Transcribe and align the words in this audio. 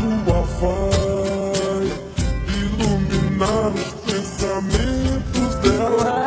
Lua 0.00 0.42
vai 0.60 1.86
iluminar 2.48 3.72
os 3.74 3.92
pensamentos 4.04 5.54
dela. 5.56 6.24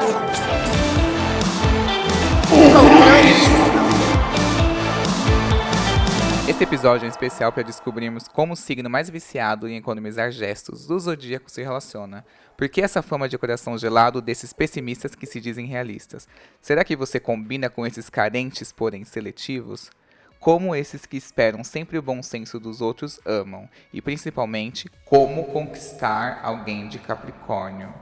Esse 6.47 6.63
episódio 6.63 7.05
é 7.05 7.09
especial 7.09 7.51
para 7.51 7.61
descobrirmos 7.61 8.27
como 8.27 8.53
o 8.53 8.55
signo 8.55 8.89
mais 8.89 9.09
viciado 9.09 9.67
em 9.67 9.75
economizar 9.77 10.31
gestos 10.31 10.87
do 10.87 10.99
zodíaco 10.99 11.51
se 11.51 11.61
relaciona. 11.61 12.25
Por 12.57 12.67
que 12.67 12.81
essa 12.81 13.03
fama 13.03 13.29
de 13.29 13.37
coração 13.37 13.77
gelado 13.77 14.21
desses 14.21 14.53
pessimistas 14.53 15.13
que 15.13 15.27
se 15.27 15.39
dizem 15.39 15.67
realistas? 15.67 16.27
Será 16.59 16.83
que 16.83 16.95
você 16.95 17.19
combina 17.19 17.69
com 17.69 17.85
esses 17.85 18.09
carentes, 18.09 18.71
porém 18.71 19.03
seletivos? 19.03 19.91
Como 20.39 20.75
esses 20.75 21.05
que 21.05 21.17
esperam 21.17 21.63
sempre 21.63 21.97
o 21.97 22.01
bom 22.01 22.21
senso 22.21 22.59
dos 22.59 22.79
outros 22.79 23.19
amam? 23.25 23.67
E 23.91 24.01
principalmente, 24.01 24.89
como 25.05 25.45
conquistar 25.45 26.39
alguém 26.43 26.87
de 26.87 26.99
Capricórnio? 26.99 27.93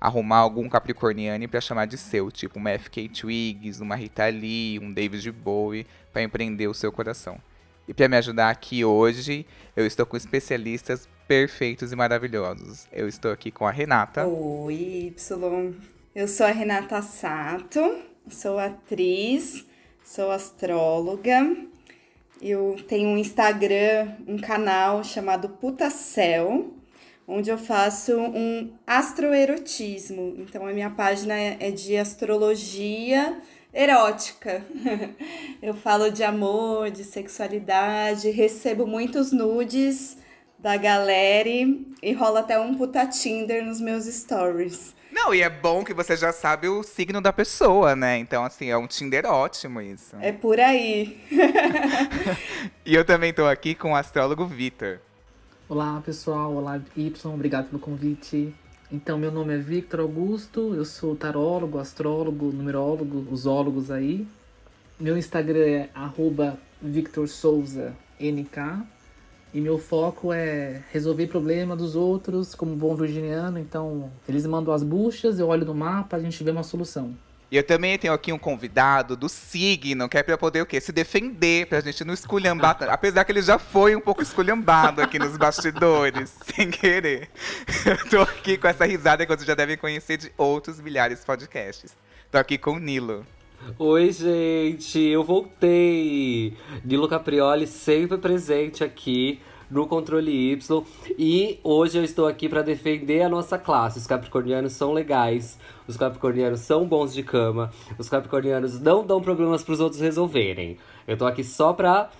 Arrumar 0.00 0.38
algum 0.38 0.68
capricorniano 0.68 1.48
para 1.48 1.60
chamar 1.60 1.86
de 1.86 1.96
seu, 1.96 2.30
tipo 2.30 2.58
uma 2.58 2.76
FK 2.78 3.08
Twigs, 3.08 3.80
uma 3.80 3.96
Rita 3.96 4.26
Lee, 4.26 4.78
um 4.78 4.92
David 4.92 5.30
Bowie, 5.32 5.86
para 6.12 6.22
empreender 6.22 6.68
o 6.68 6.74
seu 6.74 6.92
coração. 6.92 7.40
E 7.86 7.94
para 7.94 8.08
me 8.08 8.16
ajudar 8.16 8.50
aqui 8.50 8.84
hoje, 8.84 9.46
eu 9.74 9.86
estou 9.86 10.04
com 10.04 10.16
especialistas 10.16 11.08
perfeitos 11.26 11.90
e 11.90 11.96
maravilhosos. 11.96 12.86
Eu 12.92 13.08
estou 13.08 13.32
aqui 13.32 13.50
com 13.50 13.66
a 13.66 13.70
Renata. 13.70 14.26
Oi, 14.26 15.12
Y. 15.16 15.74
Eu 16.14 16.28
sou 16.28 16.46
a 16.46 16.50
Renata 16.50 17.00
Sato, 17.00 18.02
sou 18.28 18.58
atriz, 18.58 19.64
sou 20.04 20.30
astróloga. 20.30 21.67
Eu 22.40 22.76
tenho 22.86 23.08
um 23.08 23.18
Instagram, 23.18 24.12
um 24.26 24.38
canal 24.38 25.02
chamado 25.02 25.48
Putacel, 25.48 26.72
onde 27.26 27.50
eu 27.50 27.58
faço 27.58 28.16
um 28.16 28.70
astroerotismo. 28.86 30.36
Então 30.38 30.66
a 30.66 30.72
minha 30.72 30.90
página 30.90 31.34
é 31.34 31.70
de 31.70 31.96
astrologia 31.96 33.40
erótica. 33.74 34.64
Eu 35.60 35.74
falo 35.74 36.10
de 36.10 36.22
amor, 36.22 36.90
de 36.90 37.04
sexualidade, 37.04 38.30
recebo 38.30 38.86
muitos 38.86 39.32
nudes 39.32 40.16
da 40.58 40.76
galera 40.76 41.48
e 42.02 42.12
rola 42.12 42.40
até 42.40 42.58
um 42.58 42.74
puta 42.74 43.06
Tinder 43.06 43.64
nos 43.64 43.80
meus 43.80 44.04
stories. 44.06 44.94
Não, 45.20 45.34
e 45.34 45.42
é 45.42 45.50
bom 45.50 45.84
que 45.84 45.92
você 45.92 46.16
já 46.16 46.32
sabe 46.32 46.68
o 46.68 46.84
signo 46.84 47.20
da 47.20 47.32
pessoa, 47.32 47.96
né? 47.96 48.18
Então, 48.18 48.44
assim, 48.44 48.70
é 48.70 48.76
um 48.76 48.86
Tinder 48.86 49.26
ótimo 49.26 49.80
isso. 49.80 50.14
É 50.20 50.30
por 50.30 50.60
aí. 50.60 51.20
e 52.86 52.94
eu 52.94 53.04
também 53.04 53.32
tô 53.32 53.44
aqui 53.44 53.74
com 53.74 53.90
o 53.92 53.96
astrólogo 53.96 54.46
Vitor. 54.46 55.00
Olá, 55.68 56.00
pessoal. 56.06 56.54
Olá, 56.54 56.80
Y. 56.96 57.34
Obrigado 57.34 57.66
pelo 57.66 57.80
convite. 57.80 58.54
Então, 58.92 59.18
meu 59.18 59.32
nome 59.32 59.56
é 59.56 59.58
Victor 59.58 59.98
Augusto, 60.00 60.72
eu 60.72 60.84
sou 60.84 61.16
tarólogo, 61.16 61.80
astrólogo, 61.80 62.52
numerólogo, 62.52 63.26
usólogos 63.28 63.90
aí. 63.90 64.24
Meu 65.00 65.18
Instagram 65.18 65.66
é 65.66 65.88
@victorsouza_nk 66.80 68.86
e 69.52 69.60
meu 69.60 69.78
foco 69.78 70.32
é 70.32 70.82
resolver 70.92 71.26
problema 71.26 71.74
dos 71.74 71.96
outros 71.96 72.54
como 72.54 72.76
bom 72.76 72.94
virginiano. 72.94 73.58
Então, 73.58 74.10
eles 74.28 74.46
mandam 74.46 74.72
as 74.74 74.82
buchas, 74.82 75.38
eu 75.38 75.48
olho 75.48 75.64
no 75.64 75.74
mapa, 75.74 76.16
a 76.16 76.20
gente 76.20 76.42
vê 76.44 76.50
uma 76.50 76.62
solução. 76.62 77.14
E 77.50 77.56
eu 77.56 77.62
também 77.62 77.98
tenho 77.98 78.12
aqui 78.12 78.30
um 78.30 78.38
convidado 78.38 79.16
do 79.16 79.26
signo, 79.26 80.06
que 80.06 80.18
é 80.18 80.22
pra 80.22 80.36
poder 80.36 80.60
o 80.60 80.66
quê? 80.66 80.78
Se 80.82 80.92
defender, 80.92 81.66
pra 81.66 81.80
gente 81.80 82.04
não 82.04 82.12
esculhambar. 82.12 82.76
Apesar 82.90 83.24
que 83.24 83.32
ele 83.32 83.40
já 83.40 83.58
foi 83.58 83.96
um 83.96 84.00
pouco 84.00 84.22
esculhambado 84.22 85.00
aqui 85.00 85.18
nos 85.18 85.34
bastidores, 85.38 86.36
sem 86.44 86.70
querer. 86.70 87.30
Eu 87.86 88.10
tô 88.10 88.20
aqui 88.20 88.58
com 88.58 88.68
essa 88.68 88.84
risada 88.84 89.24
que 89.24 89.34
vocês 89.34 89.46
já 89.46 89.54
devem 89.54 89.78
conhecer 89.78 90.18
de 90.18 90.30
outros 90.36 90.78
milhares 90.78 91.20
de 91.20 91.26
podcasts. 91.26 91.96
Tô 92.30 92.36
aqui 92.36 92.58
com 92.58 92.72
o 92.72 92.78
Nilo. 92.78 93.24
Oi, 93.78 94.12
gente, 94.12 95.00
eu 95.00 95.24
voltei. 95.24 96.56
Nilo 96.84 97.08
Caprioli 97.08 97.66
sempre 97.66 98.16
presente 98.16 98.84
aqui 98.84 99.40
no 99.68 99.86
Controle 99.86 100.52
Y. 100.52 100.84
E 101.18 101.58
hoje 101.64 101.98
eu 101.98 102.04
estou 102.04 102.28
aqui 102.28 102.48
para 102.48 102.62
defender 102.62 103.22
a 103.22 103.28
nossa 103.28 103.58
classe. 103.58 103.98
Os 103.98 104.06
capricornianos 104.06 104.74
são 104.74 104.92
legais, 104.92 105.58
os 105.88 105.96
capricornianos 105.96 106.60
são 106.60 106.86
bons 106.86 107.12
de 107.12 107.24
cama, 107.24 107.72
os 107.98 108.08
capricornianos 108.08 108.80
não 108.80 109.04
dão 109.04 109.20
problemas 109.20 109.64
para 109.64 109.74
os 109.74 109.80
outros 109.80 110.00
resolverem. 110.00 110.78
Eu 111.06 111.16
tô 111.16 111.26
aqui 111.26 111.42
só 111.42 111.72
pra 111.72 112.10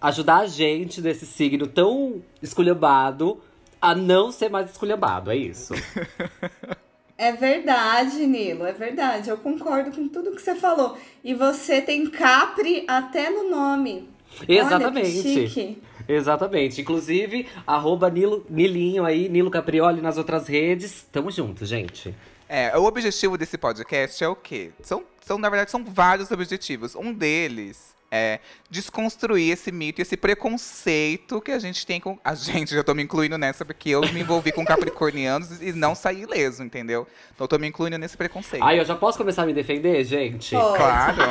ajudar 0.00 0.38
a 0.38 0.46
gente 0.46 1.00
desse 1.00 1.24
signo 1.24 1.68
tão 1.68 2.20
esculhambado 2.42 3.40
a 3.80 3.94
não 3.94 4.32
ser 4.32 4.50
mais 4.50 4.70
esculhambado, 4.70 5.30
é 5.30 5.36
isso. 5.36 5.72
É 7.20 7.32
verdade, 7.32 8.26
Nilo, 8.26 8.64
é 8.64 8.72
verdade. 8.72 9.28
Eu 9.28 9.36
concordo 9.36 9.90
com 9.90 10.08
tudo 10.08 10.30
que 10.30 10.40
você 10.40 10.54
falou. 10.54 10.96
E 11.22 11.34
você 11.34 11.82
tem 11.82 12.08
Capri 12.08 12.82
até 12.88 13.28
no 13.28 13.50
nome. 13.50 14.08
Exatamente. 14.48 15.54
Olha. 15.58 15.76
Exatamente. 16.08 16.80
Inclusive, 16.80 17.46
arroba 17.66 18.08
Nilo, 18.08 18.46
Nilinho 18.48 19.04
aí, 19.04 19.28
Nilo 19.28 19.50
Caprioli 19.50 20.00
nas 20.00 20.16
outras 20.16 20.48
redes. 20.48 21.06
Tamo 21.12 21.30
junto, 21.30 21.66
gente. 21.66 22.14
É, 22.48 22.74
o 22.78 22.84
objetivo 22.84 23.36
desse 23.36 23.58
podcast 23.58 24.24
é 24.24 24.28
o 24.28 24.34
quê? 24.34 24.70
São, 24.82 25.04
são, 25.20 25.36
na 25.36 25.50
verdade, 25.50 25.70
são 25.70 25.84
vários 25.84 26.30
objetivos. 26.30 26.94
Um 26.94 27.12
deles 27.12 27.94
é 28.10 28.40
desconstruir 28.68 29.52
esse 29.52 29.70
mito 29.70 30.00
e 30.00 30.02
esse 30.02 30.16
preconceito 30.16 31.40
que 31.40 31.52
a 31.52 31.58
gente 31.58 31.86
tem 31.86 32.00
com. 32.00 32.18
A 32.24 32.34
gente, 32.34 32.74
já 32.74 32.82
tô 32.82 32.94
me 32.94 33.02
incluindo 33.02 33.38
nessa, 33.38 33.64
porque 33.64 33.90
eu 33.90 34.00
me 34.00 34.20
envolvi 34.20 34.50
com 34.50 34.64
capricornianos 34.64 35.62
e 35.62 35.72
não 35.72 35.94
saí 35.94 36.22
ileso, 36.22 36.62
entendeu? 36.62 37.06
Então 37.34 37.44
eu 37.44 37.48
tô 37.48 37.58
me 37.58 37.68
incluindo 37.68 37.98
nesse 37.98 38.16
preconceito. 38.16 38.62
Ai, 38.62 38.80
eu 38.80 38.84
já 38.84 38.96
posso 38.96 39.16
começar 39.16 39.42
a 39.44 39.46
me 39.46 39.52
defender, 39.52 40.02
gente? 40.04 40.54
Pode. 40.54 40.76
Claro! 40.76 41.22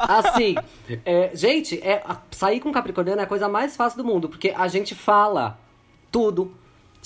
Assim, 0.08 0.56
é, 1.04 1.30
gente, 1.34 1.78
é, 1.82 2.02
sair 2.30 2.60
com 2.60 2.72
capricorniano 2.72 3.20
é 3.20 3.24
a 3.24 3.26
coisa 3.26 3.48
mais 3.48 3.76
fácil 3.76 3.98
do 3.98 4.04
mundo, 4.04 4.28
porque 4.28 4.52
a 4.56 4.66
gente 4.68 4.94
fala 4.94 5.58
tudo. 6.10 6.54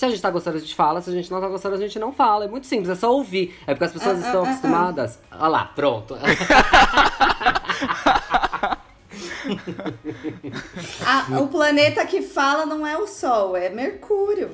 Se 0.03 0.07
a 0.07 0.09
gente 0.09 0.21
tá 0.21 0.29
gostando, 0.29 0.57
a 0.57 0.59
gente 0.59 0.75
fala. 0.75 1.01
Se 1.01 1.09
a 1.09 1.13
gente 1.13 1.31
não 1.31 1.39
tá 1.39 1.47
gostando, 1.47 1.75
a 1.75 1.79
gente 1.79 1.97
não 1.97 2.11
fala. 2.11 2.43
É 2.43 2.47
muito 2.49 2.67
simples, 2.67 2.89
é 2.89 2.95
só 2.95 3.13
ouvir. 3.13 3.55
É 3.65 3.73
porque 3.73 3.85
as 3.85 3.93
pessoas 3.93 4.21
Ah, 4.21 4.25
estão 4.25 4.43
ah, 4.43 4.47
ah, 4.47 4.49
acostumadas. 4.49 5.19
Olha 5.31 5.47
lá, 5.47 5.65
pronto. 5.73 6.17
Ah, 11.05 11.27
o 11.41 11.47
planeta 11.47 12.05
que 12.05 12.21
fala 12.21 12.65
não 12.65 12.87
é 12.87 12.97
o 12.97 13.05
Sol, 13.05 13.55
é 13.55 13.69
Mercúrio. 13.69 14.49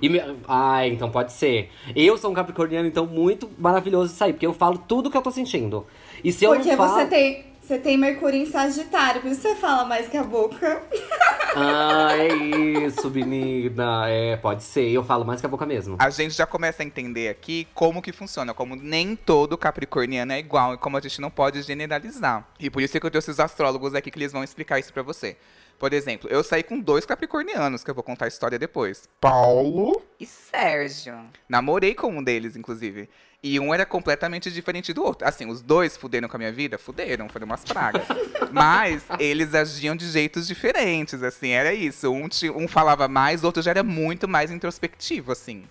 E 0.00 0.08
me... 0.08 0.20
Ah, 0.48 0.86
então 0.86 1.10
pode 1.10 1.32
ser. 1.32 1.70
Eu 1.94 2.16
sou 2.16 2.30
um 2.30 2.34
capricorniano, 2.34 2.86
então 2.86 3.06
muito 3.06 3.50
maravilhoso 3.58 4.12
isso 4.12 4.24
aí, 4.24 4.32
porque 4.32 4.46
eu 4.46 4.54
falo 4.54 4.78
tudo 4.78 5.10
que 5.10 5.16
eu 5.16 5.22
tô 5.22 5.30
sentindo. 5.30 5.86
E 6.22 6.32
se 6.32 6.44
eu 6.44 6.52
Porque 6.52 6.70
não 6.70 6.76
falo... 6.76 6.94
você 6.94 7.06
tem, 7.06 7.44
você 7.64 7.78
tem 7.78 7.96
Mercúrio 7.96 8.38
em 8.38 8.44
Sagitário, 8.44 9.22
por 9.22 9.30
isso 9.30 9.40
você 9.40 9.54
fala 9.54 9.86
mais 9.86 10.06
que 10.06 10.16
a 10.16 10.22
boca. 10.22 10.82
Ah, 11.56 12.16
é 12.16 12.34
isso, 12.34 13.08
menina. 13.08 14.08
É, 14.08 14.36
pode 14.36 14.64
ser. 14.64 14.90
Eu 14.90 15.04
falo 15.04 15.24
mais 15.24 15.38
que 15.38 15.46
a 15.46 15.48
boca 15.48 15.64
mesmo. 15.64 15.96
A 16.00 16.10
gente 16.10 16.34
já 16.34 16.44
começa 16.44 16.82
a 16.82 16.84
entender 16.84 17.28
aqui 17.28 17.68
como 17.72 18.02
que 18.02 18.10
funciona, 18.10 18.52
como 18.52 18.74
nem 18.74 19.14
todo 19.14 19.56
capricorniano 19.56 20.32
é 20.32 20.40
igual 20.40 20.74
e 20.74 20.78
como 20.78 20.96
a 20.96 21.00
gente 21.00 21.20
não 21.20 21.30
pode 21.30 21.62
generalizar. 21.62 22.44
E 22.58 22.68
por 22.68 22.82
isso 22.82 22.98
que 22.98 23.06
eu 23.06 23.10
trouxe 23.10 23.30
os 23.30 23.38
astrólogos 23.38 23.94
aqui 23.94 24.10
que 24.10 24.18
eles 24.18 24.32
vão 24.32 24.42
explicar 24.42 24.80
isso 24.80 24.92
pra 24.92 25.04
você. 25.04 25.36
Por 25.78 25.92
exemplo, 25.92 26.28
eu 26.28 26.42
saí 26.42 26.64
com 26.64 26.80
dois 26.80 27.06
capricornianos, 27.06 27.84
que 27.84 27.90
eu 27.90 27.94
vou 27.94 28.02
contar 28.02 28.24
a 28.24 28.28
história 28.28 28.58
depois. 28.58 29.08
Paulo 29.20 30.02
E 30.18 30.26
Sérgio. 30.26 31.20
Namorei 31.48 31.94
com 31.94 32.08
um 32.08 32.22
deles, 32.22 32.56
inclusive. 32.56 33.08
E 33.46 33.60
um 33.60 33.74
era 33.74 33.84
completamente 33.84 34.50
diferente 34.50 34.90
do 34.94 35.04
outro. 35.04 35.28
Assim, 35.28 35.46
os 35.46 35.60
dois 35.60 35.98
fuderam 35.98 36.26
com 36.30 36.34
a 36.34 36.38
minha 36.38 36.50
vida? 36.50 36.78
Fuderam, 36.78 37.28
foram 37.28 37.44
umas 37.44 37.62
pragas. 37.62 38.02
Mas 38.50 39.04
eles 39.18 39.54
agiam 39.54 39.94
de 39.94 40.08
jeitos 40.08 40.46
diferentes, 40.46 41.22
assim, 41.22 41.50
era 41.50 41.74
isso. 41.74 42.10
Um, 42.10 42.26
um 42.56 42.66
falava 42.66 43.06
mais, 43.06 43.42
o 43.42 43.46
outro 43.46 43.62
já 43.62 43.72
era 43.72 43.82
muito 43.82 44.26
mais 44.26 44.50
introspectivo, 44.50 45.30
assim. 45.30 45.64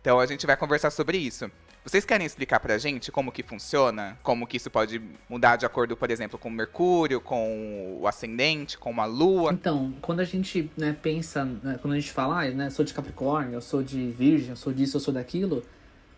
Então 0.00 0.20
a 0.20 0.26
gente 0.26 0.46
vai 0.46 0.56
conversar 0.56 0.90
sobre 0.90 1.18
isso. 1.18 1.50
Vocês 1.84 2.04
querem 2.04 2.24
explicar 2.24 2.60
pra 2.60 2.78
gente 2.78 3.10
como 3.10 3.32
que 3.32 3.42
funciona? 3.42 4.16
Como 4.22 4.46
que 4.46 4.56
isso 4.56 4.70
pode 4.70 5.02
mudar 5.28 5.56
de 5.56 5.66
acordo, 5.66 5.96
por 5.96 6.12
exemplo, 6.12 6.38
com 6.38 6.48
o 6.48 6.52
Mercúrio, 6.52 7.20
com 7.20 7.98
o 8.00 8.06
ascendente, 8.06 8.78
com 8.78 9.00
a 9.00 9.06
Lua? 9.06 9.52
Então, 9.52 9.92
quando 10.00 10.20
a 10.20 10.24
gente 10.24 10.70
né, 10.76 10.96
pensa, 11.02 11.44
né, 11.44 11.80
quando 11.82 11.94
a 11.94 11.98
gente 11.98 12.12
fala, 12.12 12.44
ah, 12.44 12.50
né, 12.50 12.70
sou 12.70 12.84
de 12.84 12.94
Capricórnio, 12.94 13.54
eu 13.54 13.60
sou 13.60 13.82
de 13.82 14.08
Virgem, 14.12 14.50
eu 14.50 14.56
sou 14.56 14.72
disso, 14.72 14.98
eu 14.98 15.00
sou 15.00 15.12
daquilo, 15.12 15.64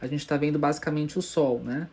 a 0.01 0.07
gente 0.07 0.27
tá 0.27 0.37
vendo 0.37 0.59
basicamente 0.59 1.19
o 1.19 1.23
Sol, 1.23 1.61
né? 1.61 1.89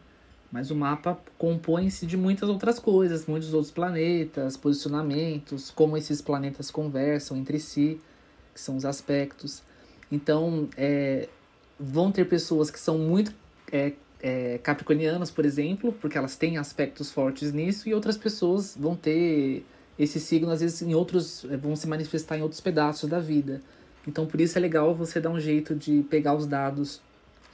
Mas 0.51 0.71
o 0.71 0.75
mapa 0.75 1.19
compõe-se 1.38 2.06
de 2.06 2.15
muitas 2.15 2.48
outras 2.48 2.80
coisas, 2.80 3.25
muitos 3.25 3.54
outros 3.54 3.71
planetas, 3.71 4.56
posicionamentos, 4.56 5.69
como 5.69 5.98
esses 5.98 6.21
planetas 6.21 6.71
conversam 6.71 7.36
entre 7.36 7.59
si, 7.59 8.00
que 8.54 8.62
são 8.62 8.77
os 8.77 8.86
aspectos. 8.86 9.62
Então, 10.09 10.69
é, 10.77 11.27
vão 11.77 12.12
ter 12.12 12.30
pessoas 12.30 12.71
que 12.71 12.80
são 12.80 12.98
muito 12.98 13.33
é, 13.71 13.92
é, 14.21 14.57
capricornianas, 14.60 15.30
por 15.30 15.45
exemplo, 15.45 15.92
porque 15.92 16.18
elas 16.18 16.38
têm 16.38 16.57
aspectos 16.57 17.12
fortes 17.12 17.51
nisso, 17.51 17.89
e 17.89 17.94
outras 17.94 18.18
pessoas 18.18 18.77
vão 18.80 18.95
ter 18.95 19.65
esses 19.98 20.24
signos 20.24 20.51
às 20.51 20.62
vezes 20.62 20.81
em 20.81 20.94
outros 20.94 21.44
eh, 21.45 21.57
vão 21.57 21.75
se 21.75 21.88
manifestar 21.88 22.38
em 22.38 22.42
outros 22.42 22.62
pedaços 22.62 23.10
da 23.10 23.19
vida. 23.19 23.62
Então 24.07 24.25
por 24.25 24.39
isso 24.39 24.57
é 24.57 24.62
legal 24.62 24.94
você 24.95 25.19
dar 25.19 25.30
um 25.30 25.39
jeito 25.39 25.75
de 25.75 26.03
pegar 26.03 26.36
os 26.36 26.45
dados 26.45 27.01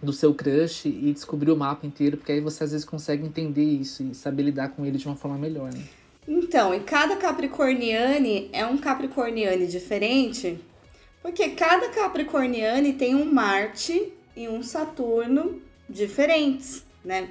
do 0.04 0.14
seu 0.14 0.34
crush 0.34 0.86
e 0.86 1.14
descobrir 1.14 1.52
o 1.52 1.58
mapa 1.58 1.88
inteiro, 1.88 2.18
porque 2.18 2.34
aí 2.34 2.42
você 2.42 2.64
às 2.64 2.72
vezes 2.72 2.86
consegue 2.86 3.26
entender 3.26 3.64
isso 3.64 4.04
e 4.04 4.14
saber 4.14 4.44
lidar 4.44 4.70
com 4.70 4.86
ele 4.86 4.98
de 4.98 5.08
uma 5.08 5.16
forma 5.16 5.38
melhor, 5.38 5.72
né? 5.74 5.82
Então, 6.28 6.74
e 6.74 6.80
cada 6.82 7.16
Capricorniane 7.16 8.50
é 8.54 8.66
um 8.66 8.78
Capricorniane 8.78 9.68
diferente, 9.68 10.60
porque 11.22 11.50
cada 11.50 11.90
Capricorniane 11.90 12.94
tem 12.94 13.16
um 13.16 13.26
Marte 13.26 14.14
e 14.36 14.48
um 14.48 14.62
Saturno 14.62 15.62
diferentes, 15.90 16.86
né? 17.04 17.30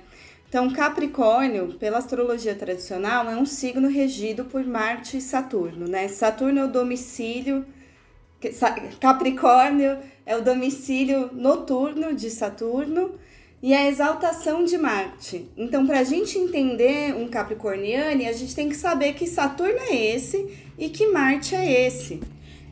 Então, 0.48 0.70
Capricórnio, 0.70 1.74
pela 1.78 1.96
astrologia 1.96 2.54
tradicional, 2.54 3.28
é 3.30 3.36
um 3.36 3.46
signo 3.46 3.88
regido 3.88 4.44
por 4.44 4.62
Marte 4.64 5.16
e 5.16 5.20
Saturno, 5.20 5.88
né? 5.88 6.08
Saturno 6.08 6.58
é 6.60 6.64
o 6.64 6.68
domicílio 6.68 7.64
Capricórnio 9.00 9.98
é 10.24 10.36
o 10.36 10.42
domicílio 10.42 11.30
noturno 11.32 12.14
de 12.14 12.30
Saturno 12.30 13.18
e 13.62 13.72
a 13.74 13.88
exaltação 13.88 14.64
de 14.64 14.76
Marte. 14.76 15.48
Então, 15.56 15.86
para 15.86 16.00
a 16.00 16.04
gente 16.04 16.36
entender 16.36 17.14
um 17.14 17.28
Capricorniano, 17.28 18.28
a 18.28 18.32
gente 18.32 18.54
tem 18.54 18.68
que 18.68 18.76
saber 18.76 19.12
que 19.12 19.26
Saturno 19.26 19.78
é 19.78 19.94
esse 19.94 20.52
e 20.76 20.88
que 20.88 21.06
Marte 21.08 21.54
é 21.54 21.86
esse. 21.86 22.20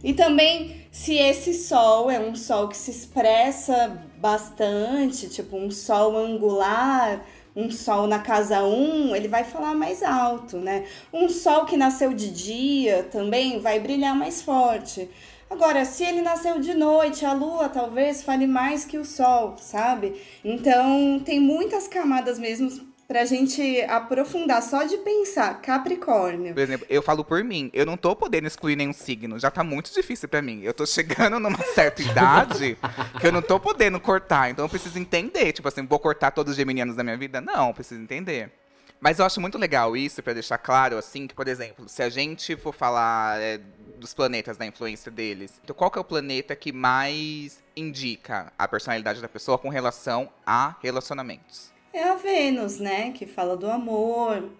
E 0.02 0.12
também 0.14 0.80
se 0.90 1.14
esse 1.14 1.54
Sol 1.54 2.10
é 2.10 2.18
um 2.18 2.34
Sol 2.34 2.68
que 2.68 2.76
se 2.76 2.90
expressa 2.90 4.02
bastante, 4.16 5.28
tipo 5.28 5.56
um 5.56 5.70
Sol 5.70 6.16
angular, 6.16 7.24
um 7.54 7.70
Sol 7.70 8.06
na 8.06 8.18
casa 8.18 8.64
1, 8.64 9.14
ele 9.14 9.28
vai 9.28 9.44
falar 9.44 9.74
mais 9.74 10.02
alto, 10.02 10.56
né? 10.56 10.86
Um 11.12 11.28
Sol 11.28 11.64
que 11.66 11.76
nasceu 11.76 12.12
de 12.12 12.30
dia 12.30 13.04
também 13.04 13.60
vai 13.60 13.78
brilhar 13.78 14.16
mais 14.16 14.42
forte. 14.42 15.08
Agora, 15.50 15.84
se 15.84 16.04
ele 16.04 16.22
nasceu 16.22 16.60
de 16.60 16.72
noite, 16.72 17.26
a 17.26 17.32
lua 17.32 17.68
talvez 17.68 18.22
fale 18.22 18.46
mais 18.46 18.84
que 18.84 18.96
o 18.96 19.04
sol, 19.04 19.56
sabe? 19.58 20.22
Então, 20.44 21.20
tem 21.24 21.40
muitas 21.40 21.88
camadas 21.88 22.38
mesmo 22.38 22.70
pra 23.08 23.24
gente 23.24 23.82
aprofundar 23.88 24.62
só 24.62 24.84
de 24.84 24.96
pensar 24.98 25.60
Capricórnio. 25.60 26.54
Por 26.54 26.60
exemplo, 26.60 26.86
eu 26.88 27.02
falo 27.02 27.24
por 27.24 27.42
mim, 27.42 27.68
eu 27.72 27.84
não 27.84 27.96
tô 27.96 28.14
podendo 28.14 28.46
excluir 28.46 28.76
nenhum 28.76 28.92
signo, 28.92 29.36
já 29.40 29.50
tá 29.50 29.64
muito 29.64 29.92
difícil 29.92 30.28
para 30.28 30.40
mim. 30.40 30.60
Eu 30.62 30.72
tô 30.72 30.86
chegando 30.86 31.36
numa 31.40 31.58
certa 31.74 32.00
idade 32.00 32.78
que 33.20 33.26
eu 33.26 33.32
não 33.32 33.42
tô 33.42 33.58
podendo 33.58 33.98
cortar, 33.98 34.50
então 34.50 34.64
eu 34.64 34.68
preciso 34.68 34.96
entender, 35.00 35.52
tipo 35.52 35.66
assim, 35.66 35.84
vou 35.84 35.98
cortar 35.98 36.30
todos 36.30 36.52
os 36.52 36.56
geminianos 36.56 36.94
da 36.94 37.02
minha 37.02 37.16
vida? 37.16 37.40
Não, 37.40 37.74
preciso 37.74 38.00
entender. 38.00 38.52
Mas 39.00 39.18
eu 39.18 39.24
acho 39.24 39.40
muito 39.40 39.56
legal 39.56 39.96
isso, 39.96 40.22
para 40.22 40.34
deixar 40.34 40.58
claro, 40.58 40.98
assim, 40.98 41.26
que, 41.26 41.34
por 41.34 41.48
exemplo, 41.48 41.88
se 41.88 42.02
a 42.02 42.10
gente 42.10 42.54
for 42.54 42.74
falar 42.74 43.40
é, 43.40 43.58
dos 43.98 44.12
planetas, 44.12 44.58
da 44.58 44.66
influência 44.66 45.10
deles, 45.10 45.58
então 45.64 45.74
qual 45.74 45.90
que 45.90 45.96
é 45.96 46.00
o 46.00 46.04
planeta 46.04 46.54
que 46.54 46.70
mais 46.70 47.62
indica 47.74 48.52
a 48.58 48.68
personalidade 48.68 49.22
da 49.22 49.28
pessoa 49.28 49.56
com 49.56 49.70
relação 49.70 50.28
a 50.44 50.76
relacionamentos? 50.82 51.72
É 51.92 52.04
a 52.04 52.14
Vênus, 52.14 52.78
né? 52.78 53.10
Que 53.12 53.26
fala 53.26 53.56
do 53.56 53.70
amor. 53.70 54.50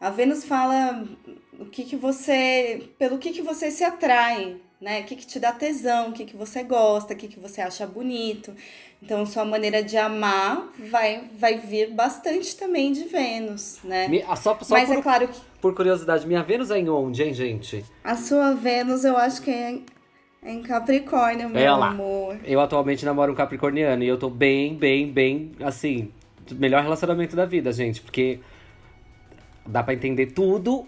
A 0.00 0.10
Vênus 0.10 0.44
fala 0.44 1.06
o 1.58 1.66
que, 1.66 1.84
que 1.84 1.96
você. 1.96 2.90
pelo 2.98 3.18
que, 3.18 3.30
que 3.30 3.42
você 3.42 3.70
se 3.70 3.84
atrai, 3.84 4.60
né? 4.80 5.00
O 5.00 5.04
que, 5.04 5.16
que 5.16 5.26
te 5.26 5.38
dá 5.38 5.52
tesão, 5.52 6.10
o 6.10 6.12
que, 6.12 6.26
que 6.26 6.36
você 6.36 6.62
gosta, 6.62 7.14
o 7.14 7.16
que, 7.16 7.28
que 7.28 7.40
você 7.40 7.60
acha 7.60 7.86
bonito. 7.86 8.54
Então, 9.04 9.26
sua 9.26 9.44
maneira 9.44 9.82
de 9.82 9.98
amar 9.98 10.66
vai, 10.90 11.24
vai 11.38 11.58
vir 11.58 11.92
bastante 11.92 12.56
também 12.56 12.90
de 12.90 13.04
Vênus, 13.04 13.78
né? 13.84 14.08
Me, 14.08 14.24
ah, 14.26 14.34
só, 14.34 14.56
só 14.62 14.74
Mas 14.74 14.88
por, 14.88 14.96
é 14.96 15.02
claro 15.02 15.28
que 15.28 15.38
por 15.60 15.74
curiosidade, 15.74 16.26
minha 16.26 16.42
Vênus 16.42 16.70
é 16.70 16.78
em 16.78 16.88
onde, 16.88 17.22
hein, 17.22 17.34
gente? 17.34 17.84
a 18.02 18.16
sua 18.16 18.54
Vênus 18.54 19.04
eu 19.04 19.14
acho 19.18 19.42
que 19.42 19.50
é 19.50 19.72
em, 19.72 19.84
é 20.42 20.52
em 20.52 20.62
Capricórnio, 20.62 21.50
meu 21.50 21.60
É 21.60 21.66
amor. 21.66 22.38
Eu 22.44 22.60
atualmente 22.60 23.04
namoro 23.04 23.32
um 23.32 23.34
capricorniano 23.34 24.02
e 24.02 24.08
eu 24.08 24.16
tô 24.16 24.30
bem, 24.30 24.74
bem, 24.74 25.12
bem, 25.12 25.52
assim, 25.62 26.10
melhor 26.52 26.82
relacionamento 26.82 27.36
da 27.36 27.44
vida, 27.44 27.70
gente, 27.74 28.00
porque 28.00 28.40
dá 29.66 29.82
pra 29.82 29.92
entender 29.92 30.28
tudo 30.28 30.86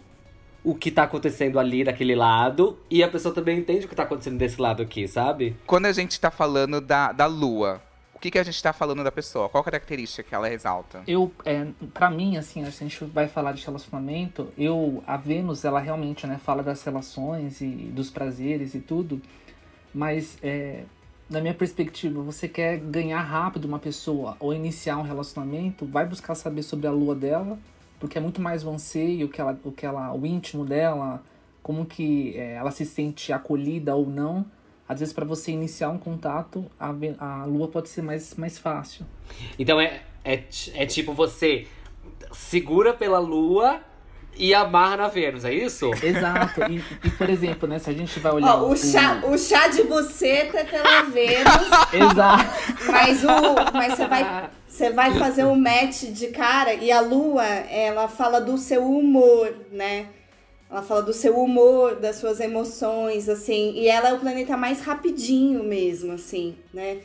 o 0.65 0.75
que 0.75 0.91
tá 0.91 1.03
acontecendo 1.03 1.59
ali 1.59 1.85
daquele 1.85 2.15
lado 2.15 2.79
e 2.91 3.03
a 3.03 3.09
pessoa 3.09 3.35
também 3.35 3.59
entende 3.59 3.85
o 3.85 3.89
que 3.89 3.95
tá 3.95 4.05
acontecendo 4.05 4.39
desse 4.39 4.61
lado 4.61 4.83
aqui, 4.83 5.07
sabe? 5.07 5.55
Quando 5.67 5.85
a 5.85 5.93
gente 5.93 6.19
tá 6.19 6.31
falando 6.31 6.81
da, 6.81 7.13
da 7.13 7.27
lua, 7.27 7.81
o 8.17 8.19
que, 8.19 8.31
que 8.31 8.39
a 8.39 8.43
gente 8.43 8.63
tá 8.63 8.73
falando 8.73 9.05
da 9.05 9.13
pessoa? 9.13 9.47
Qual 9.47 9.63
característica 9.63 10.23
que 10.23 10.35
ela 10.35 10.51
exalta? 10.51 11.03
Eu, 11.07 11.31
é, 11.45 11.67
para 11.93 12.09
mim, 12.11 12.39
assim, 12.39 12.65
se 12.71 12.83
a 12.83 12.89
gente 12.89 13.05
vai 13.05 13.29
falar 13.29 13.53
de 13.53 13.63
relacionamento, 13.63 14.51
eu, 14.57 15.05
a 15.07 15.19
Vênus, 15.19 15.67
ela 15.67 15.79
realmente, 15.79 16.27
né, 16.27 16.41
fala 16.43 16.63
das 16.63 16.83
relações 16.83 17.61
e 17.61 17.67
dos 17.67 18.09
prazeres 18.09 18.75
e 18.75 18.81
tudo, 18.81 19.21
mas 19.93 20.39
é, 20.43 20.85
na 21.29 21.43
minha 21.43 21.53
perspectiva, 21.53 22.23
você 22.23 22.49
quer 22.49 22.79
ganhar 22.79 23.21
rápido 23.21 23.67
uma 23.67 23.79
pessoa 23.79 24.35
ou 24.41 24.55
iniciar 24.55 24.97
um 24.97 25.03
relacionamento, 25.03 25.85
vai 25.85 26.07
buscar 26.07 26.35
saber 26.35 26.63
sobre 26.63 26.87
a 26.87 26.91
lua 26.91 27.15
dela, 27.15 27.59
porque 28.01 28.17
é 28.17 28.21
muito 28.21 28.41
mais 28.41 28.65
o 28.65 28.71
anseio, 28.71 29.27
o 29.27 29.29
que 29.29 29.43
ela, 29.43 29.61
o 29.63 29.71
que 29.71 29.85
ela, 29.85 30.15
o 30.15 30.25
íntimo 30.25 30.65
dela, 30.65 31.23
como 31.63 31.85
que 31.85 32.35
é, 32.35 32.55
ela 32.55 32.71
se 32.71 32.87
sente 32.87 33.31
acolhida 33.31 33.95
ou 33.95 34.07
não. 34.09 34.47
Às 34.89 35.01
vezes, 35.01 35.13
para 35.13 35.25
você 35.25 35.51
iniciar 35.51 35.89
um 35.91 35.99
contato, 35.99 36.65
a, 36.79 36.95
a 37.19 37.45
lua 37.45 37.69
pode 37.69 37.89
ser 37.89 38.03
mais, 38.03 38.35
mais 38.37 38.59
fácil. 38.59 39.05
Então 39.59 39.81
é, 39.81 40.03
é, 40.25 40.45
é 40.75 40.87
tipo 40.87 41.13
você 41.13 41.67
segura 42.33 42.93
pela 42.93 43.19
lua 43.19 43.81
e 44.39 44.55
amarra 44.55 44.99
na 44.99 45.09
Vênus, 45.09 45.45
é 45.45 45.53
isso? 45.53 45.91
Exato. 46.03 46.61
E, 46.71 46.85
e, 47.05 47.11
por 47.11 47.29
exemplo, 47.29 47.69
né, 47.69 47.79
se 47.79 47.89
a 47.91 47.93
gente 47.93 48.21
vai 48.21 48.33
olhar. 48.33 48.55
Ó, 48.55 48.69
o 48.71 48.77
chá, 48.77 49.23
o 49.25 49.37
chá 49.39 49.69
de 49.69 49.83
buceta 49.85 50.59
é 50.59 50.65
pela 50.65 51.03
Vênus, 51.03 51.69
Exato. 51.93 52.45
mas 52.87 53.25
o 53.25 53.73
mas 53.73 53.95
você 53.95 54.07
vai 54.07 54.51
você 54.69 54.91
vai 54.91 55.19
fazer 55.19 55.45
um 55.45 55.59
match 55.59 56.03
de 56.11 56.29
cara 56.29 56.75
e 56.75 56.93
a 56.93 57.01
lua, 57.01 57.45
ela 57.45 58.09
fala 58.09 58.41
do 58.41 58.59
seu 58.59 58.85
humor, 58.87 59.55
né? 59.73 60.07
Ela 60.69 60.83
fala 60.83 61.03
do 61.03 61.13
seu 61.13 61.39
humor, 61.39 61.97
das 61.97 62.17
suas 62.17 62.41
emoções, 62.41 63.29
assim, 63.29 63.73
e 63.75 63.89
ela 63.89 64.09
é 64.09 64.13
o 64.13 64.19
planeta 64.19 64.57
mais 64.57 64.81
rapidinho 64.81 65.63
mesmo, 65.63 66.13
assim, 66.13 66.57
né? 66.75 66.99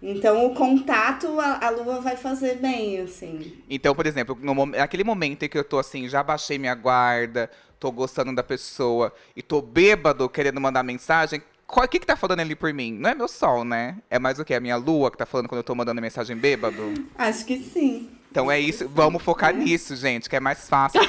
Então 0.00 0.46
o 0.46 0.54
contato 0.54 1.40
a, 1.40 1.66
a 1.66 1.70
lua 1.70 2.00
vai 2.00 2.16
fazer 2.16 2.58
bem, 2.58 3.00
assim. 3.00 3.60
Então, 3.68 3.94
por 3.94 4.06
exemplo, 4.06 4.38
no, 4.40 4.66
naquele 4.66 5.02
momento 5.02 5.42
em 5.42 5.48
que 5.48 5.58
eu 5.58 5.64
tô 5.64 5.78
assim, 5.78 6.08
já 6.08 6.22
baixei 6.22 6.56
minha 6.56 6.74
guarda, 6.74 7.50
tô 7.80 7.90
gostando 7.90 8.32
da 8.32 8.42
pessoa 8.42 9.12
e 9.34 9.42
tô 9.42 9.60
bêbado 9.60 10.28
querendo 10.28 10.60
mandar 10.60 10.84
mensagem, 10.84 11.42
o 11.66 11.88
que 11.88 11.98
que 11.98 12.06
tá 12.06 12.16
falando 12.16 12.40
ali 12.40 12.54
por 12.54 12.72
mim? 12.72 12.92
Não 12.92 13.10
é 13.10 13.14
meu 13.14 13.28
sol, 13.28 13.64
né? 13.64 13.98
É 14.08 14.18
mais 14.18 14.38
o 14.38 14.44
que? 14.44 14.54
A 14.54 14.60
minha 14.60 14.76
lua 14.76 15.10
que 15.10 15.18
tá 15.18 15.26
falando 15.26 15.48
quando 15.48 15.58
eu 15.58 15.64
tô 15.64 15.74
mandando 15.74 16.00
mensagem 16.00 16.36
bêbado? 16.36 16.94
Acho 17.16 17.44
que 17.44 17.58
sim. 17.58 18.08
Então 18.30 18.50
é 18.50 18.60
isso, 18.60 18.88
vamos 18.88 19.22
focar 19.22 19.54
nisso, 19.54 19.96
gente, 19.96 20.28
que 20.28 20.36
é 20.36 20.40
mais 20.40 20.68
fácil. 20.68 21.00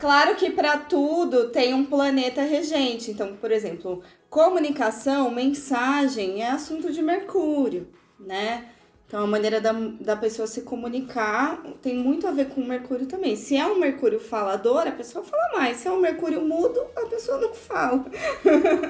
Claro 0.00 0.34
que 0.34 0.50
para 0.50 0.76
tudo 0.76 1.50
tem 1.50 1.72
um 1.72 1.84
planeta 1.84 2.42
regente. 2.42 3.12
Então, 3.12 3.36
por 3.36 3.52
exemplo, 3.52 4.02
comunicação, 4.28 5.30
mensagem 5.30 6.42
é 6.42 6.50
assunto 6.50 6.92
de 6.92 7.00
Mercúrio, 7.00 7.86
né? 8.18 8.66
Então, 9.06 9.24
a 9.24 9.26
maneira 9.26 9.60
da, 9.60 9.72
da 9.72 10.16
pessoa 10.16 10.46
se 10.46 10.62
comunicar 10.62 11.60
tem 11.82 11.96
muito 11.96 12.28
a 12.28 12.30
ver 12.30 12.48
com 12.48 12.60
o 12.60 12.66
Mercúrio 12.66 13.06
também. 13.06 13.34
Se 13.34 13.56
é 13.56 13.66
um 13.66 13.78
Mercúrio 13.78 14.20
falador, 14.20 14.86
a 14.86 14.92
pessoa 14.92 15.24
fala 15.24 15.58
mais. 15.58 15.78
Se 15.78 15.88
é 15.88 15.90
um 15.90 16.00
Mercúrio 16.00 16.40
mudo, 16.42 16.80
a 16.96 17.06
pessoa 17.06 17.38
não 17.38 17.52
fala. 17.52 18.04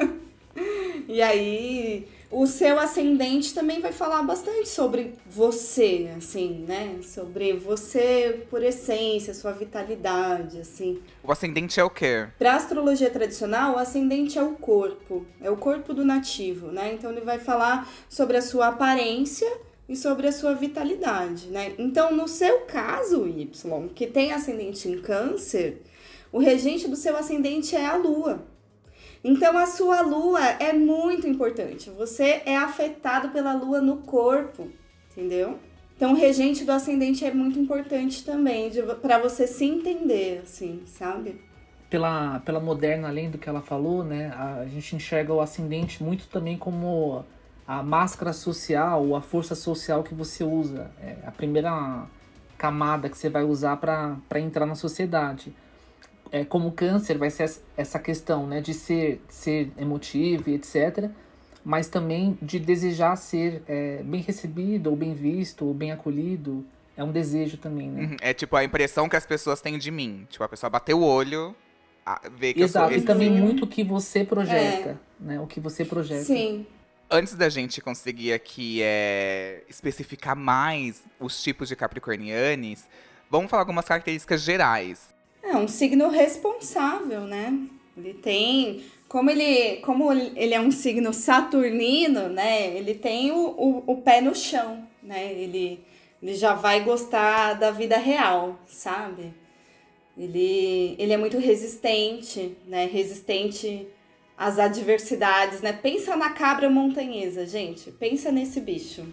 e 1.09 1.23
aí, 1.23 2.07
o 2.31 2.47
seu 2.47 2.79
ascendente 2.79 3.53
também 3.53 3.81
vai 3.81 3.93
falar 3.93 4.23
bastante 4.23 4.69
sobre 4.69 5.15
você, 5.27 6.11
assim, 6.17 6.65
né? 6.67 7.01
Sobre 7.03 7.55
você 7.55 8.47
por 8.49 8.63
essência, 8.63 9.35
sua 9.35 9.51
vitalidade, 9.51 10.61
assim. 10.61 11.01
O 11.25 11.33
ascendente 11.33 11.81
é 11.81 11.85
o 11.85 11.91
quê? 11.91 12.29
Para 12.39 12.55
astrologia 12.55 13.11
tradicional, 13.11 13.75
o 13.75 13.79
ascendente 13.79 14.39
é 14.39 14.43
o 14.43 14.53
corpo, 14.53 15.27
é 15.41 15.51
o 15.51 15.57
corpo 15.57 15.93
do 15.93 16.05
nativo, 16.05 16.69
né? 16.69 16.95
Então 16.95 17.11
ele 17.11 17.23
vai 17.23 17.41
falar 17.41 17.91
sobre 18.09 18.37
a 18.37 18.43
sua 18.43 18.69
aparência 18.69 19.51
e 19.89 19.97
sobre 19.97 20.29
a 20.29 20.33
sua 20.33 20.55
vitalidade, 20.55 21.49
né? 21.49 21.75
Então, 21.77 22.15
no 22.15 22.29
seu 22.29 22.61
caso, 22.61 23.27
Y, 23.27 23.89
que 23.93 24.07
tem 24.07 24.33
ascendente 24.33 24.89
em 24.89 25.01
câncer, 25.03 25.83
o 26.31 26.39
regente 26.39 26.87
do 26.87 26.95
seu 26.95 27.17
ascendente 27.17 27.75
é 27.75 27.85
a 27.85 27.97
lua. 27.97 28.47
Então, 29.23 29.57
a 29.59 29.67
sua 29.67 30.01
lua 30.01 30.41
é 30.41 30.73
muito 30.73 31.27
importante. 31.27 31.91
Você 31.91 32.43
é 32.47 32.57
afetado 32.57 33.29
pela 33.31 33.53
lua 33.53 33.81
no 33.81 33.99
corpo, 33.99 34.69
entendeu? 35.11 35.59
Então, 35.97 36.13
o 36.13 36.17
regente 36.17 36.65
do 36.65 36.73
ascendente 36.73 37.25
é 37.27 37.31
muito 37.31 37.59
importante 37.59 38.25
também, 38.25 38.71
para 39.03 39.19
você 39.19 39.47
se 39.47 39.67
entender, 39.67 40.41
assim, 40.43 40.83
sabe? 40.87 41.39
Pela, 41.91 42.41
pela 42.41 42.59
moderna, 42.59 43.09
além 43.09 43.31
do 43.31 43.37
que 43.37 43.49
ela 43.49 43.61
falou, 43.61 44.03
né, 44.03 44.33
a 44.35 44.65
gente 44.67 44.97
enxerga 44.97 45.35
o 45.35 45.41
ascendente 45.41 46.03
muito 46.03 46.27
também 46.29 46.57
como 46.57 47.23
a 47.67 47.83
máscara 47.83 48.33
social, 48.33 49.05
ou 49.05 49.15
a 49.15 49.21
força 49.21 49.55
social 49.55 50.03
que 50.03 50.15
você 50.15 50.43
usa. 50.43 50.91
É 51.03 51.17
a 51.27 51.31
primeira 51.31 52.07
camada 52.57 53.09
que 53.11 53.19
você 53.19 53.29
vai 53.29 53.45
usar 53.45 53.77
para 53.77 54.41
entrar 54.41 54.65
na 54.65 54.75
sociedade. 54.75 55.55
É, 56.33 56.45
como 56.45 56.73
câncer 56.73 57.19
vai 57.19 57.31
ser 57.31 57.51
essa 57.77 57.99
questão, 57.99 58.47
né, 58.47 58.61
de 58.61 58.73
ser, 58.75 59.21
ser 59.29 59.71
emotivo 59.79 60.51
e 60.51 60.55
etc., 60.55 61.11
mas 61.65 61.89
também 61.89 62.39
de 62.41 62.59
desejar 62.59 63.17
ser 63.17 63.63
é, 63.69 64.03
bem 64.03 64.23
recebido, 64.23 64.89
ou 64.89 64.97
bem 64.97 65.13
visto, 65.13 65.67
ou 65.67 65.75
bem 65.75 65.93
acolhido. 65.93 66.65
É 66.97 67.05
um 67.05 67.13
desejo 67.13 67.57
também, 67.59 67.91
né? 67.91 68.03
Uhum, 68.03 68.17
É 68.21 68.33
tipo 68.33 68.57
a 68.57 68.65
impressão 68.65 69.09
que 69.09 69.17
as 69.17 69.27
pessoas 69.27 69.61
têm 69.61 69.79
de 69.79 69.91
mim. 69.91 70.27
Tipo, 70.31 70.45
a 70.45 70.49
pessoa 70.49 70.71
bateu 70.71 70.99
o 70.99 71.05
olho, 71.05 71.55
vê 72.39 72.55
que 72.55 72.63
Exato, 72.63 72.87
eu 72.87 72.89
e 72.91 72.93
sou 72.93 72.97
esse. 72.99 73.07
também 73.07 73.31
Sim. 73.35 73.41
muito 73.41 73.65
o 73.65 73.67
que 73.67 73.85
você 73.85 74.25
projeta, 74.25 74.99
né? 75.19 75.39
O 75.41 75.47
que 75.47 75.61
você 75.61 75.85
projeta. 75.85 76.25
Sim. 76.25 76.67
Antes 77.11 77.35
da 77.35 77.49
gente 77.49 77.81
conseguir 77.81 78.33
aqui 78.33 78.81
é, 78.83 79.63
especificar 79.69 80.37
mais 80.37 81.03
os 81.19 81.43
tipos 81.43 81.69
de 81.69 81.77
capricornianes, 81.77 82.89
vamos 83.31 83.51
falar 83.51 83.63
algumas 83.63 83.85
características 83.85 84.41
gerais. 84.43 85.09
É 85.51 85.57
um 85.57 85.67
signo 85.67 86.09
responsável, 86.09 87.23
né? 87.23 87.53
Ele 87.97 88.15
tem. 88.15 88.85
Como 89.09 89.29
ele, 89.29 89.79
como 89.79 90.13
ele 90.13 90.55
é 90.55 90.61
um 90.61 90.71
signo 90.71 91.13
saturnino, 91.13 92.29
né? 92.29 92.69
Ele 92.77 92.95
tem 92.95 93.33
o, 93.33 93.49
o, 93.49 93.83
o 93.85 93.97
pé 93.97 94.21
no 94.21 94.33
chão, 94.33 94.87
né? 95.03 95.33
Ele, 95.33 95.81
ele 96.23 96.35
já 96.35 96.55
vai 96.55 96.85
gostar 96.85 97.55
da 97.55 97.73
vida 97.73 97.97
real, 97.97 98.61
sabe? 98.65 99.35
Ele, 100.17 100.95
ele 100.97 101.13
é 101.13 101.17
muito 101.17 101.39
resistente, 101.39 102.57
né? 102.69 102.87
Resistente 102.87 103.89
às 104.39 104.57
adversidades, 104.61 105.61
né? 105.63 105.73
Pensa 105.73 106.15
na 106.15 106.31
cabra 106.31 106.71
montanhesa, 106.71 107.45
gente. 107.45 107.91
Pensa 107.91 108.31
nesse 108.31 108.61
bicho. 108.61 109.05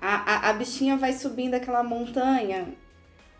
A, 0.00 0.48
a, 0.48 0.50
a 0.50 0.52
bichinha 0.54 0.96
vai 0.96 1.12
subindo 1.12 1.52
aquela 1.52 1.82
montanha 1.82 2.74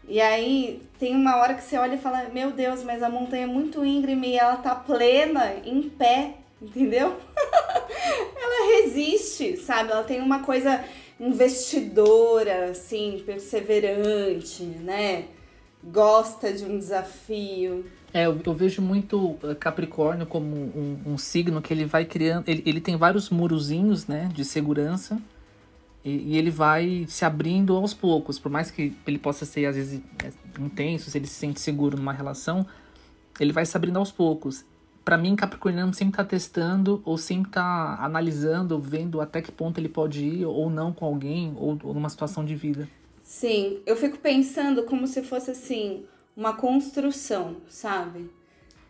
e 0.09 0.21
aí 0.21 0.83
tem 0.99 1.15
uma 1.15 1.37
hora 1.37 1.55
que 1.55 1.63
você 1.63 1.77
olha 1.77 1.95
e 1.95 1.99
fala: 1.99 2.29
Meu 2.33 2.51
Deus, 2.51 2.83
mas 2.83 3.03
a 3.03 3.09
montanha 3.09 3.45
é 3.45 3.47
muito 3.47 3.85
íngreme 3.85 4.29
e 4.29 4.39
ela 4.39 4.57
tá 4.57 4.75
plena, 4.75 5.55
em 5.65 5.83
pé, 5.89 6.35
entendeu? 6.61 7.17
ela 7.37 8.83
resiste, 8.83 9.57
sabe? 9.57 9.91
Ela 9.91 10.05
tem 10.05 10.21
uma 10.21 10.41
coisa 10.41 10.85
investidora, 11.19 12.71
assim, 12.71 13.23
perseverante, 13.25 14.63
né? 14.63 15.25
Gosta 15.83 16.53
de 16.53 16.65
um 16.65 16.79
desafio. 16.79 17.85
É, 18.13 18.27
eu, 18.27 18.41
eu 18.47 18.55
vejo 18.55 18.81
muito 18.81 19.37
eh, 19.43 19.55
Capricórnio 19.55 20.25
como 20.25 20.55
um, 20.55 21.01
um 21.05 21.19
signo 21.19 21.61
que 21.61 21.75
ele 21.75 21.85
vai 21.85 22.05
criando. 22.05 22.49
Ele, 22.49 22.63
ele 22.65 22.81
tem 22.81 22.97
vários 22.97 23.29
murozinhos, 23.29 24.07
né, 24.07 24.31
de 24.33 24.45
segurança. 24.45 25.21
E, 26.05 26.11
e 26.11 26.37
ele 26.37 26.51
vai 26.51 27.07
se 27.09 27.25
abrindo 27.25 27.75
aos 27.75 27.95
poucos. 27.95 28.39
Por 28.39 28.51
mais 28.51 28.71
que 28.71 28.93
ele 29.07 29.19
possa 29.19 29.45
ser, 29.47 29.67
às 29.67 29.77
vezes, 29.77 30.01
eh, 30.23 30.33
intenso, 30.61 31.11
se 31.11 31.17
ele 31.17 31.27
se 31.27 31.35
sente 31.35 31.61
seguro 31.61 31.97
numa 31.97 32.13
relação, 32.13 32.67
ele 33.41 33.53
vai 33.53 33.65
se 33.65 33.77
abrindo 33.77 33.99
aos 33.99 34.13
poucos. 34.13 34.65
Pra 35.05 35.19
mim, 35.19 35.37
Capricorniano 35.37 35.93
sempre 35.93 36.17
tá 36.17 36.25
testando, 36.25 37.03
ou 37.05 37.19
sempre 37.19 37.51
tá 37.51 37.99
analisando, 38.01 38.79
vendo 38.79 39.21
até 39.21 39.43
que 39.43 39.53
ponto 39.53 39.79
ele 39.79 39.89
pode 39.89 40.25
ir, 40.25 40.47
ou 40.47 40.71
não 40.71 40.93
com 40.93 41.05
alguém, 41.05 41.55
ou, 41.57 41.79
ou 41.83 41.95
numa 41.95 42.09
situação 42.09 42.45
de 42.45 42.55
vida. 42.55 42.89
Sim, 43.23 43.81
eu 43.87 43.97
fico 43.97 44.19
pensando 44.19 44.85
como 44.85 45.07
se 45.07 45.23
fosse 45.23 45.51
assim, 45.51 46.05
uma 46.37 46.55
construção, 46.55 47.57
sabe? 47.69 48.31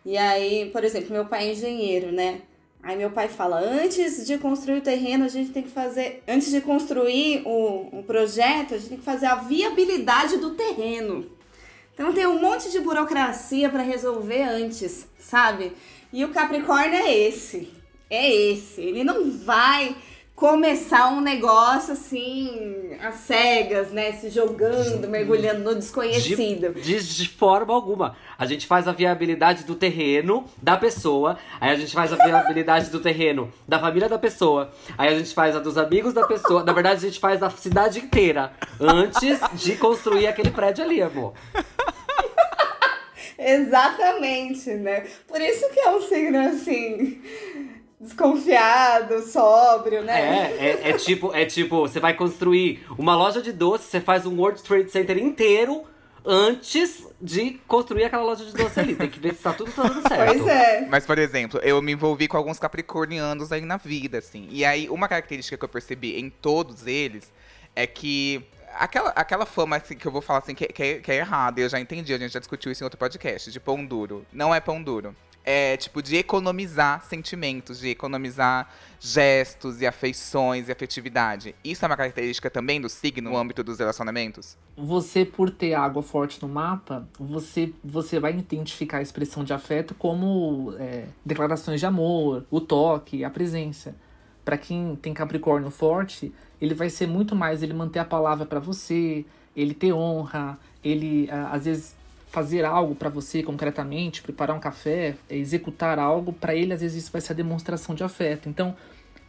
E 0.05 0.17
aí, 0.17 0.69
por 0.71 0.83
exemplo, 0.83 1.11
meu 1.11 1.25
pai 1.25 1.47
é 1.47 1.51
engenheiro, 1.51 2.11
né? 2.11 2.41
Aí 2.85 2.95
meu 2.95 3.09
pai 3.09 3.27
fala, 3.27 3.59
antes 3.59 4.27
de 4.27 4.37
construir 4.37 4.77
o 4.77 4.81
terreno, 4.81 5.25
a 5.25 5.27
gente 5.27 5.49
tem 5.49 5.63
que 5.63 5.71
fazer. 5.71 6.21
Antes 6.27 6.51
de 6.51 6.61
construir 6.61 7.41
o, 7.43 7.89
o 7.91 8.03
projeto, 8.03 8.75
a 8.75 8.77
gente 8.77 8.89
tem 8.89 8.97
que 8.99 9.03
fazer 9.03 9.25
a 9.25 9.37
viabilidade 9.37 10.37
do 10.37 10.51
terreno. 10.51 11.25
Então 11.95 12.13
tem 12.13 12.27
um 12.27 12.39
monte 12.39 12.69
de 12.69 12.79
burocracia 12.79 13.69
para 13.69 13.81
resolver 13.81 14.43
antes, 14.43 15.07
sabe? 15.17 15.73
E 16.13 16.23
o 16.23 16.29
Capricórnio 16.29 16.93
é 16.93 17.11
esse. 17.11 17.73
É 18.07 18.31
esse. 18.31 18.81
Ele 18.81 19.03
não 19.03 19.31
vai 19.31 19.95
começar 20.35 21.13
um 21.13 21.21
negócio 21.21 21.93
assim, 21.93 22.97
às 23.01 23.15
cegas, 23.15 23.91
né? 23.91 24.11
Se 24.11 24.29
jogando, 24.29 25.07
mergulhando 25.07 25.63
no 25.63 25.75
desconhecido. 25.75 26.73
De, 26.73 26.81
de, 26.81 27.15
de 27.15 27.29
forma 27.29 27.73
alguma. 27.73 28.17
A 28.37 28.45
gente 28.45 28.67
faz 28.67 28.87
a 28.87 28.91
viabilidade 28.91 29.63
do 29.63 29.75
terreno 29.75 30.45
da 30.61 30.75
pessoa, 30.75 31.37
aí 31.59 31.71
a 31.71 31.75
gente 31.75 31.93
faz 31.93 32.11
a 32.11 32.17
viabilidade 32.17 32.89
do 32.89 32.99
terreno 32.99 33.51
da 33.65 33.79
família 33.79 34.09
da 34.09 34.19
pessoa, 34.19 34.73
aí 34.97 35.13
a 35.13 35.17
gente 35.17 35.33
faz 35.33 35.55
a 35.55 35.59
dos 35.59 35.77
amigos 35.77 36.13
da 36.13 36.27
pessoa. 36.27 36.63
Na 36.63 36.73
verdade, 36.73 36.97
a 36.97 37.09
gente 37.09 37.19
faz 37.19 37.41
a 37.41 37.49
cidade 37.49 37.99
inteira 37.99 38.51
antes 38.79 39.39
de 39.53 39.77
construir 39.77 40.27
aquele 40.27 40.51
prédio 40.51 40.83
ali, 40.83 41.01
amor. 41.01 41.33
Exatamente, 43.37 44.71
né? 44.71 45.07
Por 45.27 45.39
isso 45.41 45.69
que 45.69 45.79
é 45.79 45.89
um 45.89 46.01
signo 46.01 46.39
assim. 46.39 47.21
Desconfiado, 48.05 49.21
sóbrio, 49.23 50.03
né? 50.03 50.53
É, 50.57 50.67
é, 50.67 50.89
é 50.91 50.93
tipo, 50.93 51.33
é 51.33 51.43
tipo, 51.43 51.81
você 51.81 51.99
vai 51.99 52.13
construir 52.13 52.85
uma 52.97 53.15
loja 53.15 53.41
de 53.41 53.51
doces, 53.51 53.87
você 53.87 53.99
faz 53.99 54.27
um 54.27 54.39
World 54.39 54.61
Trade 54.61 54.91
Center 54.91 55.17
inteiro 55.17 55.83
antes 56.23 57.07
de 57.19 57.59
construir 57.67 58.03
aquela 58.03 58.23
loja 58.23 58.45
de 58.45 58.53
doce 58.53 58.79
ali. 58.79 58.95
Tem 58.95 59.09
que 59.09 59.19
ver 59.19 59.33
se 59.33 59.41
tá 59.41 59.53
tudo 59.53 59.71
dando 59.75 60.07
certo. 60.07 60.37
Pois 60.37 60.47
é. 60.47 60.85
Mas, 60.87 61.05
por 61.05 61.17
exemplo, 61.17 61.59
eu 61.63 61.81
me 61.81 61.93
envolvi 61.93 62.27
com 62.27 62.37
alguns 62.37 62.59
capricornianos 62.59 63.51
aí 63.51 63.61
na 63.61 63.77
vida, 63.77 64.19
assim. 64.19 64.47
E 64.51 64.63
aí, 64.63 64.87
uma 64.87 65.07
característica 65.07 65.57
que 65.57 65.65
eu 65.65 65.69
percebi 65.69 66.19
em 66.19 66.29
todos 66.29 66.85
eles 66.85 67.31
é 67.75 67.87
que 67.87 68.45
aquela, 68.75 69.09
aquela 69.09 69.45
fama 69.45 69.77
assim, 69.77 69.95
que 69.95 70.05
eu 70.05 70.11
vou 70.11 70.21
falar 70.21 70.39
assim, 70.39 70.53
que, 70.53 70.67
que, 70.67 70.83
é, 70.83 70.99
que 70.99 71.11
é 71.11 71.15
errada, 71.17 71.59
eu 71.59 71.69
já 71.69 71.79
entendi, 71.79 72.13
a 72.13 72.17
gente 72.17 72.33
já 72.33 72.39
discutiu 72.39 72.71
isso 72.71 72.83
em 72.83 72.85
outro 72.85 72.99
podcast, 72.99 73.51
de 73.51 73.59
pão 73.59 73.85
duro. 73.85 74.25
Não 74.31 74.53
é 74.53 74.59
pão 74.59 74.81
duro. 74.81 75.15
É 75.47 75.77
tipo 75.77 76.01
de 76.01 76.15
economizar 76.17 77.03
sentimentos, 77.05 77.79
de 77.79 77.89
economizar 77.89 78.67
gestos 78.99 79.79
e 79.79 79.85
afeições 79.85 80.67
e 80.67 80.71
afetividade. 80.71 81.53
Isso 81.63 81.85
é 81.85 81.87
uma 81.87 81.95
característica 81.95 82.49
também 82.49 82.81
do 82.81 82.89
signo 82.89 83.29
no 83.29 83.37
âmbito 83.37 83.63
dos 83.63 83.77
relacionamentos? 83.77 84.57
Você, 84.75 85.23
por 85.23 85.51
ter 85.51 85.75
água 85.75 86.01
forte 86.01 86.41
no 86.41 86.47
mapa, 86.47 87.07
você, 87.19 87.71
você 87.83 88.19
vai 88.19 88.31
identificar 88.31 88.97
a 88.97 89.01
expressão 89.01 89.43
de 89.43 89.53
afeto 89.53 89.93
como 89.93 90.73
é, 90.79 91.05
declarações 91.23 91.79
de 91.79 91.85
amor, 91.85 92.45
o 92.49 92.59
toque, 92.59 93.23
a 93.23 93.29
presença. 93.29 93.95
Para 94.43 94.57
quem 94.57 94.95
tem 94.95 95.13
Capricórnio 95.13 95.69
forte, 95.69 96.33
ele 96.59 96.73
vai 96.73 96.89
ser 96.89 97.07
muito 97.07 97.35
mais 97.35 97.61
ele 97.61 97.73
manter 97.73 97.99
a 97.99 98.05
palavra 98.05 98.45
para 98.45 98.59
você, 98.59 99.25
ele 99.55 99.73
ter 99.73 99.93
honra, 99.93 100.57
ele 100.83 101.29
às 101.51 101.65
vezes 101.65 101.95
fazer 102.35 102.65
algo 102.65 102.93
para 102.95 103.07
você 103.07 103.41
concretamente, 103.41 104.21
preparar 104.21 104.53
um 104.53 104.59
café, 104.59 105.15
executar 105.29 105.97
algo, 105.97 106.33
para 106.33 106.53
ele 106.53 106.73
às 106.73 106.81
vezes 106.81 107.03
isso 107.03 107.11
vai 107.11 107.21
ser 107.21 107.31
a 107.31 107.35
demonstração 107.35 107.95
de 107.95 108.03
afeto. 108.03 108.49
Então, 108.49 108.75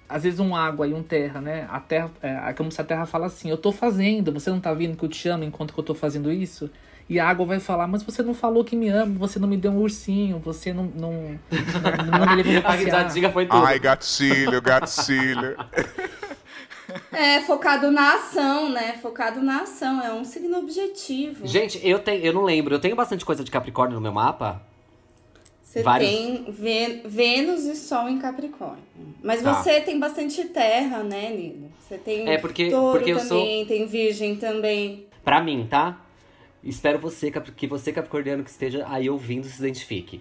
às 0.08 0.24
vezes 0.24 0.40
um 0.40 0.56
água 0.56 0.88
e 0.88 0.92
um 0.92 1.04
terra, 1.04 1.40
né? 1.40 1.68
A 1.70 1.78
terra, 1.78 2.10
é 2.20 2.52
como 2.52 2.72
se 2.72 2.80
a 2.80 2.84
terra 2.84 3.06
fala 3.06 3.26
assim: 3.26 3.48
"Eu 3.48 3.56
tô 3.56 3.70
fazendo, 3.70 4.32
você 4.32 4.50
não 4.50 4.58
tá 4.58 4.74
vendo 4.74 4.96
que 4.96 5.04
eu 5.04 5.08
te 5.08 5.28
amo 5.28 5.44
enquanto 5.44 5.72
que 5.72 5.78
eu 5.78 5.84
tô 5.84 5.94
fazendo 5.94 6.32
isso?" 6.32 6.68
E 7.08 7.20
a 7.20 7.28
água 7.28 7.46
vai 7.46 7.60
falar, 7.60 7.86
mas 7.86 8.02
você 8.02 8.20
não 8.20 8.34
falou 8.34 8.64
que 8.64 8.74
me 8.74 8.88
ama, 8.88 9.14
você 9.16 9.38
não 9.38 9.46
me 9.46 9.56
deu 9.56 9.70
um 9.70 9.78
ursinho, 9.78 10.40
você 10.40 10.72
não, 10.72 10.86
não, 10.86 11.12
não, 11.52 12.18
não 12.18 12.36
me 12.36 12.42
levou 12.42 12.68
A 12.68 12.74
risadinha 12.74 13.30
foi 13.30 13.46
tudo. 13.46 13.64
Ai, 13.64 13.78
gatilho, 13.78 14.60
gatilho. 14.60 15.56
É, 17.12 17.40
focado 17.40 17.90
na 17.90 18.14
ação, 18.14 18.68
né? 18.70 18.98
Focado 19.02 19.40
na 19.42 19.62
ação. 19.62 20.00
É 20.00 20.12
um 20.12 20.24
signo 20.24 20.58
objetivo. 20.58 21.46
Gente, 21.46 21.80
eu, 21.86 21.98
tenho, 21.98 22.24
eu 22.24 22.32
não 22.32 22.42
lembro. 22.44 22.74
Eu 22.74 22.78
tenho 22.80 22.94
bastante 22.96 23.24
coisa 23.24 23.42
de 23.42 23.50
Capricórnio 23.50 23.96
no 23.96 24.00
meu 24.00 24.12
mapa. 24.12 24.62
Você 25.62 25.82
vários- 25.82 26.08
tem 26.10 26.44
Vê- 26.48 27.02
Vênus 27.04 27.64
e 27.64 27.76
Sol 27.76 28.08
em 28.08 28.18
Capricórnio. 28.18 28.82
Mas 29.22 29.42
Tá. 29.42 29.52
você 29.54 29.80
tem 29.80 29.98
bastante 29.98 30.44
terra, 30.46 31.02
né, 31.02 31.30
Nilo? 31.30 31.70
Você 31.80 31.98
tem 31.98 32.28
É, 32.28 32.38
porque- 32.38 32.70
touro 32.70 32.98
porque 32.98 33.12
eu 33.12 33.18
sou- 33.20 33.38
também, 33.40 33.66
tem 33.66 33.86
virgem 33.86 34.36
também. 34.36 35.06
Pra 35.24 35.40
mim, 35.42 35.66
tá? 35.68 36.00
Espero 36.64 36.98
você, 36.98 37.30
que 37.30 37.66
você, 37.66 37.92
Capricorniano, 37.92 38.42
que 38.42 38.50
esteja 38.50 38.86
aí 38.88 39.08
ouvindo, 39.10 39.46
se 39.46 39.58
identifique. 39.58 40.20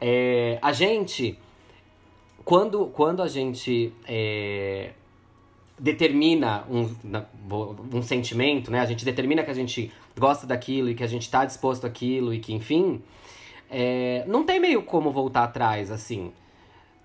É, 0.00 0.58
a 0.60 0.72
gente, 0.72 1.38
quando, 2.44 2.86
quando 2.86 3.22
a 3.22 3.28
gente 3.28 3.92
é, 4.06 4.90
determina 5.78 6.64
um, 6.70 6.88
um 7.92 8.02
sentimento, 8.02 8.70
né? 8.70 8.80
A 8.80 8.86
gente 8.86 9.04
determina 9.04 9.42
que 9.42 9.50
a 9.50 9.54
gente 9.54 9.92
gosta 10.18 10.46
daquilo 10.46 10.88
e 10.90 10.94
que 10.94 11.04
a 11.04 11.06
gente 11.06 11.30
tá 11.30 11.44
disposto 11.44 11.86
àquilo 11.86 12.32
e 12.32 12.38
que, 12.38 12.52
enfim, 12.54 13.02
é, 13.70 14.24
não 14.26 14.44
tem 14.44 14.58
meio 14.58 14.82
como 14.82 15.10
voltar 15.10 15.44
atrás, 15.44 15.90
assim. 15.90 16.32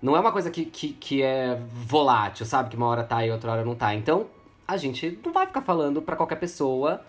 Não 0.00 0.16
é 0.16 0.20
uma 0.20 0.32
coisa 0.32 0.50
que, 0.50 0.64
que, 0.64 0.88
que 0.94 1.22
é 1.22 1.60
volátil, 1.72 2.44
sabe? 2.46 2.70
Que 2.70 2.76
uma 2.76 2.86
hora 2.86 3.04
tá 3.04 3.24
e 3.24 3.30
outra 3.30 3.52
hora 3.52 3.64
não 3.64 3.74
tá. 3.74 3.94
Então, 3.94 4.26
a 4.66 4.76
gente 4.76 5.18
não 5.24 5.32
vai 5.32 5.46
ficar 5.46 5.60
falando 5.62 6.00
pra 6.02 6.16
qualquer 6.16 6.36
pessoa. 6.36 7.02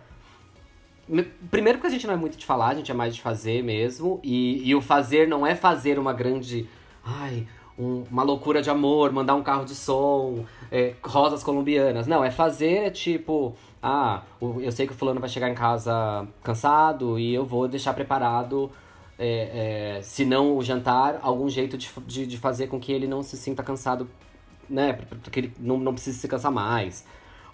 Me- 1.08 1.24
Primeiro 1.50 1.80
porque 1.80 1.88
a 1.88 1.92
gente 1.92 2.06
não 2.06 2.14
é 2.14 2.18
muito 2.18 2.38
de 2.38 2.46
falar, 2.46 2.68
a 2.70 2.76
gente 2.76 2.92
é 2.92 2.94
mais 2.94 3.16
de 3.16 3.22
fazer 3.22 3.64
mesmo. 3.64 4.20
E, 4.24 4.68
e 4.70 4.76
o 4.76 4.82
fazer 4.82 5.28
não 5.28 5.48
é 5.48 5.56
fazer 5.56 5.98
uma 5.98 6.14
grande. 6.14 6.68
Ai, 7.04 7.48
um- 7.78 8.04
uma 8.10 8.24
loucura 8.24 8.62
de 8.62 8.70
amor, 8.70 9.12
mandar 9.12 9.36
um 9.36 9.44
carro 9.44 9.66
de 9.66 9.76
som, 9.76 10.46
é, 10.72 10.94
rosas 11.04 11.44
colombianas. 11.44 12.08
Não, 12.08 12.24
é 12.24 12.32
fazer 12.32 12.86
é 12.86 12.90
tipo. 12.90 13.56
Ah, 13.82 14.22
eu 14.42 14.72
sei 14.72 14.88
que 14.88 14.94
o 14.94 14.96
fulano 14.96 15.20
vai 15.20 15.30
chegar 15.30 15.50
em 15.50 15.56
casa 15.56 16.26
cansado 16.42 17.20
e 17.20 17.34
eu 17.34 17.46
vou 17.46 17.68
deixar 17.68 17.94
preparado 17.94 18.72
é, 19.18 19.98
é, 19.98 20.02
se 20.02 20.26
não 20.26 20.58
o 20.58 20.64
jantar, 20.64 21.20
algum 21.22 21.50
jeito 21.50 21.78
de, 21.78 21.90
de, 22.08 22.26
de, 22.26 22.38
fazer 22.38 22.68
com 22.68 22.80
que 22.80 22.92
ele 22.92 23.08
não 23.08 23.22
se 23.22 23.38
sinta 23.38 23.62
cansado, 23.62 24.10
né? 24.70 24.94
Porque 25.24 25.40
ele 25.40 25.54
não, 25.60 25.78
não 25.78 25.94
precise 25.94 26.20
se 26.20 26.28
cansar 26.28 26.52
mais. 26.52 27.06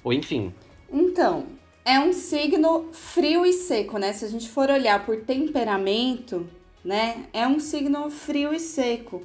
Ou 0.04 0.14
enfim. 0.14 0.54
Então, 0.92 1.46
é 1.84 2.00
um 2.00 2.14
signo 2.14 2.90
frio 2.94 3.46
e 3.46 3.54
seco, 3.54 3.98
né? 3.98 4.14
Se 4.14 4.26
a 4.26 4.28
gente 4.28 4.50
for 4.50 4.70
olhar 4.70 5.06
por 5.06 5.18
temperamento, 5.18 6.48
né? 6.84 7.26
É 7.34 7.48
um 7.48 7.60
signo 7.60 8.10
frio 8.10 8.54
e 8.54 8.60
seco. 8.60 9.22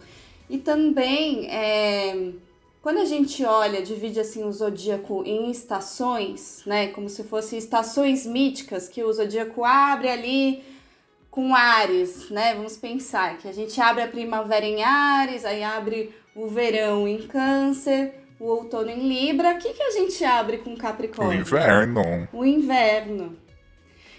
E 0.49 0.59
também, 0.59 1.49
é, 1.51 2.33
quando 2.83 2.99
a 2.99 3.05
gente 3.05 3.45
olha, 3.45 3.83
divide 3.83 4.21
assim 4.21 4.45
o 4.45 4.53
zodíaco 4.53 5.23
em 5.25 5.51
estações, 5.51 6.63
né? 6.67 6.89
Como 6.89 7.09
se 7.09 7.25
fossem 7.25 7.59
estações 7.59 8.27
míticas, 8.27 8.89
que 8.89 9.03
o 9.03 9.13
zodíaco 9.13 9.65
abre 9.65 10.09
ali 10.09 10.63
com 11.31 11.55
Ares, 11.55 12.31
né? 12.31 12.55
Vamos 12.55 12.77
pensar 12.77 13.39
que 13.39 13.49
a 13.49 13.53
gente 13.53 13.81
abre 13.81 14.03
a 14.03 14.09
primavera 14.09 14.65
em 14.65 14.83
Ares, 14.83 15.45
aí 15.45 15.65
abre 15.65 16.15
o 16.35 16.47
verão 16.47 17.09
em 17.09 17.27
Câncer, 17.27 18.15
o 18.39 18.45
outono 18.45 18.91
em 18.91 19.09
Libra. 19.09 19.55
O 19.55 19.59
que, 19.59 19.73
que 19.73 19.83
a 19.83 19.91
gente 19.91 20.25
abre 20.25 20.59
com 20.59 20.77
Capricórnio? 20.77 21.39
O 21.39 21.41
inverno. 21.41 22.29
O 22.33 22.45
inverno. 22.45 23.44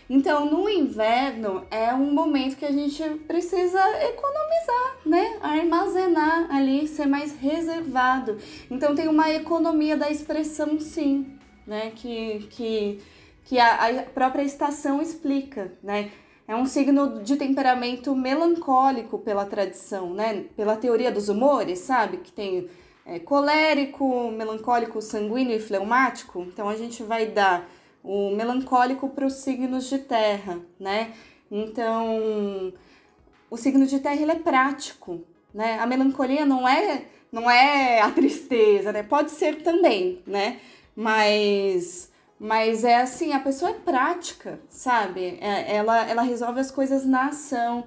Então, 0.09 0.45
no 0.45 0.69
inverno 0.69 1.65
é 1.71 1.91
um 1.93 2.13
momento 2.13 2.57
que 2.57 2.65
a 2.65 2.71
gente 2.71 3.03
precisa 3.27 3.79
economizar, 4.03 4.97
né? 5.05 5.37
Armazenar 5.41 6.47
ali, 6.55 6.87
ser 6.87 7.07
mais 7.07 7.35
reservado. 7.35 8.37
Então, 8.69 8.93
tem 8.93 9.07
uma 9.07 9.31
economia 9.31 9.97
da 9.97 10.09
expressão, 10.09 10.79
sim, 10.79 11.25
né? 11.65 11.91
Que, 11.95 12.45
que, 12.51 13.01
que 13.45 13.59
a, 13.59 13.87
a 13.87 14.03
própria 14.03 14.43
estação 14.43 15.01
explica, 15.01 15.73
né? 15.81 16.11
É 16.47 16.55
um 16.55 16.67
signo 16.67 17.23
de 17.23 17.35
temperamento 17.37 18.15
melancólico 18.15 19.17
pela 19.17 19.45
tradição, 19.45 20.13
né? 20.13 20.45
Pela 20.55 20.77
teoria 20.77 21.11
dos 21.11 21.29
humores, 21.29 21.79
sabe? 21.79 22.17
Que 22.17 22.31
tem 22.31 22.69
é, 23.03 23.17
colérico, 23.17 24.29
melancólico, 24.29 25.01
sanguíneo 25.01 25.55
e 25.55 25.59
fleumático. 25.59 26.41
Então, 26.41 26.69
a 26.69 26.75
gente 26.75 27.01
vai 27.01 27.25
dar 27.25 27.67
o 28.05 28.35
melancólico 28.35 29.09
para 29.09 29.25
os 29.25 29.33
signos 29.33 29.89
de 29.89 29.99
terra, 29.99 30.59
né? 30.79 31.11
Então, 31.51 32.73
o 33.49 33.57
signo 33.57 33.85
de 33.85 33.99
terra 33.99 34.21
ele 34.21 34.31
é 34.31 34.39
prático, 34.39 35.21
né? 35.53 35.79
A 35.79 35.87
melancolia 35.87 36.45
não 36.45 36.67
é 36.67 37.05
não 37.31 37.49
é 37.49 37.99
a 38.01 38.11
tristeza, 38.11 38.91
né? 38.91 39.03
Pode 39.03 39.31
ser 39.31 39.63
também, 39.63 40.21
né? 40.25 40.59
Mas 40.95 42.11
mas 42.39 42.83
é 42.83 43.01
assim, 43.01 43.33
a 43.33 43.39
pessoa 43.39 43.71
é 43.71 43.73
prática, 43.73 44.59
sabe? 44.69 45.37
É, 45.41 45.75
ela, 45.75 46.07
ela 46.09 46.21
resolve 46.21 46.59
as 46.59 46.69
coisas 46.69 47.05
na 47.05 47.27
ação. 47.27 47.85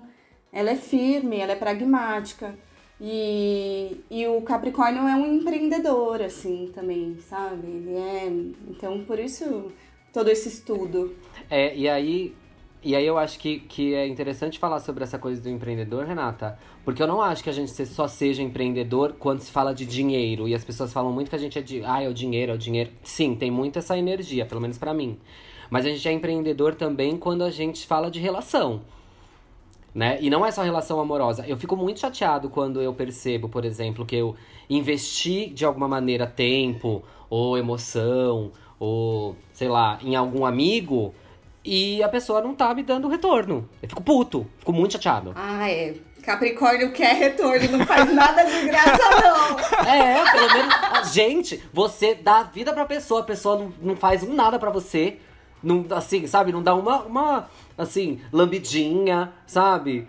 Ela 0.53 0.71
é 0.71 0.77
firme, 0.77 1.39
ela 1.39 1.53
é 1.53 1.57
pragmática. 1.57 2.55
E, 3.01 4.01
e 4.11 4.27
o 4.27 4.41
Capricórnio 4.43 5.07
é 5.07 5.15
um 5.15 5.35
empreendedor, 5.35 6.23
assim, 6.23 6.73
também, 6.75 7.19
sabe? 7.29 7.67
Ele 7.67 7.95
é. 7.95 8.27
Então, 8.71 9.05
por 9.05 9.19
isso 9.19 9.71
todo 10.19 10.29
esse 10.31 10.49
estudo. 10.49 11.15
É, 11.49 11.77
e 11.77 11.89
aí, 11.89 12.35
e 12.83 12.97
aí 12.97 13.07
eu 13.07 13.17
acho 13.17 13.39
que, 13.39 13.61
que 13.61 13.95
é 13.95 14.05
interessante 14.05 14.59
falar 14.59 14.81
sobre 14.81 15.05
essa 15.05 15.17
coisa 15.17 15.41
do 15.41 15.49
empreendedor, 15.49 16.05
Renata, 16.05 16.59
porque 16.85 17.01
eu 17.01 17.07
não 17.07 17.23
acho 17.23 17.45
que 17.45 17.49
a 17.49 17.53
gente 17.53 17.71
só 17.87 18.09
seja 18.09 18.43
empreendedor 18.43 19.15
quando 19.17 19.39
se 19.39 19.53
fala 19.53 19.73
de 19.73 19.87
dinheiro. 19.87 20.49
E 20.49 20.57
as 20.57 20.65
pessoas 20.65 20.93
falam 20.93 21.13
muito 21.13 21.31
que 21.31 21.37
a 21.37 21.39
gente 21.39 21.57
é 21.57 21.63
de, 21.63 21.85
ah, 21.85 22.03
é 22.03 22.09
o 22.09 22.15
dinheiro, 22.15 22.51
é 22.51 22.55
o 22.57 22.59
dinheiro. 22.59 22.91
Sim, 23.05 23.37
tem 23.37 23.49
muito 23.49 23.79
essa 23.79 23.97
energia, 23.97 24.45
pelo 24.45 24.61
menos 24.61 24.77
para 24.77 24.93
mim. 24.93 25.17
Mas 25.71 25.87
a 25.87 25.89
gente 25.89 26.09
é 26.09 26.13
empreendedor 26.13 26.75
também 26.75 27.17
quando 27.17 27.45
a 27.45 27.51
gente 27.51 27.87
fala 27.87 28.11
de 28.11 28.19
relação. 28.19 28.81
Né? 29.95 30.19
E 30.21 30.29
não 30.29 30.45
é 30.45 30.51
só 30.51 30.63
relação 30.63 30.99
amorosa. 30.99 31.47
Eu 31.47 31.57
fico 31.57 31.77
muito 31.77 32.01
chateado 32.01 32.51
quando 32.51 32.83
eu 32.83 32.93
percebo, 32.93 33.49
por 33.49 33.65
exemplo, 33.65 34.05
que 34.05 34.17
eu 34.17 34.35
investi 34.69 35.49
de 35.49 35.65
alguma 35.65 35.87
maneira 35.87 36.27
tempo 36.27 37.05
ou 37.31 37.57
emoção 37.57 38.51
ou, 38.79 39.37
sei 39.53 39.69
lá, 39.69 39.99
em 40.03 40.15
algum 40.15 40.45
amigo 40.45 41.15
e 41.65 42.03
a 42.03 42.09
pessoa 42.09 42.41
não 42.41 42.55
tá 42.55 42.73
me 42.75 42.83
dando 42.83 43.09
retorno. 43.09 43.69
Eu 43.83 43.89
fico 43.89 44.03
puto, 44.03 44.47
fico 44.59 44.73
muito 44.73 44.93
chateado. 44.93 45.33
Ah, 45.35 45.71
é. 45.71 45.95
Capricórnio 46.23 46.93
quer 46.93 47.15
retorno, 47.15 47.79
não 47.79 47.87
faz 47.87 48.13
nada 48.13 48.45
de 48.45 48.67
graça, 48.67 48.99
não. 49.23 49.59
É, 49.89 50.31
pelo 50.31 50.53
menos. 50.53 51.13
Gente, 51.13 51.63
você 51.73 52.15
dá 52.15 52.43
vida 52.43 52.73
pra 52.73 52.85
pessoa, 52.85 53.21
a 53.21 53.25
pessoa 53.25 53.59
não, 53.59 53.73
não 53.81 53.97
faz 53.97 54.23
um 54.23 54.35
nada 54.35 54.59
pra 54.59 54.71
você. 54.71 55.19
Não, 55.63 55.87
assim, 55.91 56.27
sabe? 56.27 56.53
Não 56.53 56.63
dá 56.63 56.75
uma, 56.75 57.03
uma 57.03 57.51
assim, 57.77 58.21
lambidinha, 58.33 59.33
sabe? 59.47 60.07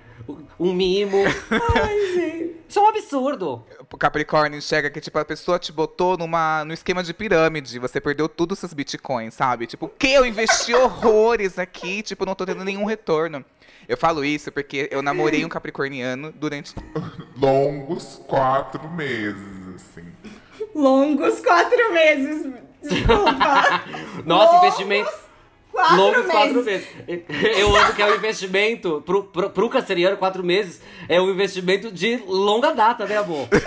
Um 0.60 0.74
mimo. 0.74 1.18
Ai, 1.76 2.14
gente. 2.14 2.60
Isso 2.70 2.78
é 2.78 2.82
um 2.84 2.88
absurdo. 2.88 3.66
O 3.92 3.98
Capricórnio 3.98 4.58
enxerga 4.58 4.92
que, 4.92 5.02
tipo, 5.02 5.18
a 5.18 5.26
pessoa 5.26 5.58
te 5.58 5.72
botou 5.72 6.16
numa, 6.18 6.64
no 6.64 6.72
esquema 6.72 7.02
de 7.02 7.14
pirâmide. 7.14 7.80
Você 7.80 8.00
perdeu 8.00 8.30
tudo 8.30 8.52
os 8.52 8.60
seus 8.60 8.74
bitcoins, 8.74 9.34
sabe? 9.34 9.66
Tipo, 9.66 9.88
o 9.88 9.90
que? 9.90 10.10
Eu 10.10 10.24
investi 10.24 10.74
horrores 10.76 11.58
aqui, 11.58 12.04
tipo, 12.04 12.26
não 12.26 12.36
tô 12.36 12.46
tendo 12.46 12.64
nenhum 12.64 12.86
retorno. 12.86 13.44
Eu 13.88 13.98
falo 13.98 14.24
isso 14.24 14.52
porque 14.52 14.88
eu 14.92 15.02
namorei 15.02 15.44
um 15.44 15.50
capricorniano 15.50 16.32
durante... 16.32 16.76
Longos 17.36 18.22
quatro 18.28 18.88
meses, 18.90 19.76
assim. 19.76 20.06
Longos 20.76 21.40
quatro 21.40 21.92
meses. 21.92 22.54
Desculpa. 22.84 23.84
Nossa, 24.26 24.52
Longos... 24.52 24.68
investimento... 24.68 25.29
Quatro 25.72 25.96
Longos 25.96 26.18
meses. 26.18 26.32
quatro 26.32 26.64
meses. 26.64 26.88
Eu 27.58 27.76
amo 27.76 27.94
que 27.94 28.02
é 28.02 28.06
um 28.06 28.16
investimento, 28.16 29.04
pro, 29.06 29.24
pro, 29.24 29.50
pro 29.50 29.70
canceriano, 29.70 30.18
quatro 30.18 30.44
meses, 30.44 30.82
é 31.08 31.22
um 31.22 31.30
investimento 31.30 31.92
de 31.92 32.18
longa 32.28 32.74
data, 32.74 33.06
né, 33.06 33.18
amor? 33.18 33.48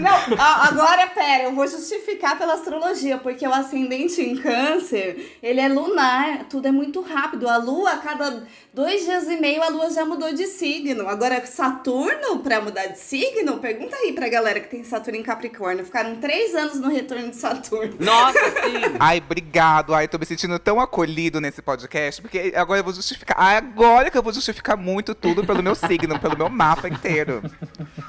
Não, 0.00 0.36
agora 0.40 1.06
pera, 1.06 1.44
eu 1.44 1.54
vou 1.54 1.66
justificar 1.66 2.36
pela 2.36 2.54
astrologia, 2.54 3.16
porque 3.18 3.46
o 3.46 3.54
ascendente 3.54 4.20
em 4.20 4.36
câncer, 4.36 5.38
ele 5.42 5.60
é 5.60 5.68
lunar, 5.68 6.44
tudo 6.50 6.66
é 6.66 6.72
muito 6.72 7.00
rápido. 7.00 7.48
A 7.48 7.58
lua, 7.58 7.92
a 7.92 7.98
cada 7.98 8.44
dois 8.74 9.04
dias 9.04 9.28
e 9.28 9.36
meio, 9.36 9.62
a 9.62 9.68
lua 9.68 9.90
já 9.90 10.04
mudou 10.04 10.32
de 10.32 10.46
signo. 10.46 11.08
Agora, 11.08 11.44
Saturno, 11.46 12.40
pra 12.40 12.60
mudar 12.60 12.86
de 12.86 12.98
signo, 12.98 13.58
pergunta 13.58 13.96
aí 13.96 14.12
pra 14.12 14.28
galera 14.28 14.60
que 14.60 14.68
tem 14.68 14.82
Saturno 14.82 15.18
em 15.18 15.22
Capricórnio. 15.22 15.84
Ficaram 15.84 16.16
três 16.16 16.54
anos 16.54 16.80
no 16.80 16.88
retorno 16.88 17.30
de 17.30 17.36
Saturno. 17.36 17.94
Nossa, 18.00 18.38
sim! 18.38 18.96
Ai, 18.98 19.18
obrigado. 19.24 19.94
Ai, 19.94 20.08
tô 20.08 20.18
me 20.18 20.26
sentindo 20.26 20.58
tão 20.58 20.77
acolhido 20.80 21.40
nesse 21.40 21.62
podcast, 21.62 22.20
porque 22.20 22.52
agora 22.54 22.80
eu 22.80 22.84
vou 22.84 22.92
justificar. 22.92 23.38
Agora 23.38 24.10
que 24.10 24.18
eu 24.18 24.22
vou 24.22 24.32
justificar 24.32 24.76
muito 24.76 25.14
tudo 25.14 25.44
pelo 25.44 25.62
meu 25.62 25.74
signo, 25.74 26.18
pelo 26.18 26.36
meu 26.36 26.48
mapa 26.48 26.88
inteiro. 26.88 27.42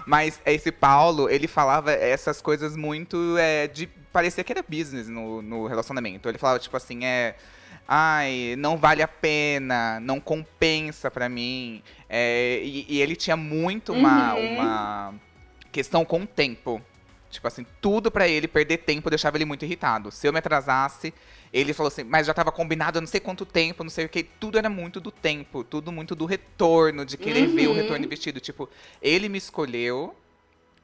Mas 0.05 0.41
esse 0.45 0.71
Paulo, 0.71 1.29
ele 1.29 1.47
falava 1.47 1.91
essas 1.91 2.41
coisas 2.41 2.75
muito 2.75 3.37
é, 3.37 3.67
de. 3.67 3.87
Parecia 4.11 4.43
que 4.43 4.51
era 4.51 4.63
business 4.63 5.07
no, 5.07 5.41
no 5.41 5.67
relacionamento. 5.67 6.27
Ele 6.27 6.37
falava, 6.37 6.59
tipo 6.59 6.75
assim, 6.75 7.05
é. 7.05 7.35
Ai, 7.87 8.55
não 8.57 8.77
vale 8.77 9.01
a 9.01 9.07
pena, 9.07 9.99
não 9.99 10.19
compensa 10.19 11.09
pra 11.09 11.27
mim. 11.27 11.81
É, 12.07 12.59
e, 12.63 12.85
e, 12.87 13.01
ele 13.01 13.15
tinha 13.15 13.35
muito 13.35 13.93
uma, 13.93 14.35
uhum. 14.35 14.53
uma 14.53 15.13
questão 15.71 16.05
com 16.05 16.21
o 16.21 16.27
tempo. 16.27 16.79
Tipo 17.29 17.47
assim, 17.47 17.65
tudo 17.79 18.09
para 18.09 18.27
ele 18.27 18.47
perder 18.47 18.77
tempo 18.77 19.09
deixava 19.09 19.37
ele 19.37 19.45
muito 19.45 19.63
irritado. 19.63 20.11
Se 20.11 20.27
eu 20.27 20.33
me 20.33 20.39
atrasasse, 20.39 21.13
ele 21.51 21.73
falou 21.73 21.87
assim, 21.87 22.03
mas 22.03 22.27
já 22.27 22.33
tava 22.33 22.51
combinado 22.51 22.97
há 22.99 23.01
não 23.01 23.07
sei 23.07 23.19
quanto 23.19 23.45
tempo, 23.45 23.83
não 23.83 23.89
sei 23.89 24.05
o 24.05 24.09
que. 24.09 24.23
Tudo 24.23 24.57
era 24.57 24.69
muito 24.69 24.99
do 24.99 25.11
tempo, 25.11 25.63
tudo 25.63 25.91
muito 25.91 26.15
do 26.15 26.25
retorno, 26.25 27.05
de 27.05 27.17
querer 27.17 27.47
uhum. 27.47 27.55
ver 27.55 27.67
o 27.67 27.73
retorno 27.73 28.05
investido. 28.05 28.39
Tipo, 28.39 28.69
ele 29.01 29.27
me 29.27 29.37
escolheu, 29.37 30.15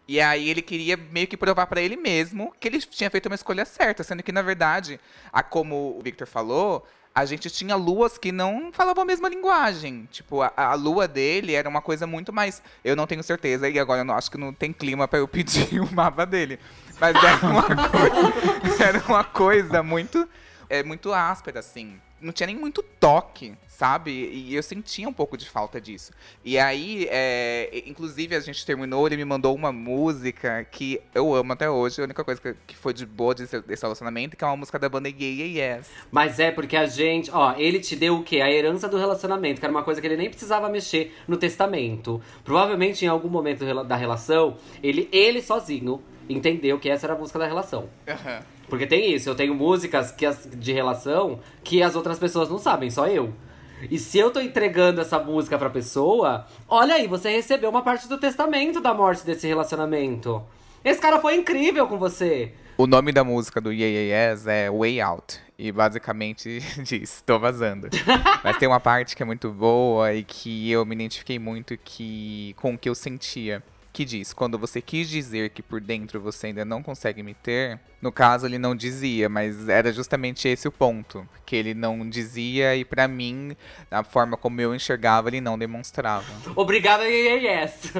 e 0.07 0.21
aí 0.21 0.49
ele 0.49 0.61
queria 0.61 0.97
meio 0.97 1.27
que 1.27 1.37
provar 1.37 1.65
para 1.67 1.81
ele 1.81 1.95
mesmo 1.95 2.53
que 2.59 2.67
ele 2.67 2.79
tinha 2.79 3.09
feito 3.09 3.25
uma 3.25 3.35
escolha 3.35 3.65
certa, 3.65 4.03
sendo 4.03 4.21
que 4.21 4.31
na 4.31 4.41
verdade, 4.41 4.99
a 5.33 5.41
como 5.41 5.97
o 5.97 6.01
Victor 6.01 6.27
falou, 6.27 6.85
a 7.15 7.23
gente 7.25 7.49
tinha 7.49 7.77
luas 7.77 8.17
que 8.17 8.29
não 8.29 8.71
falavam 8.73 9.03
a 9.03 9.05
mesma 9.05 9.29
linguagem. 9.29 10.05
Tipo, 10.11 10.41
a, 10.41 10.51
a, 10.53 10.73
lua 10.73 11.07
dele 11.07 11.53
era 11.53 11.69
uma 11.69 11.81
coisa 11.81 12.05
muito 12.05 12.33
mais. 12.33 12.61
Eu 12.83 12.93
não 12.93 13.07
tenho 13.07 13.23
certeza, 13.23 13.69
e 13.69 13.79
agora 13.79 14.01
eu 14.01 14.05
não, 14.05 14.15
acho 14.15 14.29
que 14.29 14.37
não 14.37 14.53
tem 14.53 14.73
clima 14.73 15.07
para 15.07 15.19
eu 15.19 15.27
pedir 15.29 15.79
o 15.79 15.89
mapa 15.93 16.25
dele. 16.25 16.59
Mas 16.99 17.15
era 17.15 17.47
uma 17.47 17.63
coisa, 17.63 18.83
era 18.83 19.03
uma 19.07 19.23
coisa 19.23 19.81
muito, 19.81 20.27
é, 20.69 20.83
muito 20.83 21.13
áspera, 21.13 21.59
assim 21.59 21.99
não 22.25 22.31
tinha 22.31 22.47
nem 22.47 22.55
muito 22.55 22.81
toque, 22.81 23.53
sabe? 23.67 24.11
E 24.11 24.55
eu 24.55 24.63
sentia 24.63 25.07
um 25.07 25.13
pouco 25.13 25.37
de 25.37 25.47
falta 25.49 25.79
disso. 25.79 26.11
E 26.43 26.57
aí, 26.57 27.07
é, 27.09 27.83
inclusive, 27.85 28.35
a 28.35 28.39
gente 28.39 28.65
terminou, 28.65 29.05
ele 29.05 29.17
me 29.17 29.25
mandou 29.25 29.53
uma 29.53 29.71
música 29.71 30.65
que 30.71 30.99
eu 31.13 31.35
amo 31.35 31.53
até 31.53 31.69
hoje, 31.69 32.01
a 32.01 32.05
única 32.05 32.23
coisa 32.23 32.41
que, 32.41 32.55
que 32.65 32.75
foi 32.75 32.93
de 32.93 33.05
boa 33.05 33.35
desse, 33.35 33.61
desse 33.61 33.83
relacionamento, 33.83 34.35
que 34.35 34.43
é 34.43 34.47
uma 34.47 34.57
música 34.57 34.79
da 34.79 34.89
banda 34.89 35.09
Gay 35.09 35.59
Yes. 35.59 35.87
Mas 36.11 36.39
é 36.39 36.51
porque 36.51 36.75
a 36.75 36.87
gente, 36.87 37.29
ó, 37.31 37.53
ele 37.57 37.79
te 37.79 37.95
deu 37.95 38.15
o 38.17 38.23
quê? 38.23 38.41
A 38.41 38.51
herança 38.51 38.87
do 38.87 38.97
relacionamento, 38.97 39.59
que 39.59 39.65
era 39.65 39.71
uma 39.71 39.83
coisa 39.83 40.01
que 40.01 40.07
ele 40.07 40.17
nem 40.17 40.29
precisava 40.29 40.69
mexer 40.69 41.15
no 41.27 41.37
testamento. 41.37 42.21
Provavelmente 42.43 43.05
em 43.05 43.07
algum 43.07 43.29
momento 43.29 43.65
da 43.83 43.95
relação, 43.95 44.57
ele, 44.81 45.07
ele 45.11 45.41
sozinho 45.41 46.01
entendeu 46.27 46.79
que 46.79 46.89
essa 46.89 47.05
era 47.05 47.13
a 47.13 47.17
música 47.17 47.37
da 47.37 47.45
relação. 47.45 47.89
Uhum. 48.07 48.54
Porque 48.69 48.87
tem 48.87 49.13
isso, 49.13 49.29
eu 49.29 49.35
tenho 49.35 49.53
músicas 49.53 50.11
que 50.11 50.25
as, 50.25 50.47
de 50.51 50.73
relação 50.73 51.39
que 51.63 51.83
as 51.83 51.95
outras 51.95 52.17
pessoas 52.17 52.49
não 52.49 52.57
sabem, 52.57 52.89
só 52.89 53.07
eu. 53.07 53.33
E 53.89 53.99
se 53.99 54.17
eu 54.17 54.31
tô 54.31 54.39
entregando 54.39 55.01
essa 55.01 55.19
música 55.19 55.57
pra 55.57 55.69
pessoa, 55.69 56.45
olha 56.67 56.95
aí, 56.95 57.07
você 57.07 57.29
recebeu 57.29 57.69
uma 57.69 57.83
parte 57.83 58.07
do 58.07 58.17
testamento 58.17 58.81
da 58.81 58.93
morte 58.93 59.25
desse 59.25 59.47
relacionamento. 59.47 60.41
Esse 60.83 60.99
cara 60.99 61.19
foi 61.19 61.35
incrível 61.35 61.87
com 61.87 61.97
você. 61.97 62.53
O 62.77 62.87
nome 62.87 63.11
da 63.11 63.23
música 63.23 63.61
do 63.61 63.71
Yeah 63.71 63.99
Yeah 63.99 64.31
Yes 64.33 64.47
é 64.47 64.69
Way 64.69 65.01
Out. 65.01 65.39
E 65.57 65.71
basicamente 65.71 66.59
diz, 66.83 67.23
tô 67.25 67.39
vazando. 67.39 67.87
Mas 68.43 68.57
tem 68.57 68.67
uma 68.67 68.79
parte 68.79 69.15
que 69.15 69.23
é 69.23 69.25
muito 69.25 69.49
boa 69.49 70.13
e 70.13 70.23
que 70.23 70.69
eu 70.69 70.85
me 70.85 70.93
identifiquei 70.93 71.39
muito 71.39 71.77
que, 71.77 72.53
com 72.57 72.73
o 72.73 72.77
que 72.77 72.89
eu 72.89 72.95
sentia. 72.95 73.63
Que 73.95 74.03
diz, 74.03 74.33
quando 74.33 74.59
você 74.59 74.81
quis 74.81 75.07
dizer 75.07 75.51
que 75.51 75.63
por 75.63 75.79
dentro 75.79 76.19
você 76.19 76.47
ainda 76.47 76.65
não 76.65 76.83
consegue 76.83 77.23
me 77.23 77.33
ter, 77.33 77.79
no 78.01 78.11
caso 78.11 78.45
ele 78.45 78.59
não 78.59 78.75
dizia, 78.75 79.29
mas 79.29 79.69
era 79.69 79.93
justamente 79.93 80.49
esse 80.49 80.67
o 80.67 80.71
ponto. 80.71 81.25
Que 81.45 81.55
ele 81.55 81.73
não 81.73 82.09
dizia 82.09 82.75
e 82.75 82.83
pra 82.83 83.07
mim, 83.07 83.55
da 83.89 84.03
forma 84.03 84.35
como 84.35 84.59
eu 84.59 84.75
enxergava, 84.75 85.29
ele 85.29 85.39
não 85.39 85.57
demonstrava. 85.57 86.25
Obrigada, 86.57 87.05
yes. 87.07 87.93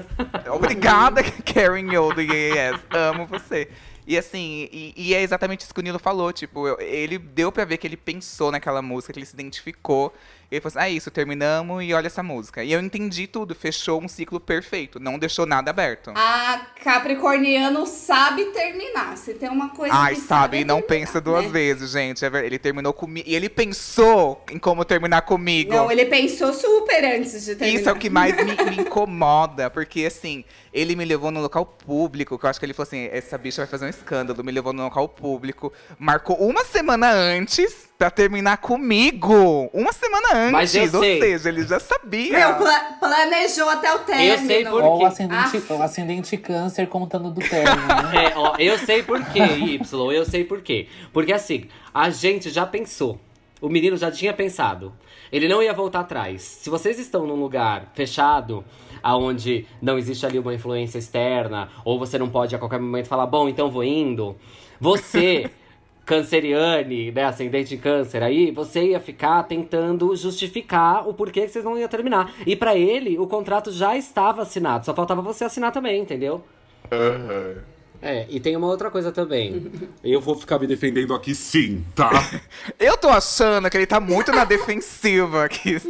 Obrigada, 0.53 1.23
Karen 1.23 1.89
Yo 1.89 2.13
do 2.13 2.19
Yes. 2.19 2.77
Amo 2.89 3.25
você. 3.25 3.69
E 4.07 4.17
assim, 4.17 4.69
e, 4.71 4.93
e 4.95 5.13
é 5.15 5.21
exatamente 5.21 5.61
isso 5.61 5.73
que 5.73 5.79
o 5.79 5.83
Nilo 5.83 5.97
falou, 5.99 6.31
tipo, 6.31 6.67
eu- 6.67 6.79
ele 6.79 7.17
deu 7.17 7.51
pra 7.51 7.65
ver 7.65 7.77
que 7.77 7.87
ele 7.87 7.97
pensou 7.97 8.51
naquela 8.51 8.81
música, 8.81 9.11
que 9.13 9.19
ele 9.19 9.25
se 9.25 9.33
identificou. 9.33 10.13
Ele 10.51 10.61
falou 10.61 10.77
assim, 10.77 10.85
ah, 10.85 10.89
isso, 10.95 11.09
terminamos 11.09 11.83
e 11.83 11.91
olha 11.91 12.05
essa 12.05 12.21
música. 12.21 12.63
E 12.63 12.71
eu 12.71 12.79
entendi 12.79 13.25
tudo, 13.25 13.55
fechou 13.55 13.99
um 14.01 14.07
ciclo 14.07 14.39
perfeito, 14.39 14.99
não 14.99 15.17
deixou 15.17 15.45
nada 15.45 15.71
aberto. 15.71 16.11
A 16.15 16.67
Capricorniano 16.83 17.85
sabe 17.87 18.45
terminar. 18.45 19.17
Se 19.17 19.33
tem 19.33 19.49
uma 19.49 19.69
coisa 19.69 19.93
Ai, 19.95 20.15
sabe, 20.15 20.57
é 20.57 20.61
e 20.61 20.65
não 20.65 20.81
pensa 20.83 21.19
duas 21.19 21.45
né? 21.45 21.51
vezes, 21.51 21.91
gente. 21.91 22.23
é 22.23 22.45
Ele 22.45 22.59
terminou 22.59 22.93
comigo. 22.93 23.27
E 23.27 23.35
ele 23.35 23.49
pensou 23.49 24.43
em 24.51 24.59
como 24.59 24.85
terminar 24.85 25.23
comigo. 25.23 25.71
Não, 25.73 25.91
ele 25.91 26.05
pensou 26.05 26.53
super 26.53 26.74
antes 26.93 27.45
de 27.45 27.55
terminar. 27.55 27.79
Isso 27.79 27.89
é 27.89 27.91
o 27.91 27.95
que 27.95 28.09
mais 28.09 28.35
me, 28.37 28.55
me 28.69 28.81
incomoda, 28.81 29.69
porque 29.69 30.05
assim, 30.05 30.43
ele 30.73 30.95
me 30.95 31.05
levou 31.05 31.31
no 31.31 31.41
local 31.41 31.65
público, 31.65 32.37
que 32.37 32.45
eu 32.45 32.49
acho 32.49 32.59
que 32.59 32.65
ele 32.65 32.73
falou 32.73 32.87
assim, 32.87 33.09
essa 33.11 33.37
bicha 33.37 33.61
vai 33.61 33.67
fazer 33.67 33.85
um 33.85 33.89
escândalo, 33.89 34.43
me 34.43 34.51
levou 34.51 34.73
no 34.73 34.83
local 34.83 35.07
público, 35.09 35.71
marcou 35.97 36.35
uma 36.37 36.63
semana 36.65 37.11
antes 37.11 37.89
pra 37.97 38.09
terminar 38.11 38.57
comigo. 38.57 39.69
Uma 39.73 39.93
semana 39.93 40.27
antes, 40.33 40.51
Mas 40.51 40.75
eu 40.75 40.83
ou 40.83 40.99
sei. 41.01 41.19
seja, 41.21 41.49
ele 41.49 41.63
já 41.65 41.79
sabia. 41.79 42.37
Meu, 42.37 42.55
pla- 42.55 42.97
planejou 42.99 43.69
até 43.69 43.93
o 43.93 43.99
término. 43.99 44.47
sei 44.47 44.65
por- 44.65 44.81
Ó, 44.83 44.95
o 44.95 44.99
quê? 44.99 45.05
ascendente, 45.05 45.63
Ah. 45.69 45.73
o 45.73 45.81
ascendente 45.81 46.37
câncer 46.37 46.87
contando 46.87 47.31
do 47.31 47.41
término, 47.41 47.87
né? 47.87 48.25
É, 48.31 48.37
ó, 48.37 48.55
eu 48.57 48.77
sei 48.79 49.01
por 49.03 49.23
quê, 49.25 49.39
Y, 49.39 50.11
eu 50.13 50.25
sei 50.25 50.43
por 50.43 50.61
quê. 50.61 50.87
Porque 51.13 51.31
assim, 51.33 51.65
a 51.93 52.09
gente 52.09 52.49
já 52.49 52.65
pensou. 52.65 53.19
O 53.61 53.69
menino 53.69 53.95
já 53.97 54.11
tinha 54.11 54.33
pensado. 54.33 54.93
Ele 55.35 55.49
não 55.49 55.61
ia 55.61 55.73
voltar 55.73 55.99
atrás. 55.99 56.41
Se 56.41 56.69
vocês 56.69 56.97
estão 56.97 57.27
num 57.27 57.35
lugar 57.35 57.91
fechado, 57.93 58.63
aonde 59.03 59.67
não 59.81 59.97
existe 59.97 60.25
ali 60.25 60.39
uma 60.39 60.53
influência 60.53 60.97
externa, 60.97 61.67
ou 61.83 61.99
você 61.99 62.17
não 62.17 62.29
pode 62.29 62.55
a 62.55 62.57
qualquer 62.57 62.79
momento 62.79 63.07
falar, 63.07 63.25
bom, 63.25 63.49
então 63.49 63.69
vou 63.69 63.83
indo. 63.83 64.37
Você, 64.79 65.51
canceriane, 66.07 67.11
né, 67.11 67.25
ascendente 67.25 67.75
em 67.75 67.77
câncer 67.77 68.23
aí, 68.23 68.49
você 68.49 68.91
ia 68.91 68.99
ficar 69.01 69.43
tentando 69.43 70.15
justificar 70.15 71.05
o 71.05 71.13
porquê 71.13 71.41
que 71.41 71.49
vocês 71.49 71.65
não 71.65 71.77
iam 71.77 71.89
terminar. 71.89 72.33
E 72.47 72.55
pra 72.55 72.77
ele, 72.77 73.19
o 73.19 73.27
contrato 73.27 73.73
já 73.73 73.97
estava 73.97 74.43
assinado, 74.43 74.85
só 74.85 74.93
faltava 74.93 75.21
você 75.21 75.43
assinar 75.43 75.73
também, 75.73 75.99
entendeu? 75.99 76.41
Aham. 76.89 77.74
É, 78.07 78.27
e 78.29 78.39
tem 78.39 78.55
uma 78.55 78.67
outra 78.67 78.91
coisa 78.91 79.11
também. 79.11 79.71
Eu 80.03 80.21
vou 80.21 80.35
ficar 80.35 80.59
me 80.59 80.67
defendendo 80.67 81.15
aqui 81.15 81.33
sim, 81.33 81.83
tá? 81.95 82.11
Eu 82.79 82.95
tô 82.97 83.09
achando 83.09 83.67
que 83.67 83.77
ele 83.77 83.87
tá 83.87 83.99
muito 83.99 84.31
na 84.31 84.45
defensiva 84.45 85.43
aqui. 85.43 85.77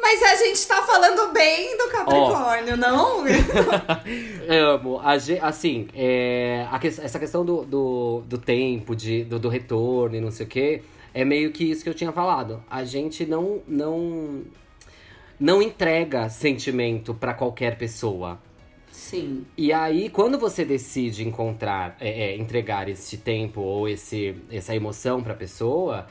Mas 0.00 0.22
a 0.22 0.36
gente 0.36 0.66
tá 0.66 0.82
falando 0.82 1.32
bem 1.32 1.76
do 1.78 1.88
Capricórnio, 1.90 2.76
não? 2.76 3.24
Amo. 4.48 5.00
Assim, 5.42 5.88
é, 5.94 6.66
a 6.70 6.78
que- 6.78 6.88
essa 6.88 7.18
questão 7.18 7.44
do, 7.44 7.64
do, 7.64 8.22
do 8.26 8.38
tempo, 8.38 8.94
de, 8.94 9.24
do, 9.24 9.38
do 9.38 9.48
retorno 9.48 10.16
e 10.16 10.20
não 10.20 10.30
sei 10.30 10.46
o 10.46 10.48
quê, 10.48 10.82
é 11.14 11.24
meio 11.24 11.50
que 11.52 11.64
isso 11.70 11.82
que 11.82 11.88
eu 11.88 11.94
tinha 11.94 12.12
falado. 12.12 12.62
A 12.70 12.84
gente 12.84 13.24
não, 13.24 13.62
não, 13.66 14.42
não 15.40 15.62
entrega 15.62 16.28
sentimento 16.28 17.14
pra 17.14 17.32
qualquer 17.32 17.76
pessoa. 17.78 18.38
Sim. 18.94 19.44
E 19.58 19.72
aí, 19.72 20.08
quando 20.08 20.38
você 20.38 20.64
decide 20.64 21.26
encontrar, 21.26 21.96
é, 22.00 22.26
é, 22.26 22.36
entregar 22.36 22.88
esse 22.88 23.16
tempo 23.18 23.60
ou 23.60 23.88
esse, 23.88 24.36
essa 24.50 24.72
emoção 24.74 25.20
pra 25.20 25.34
pessoa, 25.34 26.06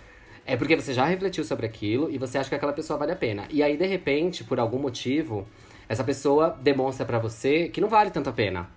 é 0.45 0.57
porque 0.57 0.75
você 0.75 0.93
já 0.93 1.05
refletiu 1.05 1.45
sobre 1.45 1.65
aquilo 1.65 2.11
e 2.11 2.17
você 2.17 2.37
acha 2.37 2.49
que 2.49 2.55
aquela 2.55 2.73
pessoa 2.73 2.99
vale 2.99 3.13
a 3.13 3.15
pena. 3.15 3.45
E 3.49 3.63
aí, 3.63 3.77
de 3.77 3.87
repente, 3.87 4.43
por 4.43 4.59
algum 4.59 4.77
motivo, 4.77 5.47
essa 5.87 6.03
pessoa 6.03 6.59
demonstra 6.61 7.05
pra 7.05 7.17
você 7.19 7.69
que 7.69 7.79
não 7.79 7.87
vale 7.87 8.11
tanto 8.11 8.29
a 8.29 8.33
pena. 8.33 8.69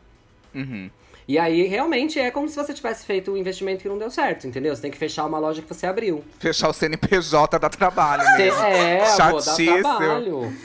Uhum. 0.54 0.88
E 1.26 1.36
aí, 1.36 1.66
realmente, 1.66 2.20
é 2.20 2.30
como 2.30 2.48
se 2.48 2.54
você 2.54 2.72
tivesse 2.72 3.04
feito 3.04 3.32
um 3.32 3.36
investimento 3.36 3.82
que 3.82 3.88
não 3.88 3.98
deu 3.98 4.08
certo, 4.08 4.46
entendeu? 4.46 4.74
Você 4.74 4.82
tem 4.82 4.90
que 4.90 4.98
fechar 4.98 5.26
uma 5.26 5.40
loja 5.40 5.60
que 5.60 5.68
você 5.68 5.84
abriu. 5.84 6.22
Fechar 6.38 6.68
o 6.68 6.72
CNPJ 6.72 7.58
dá 7.58 7.68
trabalho 7.68 8.22
mesmo. 8.36 8.62
É, 8.62 8.98
pô, 9.30 9.40
dá 9.40 9.54
trabalho. 9.56 10.56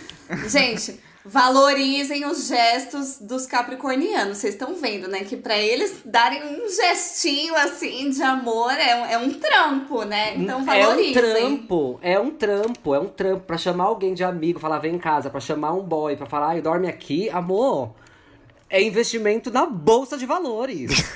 Gente, 0.47 0.99
valorizem 1.25 2.25
os 2.25 2.47
gestos 2.47 3.17
dos 3.19 3.45
capricornianos. 3.45 4.37
Vocês 4.39 4.53
estão 4.53 4.75
vendo, 4.75 5.07
né? 5.07 5.19
Que 5.23 5.37
pra 5.37 5.57
eles 5.57 6.01
darem 6.03 6.41
um 6.43 6.67
gestinho 6.69 7.55
assim 7.55 8.09
de 8.09 8.21
amor 8.23 8.71
é 8.73 8.95
um, 8.95 9.05
é 9.05 9.17
um 9.17 9.33
trampo, 9.33 10.03
né? 10.03 10.35
Então 10.35 10.59
É 10.59 10.61
um 10.61 10.65
valorizem. 10.65 11.13
trampo, 11.13 11.99
é 12.01 12.19
um 12.19 12.31
trampo, 12.31 12.95
é 12.95 12.99
um 12.99 13.07
trampo. 13.07 13.41
Pra 13.45 13.57
chamar 13.57 13.85
alguém 13.85 14.13
de 14.13 14.23
amigo, 14.23 14.59
falar 14.59 14.79
vem 14.79 14.95
em 14.95 14.99
casa, 14.99 15.29
pra 15.29 15.39
chamar 15.39 15.73
um 15.73 15.81
boy, 15.83 16.15
pra 16.15 16.25
falar, 16.25 16.49
ai, 16.49 16.61
dorme 16.61 16.87
aqui, 16.87 17.29
amor. 17.29 17.93
É 18.69 18.81
investimento 18.81 19.51
na 19.51 19.65
bolsa 19.65 20.17
de 20.17 20.25
valores. 20.25 20.91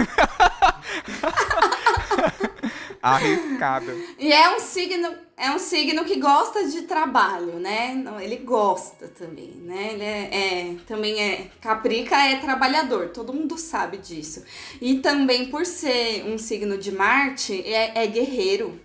Arriscado. 3.06 3.92
E 4.18 4.32
é 4.32 4.56
um 4.56 4.60
signo, 4.60 5.16
é 5.38 5.52
um 5.52 5.60
signo 5.60 6.04
que 6.06 6.20
gosta 6.20 6.68
de 6.68 6.84
trabalho, 6.84 7.60
né? 7.60 8.04
Ele 8.22 8.38
gosta 8.38 9.08
também, 9.08 9.52
né? 9.64 9.94
Ele 9.94 10.04
é, 10.04 10.70
é- 10.72 10.76
também 10.88 11.22
é 11.22 11.52
Caprica 11.62 12.16
é 12.16 12.38
trabalhador, 12.38 13.10
todo 13.10 13.34
mundo 13.34 13.58
sabe 13.58 13.98
disso. 13.98 14.44
E 14.82 15.00
também 15.00 15.50
por 15.50 15.66
ser 15.66 16.26
um 16.26 16.38
signo 16.38 16.78
de 16.78 16.92
Marte, 16.92 17.62
é, 17.66 18.04
é 18.04 18.08
guerreiro. 18.08 18.80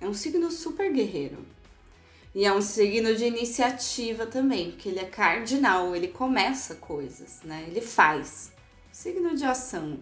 É 0.00 0.06
um 0.06 0.14
signo 0.14 0.50
super 0.50 0.92
guerreiro. 0.92 1.38
E 2.34 2.44
é 2.44 2.52
um 2.52 2.60
signo 2.60 3.14
de 3.14 3.24
iniciativa 3.24 4.26
também, 4.26 4.72
porque 4.72 4.90
ele 4.90 5.00
é 5.00 5.06
cardinal, 5.06 5.96
ele 5.96 6.08
começa 6.08 6.74
coisas, 6.74 7.40
né? 7.42 7.64
Ele 7.66 7.80
faz. 7.80 8.52
Signo 8.92 9.34
de 9.34 9.44
ação. 9.44 9.98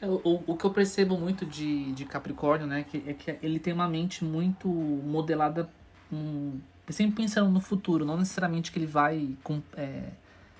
É, 0.00 0.06
O, 0.06 0.42
o, 0.46 0.56
que 0.56 0.64
eu 0.64 0.70
percebo 0.70 1.16
muito 1.18 1.46
de, 1.46 1.92
de 1.92 2.04
Capricórnio, 2.04 2.66
né, 2.66 2.84
que, 2.84 3.02
é 3.06 3.14
que 3.14 3.36
ele 3.42 3.58
tem 3.58 3.72
uma 3.72 3.88
mente 3.88 4.24
muito 4.24 4.68
modelada, 4.68 5.68
hum, 6.12 6.58
sempre 6.90 7.16
pensando 7.16 7.50
no 7.50 7.60
futuro, 7.60 8.04
não 8.04 8.16
necessariamente 8.16 8.70
que 8.70 8.78
ele 8.78 8.86
vai, 8.86 9.36
é, 9.76 10.10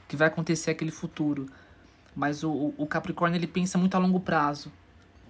que 0.09 0.17
vai 0.17 0.29
acontecer 0.29 0.71
aquele 0.71 0.91
futuro, 0.91 1.47
mas 2.15 2.43
o, 2.43 2.75
o- 2.79 2.87
Capricórnio 2.87 3.37
ele 3.39 3.47
pensa 3.47 3.77
muito 3.77 3.95
a 3.95 3.99
longo 3.99 4.21
prazo, 4.21 4.73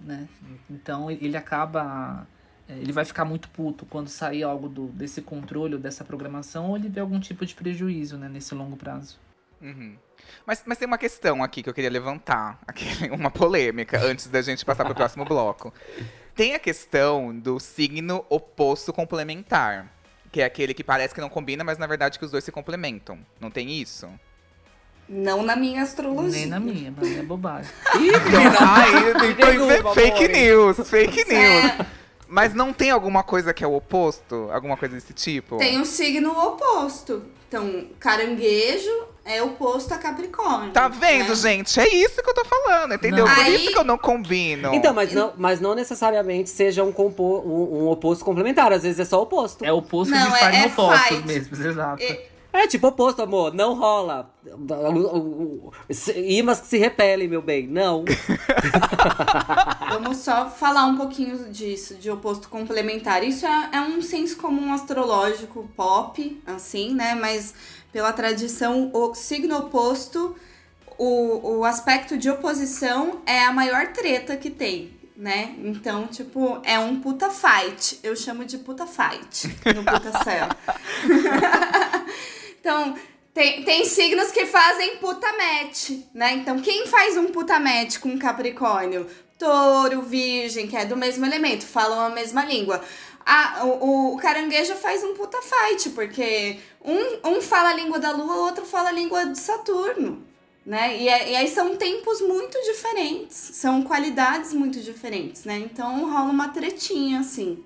né? 0.00 0.28
Então 0.70 1.10
ele 1.10 1.36
acaba, 1.36 2.26
é, 2.68 2.74
ele 2.78 2.92
vai 2.92 3.04
ficar 3.04 3.24
muito 3.24 3.48
puto 3.48 3.84
quando 3.86 4.08
sair 4.08 4.44
algo 4.44 4.68
do, 4.68 4.86
desse 4.88 5.20
controle 5.20 5.76
dessa 5.78 6.04
programação, 6.04 6.70
ou 6.70 6.76
ele 6.76 6.88
vê 6.88 7.00
algum 7.00 7.18
tipo 7.18 7.44
de 7.44 7.54
prejuízo, 7.56 8.16
né, 8.16 8.28
nesse 8.28 8.54
longo 8.54 8.76
prazo. 8.76 9.18
Uhum. 9.60 9.96
Mas, 10.46 10.62
mas 10.66 10.78
tem 10.78 10.86
uma 10.86 10.98
questão 10.98 11.42
aqui 11.42 11.62
que 11.62 11.68
eu 11.68 11.74
queria 11.74 11.90
levantar, 11.90 12.58
aqui, 12.66 12.86
uma 13.10 13.30
polêmica, 13.30 13.98
antes 13.98 14.26
da 14.26 14.42
gente 14.42 14.64
passar 14.64 14.84
para 14.84 14.92
o 14.92 14.96
próximo 14.96 15.24
bloco. 15.26 15.72
Tem 16.34 16.54
a 16.54 16.58
questão 16.58 17.34
do 17.34 17.58
signo 17.58 18.24
oposto 18.28 18.92
complementar, 18.92 19.90
que 20.30 20.42
é 20.42 20.44
aquele 20.44 20.74
que 20.74 20.84
parece 20.84 21.14
que 21.14 21.20
não 21.20 21.30
combina, 21.30 21.64
mas 21.64 21.78
na 21.78 21.86
verdade 21.86 22.18
que 22.18 22.24
os 22.24 22.30
dois 22.30 22.44
se 22.44 22.52
complementam. 22.52 23.18
Não 23.40 23.50
tem 23.50 23.70
isso? 23.70 24.08
Não 25.08 25.42
na 25.42 25.54
minha 25.54 25.82
astrologia. 25.82 26.40
Nem 26.40 26.46
na 26.46 26.58
minha, 26.58 26.92
mas 26.94 27.16
é 27.16 27.22
bobagem. 27.22 27.70
Então, 27.94 28.42
ai, 28.60 28.90
então, 29.30 29.94
fake 29.94 30.28
news, 30.28 30.88
fake 30.88 31.24
news. 31.24 31.64
É, 31.64 31.86
Mas 32.28 32.52
não 32.52 32.72
tem 32.72 32.90
alguma 32.90 33.22
coisa 33.22 33.54
que 33.54 33.62
é 33.62 33.66
o 33.66 33.74
oposto? 33.74 34.48
Alguma 34.52 34.76
coisa 34.76 34.94
desse 34.94 35.12
tipo? 35.12 35.56
tem 35.58 35.80
um 35.80 35.84
signo 35.84 36.30
oposto. 36.32 37.22
Então, 37.58 37.84
caranguejo 37.98 38.90
é 39.24 39.42
oposto 39.42 39.92
a 39.92 39.98
Capricórnio. 39.98 40.70
Tá 40.72 40.88
vendo, 40.88 41.30
né? 41.30 41.34
gente? 41.34 41.80
É 41.80 41.88
isso 41.94 42.22
que 42.22 42.28
eu 42.30 42.34
tô 42.34 42.44
falando, 42.44 42.94
entendeu? 42.94 43.24
Não. 43.26 43.34
Por 43.34 43.44
Aí- 43.44 43.56
isso 43.56 43.72
que 43.72 43.78
eu 43.78 43.84
não 43.84 43.98
combino. 43.98 44.72
Então, 44.74 44.94
mas 44.94 45.12
não, 45.12 45.32
mas 45.36 45.60
não 45.60 45.74
necessariamente 45.74 46.48
seja 46.50 46.84
um, 46.84 46.92
compo, 46.92 47.22
um, 47.44 47.82
um 47.84 47.88
oposto 47.88 48.24
complementar, 48.24 48.72
às 48.72 48.82
vezes 48.84 49.00
é 49.00 49.04
só 49.04 49.20
oposto. 49.22 49.64
É 49.64 49.72
oposto 49.72 50.10
Não, 50.12 50.18
de 50.26 50.30
é- 50.32 50.34
estarem 50.34 50.62
é 50.62 50.66
opostos 50.66 51.08
fight. 51.08 51.26
mesmo, 51.26 51.56
exato. 51.66 52.02
É- 52.02 52.35
É 52.56 52.66
tipo 52.66 52.88
oposto, 52.88 53.22
amor. 53.22 53.52
Não 53.54 53.74
rola. 53.74 54.34
Imãs 56.16 56.60
que 56.60 56.66
se 56.66 56.78
repelem, 56.78 57.28
meu 57.28 57.42
bem. 57.42 57.66
Não. 57.66 58.04
Vamos 59.90 60.18
só 60.18 60.48
falar 60.48 60.86
um 60.86 60.96
pouquinho 60.96 61.50
disso, 61.50 61.94
de 61.94 62.10
oposto 62.10 62.48
complementar. 62.48 63.22
Isso 63.22 63.46
é, 63.46 63.68
é 63.72 63.80
um 63.80 64.00
senso 64.00 64.36
comum 64.36 64.72
astrológico 64.72 65.68
pop, 65.76 66.42
assim, 66.46 66.94
né? 66.94 67.14
Mas 67.14 67.54
pela 67.92 68.12
tradição, 68.12 68.90
o 68.92 69.14
signo 69.14 69.56
oposto, 69.58 70.34
o, 70.98 71.58
o 71.58 71.64
aspecto 71.64 72.16
de 72.16 72.30
oposição 72.30 73.20
é 73.26 73.44
a 73.44 73.52
maior 73.52 73.92
treta 73.92 74.36
que 74.36 74.50
tem 74.50 74.96
né? 75.16 75.54
Então, 75.64 76.06
tipo, 76.06 76.60
é 76.62 76.78
um 76.78 77.00
puta 77.00 77.30
fight. 77.30 77.98
Eu 78.02 78.14
chamo 78.14 78.44
de 78.44 78.58
puta 78.58 78.86
fight 78.86 79.48
no 79.74 79.82
puta 79.82 80.12
céu. 80.22 80.48
então, 82.66 82.96
tem, 83.32 83.62
tem 83.62 83.84
signos 83.84 84.32
que 84.32 84.44
fazem 84.44 84.96
puta 84.96 85.28
match, 85.32 85.90
né? 86.12 86.32
Então, 86.32 86.58
quem 86.58 86.84
faz 86.88 87.16
um 87.16 87.26
puta 87.26 87.60
match 87.60 87.98
com 87.98 88.18
Capricórnio? 88.18 89.06
Touro, 89.38 90.02
Virgem, 90.02 90.66
que 90.66 90.76
é 90.76 90.84
do 90.84 90.96
mesmo 90.96 91.24
elemento, 91.24 91.64
falam 91.64 92.00
a 92.00 92.10
mesma 92.10 92.44
língua. 92.44 92.82
O, 93.62 94.14
o 94.14 94.16
caranguejo 94.16 94.74
faz 94.74 95.04
um 95.04 95.14
puta 95.14 95.38
fight, 95.42 95.90
porque 95.90 96.58
um, 96.84 97.36
um 97.36 97.40
fala 97.40 97.68
a 97.68 97.74
língua 97.74 98.00
da 98.00 98.10
lua, 98.10 98.34
o 98.34 98.44
outro 98.46 98.64
fala 98.64 98.88
a 98.88 98.92
língua 98.92 99.26
de 99.26 99.38
Saturno 99.38 100.26
né? 100.66 101.00
E, 101.00 101.08
é, 101.08 101.30
e, 101.30 101.36
aí 101.36 101.46
são 101.46 101.76
tempos 101.76 102.20
muito 102.20 102.60
diferentes, 102.62 103.36
são 103.36 103.82
qualidades 103.82 104.52
muito 104.52 104.80
diferentes, 104.80 105.44
né? 105.44 105.58
Então 105.58 106.10
rola 106.10 106.32
uma 106.32 106.48
tretinha, 106.48 107.20
assim. 107.20 107.62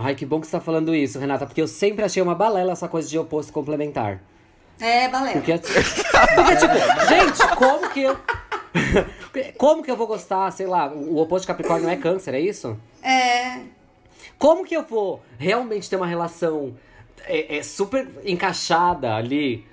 Ai, 0.00 0.14
que 0.14 0.24
bom 0.24 0.40
que 0.40 0.46
você 0.46 0.52
tá 0.52 0.60
falando 0.60 0.94
isso, 0.94 1.18
Renata, 1.18 1.44
porque 1.44 1.60
eu 1.60 1.66
sempre 1.66 2.04
achei 2.04 2.22
uma 2.22 2.32
balela 2.32 2.70
essa 2.70 2.86
coisa 2.86 3.08
de 3.08 3.18
oposto 3.18 3.52
complementar. 3.52 4.22
É, 4.78 5.08
balela. 5.08 5.32
Porque, 5.32 5.58
porque 5.58 6.56
tipo, 6.56 7.08
gente, 7.08 7.56
como 7.56 7.90
que 7.90 8.02
eu. 8.02 8.16
como 9.58 9.82
que 9.82 9.90
eu 9.90 9.96
vou 9.96 10.06
gostar, 10.06 10.52
sei 10.52 10.68
lá, 10.68 10.86
o 10.86 11.18
oposto 11.18 11.42
de 11.42 11.48
Capricórnio 11.48 11.88
é 11.88 11.96
câncer, 11.96 12.32
é 12.32 12.38
isso? 12.38 12.78
É. 13.02 13.58
Como 14.38 14.64
que 14.64 14.76
eu 14.76 14.84
vou 14.84 15.20
realmente 15.36 15.90
ter 15.90 15.96
uma 15.96 16.06
relação 16.06 16.76
é, 17.24 17.58
é 17.58 17.62
super 17.64 18.08
encaixada 18.24 19.16
ali 19.16 19.66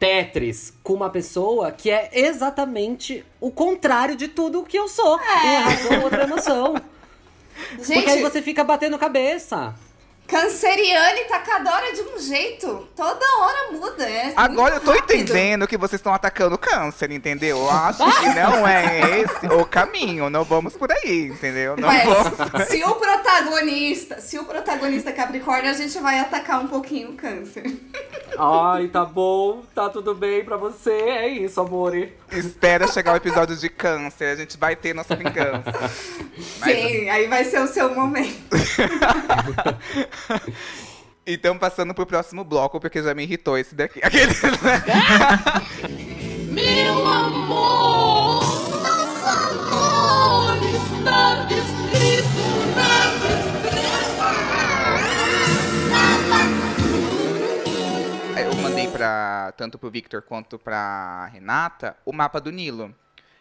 Tetris 0.00 0.74
com 0.82 0.94
uma 0.94 1.10
pessoa 1.10 1.70
que 1.70 1.90
é 1.90 2.10
exatamente 2.12 3.24
o 3.40 3.52
contrário 3.52 4.16
de 4.16 4.26
tudo 4.26 4.64
que 4.64 4.76
eu 4.76 4.88
sou. 4.88 5.20
É. 5.20 5.44
Uma 5.44 5.60
razão, 5.60 6.02
outra 6.02 6.24
emoção. 6.24 6.74
Gente, 7.76 7.94
Porque 7.94 8.10
aí 8.10 8.22
você 8.22 8.40
fica 8.42 8.64
batendo 8.64 8.98
cabeça. 8.98 9.74
Canceriana 10.28 11.20
e 11.20 11.24
tacadora 11.24 11.90
de 11.94 12.02
um 12.02 12.18
jeito. 12.18 12.86
Toda 12.94 13.24
hora 13.40 13.72
muda. 13.72 14.04
É 14.08 14.34
Agora 14.36 14.74
eu 14.74 14.80
tô 14.80 14.92
rápido. 14.92 15.14
entendendo 15.14 15.66
que 15.66 15.78
vocês 15.78 15.98
estão 15.98 16.12
atacando 16.12 16.54
o 16.54 16.58
câncer, 16.58 17.10
entendeu? 17.10 17.56
Eu 17.56 17.70
acho 17.70 18.04
que 18.20 18.28
não 18.34 18.68
é 18.68 19.20
esse 19.20 19.46
o 19.46 19.64
caminho. 19.64 20.28
Não 20.28 20.44
vamos 20.44 20.76
por 20.76 20.92
aí, 20.92 21.28
entendeu? 21.28 21.76
Não 21.78 21.88
Mas, 21.88 22.04
vamos. 22.04 22.68
Se 22.68 22.84
o 22.84 22.94
protagonista, 22.96 24.20
se 24.20 24.38
o 24.38 24.44
protagonista 24.44 25.08
é 25.08 25.12
Capricórnio, 25.14 25.70
a 25.70 25.74
gente 25.74 25.98
vai 25.98 26.18
atacar 26.18 26.60
um 26.60 26.68
pouquinho 26.68 27.12
o 27.12 27.14
câncer. 27.14 27.64
Ai, 28.38 28.88
tá 28.88 29.06
bom, 29.06 29.62
tá 29.74 29.88
tudo 29.88 30.14
bem 30.14 30.44
pra 30.44 30.58
você. 30.58 30.92
É 30.92 31.26
isso, 31.26 31.58
amor. 31.58 31.96
Espera 32.30 32.86
chegar 32.86 33.14
o 33.14 33.16
episódio 33.16 33.56
de 33.56 33.70
câncer, 33.70 34.26
a 34.26 34.36
gente 34.36 34.58
vai 34.58 34.76
ter 34.76 34.94
nossa 34.94 35.16
vingança. 35.16 35.72
Sim, 36.62 37.08
aí 37.08 37.26
vai 37.26 37.44
ser 37.44 37.60
o 37.60 37.66
seu 37.66 37.94
momento. 37.94 38.36
então, 41.26 41.58
passando 41.58 41.94
pro 41.94 42.06
próximo 42.06 42.44
bloco, 42.44 42.80
porque 42.80 43.02
já 43.02 43.14
me 43.14 43.22
irritou 43.22 43.56
esse 43.58 43.74
daqui. 43.74 44.00
Aquele, 44.04 44.32
né? 44.32 44.82
Meu 46.50 47.06
amor, 47.06 48.42
nosso 48.80 49.26
amor 49.26 50.56
está 50.62 51.44
descrito 51.44 52.38
Eu 58.40 58.54
mandei 58.62 58.86
para 58.88 59.52
tanto 59.56 59.78
pro 59.78 59.90
Victor 59.90 60.22
quanto 60.22 60.58
pra 60.58 61.26
Renata 61.26 61.96
o 62.06 62.12
mapa 62.12 62.40
do 62.40 62.50
Nilo. 62.52 62.94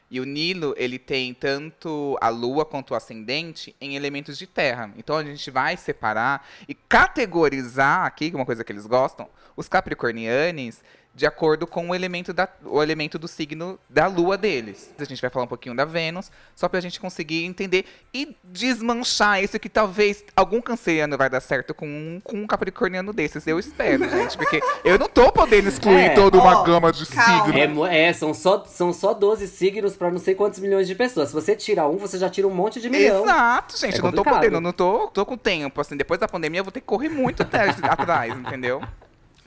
E 0.09 0.19
o 0.19 0.23
Nilo, 0.23 0.73
ele 0.77 0.97
tem 0.97 1.33
tanto 1.33 2.17
a 2.21 2.29
lua 2.29 2.65
quanto 2.65 2.91
o 2.91 2.95
ascendente 2.95 3.75
em 3.81 3.95
elementos 3.95 4.37
de 4.37 4.47
terra. 4.47 4.91
Então 4.95 5.17
a 5.17 5.23
gente 5.23 5.51
vai 5.51 5.75
separar 5.75 6.47
e 6.67 6.73
categorizar 6.73 8.05
aqui, 8.05 8.31
uma 8.33 8.45
coisa 8.45 8.63
que 8.63 8.71
eles 8.71 8.87
gostam, 8.87 9.27
os 9.55 9.67
capricornianes 9.67 10.81
de 11.17 11.25
acordo 11.25 11.65
com 11.65 11.89
o 11.89 11.95
elemento, 11.95 12.31
da, 12.31 12.47
o 12.63 12.81
elemento 12.81 13.17
do 13.17 13.27
signo 13.27 13.79
da 13.89 14.05
lua 14.05 14.37
deles. 14.37 14.93
A 14.99 15.03
gente 15.03 15.19
vai 15.19 15.31
falar 15.31 15.45
um 15.45 15.47
pouquinho 15.47 15.75
da 15.75 15.83
Vênus, 15.83 16.31
só 16.55 16.69
pra 16.69 16.79
gente 16.79 16.99
conseguir 16.99 17.43
entender 17.43 17.85
e 18.13 18.37
desmanchar 18.43 19.43
isso 19.43 19.59
que 19.59 19.67
talvez 19.67 20.23
algum 20.35 20.61
canceriano 20.61 21.17
vai 21.17 21.27
dar 21.27 21.41
certo 21.41 21.73
com 21.73 21.87
um, 21.87 22.21
com 22.23 22.37
um 22.37 22.45
capricorniano 22.45 23.11
desses. 23.11 23.47
Eu 23.47 23.57
espero, 23.57 24.05
gente, 24.07 24.37
porque 24.37 24.61
eu 24.85 24.99
não 24.99 25.09
tô 25.09 25.31
podendo 25.31 25.67
excluir 25.67 26.01
é, 26.01 26.09
toda 26.11 26.37
uma 26.37 26.63
gama 26.63 26.91
de 26.91 27.07
signos. 27.07 27.87
É, 27.89 28.09
é, 28.09 28.13
são, 28.13 28.31
só, 28.31 28.63
são 28.65 28.93
só 28.93 29.11
12 29.11 29.47
signos 29.47 29.95
para 29.95 30.11
não 30.11 30.19
sei 30.19 30.35
quantos 30.35 30.59
milhões 30.59 30.85
de 30.85 30.93
pessoas. 30.93 31.29
Se 31.29 31.33
você 31.33 31.55
tira 31.55 31.87
um, 31.87 31.97
você 31.97 32.19
já 32.19 32.29
tira 32.29 32.47
um 32.47 32.53
monte 32.53 32.79
de 32.79 32.91
milhão. 32.91 33.23
Exato, 33.23 33.75
gente. 33.75 33.95
É 33.95 33.97
eu 33.97 34.03
não 34.03 34.11
tô 34.11 34.23
podendo, 34.23 34.61
não 34.61 34.71
tô, 34.71 35.07
tô 35.07 35.25
com 35.25 35.35
tempo. 35.35 35.81
Assim, 35.81 35.97
depois 35.97 36.19
da 36.19 36.27
pandemia 36.27 36.59
eu 36.59 36.63
vou 36.63 36.71
ter 36.71 36.81
que 36.81 36.85
correr 36.85 37.09
muito 37.09 37.41
atrás, 37.41 37.75
entendeu? 38.37 38.83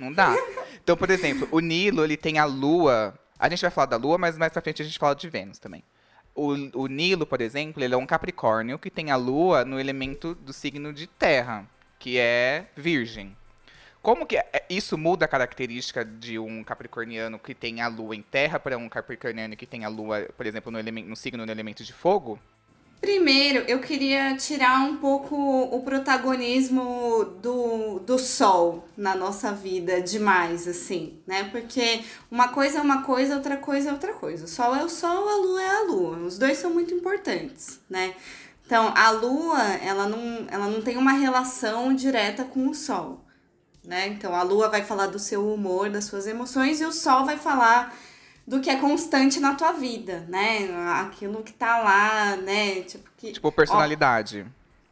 Não 0.01 0.11
dá. 0.11 0.35
Então, 0.83 0.97
por 0.97 1.11
exemplo, 1.11 1.47
o 1.53 1.61
Nilo, 1.61 2.03
ele 2.03 2.17
tem 2.17 2.39
a 2.39 2.47
Lua. 2.47 3.15
A 3.39 3.51
gente 3.51 3.61
vai 3.61 3.71
falar 3.71 3.87
da 3.87 3.97
Lua, 3.99 4.17
mas 4.17 4.39
mais 4.39 4.51
pra 4.51 4.63
frente 4.63 4.81
a 4.81 4.85
gente 4.85 4.99
fala 4.99 5.15
de 5.15 5.29
Vênus 5.29 5.59
também. 5.59 5.85
O, 6.35 6.55
o 6.75 6.87
Nilo, 6.87 7.27
por 7.27 7.43
exemplo, 7.43 7.85
ele 7.85 7.93
é 7.93 7.97
um 7.97 8.07
Capricórnio 8.07 8.79
que 8.79 8.91
tem 8.91 9.11
a 9.11 9.17
Lua 9.17 9.63
no 9.63 9.79
elemento 9.79 10.35
do 10.35 10.55
signo 10.55 10.91
de 10.91 11.07
Terra, 11.07 11.69
que 11.99 12.19
é 12.19 12.71
Virgem. 12.75 13.37
Como 14.01 14.25
que 14.25 14.39
é, 14.39 14.65
isso 14.71 14.97
muda 14.97 15.27
a 15.27 15.29
característica 15.29 16.03
de 16.03 16.39
um 16.39 16.65
capricorniano 16.65 17.39
que 17.39 17.55
tem 17.55 17.83
a 17.83 17.89
lua 17.89 18.17
em 18.17 18.23
terra 18.23 18.59
para 18.59 18.79
um 18.79 18.89
capricorniano 18.89 19.55
que 19.55 19.67
tem 19.67 19.85
a 19.85 19.89
lua, 19.89 20.27
por 20.35 20.47
exemplo, 20.47 20.73
no, 20.73 20.79
elemento, 20.79 21.07
no 21.11 21.15
signo 21.15 21.45
no 21.45 21.53
elemento 21.53 21.85
de 21.85 21.93
fogo? 21.93 22.39
Primeiro, 23.01 23.61
eu 23.61 23.79
queria 23.81 24.37
tirar 24.37 24.83
um 24.83 24.99
pouco 24.99 25.35
o 25.35 25.83
protagonismo 25.83 27.25
do, 27.41 27.99
do 28.01 28.19
sol 28.19 28.87
na 28.95 29.15
nossa 29.15 29.53
vida 29.53 30.03
demais, 30.03 30.69
assim, 30.69 31.19
né? 31.27 31.45
Porque 31.45 32.05
uma 32.31 32.49
coisa 32.49 32.79
é 32.79 32.83
uma 32.83 33.03
coisa, 33.03 33.37
outra 33.37 33.57
coisa 33.57 33.89
é 33.89 33.93
outra 33.93 34.13
coisa. 34.13 34.45
O 34.45 34.49
sol 34.49 34.77
é 34.77 34.85
o 34.85 34.89
sol, 34.89 35.27
a 35.29 35.37
lua 35.37 35.63
é 35.63 35.71
a 35.71 35.83
lua. 35.85 36.19
Os 36.19 36.37
dois 36.37 36.59
são 36.59 36.71
muito 36.71 36.93
importantes, 36.93 37.81
né? 37.89 38.15
Então, 38.67 38.93
a 38.95 39.11
lua, 39.11 39.63
ela 39.83 40.07
não, 40.07 40.47
ela 40.51 40.67
não 40.67 40.83
tem 40.83 40.99
uma 40.99 41.13
relação 41.13 41.95
direta 41.95 42.45
com 42.45 42.69
o 42.69 42.75
sol, 42.75 43.25
né? 43.83 44.09
Então, 44.09 44.35
a 44.35 44.43
lua 44.43 44.69
vai 44.69 44.85
falar 44.85 45.07
do 45.07 45.19
seu 45.19 45.51
humor, 45.51 45.89
das 45.89 46.05
suas 46.05 46.27
emoções, 46.27 46.83
e 46.83 46.85
o 46.85 46.93
sol 46.93 47.25
vai 47.25 47.39
falar 47.39 47.97
do 48.51 48.61
que 48.61 48.69
é 48.69 48.75
constante 48.75 49.39
na 49.39 49.55
tua 49.55 49.71
vida, 49.71 50.27
né? 50.29 50.69
Aquilo 51.01 51.41
que 51.41 51.53
tá 51.53 51.79
lá, 51.79 52.37
né? 52.37 52.81
Tipo, 52.83 53.09
que, 53.17 53.31
tipo 53.31 53.53
personalidade. 53.53 54.45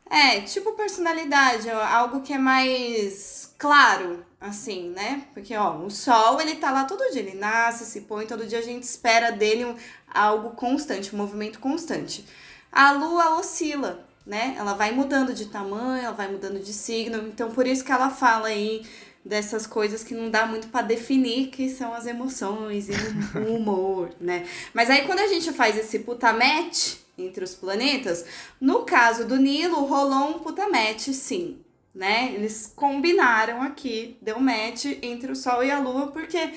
Ó, 0.08 0.14
é, 0.14 0.42
tipo 0.42 0.74
personalidade, 0.74 1.68
algo 1.68 2.20
que 2.20 2.32
é 2.32 2.38
mais 2.38 3.52
claro, 3.58 4.24
assim, 4.40 4.90
né? 4.90 5.24
Porque, 5.34 5.56
ó, 5.56 5.76
o 5.76 5.90
sol, 5.90 6.40
ele 6.40 6.54
tá 6.54 6.70
lá 6.70 6.84
todo 6.84 7.10
dia, 7.10 7.20
ele 7.20 7.34
nasce, 7.36 7.84
se 7.84 8.02
põe, 8.02 8.26
todo 8.26 8.46
dia 8.46 8.60
a 8.60 8.62
gente 8.62 8.84
espera 8.84 9.32
dele 9.32 9.64
um, 9.64 9.74
algo 10.08 10.50
constante, 10.50 11.12
um 11.12 11.18
movimento 11.18 11.58
constante. 11.58 12.24
A 12.70 12.92
lua 12.92 13.40
oscila, 13.40 14.06
né? 14.24 14.54
Ela 14.56 14.74
vai 14.74 14.92
mudando 14.92 15.34
de 15.34 15.46
tamanho, 15.46 16.04
ela 16.04 16.14
vai 16.14 16.30
mudando 16.30 16.62
de 16.62 16.72
signo, 16.72 17.26
então 17.26 17.50
por 17.50 17.66
isso 17.66 17.84
que 17.84 17.90
ela 17.90 18.08
fala 18.08 18.46
aí 18.46 18.86
dessas 19.28 19.66
coisas 19.66 20.02
que 20.02 20.14
não 20.14 20.30
dá 20.30 20.46
muito 20.46 20.68
para 20.68 20.86
definir 20.86 21.48
que 21.48 21.68
são 21.68 21.92
as 21.92 22.06
emoções 22.06 22.88
e 22.88 22.92
o 23.38 23.56
humor, 23.56 24.10
né? 24.18 24.46
Mas 24.72 24.88
aí 24.88 25.04
quando 25.04 25.18
a 25.18 25.26
gente 25.26 25.52
faz 25.52 25.76
esse 25.76 25.98
putamete 25.98 26.98
entre 27.18 27.44
os 27.44 27.54
planetas, 27.54 28.24
no 28.58 28.84
caso 28.84 29.26
do 29.26 29.36
Nilo 29.36 29.84
rolou 29.84 30.30
um 30.30 30.38
putamete, 30.38 31.12
sim, 31.12 31.58
né? 31.94 32.32
Eles 32.34 32.72
combinaram 32.74 33.60
aqui, 33.60 34.16
deu 34.22 34.40
match 34.40 34.86
entre 35.02 35.30
o 35.30 35.36
Sol 35.36 35.62
e 35.62 35.70
a 35.70 35.78
Lua, 35.78 36.06
porque 36.06 36.54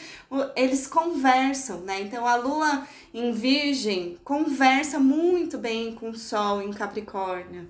eles 0.55 0.87
conversam, 0.87 1.81
né? 1.81 1.99
Então 1.99 2.25
a 2.25 2.35
Lua 2.35 2.87
em 3.13 3.33
Virgem 3.33 4.17
conversa 4.23 4.97
muito 4.97 5.57
bem 5.57 5.93
com 5.93 6.11
o 6.11 6.17
Sol 6.17 6.61
em 6.61 6.71
Capricórnio, 6.71 7.67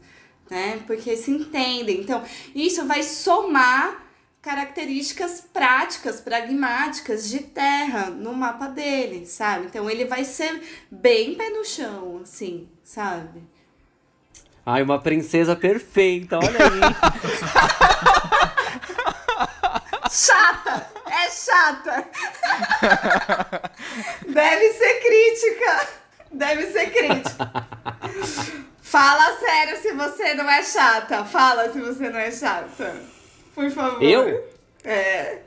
né? 0.48 0.80
Porque 0.86 1.18
se 1.18 1.32
entendem. 1.32 2.02
Então, 2.02 2.22
isso 2.54 2.86
vai 2.86 3.02
somar 3.02 4.11
características 4.42 5.42
práticas, 5.54 6.20
pragmáticas 6.20 7.30
de 7.30 7.40
terra 7.40 8.10
no 8.10 8.34
mapa 8.34 8.68
dele, 8.68 9.26
sabe? 9.26 9.68
Então 9.68 9.90
ele 9.90 10.06
vai 10.06 10.24
ser 10.24 10.62
bem 10.90 11.36
pé 11.36 11.50
no 11.50 11.64
chão, 11.64 12.22
assim, 12.24 12.68
sabe? 12.84 13.44
Ai, 14.66 14.82
uma 14.82 15.00
princesa 15.00 15.56
perfeita, 15.56 16.38
olha 16.38 16.50
aí. 16.50 16.82
Chata! 20.10 20.92
é 21.12 21.30
chata. 21.30 22.08
Deve 24.28 24.74
ser 24.74 25.00
crítica. 25.02 25.88
Deve 26.32 26.72
ser 26.72 26.92
crítica. 26.92 27.52
Fala 28.82 29.38
sério 29.38 29.78
se 29.82 29.92
você 29.94 30.34
não 30.34 30.50
é 30.50 30.64
chata. 30.64 31.24
Fala 31.26 31.72
se 31.72 31.80
você 31.80 32.10
não 32.10 32.20
é 32.20 32.32
chata. 32.32 33.21
Por 33.54 33.70
favor. 33.72 34.02
Eu? 34.04 34.44
É. 34.84 35.40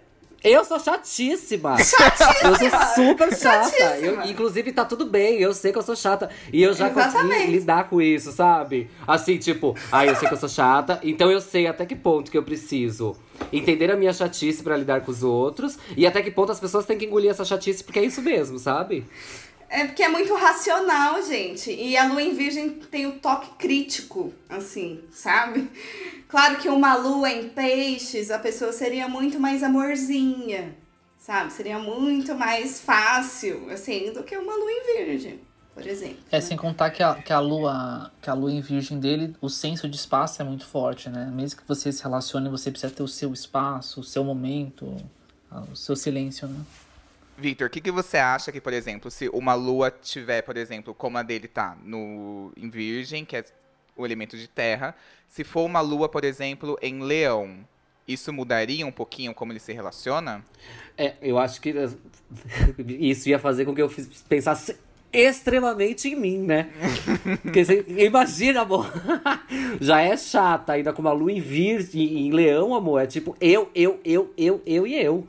Eu 0.45 0.63
sou 0.63 0.79
chatíssima. 0.79 1.79
Chatíssima. 1.83 2.41
Eu 2.45 2.71
sou 2.71 3.07
super 3.07 3.35
chata. 3.35 3.97
Eu, 3.99 4.23
inclusive, 4.25 4.73
tá 4.73 4.85
tudo 4.85 5.07
bem. 5.07 5.41
Eu 5.41 5.55
sei 5.55 5.73
que 5.73 5.79
eu 5.79 5.83
sou 5.83 5.97
chata. 5.97 6.29
E 6.53 6.63
eu 6.63 6.75
já 6.75 6.91
consegui 6.91 7.09
Exatamente. 7.17 7.51
lidar 7.51 7.89
com 7.89 8.03
isso, 8.03 8.31
sabe? 8.31 8.91
Assim, 9.07 9.39
tipo, 9.39 9.75
ah, 9.91 10.05
eu 10.05 10.15
sei 10.17 10.29
que 10.29 10.35
eu 10.35 10.39
sou 10.39 10.49
chata. 10.51 11.01
Então 11.03 11.31
eu 11.31 11.41
sei 11.41 11.67
até 11.67 11.87
que 11.87 11.97
ponto 11.97 12.31
que 12.31 12.37
eu 12.37 12.43
preciso 12.43 13.17
entender 13.51 13.91
a 13.91 13.97
minha 13.97 14.13
chatice 14.13 14.63
pra 14.63 14.77
lidar 14.77 15.01
com 15.01 15.11
os 15.11 15.23
outros. 15.23 15.79
E 15.97 16.07
até 16.07 16.21
que 16.21 16.31
ponto 16.31 16.53
as 16.53 16.61
pessoas 16.61 16.85
têm 16.85 16.99
que 16.99 17.07
engolir 17.07 17.31
essa 17.31 17.45
chatice, 17.45 17.83
porque 17.83 17.99
é 17.99 18.05
isso 18.05 18.21
mesmo, 18.21 18.59
sabe? 18.59 19.07
É 19.75 19.87
porque 19.87 20.05
é 20.05 20.09
muito 20.09 20.33
racional, 20.37 21.21
gente. 21.21 21.69
E 21.69 21.97
a 21.97 22.07
lua 22.07 22.23
em 22.23 22.33
virgem 22.33 22.71
tem 22.71 23.07
o 23.09 23.19
toque 23.19 23.51
crítico, 23.59 24.33
assim, 24.49 25.01
sabe? 25.11 25.69
Claro 26.29 26.59
que 26.59 26.69
uma 26.69 26.95
lua 26.95 27.29
em 27.29 27.49
peixes, 27.49 28.31
a 28.31 28.39
pessoa 28.39 28.71
seria 28.71 29.09
muito 29.09 29.41
mais 29.41 29.65
amorzinha, 29.65 30.77
sabe? 31.19 31.53
Seria 31.53 31.77
muito 31.77 32.37
mais 32.37 32.81
fácil, 32.81 33.69
assim, 33.69 34.13
do 34.13 34.23
que 34.23 34.37
uma 34.37 34.55
lua 34.55 34.71
em 34.71 35.07
virgem, 35.07 35.41
por 35.75 35.85
exemplo. 35.85 36.19
É, 36.31 36.41
sem 36.41 36.57
contar 36.57 36.91
que 36.91 37.03
a, 37.03 37.15
que 37.17 37.33
a 37.33 37.41
lua 37.41 38.13
que 38.23 38.31
a 38.31 38.35
lua 38.35 38.53
em 38.53 38.61
virgem 38.61 39.01
dele, 39.01 39.35
o 39.41 39.49
senso 39.49 39.89
de 39.89 39.97
espaço 39.97 40.41
é 40.41 40.45
muito 40.45 40.65
forte, 40.65 41.11
né? 41.11 41.33
Mesmo 41.35 41.61
que 41.61 41.67
você 41.67 41.91
se 41.91 42.01
relacione, 42.01 42.49
você 42.49 42.71
precisa 42.71 42.93
ter 42.93 43.03
o 43.03 43.09
seu 43.09 43.33
espaço, 43.33 44.03
o 44.03 44.05
seu 44.05 44.23
momento, 44.23 44.97
o 45.73 45.75
seu 45.75 45.97
silêncio, 45.97 46.47
né? 46.47 46.61
Victor, 47.37 47.67
o 47.67 47.71
que, 47.71 47.81
que 47.81 47.91
você 47.91 48.17
acha 48.17 48.53
que, 48.53 48.61
por 48.61 48.73
exemplo, 48.73 49.11
se 49.11 49.29
uma 49.31 49.55
lua 49.55 49.91
tiver, 49.91 50.43
por 50.43 50.57
exemplo, 50.57 50.95
como 50.95 51.19
a 51.19 51.23
dele 51.23 51.49
tá 51.49 51.77
no 51.83 52.53
em 52.57 52.71
Virgem, 52.71 53.25
que 53.25 53.37
é 53.37 53.45
o 53.97 54.05
elemento 54.05 54.37
de 54.37 54.49
terra, 54.49 54.95
se 55.29 55.45
for 55.45 55.65
uma 55.65 55.81
lua, 55.81 56.09
por 56.09 56.25
exemplo, 56.25 56.79
em 56.81 57.03
Leão, 57.03 57.59
isso 58.07 58.33
mudaria 58.33 58.87
um 58.87 58.93
pouquinho 58.93 59.35
como 59.35 59.53
ele 59.53 59.61
se 59.61 59.73
relaciona? 59.73 60.45
É, 60.97 61.15
eu 61.23 61.39
acho 61.39 61.61
que 61.61 61.75
isso 63.01 63.29
ia 63.29 63.39
fazer 63.39 63.65
com 63.65 63.75
que 63.75 63.83
eu 63.83 63.91
pensasse 64.29 64.77
extremamente 65.13 66.09
em 66.09 66.17
mim, 66.17 66.39
né? 66.39 66.69
Porque 67.43 67.65
você 67.65 67.85
imagina, 67.89 68.63
amor. 68.63 68.93
Já 69.81 70.01
é 70.01 70.17
chata, 70.17 70.73
ainda 70.73 70.93
com 70.93 71.01
uma 71.01 71.13
lua 71.13 71.33
em 71.33 71.41
virgem, 71.41 72.27
em 72.27 72.33
leão, 72.33 72.75
amor. 72.75 73.03
É 73.03 73.07
tipo 73.07 73.37
eu, 73.41 73.71
eu, 73.75 74.01
eu, 74.05 74.33
eu, 74.37 74.63
eu 74.67 74.87
e 74.87 74.95
eu. 74.95 75.29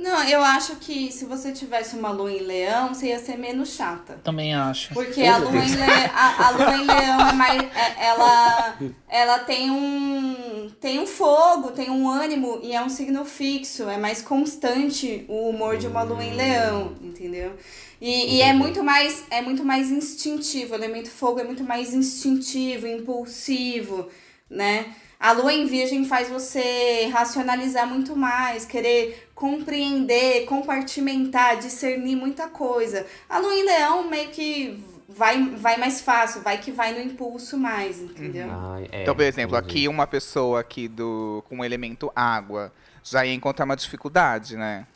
Não, 0.00 0.24
eu 0.24 0.42
acho 0.42 0.76
que 0.76 1.12
se 1.12 1.26
você 1.26 1.52
tivesse 1.52 1.94
uma 1.94 2.10
lua 2.10 2.32
em 2.32 2.40
leão, 2.40 2.94
você 2.94 3.08
ia 3.08 3.18
ser 3.18 3.36
menos 3.36 3.74
chata. 3.74 4.18
Também 4.24 4.54
acho. 4.54 4.94
Porque 4.94 5.22
a 5.22 5.36
lua, 5.36 5.54
em 5.62 5.74
le... 5.74 5.82
a, 6.14 6.46
a 6.46 6.50
lua 6.52 6.76
em 6.76 6.86
leão 6.86 7.28
é 7.28 7.32
mais. 7.34 7.62
é- 7.62 8.06
ela, 8.06 8.78
ela 9.06 9.38
tem 9.40 9.70
um. 9.70 10.70
tem 10.80 10.98
um 11.00 11.06
fogo, 11.06 11.72
tem 11.72 11.90
um 11.90 12.08
ânimo 12.08 12.60
e 12.62 12.72
é 12.72 12.82
um 12.82 12.88
signo 12.88 13.26
fixo. 13.26 13.90
É 13.90 13.98
mais 13.98 14.22
constante 14.22 15.26
o 15.28 15.50
humor 15.50 15.76
de 15.76 15.86
uma 15.86 16.02
lua 16.02 16.24
em 16.24 16.34
leão, 16.34 16.96
entendeu? 17.02 17.52
E, 18.00 18.36
e 18.36 18.40
é 18.40 18.54
muito 18.54 18.82
mais 18.82 19.24
é 19.30 19.42
muito 19.42 19.62
mais 19.62 19.90
instintivo. 19.90 20.72
O 20.72 20.76
elemento 20.76 21.10
fogo 21.10 21.40
é 21.40 21.44
muito 21.44 21.62
mais 21.62 21.92
instintivo, 21.92 22.86
impulsivo, 22.86 24.08
né? 24.48 24.94
A 25.20 25.32
lua 25.32 25.52
em 25.52 25.66
virgem 25.66 26.06
faz 26.06 26.30
você 26.30 27.10
racionalizar 27.12 27.86
muito 27.86 28.16
mais, 28.16 28.64
querer 28.64 29.28
compreender, 29.34 30.46
compartimentar, 30.46 31.58
discernir 31.58 32.16
muita 32.16 32.48
coisa. 32.48 33.06
A 33.28 33.38
lua 33.38 33.54
em 33.54 33.62
leão 33.62 34.08
meio 34.08 34.30
que 34.30 34.82
vai, 35.06 35.44
vai 35.56 35.76
mais 35.76 36.00
fácil, 36.00 36.40
vai 36.40 36.56
que 36.56 36.72
vai 36.72 36.94
no 36.94 37.00
impulso 37.00 37.58
mais, 37.58 38.00
entendeu? 38.00 38.48
Ai, 38.50 38.88
é, 38.90 39.02
então, 39.02 39.14
por 39.14 39.22
exemplo, 39.22 39.58
entendi. 39.58 39.70
aqui 39.70 39.88
uma 39.88 40.06
pessoa 40.06 40.60
aqui 40.60 40.88
do 40.88 41.44
com 41.46 41.58
o 41.58 41.64
elemento 41.64 42.10
água 42.16 42.72
já 43.04 43.24
ia 43.26 43.34
encontrar 43.34 43.66
uma 43.66 43.76
dificuldade, 43.76 44.56
né? 44.56 44.86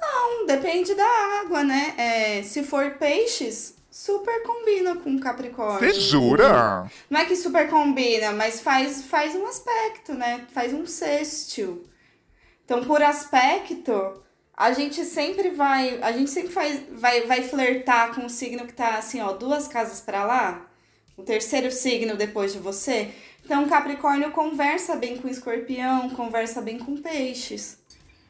Não, 0.00 0.46
depende 0.46 0.94
da 0.94 1.40
água, 1.42 1.62
né? 1.62 1.94
É, 1.96 2.42
se 2.42 2.64
for 2.64 2.90
peixes, 2.92 3.76
super 3.90 4.42
combina 4.44 4.96
com 4.96 5.18
Capricórnio. 5.18 5.92
Você 5.92 6.00
jura? 6.00 6.90
Não 7.08 7.20
é 7.20 7.24
que 7.24 7.34
super 7.34 7.68
combina, 7.68 8.32
mas 8.32 8.60
faz, 8.60 9.02
faz 9.04 9.34
um 9.34 9.46
aspecto, 9.46 10.14
né? 10.14 10.46
Faz 10.52 10.72
um 10.72 10.86
sextil. 10.86 11.84
Então, 12.64 12.84
por 12.84 13.02
aspecto, 13.02 14.22
a 14.56 14.72
gente 14.72 15.04
sempre 15.04 15.50
vai. 15.50 16.00
A 16.02 16.12
gente 16.12 16.30
sempre 16.30 16.52
faz, 16.52 16.82
vai, 16.92 17.22
vai 17.22 17.42
flertar 17.42 18.14
com 18.14 18.26
o 18.26 18.30
signo 18.30 18.66
que 18.66 18.72
tá 18.72 18.96
assim, 18.98 19.20
ó, 19.20 19.32
duas 19.32 19.66
casas 19.66 20.00
pra 20.00 20.24
lá. 20.24 20.66
O 21.16 21.22
terceiro 21.22 21.70
signo 21.72 22.16
depois 22.16 22.52
de 22.52 22.58
você. 22.60 23.10
Então, 23.44 23.68
Capricórnio 23.68 24.30
conversa 24.30 24.94
bem 24.94 25.16
com 25.16 25.28
escorpião, 25.28 26.10
conversa 26.10 26.62
bem 26.62 26.78
com 26.78 26.96
peixes. 26.96 27.79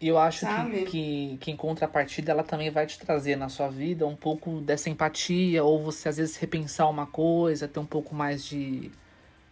E 0.01 0.09
eu 0.09 0.17
acho 0.17 0.47
que, 0.47 0.85
que, 0.87 1.37
que 1.41 1.51
em 1.51 1.57
contrapartida 1.57 2.33
ela 2.33 2.43
também 2.43 2.71
vai 2.71 2.87
te 2.87 2.99
trazer 2.99 3.37
na 3.37 3.49
sua 3.51 3.69
vida 3.69 4.07
um 4.07 4.17
pouco 4.17 4.61
dessa 4.61 4.89
empatia, 4.89 5.63
ou 5.63 5.83
você 5.83 6.09
às 6.09 6.17
vezes 6.17 6.37
repensar 6.37 6.89
uma 6.89 7.07
coisa, 7.07 7.69
ter 7.69 7.79
um 7.81 7.85
pouco 7.87 8.15
mais 8.15 8.43
de. 8.45 8.91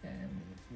é, 0.03 0.07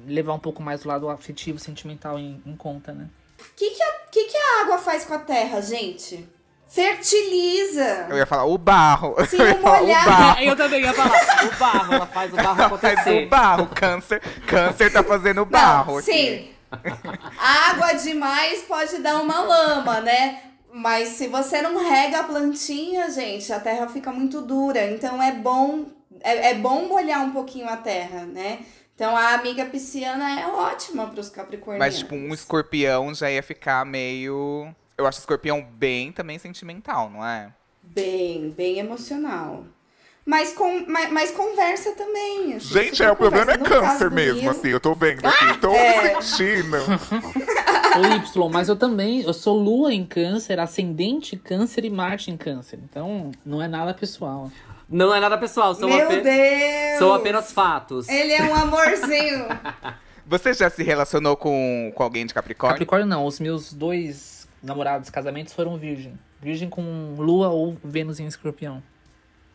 levar 0.06 0.34
um 0.34 0.38
pouco 0.38 0.62
mais 0.62 0.84
o 0.84 0.88
lado 0.88 1.08
afetivo, 1.08 1.58
sentimental 1.58 2.18
em, 2.18 2.40
em 2.46 2.54
conta, 2.56 2.92
né? 2.92 3.08
O 3.40 3.44
que, 3.56 3.70
que, 3.70 3.82
a, 3.82 3.92
que, 4.12 4.24
que 4.24 4.36
a 4.36 4.62
água 4.62 4.78
faz 4.78 5.04
com 5.04 5.14
a 5.14 5.18
terra, 5.18 5.60
gente? 5.60 6.28
Fertiliza! 6.68 8.06
Eu 8.10 8.16
ia 8.16 8.26
falar 8.26 8.44
o 8.44 8.56
barro. 8.56 9.14
Se 9.26 9.36
eu 9.40 9.58
falar 9.58 9.80
molhar- 9.80 10.06
o 10.06 10.10
barro. 10.10 10.40
Eu 10.42 10.56
também 10.56 10.80
ia 10.82 10.92
falar. 10.92 11.44
O 11.46 11.56
barro, 11.58 11.94
ela 11.94 12.06
faz 12.06 12.32
o 12.32 12.36
barro 12.36 12.56
Faz 12.56 12.66
acontecer. 12.98 13.26
o 13.26 13.28
barro, 13.28 13.66
câncer. 13.68 14.20
Câncer 14.46 14.92
tá 14.92 15.02
fazendo 15.02 15.44
barro. 15.44 15.92
Não, 15.92 15.98
aqui. 15.98 16.12
sim. 16.12 16.53
Água 17.38 17.92
demais 17.94 18.62
pode 18.62 18.98
dar 18.98 19.20
uma 19.22 19.40
lama, 19.40 20.00
né? 20.00 20.42
Mas 20.72 21.10
se 21.10 21.28
você 21.28 21.62
não 21.62 21.78
rega 21.88 22.20
a 22.20 22.24
plantinha, 22.24 23.08
gente, 23.10 23.52
a 23.52 23.60
terra 23.60 23.88
fica 23.88 24.10
muito 24.10 24.42
dura. 24.42 24.90
Então 24.90 25.22
é 25.22 25.32
bom, 25.32 25.86
é, 26.20 26.50
é 26.50 26.54
bom 26.54 26.88
molhar 26.88 27.22
um 27.22 27.30
pouquinho 27.30 27.68
a 27.68 27.76
terra, 27.76 28.26
né? 28.26 28.60
Então 28.94 29.16
a 29.16 29.34
amiga 29.34 29.66
pisciana 29.66 30.40
é 30.40 30.46
ótima 30.46 31.06
para 31.06 31.20
os 31.20 31.28
capricornianos. 31.28 31.94
Mas, 31.94 31.98
tipo, 31.98 32.14
um 32.14 32.32
escorpião 32.32 33.14
já 33.14 33.30
ia 33.30 33.42
ficar 33.42 33.84
meio. 33.84 34.72
Eu 34.96 35.06
acho 35.06 35.18
escorpião 35.18 35.62
bem 35.62 36.12
também 36.12 36.38
sentimental, 36.38 37.10
não 37.10 37.24
é? 37.24 37.52
Bem, 37.82 38.50
bem 38.50 38.78
emocional. 38.78 39.64
Mas, 40.26 40.52
com, 40.54 40.84
mas, 40.88 41.12
mas 41.12 41.30
conversa 41.32 41.92
também. 41.92 42.54
assim, 42.54 42.68
Gente, 42.72 42.96
super 42.96 43.08
é, 43.08 43.12
o 43.12 43.16
problema 43.16 43.52
é 43.52 43.58
câncer 43.58 44.10
mesmo, 44.10 44.48
assim. 44.50 44.68
Eu 44.68 44.80
tô 44.80 44.94
vendo 44.94 45.24
aqui, 45.26 45.58
tô 45.58 45.70
É. 45.74 46.20
sentindo. 46.22 46.76
O 47.96 48.04
Y, 48.12 48.48
mas 48.50 48.68
eu 48.68 48.74
também, 48.74 49.20
eu 49.22 49.32
sou 49.32 49.56
lua 49.56 49.94
em 49.94 50.04
câncer, 50.04 50.58
ascendente 50.58 51.36
câncer 51.36 51.84
e 51.84 51.90
Marte 51.90 52.28
em 52.28 52.36
câncer. 52.36 52.80
Então, 52.82 53.30
não 53.46 53.62
é 53.62 53.68
nada 53.68 53.94
pessoal. 53.94 54.50
Não 54.88 55.14
é 55.14 55.20
nada 55.20 55.38
pessoal, 55.38 55.76
são, 55.76 55.88
Meu 55.88 56.04
ape- 56.04 56.20
Deus! 56.20 56.98
são 56.98 57.14
apenas 57.14 57.52
fatos. 57.52 58.08
Ele 58.08 58.32
é 58.32 58.42
um 58.42 58.52
amorzinho. 58.54 59.46
Você 60.26 60.52
já 60.54 60.68
se 60.70 60.82
relacionou 60.82 61.36
com, 61.36 61.92
com 61.94 62.02
alguém 62.02 62.26
de 62.26 62.34
Capricórnio? 62.34 62.74
Capricórnio 62.74 63.06
não, 63.06 63.26
os 63.26 63.38
meus 63.38 63.72
dois 63.72 64.48
namorados, 64.60 65.08
casamentos 65.08 65.52
foram 65.52 65.76
virgem. 65.76 66.18
Virgem 66.42 66.68
com 66.68 67.14
lua 67.16 67.48
ou 67.50 67.76
Vênus 67.84 68.18
em 68.18 68.26
escorpião. 68.26 68.82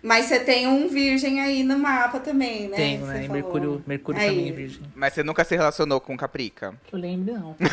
Mas 0.01 0.25
você 0.25 0.39
tem 0.39 0.65
um 0.65 0.87
virgem 0.87 1.41
aí 1.41 1.61
no 1.61 1.77
mapa 1.77 2.19
também, 2.21 2.69
né? 2.69 2.75
Tenho, 2.77 3.05
Você 3.05 3.13
né? 3.13 3.25
E. 3.25 3.29
Mercúrio, 3.29 3.83
Mercúrio 3.85 4.21
Aí. 4.21 4.29
também 4.29 4.49
é 4.49 4.51
virgem. 4.53 4.81
Mas 4.95 5.13
você 5.13 5.23
nunca 5.23 5.43
se 5.43 5.55
relacionou 5.57 5.99
com 5.99 6.15
Caprica? 6.15 6.73
Que 6.87 6.95
eu 6.95 6.99
lembro, 6.99 7.33
não. 7.33 7.55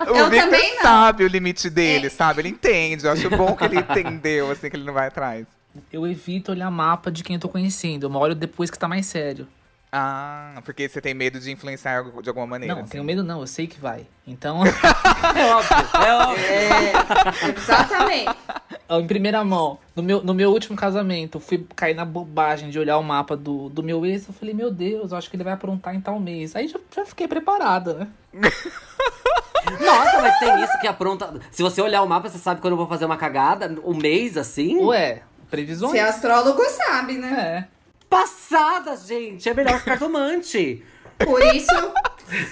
O 0.00 0.16
Eu 0.16 0.30
Victor 0.30 0.50
também 0.50 0.74
não. 0.76 0.82
sabe 0.82 1.24
o 1.24 1.28
limite 1.28 1.68
dele, 1.70 2.08
sabe? 2.10 2.40
Ele 2.40 2.48
entende. 2.48 3.04
Eu 3.04 3.12
acho 3.12 3.28
bom 3.30 3.54
que 3.54 3.64
ele 3.64 3.78
entendeu, 3.78 4.50
assim, 4.50 4.70
que 4.70 4.76
ele 4.76 4.84
não 4.84 4.92
vai 4.94 5.08
atrás. 5.08 5.46
Eu 5.92 6.06
evito 6.06 6.52
olhar 6.52 6.70
mapa 6.70 7.10
de 7.10 7.22
quem 7.22 7.34
eu 7.36 7.40
tô 7.40 7.48
conhecendo. 7.48 8.06
Eu 8.06 8.12
olho 8.14 8.34
depois 8.34 8.70
que 8.70 8.78
tá 8.78 8.88
mais 8.88 9.06
sério. 9.06 9.46
Ah, 9.90 10.60
porque 10.64 10.86
você 10.86 11.00
tem 11.00 11.14
medo 11.14 11.40
de 11.40 11.50
influenciar 11.50 12.04
de 12.20 12.28
alguma 12.28 12.46
maneira. 12.46 12.74
Não, 12.74 12.82
assim. 12.82 12.90
tenho 12.90 13.04
medo 13.04 13.24
não, 13.24 13.40
eu 13.40 13.46
sei 13.46 13.66
que 13.66 13.80
vai. 13.80 14.06
Então, 14.26 14.62
É 15.34 15.54
óbvio, 15.54 15.76
é 16.06 16.14
óbvio. 16.14 16.44
É, 16.44 16.92
exatamente. 17.56 18.36
em 18.90 19.06
primeira 19.06 19.42
mão, 19.42 19.78
no 19.96 20.02
meu, 20.02 20.22
no 20.22 20.34
meu 20.34 20.50
último 20.50 20.76
casamento, 20.76 21.38
eu 21.38 21.40
fui 21.40 21.66
cair 21.74 21.94
na 21.94 22.04
bobagem 22.04 22.68
de 22.68 22.78
olhar 22.78 22.98
o 22.98 23.02
mapa 23.02 23.34
do, 23.34 23.70
do 23.70 23.82
meu 23.82 24.04
ex. 24.04 24.28
Eu 24.28 24.34
falei, 24.34 24.52
meu 24.52 24.70
Deus, 24.70 25.12
eu 25.12 25.18
acho 25.18 25.30
que 25.30 25.36
ele 25.36 25.44
vai 25.44 25.54
aprontar 25.54 25.94
em 25.94 26.00
tal 26.00 26.20
mês. 26.20 26.54
Aí 26.54 26.68
já, 26.68 26.78
já 26.94 27.06
fiquei 27.06 27.26
preparada, 27.26 27.94
né? 27.94 28.08
Nossa, 29.80 30.20
mas 30.20 30.38
tem 30.38 30.62
isso 30.62 30.78
que 30.80 30.86
apronta. 30.86 31.34
Se 31.50 31.62
você 31.62 31.80
olhar 31.80 32.02
o 32.02 32.08
mapa, 32.08 32.28
você 32.28 32.38
sabe 32.38 32.60
quando 32.60 32.72
eu 32.72 32.76
vou 32.78 32.86
fazer 32.86 33.06
uma 33.06 33.16
cagada, 33.16 33.74
um 33.84 33.94
mês 33.94 34.36
assim. 34.36 34.76
Ué, 34.84 35.22
previsões? 35.50 35.92
Você 35.92 35.98
é 35.98 36.02
astrólogo 36.02 36.62
sabe, 36.64 37.14
né? 37.14 37.66
É. 37.74 37.77
Passada, 38.08 38.96
gente! 38.96 39.48
É 39.48 39.54
melhor 39.54 39.78
que 39.78 39.84
cartomante. 39.84 40.82
Por 41.18 41.42
isso, 41.54 41.72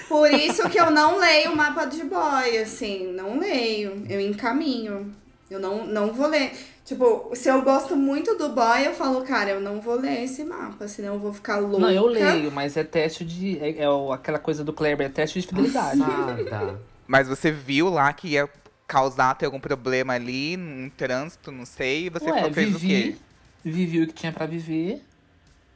Por 0.09 0.31
isso 0.33 0.69
que 0.71 0.79
eu 0.79 0.91
não 0.91 1.19
leio 1.19 1.53
o 1.53 1.57
mapa 1.57 1.85
de 1.85 2.03
boy, 2.05 2.59
assim, 2.59 3.13
não 3.13 3.39
leio. 3.39 4.05
Eu 4.09 4.21
encaminho. 4.21 5.15
Eu 5.51 5.61
não, 5.61 5.87
não 5.87 6.13
vou 6.13 6.27
ler. 6.27 6.53
Tipo, 6.85 7.31
se 7.35 7.49
eu 7.49 7.63
gosto 7.63 7.97
muito 7.97 8.37
do 8.37 8.49
boy, 8.49 8.87
eu 8.87 8.95
falo, 8.95 9.23
cara, 9.23 9.51
eu 9.51 9.61
não 9.61 9.81
vou 9.81 9.97
ler 9.97 10.25
esse 10.25 10.45
mapa, 10.45 10.89
senão 10.89 11.15
eu 11.15 11.21
vou 11.21 11.33
ficar 11.33 11.59
louca. 11.59 11.79
Não, 11.79 11.91
eu 11.91 12.07
leio, 12.07 12.51
mas 12.51 12.77
é 12.77 12.85
teste 12.85 13.25
de. 13.25 13.59
É, 13.59 13.83
é 13.83 14.13
aquela 14.13 14.39
coisa 14.39 14.65
do 14.65 14.73
Kleber, 14.73 15.07
é 15.07 15.11
teste 15.11 15.41
de 15.41 15.47
fidelidade. 15.47 15.99
Nada. 15.99 16.81
Mas 17.07 17.29
você 17.29 17.51
viu 17.51 17.89
lá 17.89 18.13
que 18.13 18.29
ia 18.29 18.49
causar 18.87 19.35
ter 19.35 19.47
algum 19.47 19.61
problema 19.61 20.15
ali, 20.15 20.57
um 20.57 20.91
trânsito, 20.97 21.51
não 21.51 21.67
sei, 21.67 22.07
e 22.07 22.11
você 22.11 22.31
Ué, 22.31 22.53
fez 22.53 22.75
o 22.75 22.79
quê? 22.79 22.87
vivi, 22.87 23.19
vivi 23.65 24.03
o 24.03 24.07
que 24.07 24.13
tinha 24.15 24.33
pra 24.33 24.47
viver, 24.47 25.03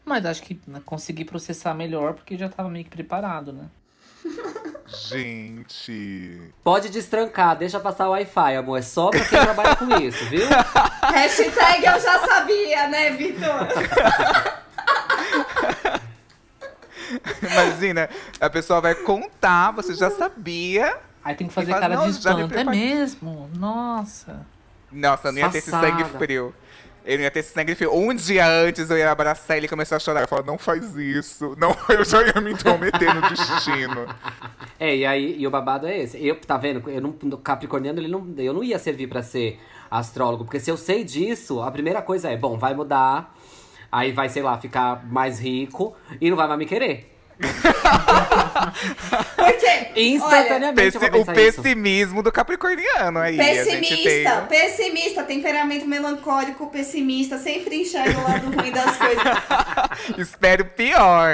mas 0.04 0.24
acho 0.26 0.42
que 0.42 0.60
consegui 0.84 1.24
processar 1.24 1.74
melhor 1.74 2.14
porque 2.14 2.36
já 2.36 2.48
tava 2.48 2.68
meio 2.68 2.84
que 2.84 2.90
preparado, 2.90 3.52
né? 3.52 3.66
Gente. 5.08 6.52
Pode 6.64 6.88
destrancar, 6.88 7.56
deixa 7.56 7.78
passar 7.80 8.08
o 8.08 8.10
Wi-Fi, 8.10 8.56
amor. 8.56 8.78
É 8.78 8.82
só 8.82 9.08
pra 9.10 9.20
quem 9.24 9.40
trabalha 9.40 9.76
com 9.76 9.96
isso, 10.00 10.24
viu? 10.26 10.46
Hashtag 11.02 11.84
eu 11.86 12.00
já 12.00 12.18
sabia, 12.26 12.88
né, 12.88 13.10
Vitor? 13.10 13.68
Imagina, 17.42 18.08
a 18.40 18.50
pessoa 18.50 18.80
vai 18.80 18.94
contar, 18.94 19.70
você 19.72 19.94
já 19.94 20.10
sabia. 20.10 20.96
Aí 21.24 21.34
tem 21.34 21.48
que 21.48 21.52
fazer 21.54 21.70
fala, 21.70 21.80
cara 21.80 21.94
"Não, 21.94 22.02
de 22.02 22.08
me 22.08 22.16
espanto. 22.16 22.40
É 22.40 22.46
preparei." 22.48 22.80
mesmo? 22.80 23.50
Nossa. 23.54 24.46
Nossa, 24.90 25.30
não 25.30 25.38
ia 25.38 25.48
ter 25.50 25.58
esse 25.58 25.70
sangue 25.70 26.04
frio. 26.18 26.54
Não 27.04 27.12
ia 27.14 27.30
ter 27.30 27.40
esse 27.40 27.52
sangue 27.52 27.74
frio. 27.74 27.94
Um 27.94 28.14
dia 28.14 28.46
antes 28.46 28.90
eu 28.90 28.96
ia 28.96 29.10
abraçar 29.10 29.56
ele 29.56 29.66
e 29.66 29.68
começar 29.68 29.96
a 29.96 29.98
chorar. 29.98 30.22
Eu 30.22 30.28
falo, 30.28 30.44
não 30.44 30.58
faz 30.58 30.96
isso. 30.96 31.56
Não, 31.58 31.76
eu 31.88 32.04
já 32.04 32.22
ia 32.22 32.40
me 32.40 32.52
intrometer 32.52 33.14
no 33.14 33.22
destino. 33.28 34.06
É, 34.82 34.96
e 34.96 35.04
aí, 35.04 35.36
e 35.38 35.46
o 35.46 35.50
babado 35.50 35.86
é 35.86 35.98
esse. 35.98 36.26
Eu, 36.26 36.36
tá 36.36 36.56
vendo? 36.56 36.88
Eu 36.88 37.02
não, 37.02 37.14
no 37.22 37.36
Capricorniano, 37.36 38.00
ele 38.00 38.08
não, 38.08 38.26
eu 38.38 38.54
não 38.54 38.64
ia 38.64 38.78
servir 38.78 39.08
pra 39.08 39.22
ser 39.22 39.60
astrólogo. 39.90 40.44
Porque 40.44 40.58
se 40.58 40.70
eu 40.70 40.76
sei 40.78 41.04
disso, 41.04 41.60
a 41.60 41.70
primeira 41.70 42.00
coisa 42.00 42.30
é, 42.30 42.36
bom, 42.36 42.56
vai 42.56 42.72
mudar. 42.72 43.36
Aí 43.92 44.10
vai, 44.10 44.30
sei 44.30 44.42
lá, 44.42 44.56
ficar 44.58 45.04
mais 45.04 45.38
rico 45.38 45.94
e 46.18 46.30
não 46.30 46.36
vai 46.36 46.48
mais 46.48 46.58
me 46.58 46.64
querer. 46.64 47.19
Porque, 49.36 50.00
Instantaneamente 50.00 50.94
eu 50.94 51.00
vou 51.00 51.08
o 51.08 51.12
pensar 51.26 51.32
isso. 51.40 51.62
pessimismo 51.62 52.22
do 52.22 52.30
capricorniano 52.32 53.18
aí. 53.18 53.38
olha, 53.38 53.62
a 53.62 53.64
gente 53.64 53.80
tem... 53.80 53.90
pessimista, 53.92 54.46
pessimista, 54.48 55.22
temperamento 55.24 55.86
melancólico, 55.86 56.66
pessimista, 56.68 57.38
sempre 57.38 57.76
enxerga 57.82 58.18
o 58.18 58.22
lado 58.22 58.46
ruim 58.56 58.70
das 58.70 58.96
coisas. 58.96 59.24
Espero 60.18 60.64
pior. 60.66 61.30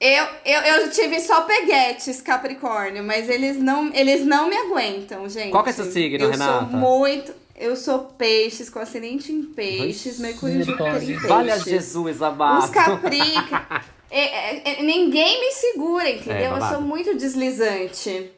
Eu, 0.00 0.26
eu, 0.46 0.60
eu 0.62 0.90
tive 0.90 1.20
só 1.20 1.42
peguetes 1.42 2.22
Capricórnio, 2.22 3.04
mas 3.04 3.28
eles 3.28 3.58
não, 3.58 3.90
eles 3.92 4.24
não 4.24 4.48
me 4.48 4.56
aguentam, 4.56 5.28
gente. 5.28 5.50
Qual 5.50 5.62
que 5.62 5.70
é 5.70 5.72
seu 5.74 5.84
signo, 5.90 6.24
eu 6.24 6.30
Renata? 6.30 6.70
sou 6.70 6.78
muito. 6.78 7.34
Eu 7.54 7.76
sou 7.76 7.98
peixes, 7.98 8.70
com 8.70 8.78
ascendente 8.78 9.30
em 9.30 9.42
peixes, 9.42 10.18
Mercúrio 10.18 10.54
de 10.54 10.58
misericórdia. 10.60 11.02
em 11.02 11.06
peixes. 11.08 11.28
Vale 11.28 11.50
a 11.50 11.58
Jesus, 11.58 12.16
Os 12.16 12.22
amado. 12.22 12.72
caprica. 12.72 13.66
é, 13.68 13.80
é, 14.10 14.80
é, 14.80 14.82
ninguém 14.82 15.40
me 15.40 15.52
segura, 15.52 16.08
entendeu? 16.10 16.54
É, 16.54 16.58
eu 16.58 16.68
sou 16.68 16.80
muito 16.80 17.16
deslizante. 17.16 18.30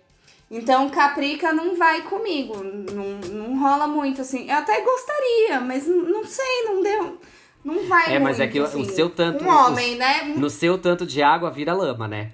Então, 0.51 0.91
caprica 0.91 1.53
não 1.53 1.77
vai 1.77 2.03
comigo. 2.03 2.63
Não, 2.63 3.05
não 3.35 3.59
rola 3.59 3.87
muito, 3.87 4.21
assim. 4.21 4.49
Eu 4.51 4.57
até 4.57 4.83
gostaria, 4.83 5.61
mas 5.61 5.87
não 5.87 6.25
sei, 6.27 6.65
não 6.67 6.83
deu. 6.83 7.19
Não 7.65 7.87
vai 7.87 8.07
É, 8.07 8.11
muito, 8.19 8.23
mas 8.25 8.41
é 8.41 8.47
que 8.49 8.59
o- 8.61 8.63
o 8.63 8.67
assim. 8.67 8.85
seu 8.85 9.09
tanto- 9.09 9.45
Um 9.45 9.49
homem, 9.49 9.95
né? 9.97 10.25
No 10.37 10.51
seu 10.51 10.77
tanto 10.77 11.07
de 11.07 11.23
água 11.23 11.51
vira 11.51 11.73
lama, 11.73 12.07
né? 12.07 12.33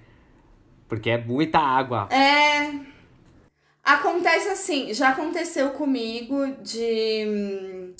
Porque 0.88 1.10
é 1.10 1.18
muita 1.18 1.58
água. 1.58 2.08
É. 2.10 2.72
Acontece 3.84 4.48
assim, 4.48 4.92
já 4.92 5.10
aconteceu 5.10 5.70
comigo 5.70 6.46
de. 6.62 7.94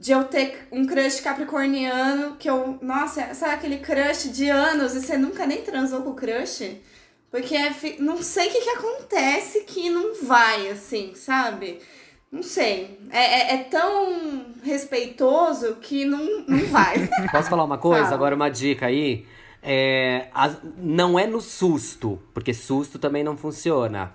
De 0.00 0.12
eu 0.12 0.24
ter 0.24 0.68
um 0.70 0.86
crush 0.86 1.20
capricorniano 1.20 2.36
que 2.36 2.48
eu. 2.48 2.78
Nossa, 2.80 3.34
sabe 3.34 3.54
aquele 3.54 3.78
crush 3.78 4.30
de 4.30 4.48
anos 4.48 4.94
e 4.94 5.00
você 5.00 5.16
nunca 5.18 5.44
nem 5.44 5.62
transou 5.62 6.02
com 6.02 6.10
o 6.10 6.14
crush? 6.14 6.76
Porque 7.30 7.54
é, 7.56 7.74
não 7.98 8.22
sei 8.22 8.48
o 8.48 8.50
que, 8.52 8.60
que 8.60 8.70
acontece 8.70 9.60
que 9.64 9.90
não 9.90 10.14
vai, 10.22 10.68
assim, 10.70 11.14
sabe? 11.14 11.80
Não 12.30 12.42
sei. 12.42 12.98
É, 13.10 13.54
é, 13.54 13.54
é 13.54 13.58
tão 13.64 14.46
respeitoso 14.62 15.76
que 15.80 16.04
não, 16.04 16.44
não 16.46 16.64
vai. 16.66 17.08
Posso 17.32 17.50
falar 17.50 17.64
uma 17.64 17.78
coisa? 17.78 18.04
Fala. 18.04 18.14
Agora 18.14 18.34
uma 18.36 18.48
dica 18.48 18.86
aí. 18.86 19.26
É, 19.62 20.28
as- 20.32 20.58
não 20.78 21.18
é 21.18 21.26
no 21.26 21.40
susto, 21.40 22.18
porque 22.32 22.54
susto 22.54 22.98
também 22.98 23.24
não 23.24 23.36
funciona. 23.36 24.12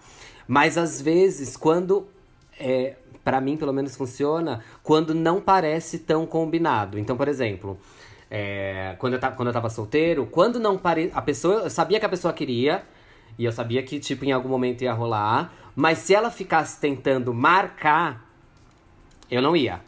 Mas 0.47 0.77
às 0.77 1.01
vezes, 1.01 1.57
quando. 1.57 2.07
É, 2.59 2.95
para 3.23 3.39
mim, 3.39 3.57
pelo 3.57 3.73
menos, 3.73 3.95
funciona 3.95 4.63
quando 4.81 5.13
não 5.13 5.39
parece 5.39 5.99
tão 5.99 6.25
combinado. 6.25 6.99
Então, 6.99 7.15
por 7.15 7.27
exemplo, 7.27 7.79
é, 8.29 8.95
quando, 8.99 9.13
eu 9.13 9.19
tava, 9.19 9.35
quando 9.35 9.47
eu 9.47 9.53
tava 9.53 9.69
solteiro, 9.69 10.25
quando 10.25 10.59
não 10.59 10.77
pare... 10.77 11.11
a 11.13 11.21
pessoa. 11.21 11.61
Eu 11.61 11.69
sabia 11.69 11.99
que 11.99 12.05
a 12.05 12.09
pessoa 12.09 12.33
queria, 12.33 12.83
e 13.37 13.45
eu 13.45 13.51
sabia 13.51 13.81
que, 13.83 13.99
tipo, 13.99 14.25
em 14.25 14.31
algum 14.31 14.49
momento 14.49 14.83
ia 14.83 14.93
rolar. 14.93 15.53
Mas 15.75 15.99
se 15.99 16.13
ela 16.13 16.29
ficasse 16.29 16.79
tentando 16.79 17.33
marcar, 17.33 18.29
eu 19.29 19.41
não 19.41 19.55
ia. 19.55 19.81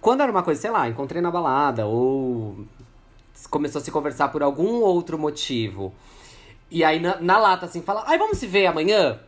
Quando 0.00 0.20
era 0.20 0.30
uma 0.30 0.42
coisa, 0.42 0.60
sei 0.60 0.70
lá, 0.70 0.88
encontrei 0.88 1.22
na 1.22 1.30
balada, 1.30 1.86
ou 1.86 2.66
começou 3.50 3.80
a 3.80 3.84
se 3.84 3.90
conversar 3.90 4.28
por 4.28 4.42
algum 4.42 4.80
outro 4.80 5.18
motivo. 5.18 5.94
E 6.70 6.84
aí 6.84 7.00
na, 7.00 7.20
na 7.20 7.38
lata, 7.38 7.66
assim, 7.66 7.82
fala, 7.82 8.04
ai, 8.06 8.18
vamos 8.18 8.38
se 8.38 8.46
ver 8.46 8.66
amanhã? 8.66 9.18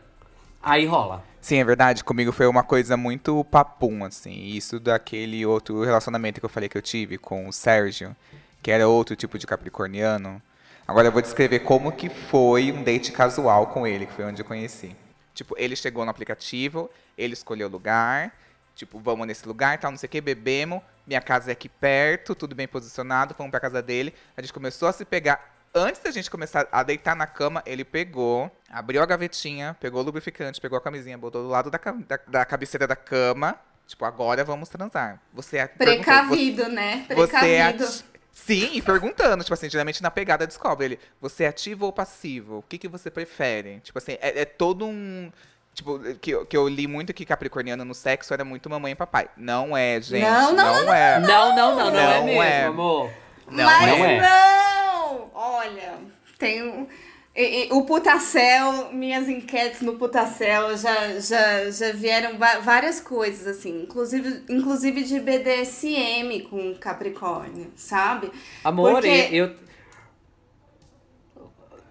Aí 0.61 0.85
rola. 0.85 1.23
Sim, 1.47 1.59
é 1.59 1.63
verdade. 1.63 2.03
Comigo 2.03 2.33
foi 2.33 2.45
uma 2.45 2.61
coisa 2.61 2.97
muito 2.97 3.41
papum, 3.45 4.03
assim. 4.03 4.33
Isso 4.33 4.81
daquele 4.81 5.45
outro 5.45 5.81
relacionamento 5.81 6.41
que 6.41 6.45
eu 6.45 6.49
falei 6.49 6.67
que 6.67 6.77
eu 6.77 6.81
tive 6.81 7.17
com 7.17 7.47
o 7.47 7.53
Sérgio, 7.53 8.13
que 8.61 8.69
era 8.69 8.85
outro 8.85 9.15
tipo 9.15 9.39
de 9.39 9.47
capricorniano. 9.47 10.41
Agora 10.85 11.07
eu 11.07 11.11
vou 11.13 11.21
descrever 11.21 11.59
como 11.59 11.93
que 11.93 12.09
foi 12.09 12.69
um 12.73 12.83
date 12.83 13.13
casual 13.13 13.67
com 13.67 13.87
ele, 13.87 14.07
que 14.07 14.11
foi 14.11 14.25
onde 14.25 14.41
eu 14.41 14.45
conheci. 14.45 14.93
Tipo, 15.33 15.55
ele 15.57 15.73
chegou 15.77 16.03
no 16.03 16.11
aplicativo, 16.11 16.91
ele 17.17 17.31
escolheu 17.31 17.69
o 17.69 17.71
lugar, 17.71 18.33
tipo, 18.75 18.99
vamos 18.99 19.25
nesse 19.25 19.47
lugar, 19.47 19.79
tal, 19.79 19.91
não 19.91 19.97
sei 19.97 20.07
o 20.07 20.09
que, 20.09 20.19
bebemos, 20.19 20.81
minha 21.07 21.21
casa 21.21 21.49
é 21.51 21.53
aqui 21.53 21.69
perto, 21.69 22.35
tudo 22.35 22.55
bem 22.55 22.67
posicionado, 22.67 23.33
fomos 23.33 23.51
pra 23.51 23.61
casa 23.61 23.81
dele, 23.81 24.13
a 24.35 24.41
gente 24.41 24.51
começou 24.51 24.89
a 24.89 24.91
se 24.91 25.05
pegar. 25.05 25.56
Antes 25.73 26.01
da 26.01 26.09
gente 26.11 26.29
começar 26.31 26.67
a 26.71 26.81
deitar 26.81 27.15
na 27.15 27.27
cama, 27.27 27.61
ele 27.65 27.83
pegou, 27.85 28.49
abriu 28.69 29.01
a 29.01 29.05
gavetinha, 29.05 29.75
pegou 29.79 30.01
o 30.01 30.03
lubrificante, 30.03 30.59
pegou 30.59 30.77
a 30.77 30.81
camisinha, 30.81 31.17
botou 31.17 31.43
do 31.43 31.49
lado 31.49 31.69
da, 31.69 31.77
da, 31.77 32.19
da 32.27 32.45
cabeceira 32.45 32.87
da 32.87 32.95
cama. 32.95 33.55
Tipo, 33.85 34.03
agora 34.05 34.43
vamos 34.43 34.69
transar. 34.69 35.21
Você 35.33 35.57
é 35.57 35.67
Precavido, 35.67 36.67
né? 36.67 37.05
você, 37.07 37.15
você 37.15 37.35
é 37.35 37.63
Precavido. 37.73 37.83
ati- 37.85 38.05
Sim, 38.33 38.69
e 38.73 38.81
perguntando, 38.81 39.43
tipo 39.43 39.53
assim, 39.53 39.69
geralmente 39.69 40.01
na 40.03 40.11
pegada 40.11 40.45
descobre 40.45 40.85
ele, 40.85 40.99
você 41.19 41.45
é 41.45 41.47
ativo 41.47 41.85
ou 41.85 41.93
passivo? 41.93 42.57
O 42.59 42.61
que, 42.63 42.77
que 42.77 42.87
você 42.87 43.09
prefere? 43.09 43.79
Tipo 43.79 43.97
assim, 43.97 44.13
é, 44.21 44.41
é 44.41 44.45
todo 44.45 44.85
um. 44.85 45.31
Tipo, 45.73 45.99
que, 46.21 46.31
eu- 46.31 46.45
que 46.45 46.55
eu 46.57 46.67
li 46.67 46.85
muito 46.87 47.13
que 47.13 47.25
Capricorniano 47.25 47.85
no 47.85 47.93
sexo 47.93 48.33
era 48.33 48.43
muito 48.43 48.69
mamãe 48.69 48.91
e 48.91 48.95
papai. 48.95 49.29
Não 49.37 49.75
é, 49.77 49.99
gente. 50.01 50.23
Não, 50.23 50.53
não, 50.53 50.93
é. 50.93 51.19
Não, 51.19 51.55
não, 51.55 51.75
não, 51.75 51.91
não, 51.91 51.99
é 51.99 52.17
Não 52.19 52.25
mesmo, 52.25 52.43
é. 52.43 52.63
amor. 52.65 53.11
Não 53.49 53.63
Mas 53.65 53.87
não 53.87 54.05
é. 54.05 54.21
não! 54.21 54.86
Olha, 55.33 55.95
tem 56.37 56.87
e- 57.35 57.67
e 57.67 57.73
o 57.73 57.83
Putacel, 57.85 58.91
minhas 58.91 59.29
enquetes 59.29 59.81
no 59.81 59.93
Putacel 59.93 60.75
já, 60.75 61.19
já, 61.19 61.69
já 61.69 61.91
vieram 61.93 62.37
várias 62.63 62.99
coisas, 62.99 63.45
assim, 63.45 63.83
inclusive, 63.83 64.43
inclusive 64.49 65.03
de 65.03 65.19
BDSM 65.19 66.41
com 66.49 66.73
Capricórnio, 66.75 67.71
sabe? 67.75 68.31
Amor, 68.63 68.93
Porque- 68.93 69.29
eu. 69.31 69.51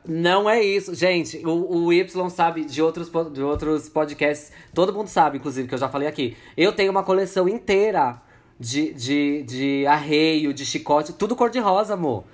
Não 0.08 0.48
é 0.48 0.62
isso. 0.62 0.94
Gente, 0.94 1.44
o, 1.44 1.84
o 1.86 1.92
Y 1.92 2.30
sabe 2.30 2.64
de 2.64 2.80
outros, 2.80 3.10
de 3.32 3.42
outros 3.42 3.88
podcasts. 3.88 4.52
Todo 4.72 4.92
mundo 4.92 5.08
sabe, 5.08 5.38
inclusive, 5.38 5.66
que 5.66 5.74
eu 5.74 5.78
já 5.78 5.88
falei 5.88 6.06
aqui. 6.06 6.36
Eu 6.56 6.72
tenho 6.72 6.92
uma 6.92 7.02
coleção 7.02 7.48
inteira 7.48 8.20
de, 8.58 8.92
de, 8.94 9.42
de 9.42 9.86
arreio, 9.86 10.54
de 10.54 10.64
chicote, 10.64 11.12
tudo 11.12 11.34
cor-de-rosa, 11.34 11.94
amor. 11.94 12.24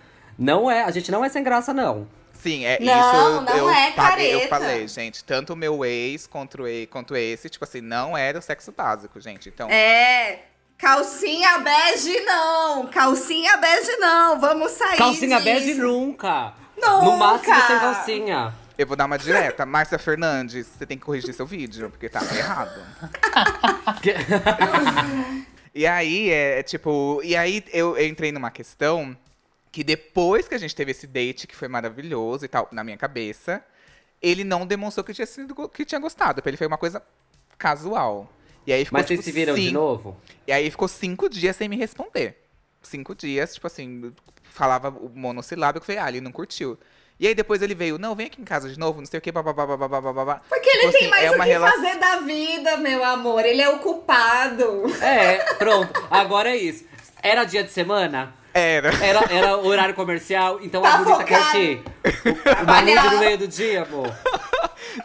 Não 0.42 0.70
é, 0.70 0.82
a 0.82 0.90
gente 0.90 1.10
não 1.10 1.24
é 1.24 1.28
sem 1.28 1.42
graça, 1.42 1.72
não. 1.72 2.08
Sim, 2.34 2.64
é 2.64 2.78
Não, 2.80 3.36
isso. 3.36 3.40
não 3.42 3.56
eu, 3.56 3.70
é 3.70 3.92
paguei- 3.92 4.34
Eu 4.34 4.48
falei, 4.48 4.88
gente, 4.88 5.22
tanto 5.22 5.52
o 5.52 5.56
meu 5.56 5.84
ex 5.84 6.26
quanto, 6.26 6.64
quanto 6.90 7.14
esse, 7.14 7.48
tipo 7.48 7.64
assim, 7.64 7.80
não 7.80 8.16
era 8.18 8.36
o 8.38 8.42
sexo 8.42 8.72
básico, 8.72 9.20
gente. 9.20 9.48
Então, 9.48 9.68
É. 9.70 10.40
Calcinha 10.76 11.58
bege 11.58 12.18
não! 12.22 12.88
Calcinha 12.88 13.56
bege 13.58 13.96
não! 13.98 14.40
Vamos 14.40 14.72
sair 14.72 14.96
Calcinha 14.98 15.36
disso. 15.40 15.44
bege 15.44 15.74
nunca. 15.74 16.54
Nunca. 16.76 17.04
No 17.04 17.16
máximo 17.16 17.54
sem 17.68 17.78
calcinha. 17.78 18.54
eu 18.76 18.84
vou 18.88 18.96
dar 18.96 19.04
uma 19.04 19.16
direta. 19.16 19.64
Márcia 19.64 19.96
Fernandes, 19.96 20.66
você 20.66 20.84
tem 20.84 20.98
que 20.98 21.04
corrigir 21.04 21.32
seu 21.32 21.46
vídeo, 21.46 21.88
porque 21.88 22.08
tá 22.08 22.20
errado. 22.36 22.82
E 25.74 25.86
aí, 25.86 26.28
é 26.30 26.58
é, 26.58 26.62
tipo. 26.62 27.20
E 27.24 27.34
aí 27.34 27.64
eu, 27.72 27.96
eu 27.96 28.06
entrei 28.06 28.30
numa 28.30 28.50
questão 28.50 29.16
que 29.72 29.82
depois 29.82 30.46
que 30.46 30.54
a 30.54 30.58
gente 30.58 30.76
teve 30.76 30.90
esse 30.92 31.06
date, 31.06 31.46
que 31.46 31.56
foi 31.56 31.66
maravilhoso 31.66 32.44
e 32.44 32.48
tal, 32.48 32.68
na 32.70 32.84
minha 32.84 32.96
cabeça, 32.96 33.64
ele 34.20 34.44
não 34.44 34.64
demonstrou 34.66 35.02
que 35.02 35.12
tinha, 35.14 35.26
sido, 35.26 35.68
que 35.70 35.84
tinha 35.84 35.98
gostado. 35.98 36.40
Pra 36.42 36.50
ele 36.50 36.56
foi 36.58 36.66
uma 36.66 36.78
coisa 36.78 37.02
casual. 37.58 38.30
E 38.66 38.72
aí 38.72 38.84
ficou, 38.84 38.98
Mas 38.98 39.06
vocês 39.08 39.18
tipo, 39.20 39.24
se 39.30 39.32
viram 39.32 39.54
de 39.54 39.62
cinco- 39.62 39.72
novo? 39.74 40.16
E 40.46 40.52
aí 40.52 40.70
ficou 40.70 40.86
cinco 40.86 41.28
dias 41.28 41.56
sem 41.56 41.68
me 41.68 41.76
responder. 41.76 42.38
Cinco 42.82 43.14
dias, 43.14 43.54
tipo 43.54 43.66
assim, 43.66 44.12
falava 44.44 44.88
o 44.90 45.10
monossilábico, 45.14 45.84
falei, 45.86 46.00
ah, 46.00 46.08
ele 46.08 46.20
não 46.20 46.30
curtiu. 46.32 46.78
E 47.18 47.26
aí 47.26 47.34
depois 47.34 47.62
ele 47.62 47.74
veio, 47.74 47.98
não, 47.98 48.14
vem 48.16 48.26
aqui 48.26 48.40
em 48.40 48.44
casa 48.44 48.68
de 48.68 48.78
novo, 48.78 48.98
não 49.00 49.06
sei 49.06 49.18
o 49.18 49.20
que, 49.22 49.30
bababá, 49.32 49.64
babá, 49.76 50.00
babá. 50.12 50.40
Porque 50.48 50.68
ele 50.68 50.78
Tipo 50.88 50.92
tem 50.92 51.00
assim, 51.02 51.10
mais 51.10 51.24
é 51.24 51.30
o 51.30 51.40
que 51.40 51.48
relação- 51.48 51.82
fazer 51.82 51.98
da 51.98 52.16
vida, 52.20 52.76
meu 52.78 53.04
amor. 53.04 53.44
Ele 53.44 53.62
é 53.62 53.68
o 53.68 53.78
culpado. 53.78 54.84
É, 55.02 55.54
pronto. 55.54 56.06
Agora 56.10 56.50
é 56.50 56.56
isso. 56.56 56.84
Era 57.22 57.44
dia 57.44 57.62
de 57.64 57.70
semana? 57.70 58.34
Era. 58.54 58.90
Era, 59.04 59.32
era 59.32 59.56
horário 59.56 59.94
comercial, 59.94 60.58
então 60.62 60.82
Tá 60.82 60.94
a 60.94 60.98
bonita 60.98 61.24
quer 61.24 61.38
o 61.38 61.44
focado. 61.44 61.58
quê? 61.58 61.80
O 62.62 62.66
manejo 62.66 63.10
no 63.10 63.18
meio 63.18 63.38
do 63.38 63.48
dia, 63.48 63.82
amor. 63.82 64.14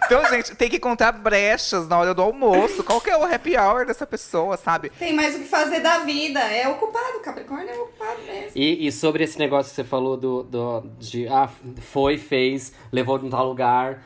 Então, 0.05 0.25
gente, 0.29 0.55
tem 0.55 0.69
que 0.69 0.77
encontrar 0.77 1.11
brechas 1.13 1.87
na 1.87 1.97
hora 1.97 2.13
do 2.13 2.21
almoço. 2.21 2.83
Qual 2.83 2.99
que 2.99 3.09
é 3.09 3.15
o 3.17 3.23
happy 3.23 3.55
hour 3.57 3.85
dessa 3.85 4.05
pessoa, 4.05 4.57
sabe? 4.57 4.89
Tem 4.89 5.13
mais 5.13 5.35
o 5.35 5.39
que 5.39 5.45
fazer 5.45 5.79
da 5.79 5.99
vida. 5.99 6.39
É 6.39 6.67
o 6.67 6.75
culpado. 6.75 7.19
Capricórnio 7.23 7.69
é 7.69 7.73
o 7.73 7.85
culpado 7.85 8.21
mesmo. 8.25 8.51
E, 8.55 8.87
e 8.87 8.91
sobre 8.91 9.23
esse 9.23 9.39
negócio 9.39 9.69
que 9.69 9.75
você 9.75 9.83
falou 9.83 10.17
do, 10.17 10.43
do 10.43 10.81
de 10.99 11.27
ah, 11.27 11.49
foi, 11.93 12.17
fez, 12.17 12.73
levou 12.91 13.17
num 13.19 13.29
tal 13.29 13.47
lugar, 13.47 14.03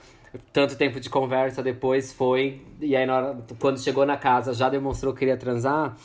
tanto 0.53 0.75
tempo 0.75 0.99
de 0.99 1.09
conversa 1.09 1.63
depois 1.63 2.13
foi, 2.13 2.61
e 2.79 2.95
aí 2.95 3.05
na 3.05 3.15
hora, 3.15 3.37
quando 3.59 3.79
chegou 3.81 4.05
na 4.05 4.17
casa 4.17 4.53
já 4.53 4.69
demonstrou 4.69 5.13
que 5.13 5.19
queria 5.19 5.37
transar. 5.37 5.95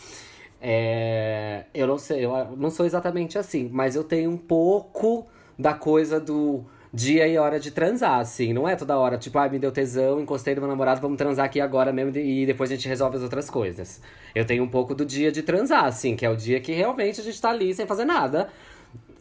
É, 0.69 1.67
eu 1.73 1.87
não 1.87 1.97
sei, 1.97 2.25
eu 2.25 2.57
não 2.57 2.71
sou 2.71 2.85
exatamente 2.85 3.39
assim, 3.39 3.71
mas 3.73 3.95
eu 3.95 4.03
tenho 4.03 4.33
um 4.33 4.37
pouco 4.37 5.25
da 5.57 5.73
coisa 5.73 6.19
do 6.19 6.65
dia 6.93 7.29
e 7.29 7.39
hora 7.39 7.61
de 7.61 7.71
transar, 7.71 8.19
assim. 8.19 8.53
Não 8.53 8.69
é 8.69 8.75
toda 8.75 8.99
hora, 8.99 9.17
tipo, 9.17 9.39
ah, 9.39 9.49
me 9.49 9.61
deu 9.61 9.71
tesão, 9.71 10.21
encostei 10.21 10.57
no 10.57 10.63
meu 10.63 10.69
namorado, 10.69 11.01
vamos 11.01 11.19
transar 11.19 11.47
aqui 11.47 11.61
agora 11.61 11.93
mesmo 11.93 12.17
e 12.19 12.45
depois 12.45 12.69
a 12.69 12.75
gente 12.75 12.89
resolve 12.89 13.17
as 13.17 13.23
outras 13.23 13.49
coisas. 13.49 14.01
Eu 14.35 14.45
tenho 14.45 14.65
um 14.65 14.69
pouco 14.69 14.93
do 14.93 15.07
dia 15.07 15.31
de 15.31 15.41
transar, 15.41 15.85
assim, 15.85 16.17
que 16.17 16.27
é 16.27 16.31
o 16.31 16.35
dia 16.35 16.59
que 16.59 16.73
realmente 16.73 17.21
a 17.21 17.23
gente 17.23 17.41
tá 17.41 17.51
ali 17.51 17.73
sem 17.73 17.87
fazer 17.87 18.05
nada. 18.05 18.49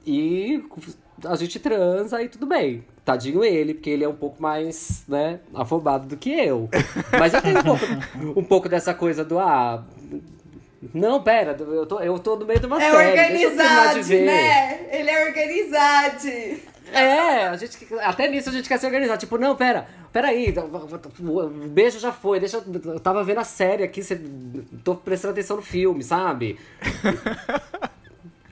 E 0.04 0.64
a 1.26 1.36
gente 1.36 1.60
transa 1.60 2.24
e 2.24 2.28
tudo 2.28 2.48
bem. 2.48 2.84
Tadinho 3.04 3.44
ele, 3.44 3.76
porque 3.76 3.92
ele 3.92 4.04
é 4.04 4.10
um 4.10 4.16
pouco 4.16 4.42
mais, 4.42 5.04
né, 5.08 5.42
afobado 5.54 6.08
do 6.08 6.18
que 6.18 6.32
eu. 6.32 6.68
Mas 7.12 7.36
eu 7.36 7.42
tenho 7.44 7.60
um 7.60 7.64
pouco, 7.64 7.86
um 8.40 8.44
pouco 8.44 8.68
dessa 8.68 8.96
coisa 8.96 9.24
do, 9.24 9.38
ah. 9.38 9.86
Não, 10.94 11.22
pera, 11.24 11.56
eu 11.60 11.86
tô, 11.86 12.00
eu 12.00 12.20
tô 12.20 12.36
no 12.36 12.46
meio 12.46 12.60
de 12.60 12.66
uma 12.66 12.82
É 12.82 12.92
série. 12.92 13.38
De 13.38 13.46
organizado, 13.46 14.00
né? 14.08 14.88
Ele 14.92 15.10
é 15.10 15.26
organizado. 15.26 16.28
É, 16.94 17.48
a 17.48 17.58
gente, 17.58 17.78
até 18.02 18.28
nisso 18.30 18.50
a 18.50 18.52
gente 18.54 18.68
quer 18.70 18.78
se 18.80 18.86
organizar. 18.86 19.18
Tipo, 19.18 19.38
não, 19.38 19.56
pera, 19.56 19.88
pera 20.14 20.28
aí, 20.28 20.54
o 21.20 21.68
beijo 21.68 22.00
já 22.00 22.12
foi, 22.12 22.40
deixa 22.40 22.58
eu, 22.58 22.94
eu 22.94 23.00
tava 23.00 23.24
vendo 23.24 23.40
a 23.40 23.44
série 23.44 23.84
aqui, 23.84 24.04
cê, 24.04 24.20
tô 24.84 24.96
prestando 24.96 25.32
atenção 25.34 25.58
no 25.58 25.64
filme, 25.64 26.04
sabe? 26.04 26.60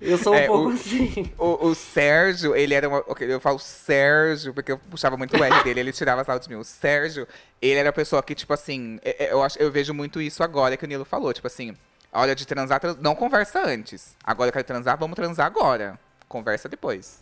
Eu 0.02 0.18
sou 0.18 0.34
um 0.34 0.38
É, 0.38 0.48
pouco 0.48 0.70
o- 0.70 0.74
assim. 0.74 1.32
O, 1.38 1.68
o 1.68 1.76
Sérgio, 1.76 2.54
ele 2.56 2.74
era 2.74 2.90
uma. 2.90 2.98
ok, 3.08 3.32
Eu 3.32 3.40
falo 3.40 3.58
Sérgio, 3.58 4.54
porque 4.54 4.74
eu 4.74 4.78
puxava 4.78 5.16
muito 5.16 5.38
o 5.38 5.42
R 5.44 5.64
dele, 5.64 5.80
ele 5.80 5.94
tirava 5.94 6.24
sal 6.26 6.38
de 6.40 6.50
mim. 6.50 6.56
O 6.56 6.64
Sérgio, 6.64 7.26
ele 7.62 7.80
era 7.80 7.90
a 7.90 7.94
pessoa 7.94 8.22
que, 8.22 8.36
tipo 8.36 8.52
assim, 8.52 9.00
é- 9.02 9.26
é, 9.28 9.32
eu, 9.32 9.42
acho, 9.42 9.58
eu 9.60 9.72
vejo 9.72 9.94
muito 9.94 10.20
isso 10.22 10.44
agora 10.44 10.76
que 10.76 10.84
o 10.84 10.88
Nilo 10.88 11.06
falou. 11.06 11.32
Tipo 11.32 11.48
assim, 11.48 11.74
a 12.14 12.22
hora 12.22 12.36
de 12.36 12.46
transar, 12.46 12.80
trans- 12.80 12.98
não 13.02 13.16
conversa 13.16 13.62
antes. 13.66 14.16
Agora 14.24 14.50
eu 14.50 14.54
quero 14.54 14.64
transar, 14.66 14.98
vamos 14.98 15.16
transar 15.16 15.46
agora. 15.48 16.00
Conversa 16.30 16.70
depois. 16.70 17.22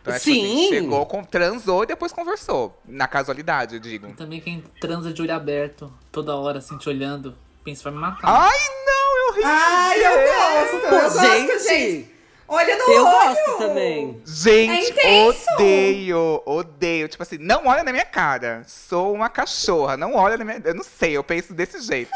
Então, 0.00 0.12
é, 0.12 0.18
tipo 0.18 0.30
assim, 0.32 0.44
Sim. 0.44 0.68
chegou, 0.68 1.06
com- 1.06 1.22
transou 1.22 1.84
e 1.84 1.86
depois 1.86 2.12
conversou. 2.12 2.76
Na 2.84 3.06
casualidade, 3.06 3.76
eu 3.76 3.80
digo. 3.80 4.12
Também 4.14 4.40
quem 4.40 4.60
transa 4.80 5.12
de 5.12 5.22
olho 5.22 5.32
aberto, 5.34 5.92
toda 6.10 6.34
hora, 6.34 6.58
assim, 6.58 6.76
te 6.76 6.88
olhando, 6.88 7.36
pensa, 7.62 7.84
vai 7.84 7.92
me 7.92 7.98
matar. 8.00 8.20
Ai, 8.28 8.58
não, 8.84 9.28
eu 9.28 9.34
ri. 9.36 9.42
Ai, 9.44 9.98
eu 10.04 10.70
gosto. 10.72 10.88
Pô, 10.88 10.94
eu 10.96 11.02
gosto, 11.02 11.20
gente, 11.20 11.58
gente. 11.60 12.12
Olha 12.52 12.76
no 12.76 12.92
Eu 12.92 13.04
olho. 13.04 13.12
gosto 13.34 13.58
também. 13.58 14.20
Gente, 14.26 14.94
É 15.00 15.26
odeio, 15.54 16.42
odeio. 16.44 17.08
Tipo 17.08 17.22
assim, 17.22 17.38
não 17.38 17.66
olha 17.66 17.82
na 17.82 17.90
minha 17.92 18.04
cara. 18.04 18.62
Sou 18.66 19.12
uma 19.14 19.28
cachorra, 19.28 19.96
não 19.96 20.14
olha 20.14 20.36
na 20.36 20.44
minha. 20.44 20.60
Eu 20.64 20.74
não 20.74 20.84
sei, 20.84 21.16
eu 21.16 21.24
penso 21.24 21.54
desse 21.54 21.80
jeito. 21.80 22.12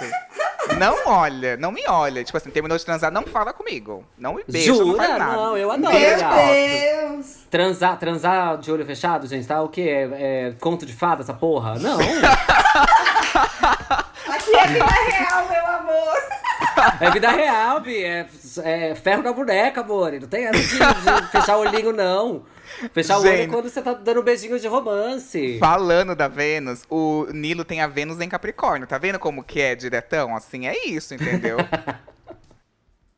Não 0.78 0.96
olha, 1.06 1.56
não 1.56 1.70
me 1.72 1.82
olha. 1.88 2.22
Tipo 2.24 2.36
assim, 2.36 2.50
terminou 2.50 2.76
de 2.76 2.84
transar, 2.84 3.10
não 3.10 3.22
fala 3.22 3.52
comigo. 3.52 4.04
Não 4.18 4.34
me 4.34 4.44
beija, 4.46 4.72
não 4.72 4.78
Jura? 4.78 4.96
faz 4.96 5.18
nada. 5.18 5.32
Não, 5.36 5.56
eu 5.56 5.70
adoro. 5.70 5.94
Meu. 5.94 7.12
Deus. 7.16 7.36
Transar, 7.50 7.98
transar 7.98 8.58
de 8.58 8.70
olho 8.72 8.84
fechado, 8.84 9.26
gente, 9.26 9.46
tá? 9.46 9.62
O 9.62 9.68
quê? 9.68 9.82
É, 9.82 10.48
é 10.48 10.54
conto 10.60 10.84
de 10.84 10.92
fada 10.92 11.22
essa 11.22 11.32
porra? 11.32 11.78
Não. 11.78 11.96
Aqui 14.28 14.56
é 14.56 14.66
vida 14.66 14.86
real, 14.86 15.48
meu 15.48 15.66
amor. 15.66 16.16
É 17.00 17.10
vida 17.10 17.30
real, 17.30 17.80
Bi. 17.80 18.04
É, 18.04 18.28
é 18.62 18.94
ferro 18.94 19.22
na 19.22 19.32
boneca, 19.32 19.80
amor. 19.80 20.12
Não 20.12 20.28
tem 20.28 20.46
essa 20.46 20.58
de, 20.58 21.22
de 21.22 21.28
fechar 21.30 21.56
o 21.56 21.60
olhinho, 21.60 21.92
não. 21.92 22.44
Fechar 22.92 23.18
o 23.18 23.20
olho 23.20 23.28
é 23.28 23.36
Gente. 23.38 23.50
quando 23.50 23.68
você 23.68 23.80
tá 23.80 23.94
dando 23.94 24.20
um 24.20 24.24
beijinho 24.24 24.58
de 24.58 24.66
romance. 24.66 25.58
Falando 25.58 26.14
da 26.14 26.28
Vênus, 26.28 26.82
o 26.90 27.26
Nilo 27.32 27.64
tem 27.64 27.80
a 27.80 27.86
Vênus 27.86 28.20
em 28.20 28.28
Capricórnio. 28.28 28.86
Tá 28.86 28.98
vendo 28.98 29.18
como 29.18 29.42
que 29.42 29.60
é 29.60 29.74
diretão? 29.74 30.34
Assim, 30.36 30.66
é 30.66 30.86
isso, 30.86 31.14
entendeu? 31.14 31.56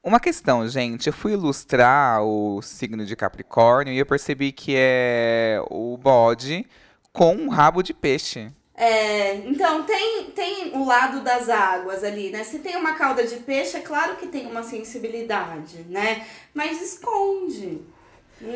Uma 0.03 0.21
questão, 0.21 0.67
gente. 0.69 1.09
Eu 1.09 1.13
fui 1.13 1.33
ilustrar 1.33 2.23
o 2.23 2.63
signo 2.63 3.05
de 3.05 3.17
Capricórnio 3.17 3.93
e 3.93 3.99
eu 3.99 4.07
percebi 4.07 4.53
que 4.53 4.75
é 4.77 5.61
o 5.69 5.97
bode 5.97 6.65
com 7.13 7.35
um 7.35 7.49
rabo 7.49 7.83
de 7.83 7.93
peixe. 7.93 8.53
É, 8.81 9.35
então 9.39 9.83
tem, 9.83 10.27
tem 10.37 10.71
o 10.73 10.87
lado 10.87 11.21
das 11.25 11.49
águas 11.49 12.05
ali, 12.05 12.31
né? 12.31 12.45
Se 12.45 12.61
tem 12.61 12.77
uma 12.77 12.95
cauda 12.95 13.27
de 13.27 13.35
peixe, 13.39 13.77
é 13.77 13.81
claro 13.81 14.15
que 14.15 14.29
tem 14.29 14.47
uma 14.47 14.63
sensibilidade, 14.63 15.79
né? 15.89 16.25
Mas 16.55 16.81
esconde. 16.81 17.81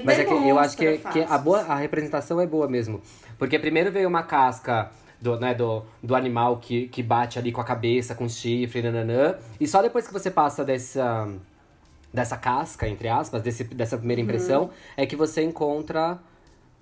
Mas 0.05 0.21
é 0.21 0.25
que 0.25 0.33
eu 0.33 0.59
acho 0.61 0.77
que, 0.77 0.85
demonstra 0.85 1.13
que 1.13 1.21
a, 1.29 1.37
boa, 1.37 1.63
a 1.63 1.75
representação 1.75 2.41
é 2.41 2.47
boa 2.47 2.69
mesmo. 2.69 3.03
Porque 3.37 3.59
primeiro 3.59 3.91
veio 3.91 4.09
uma 4.09 4.23
casca 4.23 4.93
do, 5.21 5.41
né, 5.41 5.55
do, 5.55 5.83
do 6.01 6.15
animal 6.15 6.59
que, 6.59 6.87
que 6.87 7.03
bate 7.03 7.37
ali 7.37 7.51
com 7.51 7.61
a 7.61 7.65
cabeça, 7.65 8.15
com 8.15 8.29
chifre, 8.29 8.81
nananã. 8.81 9.35
E 9.59 9.67
só 9.67 9.83
depois 9.83 10.07
que 10.07 10.13
você 10.13 10.31
passa 10.31 10.65
dessa, 10.65 11.29
dessa 12.15 12.37
casca, 12.37 12.87
entre 12.89 13.09
aspas, 13.09 13.43
desse, 13.43 13.65
dessa 13.65 13.99
primeira 13.99 14.21
Uhum. 14.23 14.29
impressão, 14.29 14.71
é 14.97 15.05
que 15.05 15.17
você 15.17 15.43
encontra 15.43 16.17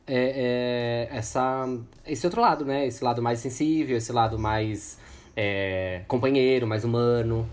é, 0.06 1.08
é, 1.10 1.16
essa, 1.16 1.66
esse 2.06 2.26
outro 2.26 2.40
lado, 2.40 2.64
né? 2.64 2.86
Esse 2.86 3.04
lado 3.04 3.22
mais 3.22 3.38
sensível, 3.38 3.96
esse 3.96 4.12
lado 4.12 4.38
mais 4.38 4.98
é, 5.36 6.02
companheiro, 6.08 6.66
mais 6.66 6.84
humano. 6.84 7.48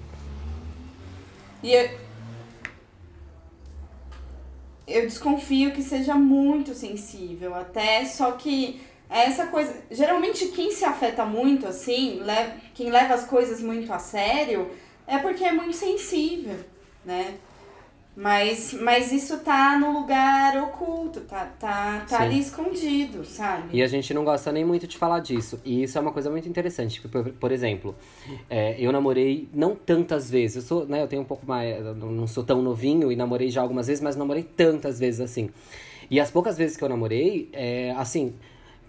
E 1.62 1.74
eu, 1.74 1.90
eu 4.88 5.02
desconfio 5.02 5.72
que 5.72 5.82
seja 5.82 6.16
muito 6.16 6.74
sensível 6.74 7.54
até, 7.54 8.06
só 8.06 8.32
que 8.32 8.82
essa 9.10 9.48
coisa. 9.48 9.76
Geralmente 9.90 10.48
quem 10.48 10.72
se 10.72 10.86
afeta 10.86 11.26
muito 11.26 11.68
assim, 11.68 12.22
le, 12.22 12.54
quem 12.74 12.90
leva 12.90 13.14
as 13.14 13.26
coisas 13.26 13.62
muito 13.62 13.92
a 13.92 14.00
sério, 14.00 14.70
é 15.06 15.18
porque 15.18 15.44
é 15.44 15.52
muito 15.52 15.76
sensível, 15.76 16.58
né? 17.06 17.36
Mas, 18.20 18.74
mas 18.74 19.12
isso 19.12 19.38
tá 19.42 19.78
no 19.78 20.00
lugar 20.00 20.58
oculto, 20.64 21.22
tá, 21.22 21.46
tá, 21.60 22.04
tá 22.10 22.18
Sim. 22.18 22.24
ali 22.24 22.40
escondido, 22.40 23.24
sabe? 23.24 23.70
E 23.72 23.84
a 23.84 23.88
gente 23.88 24.12
não 24.12 24.26
gosta 24.26 24.52
nem 24.52 24.66
muito 24.66 24.88
de 24.88 24.98
falar 24.98 25.20
disso. 25.20 25.62
E 25.64 25.84
isso 25.84 26.00
é 26.00 26.02
uma 26.02 26.12
coisa 26.12 26.28
muito 26.28 26.50
interessante. 26.50 27.00
Por, 27.08 27.32
por 27.34 27.52
exemplo, 27.52 27.96
é, 28.50 28.76
eu 28.80 28.92
namorei 28.92 29.48
não 29.54 29.76
tantas 29.76 30.32
vezes. 30.32 30.56
Eu 30.56 30.62
sou, 30.64 30.88
né, 30.88 31.04
eu 31.04 31.08
tenho 31.08 31.22
um 31.22 31.26
pouco 31.26 31.46
mais. 31.46 31.80
Não 31.96 32.26
sou 32.26 32.44
tão 32.44 32.60
novinho 32.60 33.12
e 33.12 33.16
namorei 33.16 33.52
já 33.52 33.62
algumas 33.62 33.86
vezes, 33.86 34.02
mas 34.02 34.16
namorei 34.16 34.42
tantas 34.42 34.98
vezes 35.00 35.22
assim. 35.22 35.52
E 36.10 36.20
as 36.20 36.32
poucas 36.32 36.58
vezes 36.58 36.76
que 36.76 36.84
eu 36.84 36.90
namorei, 36.90 37.50
é, 37.54 37.94
assim, 37.98 38.34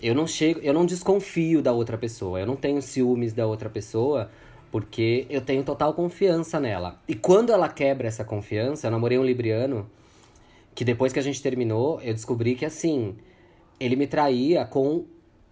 eu 0.00 0.14
não 0.14 0.26
chego, 0.26 0.58
eu 0.60 0.72
não 0.72 0.86
desconfio 0.86 1.60
da 1.60 1.72
outra 1.72 1.98
pessoa. 1.98 2.40
Eu 2.40 2.46
não 2.46 2.56
tenho 2.56 2.80
ciúmes 2.80 3.34
da 3.34 3.46
outra 3.46 3.68
pessoa. 3.68 4.30
Porque 4.70 5.26
eu 5.30 5.40
tenho 5.40 5.62
total 5.64 5.94
confiança 5.94 6.60
nela. 6.60 7.00
E 7.08 7.14
quando 7.14 7.52
ela 7.52 7.68
quebra 7.68 8.06
essa 8.06 8.24
confiança, 8.24 8.86
eu 8.86 8.90
namorei 8.90 9.18
um 9.18 9.24
libriano 9.24 9.88
que 10.74 10.84
depois 10.84 11.12
que 11.12 11.18
a 11.18 11.22
gente 11.22 11.42
terminou, 11.42 12.00
eu 12.02 12.12
descobri 12.12 12.54
que 12.54 12.64
assim, 12.64 13.16
ele 13.80 13.96
me 13.96 14.06
traía 14.06 14.64
com 14.64 15.06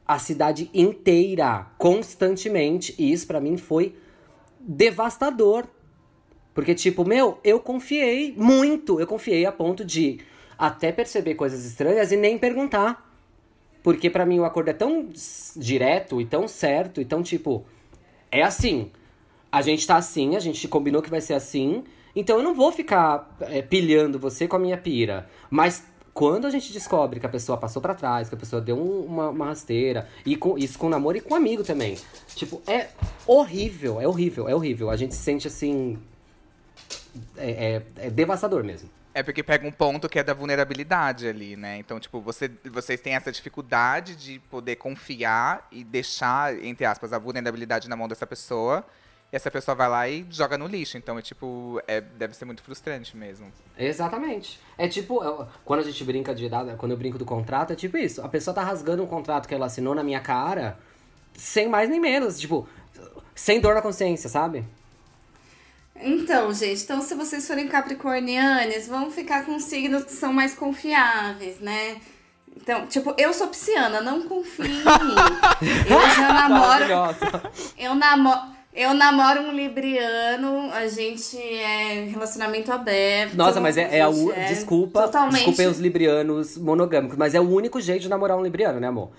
a 0.07 0.19
cidade 0.19 0.71
inteira, 0.73 1.67
constantemente, 1.77 2.95
e 2.97 3.13
isso 3.13 3.27
pra 3.27 3.41
mim 3.41 3.57
foi 3.57 3.97
devastador. 4.61 5.67
Porque 6.55 6.75
tipo, 6.75 7.05
meu, 7.05 7.39
eu 7.43 7.59
confiei 7.59 8.33
muito, 8.37 9.01
eu 9.01 9.07
confiei 9.07 9.45
a 9.45 9.53
ponto 9.53 9.85
de 9.85 10.21
até 10.59 10.93
perceber 10.93 11.35
coisas 11.35 11.65
estranhas 11.65 12.13
e 12.13 12.17
nem 12.17 12.39
perguntar. 12.39 13.07
Porque 13.83 14.09
pra 14.09 14.25
mim 14.25 14.39
o 14.39 14.45
acordo 14.45 14.69
é 14.69 14.73
tão 14.73 15.09
direto 15.57 16.21
e 16.21 16.25
tão 16.25 16.49
certo 16.49 17.01
e 17.01 17.05
tão 17.05 17.23
tipo, 17.23 17.65
é 18.31 18.43
assim. 18.43 18.91
A 19.57 19.63
gente 19.63 19.87
tá 19.87 19.97
assim, 19.97 20.37
a 20.37 20.39
gente 20.39 20.69
combinou 20.69 21.01
que 21.01 21.09
vai 21.09 21.23
ser 21.23 21.33
assim. 21.33 21.83
Então 22.15 22.37
eu 22.37 22.43
não 22.43 22.55
vou 22.55 22.71
ficar 22.71 23.35
é, 23.41 23.63
pilhando 23.63 24.19
você 24.19 24.47
com 24.47 24.55
a 24.55 24.59
minha 24.59 24.77
pira. 24.77 25.31
Mas 25.49 25.83
quando 26.13 26.47
a 26.47 26.51
gente 26.51 26.75
descobre 26.75 27.19
que 27.19 27.25
a 27.25 27.29
pessoa 27.31 27.57
passou 27.57 27.81
para 27.81 27.95
trás, 27.95 28.29
que 28.29 28.35
a 28.35 28.39
pessoa 28.39 28.61
deu 28.61 28.77
um, 28.77 29.07
uma, 29.07 29.31
uma, 29.31 29.47
rasteira, 29.47 30.07
e 30.27 30.37
com 30.37 30.59
isso 30.59 30.79
com 30.79 30.91
namoro 30.91 31.17
e 31.17 31.23
com 31.23 31.35
amigo 31.35 31.65
também. 31.65 31.97
Tipo, 32.35 32.61
é 32.67 32.89
horrível, 33.27 33.99
é 33.99 34.07
horrível, 34.07 34.47
é 34.47 34.55
horrível. 34.55 34.91
A 34.91 34.97
gente 34.99 35.15
se 35.15 35.23
sente 35.23 35.47
assim. 35.47 35.99
É, 37.39 37.83
é, 37.97 38.07
é 38.09 38.11
devastador 38.11 38.63
mesmo. 38.63 38.91
É 39.15 39.23
porque 39.23 39.43
pega 39.43 39.67
um 39.67 39.73
ponto 39.73 40.07
que 40.07 40.19
é 40.19 40.23
da 40.23 40.35
vulnerabilidade 40.35 41.27
ali, 41.27 41.57
né? 41.57 41.79
Então, 41.79 41.99
tipo, 41.99 42.21
você, 42.21 42.51
vocês 42.71 43.01
têm 43.01 43.15
essa 43.15 43.33
dificuldade 43.33 44.17
de 44.17 44.39
poder 44.51 44.77
confiar 44.77 45.67
e 45.73 45.83
deixar, 45.83 46.63
entre 46.63 46.85
aspas, 46.85 47.15
a 47.15 47.19
vulnerabilidade 47.19 47.89
na 47.89 47.97
mão 47.97 48.07
dessa 48.07 48.27
pessoa. 48.27 48.85
E 49.33 49.37
essa 49.37 49.51
pessoa 49.51 49.75
vai 49.75 49.89
lá 49.89 50.09
e 50.09 50.27
joga 50.31 50.57
no 50.57 50.67
lixo. 50.67 50.97
Então, 50.97 51.19
é 51.19 51.23
tipo, 51.23 51.81
é, 51.87 52.01
deve 52.01 52.35
ser 52.35 52.45
muito 52.45 52.63
frustrante 52.63 53.17
mesmo. 53.17 53.53
Exatamente. 53.77 54.61
É 54.79 54.87
tipo, 54.87 55.21
quando 55.65 55.81
a 55.81 55.83
gente 55.83 56.03
brinca 56.05 56.35
de 56.35 56.45
idade, 56.45 56.77
quando 56.77 56.93
eu 56.93 56.99
brinco 56.99 57.19
do 57.19 57.25
contrato, 57.25 57.73
é 57.73 57.77
tipo 57.77 57.97
isso. 57.97 58.23
A 58.23 58.29
pessoa 58.29 58.55
tá 58.55 58.63
rasgando 58.63 59.03
um 59.03 59.07
contrato 59.07 59.49
que 59.49 59.55
ela 59.55 59.67
assinou 59.67 59.95
na 59.95 60.05
minha 60.05 60.21
cara, 60.21 60.79
sem 61.35 61.69
mais 61.69 61.89
nem 61.89 62.01
menos. 62.01 62.39
Tipo, 62.39 62.69
sem 63.35 63.61
dor 63.61 63.75
na 63.75 63.83
consciência, 63.83 64.29
sabe? 64.29 64.65
Então, 66.01 66.53
gente, 66.53 66.83
então 66.83 67.01
se 67.01 67.15
vocês 67.15 67.47
forem 67.47 67.69
capricornianes, 67.69 68.87
vão 68.87 69.11
ficar 69.11 69.45
com 69.45 69.59
signos 69.59 70.05
que 70.05 70.13
são 70.13 70.33
mais 70.33 70.55
confiáveis, 70.55 71.59
né? 71.59 72.01
Então, 72.55 72.87
tipo, 72.87 73.15
eu 73.19 73.33
sou 73.33 73.49
pisciana, 73.49 74.01
não 74.01 74.23
confio 74.23 74.65
em 74.65 74.71
mim. 74.71 74.81
Eu 75.89 76.01
já 76.17 76.33
namoro. 76.33 77.17
Eu 77.79 77.95
namoro. 77.95 78.57
Eu 78.77 78.93
namoro 78.93 79.41
um 79.41 79.53
libriano, 79.53 80.71
a 80.71 80.87
gente 80.87 81.35
é 81.39 82.05
relacionamento 82.11 82.71
aberto. 82.71 83.35
Nossa, 83.35 83.59
mas 83.59 83.79
é, 83.79 83.97
é 83.97 84.03
a 84.03 84.11
u... 84.11 84.31
é 84.31 84.49
desculpa, 84.49 85.05
totalmente... 85.05 85.37
desculpem 85.37 85.67
os 85.67 85.79
librianos 85.79 86.59
monogâmicos, 86.59 87.17
mas 87.17 87.35
é 87.35 87.41
o 87.41 87.49
único 87.49 87.81
jeito 87.81 88.03
de 88.03 88.09
namorar 88.11 88.37
um 88.37 88.43
libriano, 88.43 88.79
né, 88.79 88.89
amor? 88.89 89.11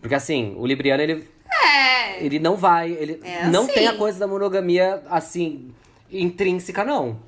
Porque 0.00 0.14
assim, 0.14 0.54
o 0.56 0.64
libriano 0.64 1.02
ele 1.02 1.28
é. 1.50 2.24
Ele 2.24 2.38
não 2.38 2.54
vai, 2.54 2.92
ele 2.92 3.20
é 3.24 3.48
não 3.48 3.64
assim. 3.64 3.72
tem 3.72 3.88
a 3.88 3.96
coisa 3.96 4.16
da 4.16 4.28
monogamia 4.28 5.02
assim 5.10 5.74
intrínseca, 6.08 6.84
não. 6.84 7.18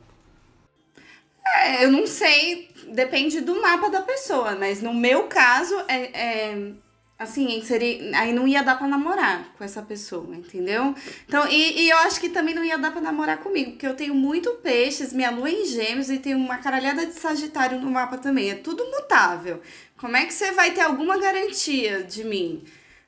É, 1.44 1.84
eu 1.84 1.90
não 1.90 2.06
sei, 2.06 2.70
depende 2.92 3.40
do 3.40 3.60
mapa 3.60 3.90
da 3.90 4.02
pessoa, 4.02 4.54
mas 4.54 4.80
no 4.80 4.94
meu 4.94 5.24
caso, 5.24 5.74
é, 5.88 5.96
é 6.14 6.72
assim, 7.22 7.62
seria, 7.62 8.18
aí 8.18 8.32
não 8.32 8.46
ia 8.46 8.62
dar 8.62 8.76
pra 8.76 8.86
namorar 8.86 9.52
com 9.56 9.64
essa 9.64 9.82
pessoa, 9.82 10.34
entendeu? 10.34 10.94
Então, 11.26 11.48
e, 11.48 11.82
e, 11.82 11.90
eu 11.90 11.96
acho 11.98 12.20
que 12.20 12.28
também 12.28 12.54
não 12.54 12.64
ia 12.64 12.76
dar 12.76 12.92
pra 12.92 13.00
namorar 13.00 13.38
comigo, 13.38 13.72
porque 13.72 13.86
eu 13.86 13.94
tenho 13.94 14.14
muito 14.14 14.50
peixes, 14.62 15.12
minha 15.12 15.30
lua 15.30 15.50
em 15.50 15.64
gêmeos 15.66 16.10
e 16.10 16.18
tenho 16.18 16.38
uma 16.38 16.58
caralhada 16.58 17.06
de 17.06 17.14
sagitário 17.14 17.80
no 17.80 17.90
mapa 17.90 18.18
também, 18.18 18.50
é 18.50 18.54
tudo 18.54 18.84
mutável. 18.90 19.60
Como 19.96 20.16
é 20.16 20.26
que 20.26 20.34
você 20.34 20.52
vai 20.52 20.72
ter 20.72 20.80
alguma 20.80 21.18
garantia 21.18 22.02
de 22.02 22.24
mim? 22.24 22.64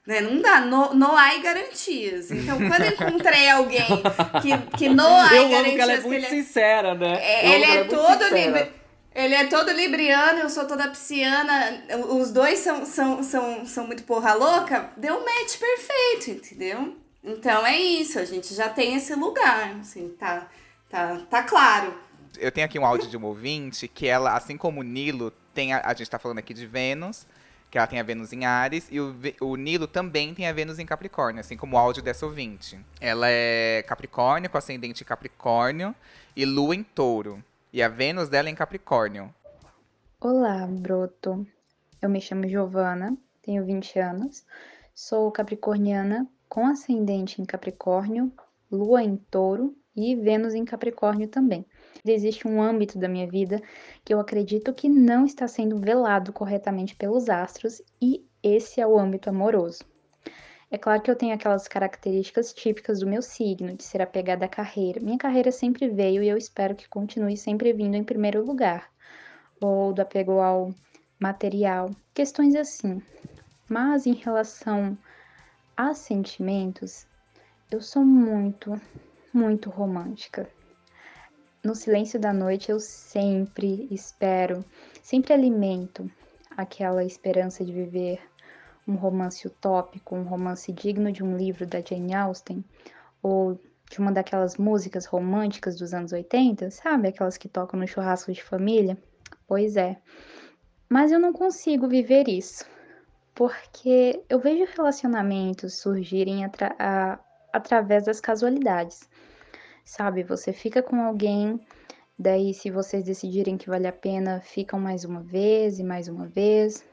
Né? 0.06 0.20
Não 0.20 0.40
dá, 0.40 0.60
no, 0.60 0.94
no 0.94 1.16
há 1.16 1.36
garantias. 1.38 2.30
Então, 2.30 2.58
quando 2.58 2.82
eu 2.82 2.92
encontrei 2.92 3.48
alguém 3.48 3.86
que, 4.42 4.76
que 4.76 4.88
no 4.88 5.02
há 5.02 5.34
eu 5.34 5.48
garantias. 5.48 5.66
Amo 5.66 5.74
que 5.74 5.80
ela 5.80 5.92
é 5.92 6.00
muito 6.00 6.14
ele, 6.14 6.26
sincera, 6.26 6.94
né? 6.94 7.18
É, 7.20 7.54
ele 7.54 7.64
é, 7.64 7.76
é 7.78 7.84
todo 7.84 8.28
livre. 8.28 8.83
Ele 9.14 9.34
é 9.34 9.46
todo 9.46 9.70
libriano, 9.70 10.40
eu 10.40 10.50
sou 10.50 10.66
toda 10.66 10.88
pisciana. 10.88 11.84
Os 12.08 12.32
dois 12.32 12.58
são, 12.58 12.84
são, 12.84 13.22
são, 13.22 13.64
são 13.64 13.86
muito 13.86 14.02
porra 14.02 14.34
louca. 14.34 14.90
Deu 14.96 15.14
um 15.14 15.24
match 15.24 15.56
perfeito, 15.58 16.30
entendeu? 16.32 16.96
Então 17.22 17.64
é 17.64 17.78
isso, 17.78 18.18
a 18.18 18.24
gente 18.24 18.52
já 18.52 18.68
tem 18.68 18.96
esse 18.96 19.14
lugar, 19.14 19.76
assim, 19.80 20.10
tá, 20.18 20.46
tá, 20.90 21.16
tá 21.30 21.42
claro. 21.42 21.98
Eu 22.38 22.52
tenho 22.52 22.66
aqui 22.66 22.78
um 22.78 22.84
áudio 22.84 23.08
de 23.08 23.16
uma 23.16 23.28
ouvinte 23.28 23.88
que 23.88 24.06
ela, 24.06 24.36
assim 24.36 24.58
como 24.58 24.80
o 24.80 24.82
Nilo, 24.82 25.32
tem 25.54 25.72
a, 25.72 25.80
a 25.86 25.94
gente 25.94 26.10
tá 26.10 26.18
falando 26.18 26.38
aqui 26.38 26.52
de 26.52 26.66
Vênus, 26.66 27.26
que 27.70 27.78
ela 27.78 27.86
tem 27.86 27.98
a 27.98 28.02
Vênus 28.02 28.30
em 28.32 28.44
Ares, 28.44 28.88
e 28.90 29.00
o, 29.00 29.16
o 29.40 29.56
Nilo 29.56 29.86
também 29.86 30.34
tem 30.34 30.46
a 30.46 30.52
Vênus 30.52 30.78
em 30.78 30.84
Capricórnio, 30.84 31.40
assim 31.40 31.56
como 31.56 31.76
o 31.76 31.78
áudio 31.78 32.02
dessa 32.02 32.26
ouvinte. 32.26 32.78
Ela 33.00 33.26
é 33.30 33.82
Capricórnio, 33.86 34.50
com 34.50 34.58
ascendente 34.58 35.02
Capricórnio, 35.02 35.94
e 36.36 36.44
Lua 36.44 36.74
em 36.74 36.82
Touro. 36.82 37.42
E 37.74 37.82
a 37.82 37.88
Vênus 37.88 38.28
dela 38.28 38.48
é 38.48 38.52
em 38.52 38.54
Capricórnio. 38.54 39.34
Olá, 40.20 40.64
Broto. 40.64 41.44
Eu 42.00 42.08
me 42.08 42.20
chamo 42.20 42.46
Giovana, 42.46 43.18
tenho 43.42 43.66
20 43.66 43.98
anos, 43.98 44.46
sou 44.94 45.28
capricorniana 45.32 46.24
com 46.48 46.68
ascendente 46.68 47.42
em 47.42 47.44
Capricórnio, 47.44 48.32
Lua 48.70 49.02
em 49.02 49.16
Touro 49.16 49.76
e 49.96 50.14
Vênus 50.14 50.54
em 50.54 50.64
Capricórnio 50.64 51.26
também 51.26 51.66
existe 52.12 52.46
um 52.46 52.60
âmbito 52.60 52.98
da 52.98 53.08
minha 53.08 53.26
vida 53.26 53.62
que 54.04 54.12
eu 54.12 54.20
acredito 54.20 54.74
que 54.74 54.88
não 54.88 55.24
está 55.24 55.48
sendo 55.48 55.78
velado 55.78 56.32
corretamente 56.32 56.94
pelos 56.94 57.28
astros, 57.30 57.80
e 58.00 58.24
esse 58.42 58.80
é 58.80 58.86
o 58.86 58.98
âmbito 58.98 59.30
amoroso. 59.30 59.84
É 60.74 60.76
claro 60.76 61.00
que 61.00 61.08
eu 61.08 61.14
tenho 61.14 61.32
aquelas 61.32 61.68
características 61.68 62.52
típicas 62.52 62.98
do 62.98 63.06
meu 63.06 63.22
signo, 63.22 63.76
de 63.76 63.84
ser 63.84 64.02
apegada 64.02 64.46
à 64.46 64.48
carreira. 64.48 64.98
Minha 64.98 65.16
carreira 65.16 65.52
sempre 65.52 65.88
veio 65.88 66.20
e 66.20 66.28
eu 66.28 66.36
espero 66.36 66.74
que 66.74 66.88
continue 66.88 67.36
sempre 67.36 67.72
vindo 67.72 67.94
em 67.94 68.02
primeiro 68.02 68.44
lugar. 68.44 68.90
Ou 69.60 69.92
do 69.92 70.02
apego 70.02 70.40
ao 70.40 70.74
material, 71.16 71.90
questões 72.12 72.56
assim. 72.56 73.00
Mas 73.68 74.04
em 74.04 74.14
relação 74.14 74.98
a 75.76 75.94
sentimentos, 75.94 77.06
eu 77.70 77.80
sou 77.80 78.04
muito, 78.04 78.74
muito 79.32 79.70
romântica. 79.70 80.50
No 81.62 81.76
silêncio 81.76 82.18
da 82.18 82.32
noite 82.32 82.72
eu 82.72 82.80
sempre 82.80 83.86
espero, 83.92 84.64
sempre 85.00 85.34
alimento 85.34 86.10
aquela 86.56 87.04
esperança 87.04 87.64
de 87.64 87.72
viver 87.72 88.20
um 88.86 88.94
romance 88.94 89.46
utópico, 89.46 90.14
um 90.14 90.22
romance 90.22 90.72
digno 90.72 91.10
de 91.12 91.22
um 91.22 91.36
livro 91.36 91.66
da 91.66 91.80
Jane 91.80 92.14
Austen, 92.14 92.64
ou 93.22 93.58
de 93.90 93.98
uma 93.98 94.12
daquelas 94.12 94.56
músicas 94.56 95.06
românticas 95.06 95.76
dos 95.76 95.94
anos 95.94 96.12
80, 96.12 96.70
sabe? 96.70 97.08
Aquelas 97.08 97.36
que 97.36 97.48
tocam 97.48 97.78
no 97.78 97.86
churrasco 97.86 98.32
de 98.32 98.42
família. 98.42 98.96
Pois 99.46 99.76
é. 99.76 99.98
Mas 100.88 101.12
eu 101.12 101.18
não 101.18 101.32
consigo 101.32 101.88
viver 101.88 102.28
isso, 102.28 102.64
porque 103.34 104.22
eu 104.28 104.38
vejo 104.38 104.70
relacionamentos 104.76 105.74
surgirem 105.74 106.44
atra 106.44 106.74
a, 106.78 107.18
através 107.52 108.04
das 108.04 108.20
casualidades 108.20 109.08
sabe? 109.84 110.22
Você 110.22 110.52
fica 110.52 110.82
com 110.82 110.96
alguém, 111.00 111.60
daí 112.18 112.54
se 112.54 112.70
vocês 112.70 113.04
decidirem 113.04 113.56
que 113.56 113.68
vale 113.68 113.86
a 113.86 113.92
pena, 113.92 114.40
ficam 114.40 114.80
mais 114.80 115.04
uma 115.04 115.20
vez 115.20 115.78
e 115.78 115.84
mais 115.84 116.08
uma 116.08 116.26
vez, 116.26 116.84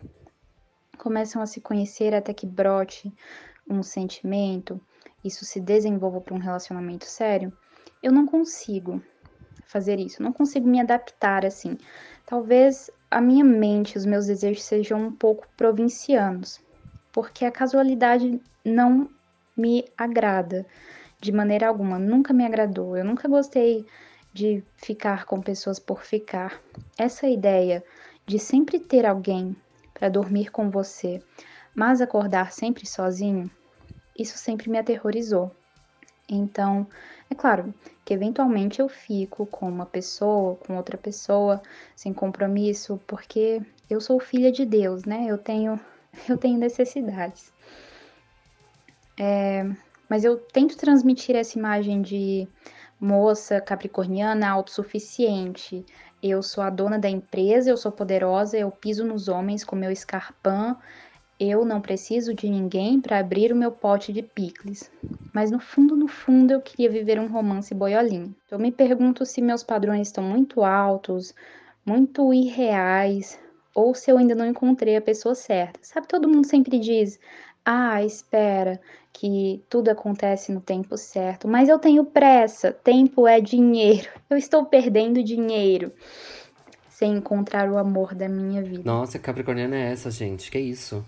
começam 1.01 1.41
a 1.41 1.47
se 1.47 1.59
conhecer 1.59 2.13
até 2.13 2.31
que 2.31 2.45
brote 2.45 3.11
um 3.67 3.81
sentimento, 3.81 4.79
isso 5.25 5.43
se 5.45 5.59
desenvolva 5.59 6.21
para 6.21 6.35
um 6.35 6.37
relacionamento 6.37 7.05
sério. 7.05 7.51
Eu 8.03 8.11
não 8.11 8.27
consigo 8.27 9.01
fazer 9.65 9.99
isso, 9.99 10.21
não 10.21 10.31
consigo 10.31 10.67
me 10.67 10.79
adaptar 10.79 11.43
assim. 11.43 11.75
Talvez 12.23 12.91
a 13.09 13.19
minha 13.19 13.43
mente, 13.43 13.97
os 13.97 14.05
meus 14.05 14.27
desejos 14.27 14.63
sejam 14.63 15.07
um 15.07 15.11
pouco 15.11 15.47
provincianos, 15.57 16.61
porque 17.11 17.45
a 17.45 17.51
casualidade 17.51 18.39
não 18.63 19.09
me 19.57 19.83
agrada 19.97 20.67
de 21.19 21.31
maneira 21.31 21.67
alguma, 21.67 21.97
nunca 21.97 22.31
me 22.31 22.45
agradou. 22.45 22.95
Eu 22.95 23.03
nunca 23.03 23.27
gostei 23.27 23.87
de 24.31 24.63
ficar 24.75 25.25
com 25.25 25.41
pessoas 25.41 25.79
por 25.79 26.03
ficar. 26.03 26.61
Essa 26.95 27.27
ideia 27.27 27.83
de 28.27 28.37
sempre 28.37 28.79
ter 28.79 29.03
alguém 29.03 29.55
para 30.01 30.09
dormir 30.09 30.49
com 30.49 30.71
você, 30.71 31.21
mas 31.75 32.01
acordar 32.01 32.51
sempre 32.51 32.87
sozinho, 32.87 33.51
isso 34.17 34.35
sempre 34.35 34.67
me 34.67 34.79
aterrorizou. 34.79 35.55
Então, 36.27 36.87
é 37.29 37.35
claro 37.35 37.71
que 38.03 38.11
eventualmente 38.11 38.81
eu 38.81 38.89
fico 38.89 39.45
com 39.45 39.69
uma 39.69 39.85
pessoa, 39.85 40.55
com 40.55 40.75
outra 40.75 40.97
pessoa, 40.97 41.61
sem 41.95 42.11
compromisso, 42.11 42.99
porque 43.05 43.61
eu 43.87 44.01
sou 44.01 44.19
filha 44.19 44.51
de 44.51 44.65
Deus, 44.65 45.05
né? 45.05 45.27
Eu 45.27 45.37
tenho, 45.37 45.79
eu 46.27 46.35
tenho 46.35 46.57
necessidades. 46.57 47.53
É, 49.19 49.69
mas 50.09 50.23
eu 50.23 50.35
tento 50.35 50.77
transmitir 50.77 51.35
essa 51.35 51.59
imagem 51.59 52.01
de 52.01 52.47
moça 52.99 53.61
capricorniana 53.61 54.49
autossuficiente. 54.49 55.85
Eu 56.21 56.43
sou 56.43 56.63
a 56.63 56.69
dona 56.69 56.99
da 56.99 57.09
empresa, 57.09 57.69
eu 57.69 57.77
sou 57.77 57.91
poderosa, 57.91 58.57
eu 58.57 58.69
piso 58.69 59.03
nos 59.03 59.27
homens 59.27 59.63
com 59.63 59.75
meu 59.75 59.91
escarpão, 59.91 60.77
eu 61.39 61.65
não 61.65 61.81
preciso 61.81 62.35
de 62.35 62.47
ninguém 62.47 63.01
para 63.01 63.17
abrir 63.17 63.51
o 63.51 63.55
meu 63.55 63.71
pote 63.71 64.13
de 64.13 64.21
picles. 64.21 64.91
Mas 65.33 65.49
no 65.49 65.59
fundo, 65.59 65.95
no 65.95 66.07
fundo, 66.07 66.51
eu 66.51 66.61
queria 66.61 66.89
viver 66.89 67.19
um 67.19 67.27
romance 67.27 67.73
boiolinho. 67.73 68.35
Eu 68.49 68.59
me 68.59 68.71
pergunto 68.71 69.25
se 69.25 69.41
meus 69.41 69.63
padrões 69.63 70.09
estão 70.09 70.23
muito 70.23 70.63
altos, 70.63 71.33
muito 71.83 72.31
irreais, 72.31 73.39
ou 73.73 73.95
se 73.95 74.11
eu 74.11 74.17
ainda 74.17 74.35
não 74.35 74.45
encontrei 74.45 74.95
a 74.95 75.01
pessoa 75.01 75.33
certa. 75.33 75.79
Sabe, 75.81 76.07
todo 76.07 76.29
mundo 76.29 76.45
sempre 76.45 76.77
diz: 76.77 77.19
ah, 77.65 78.03
espera, 78.03 78.79
que 79.13 79.63
tudo 79.69 79.89
acontece 79.89 80.51
no 80.51 80.61
tempo 80.61 80.97
certo, 80.97 81.47
mas 81.47 81.67
eu 81.69 81.77
tenho 81.77 82.03
pressa, 82.05 82.71
tempo 82.71 83.27
é 83.27 83.39
dinheiro, 83.41 84.07
eu 84.29 84.37
estou 84.37 84.65
perdendo 84.65 85.21
dinheiro. 85.23 85.91
sem 86.89 87.13
encontrar 87.17 87.69
o 87.69 87.77
amor 87.77 88.13
da 88.15 88.29
minha 88.29 88.61
vida. 88.61 88.83
Nossa, 88.85 89.17
Capricorniana 89.19 89.75
é 89.75 89.91
essa, 89.91 90.11
gente? 90.11 90.49
Que 90.51 90.59
isso? 90.59 91.03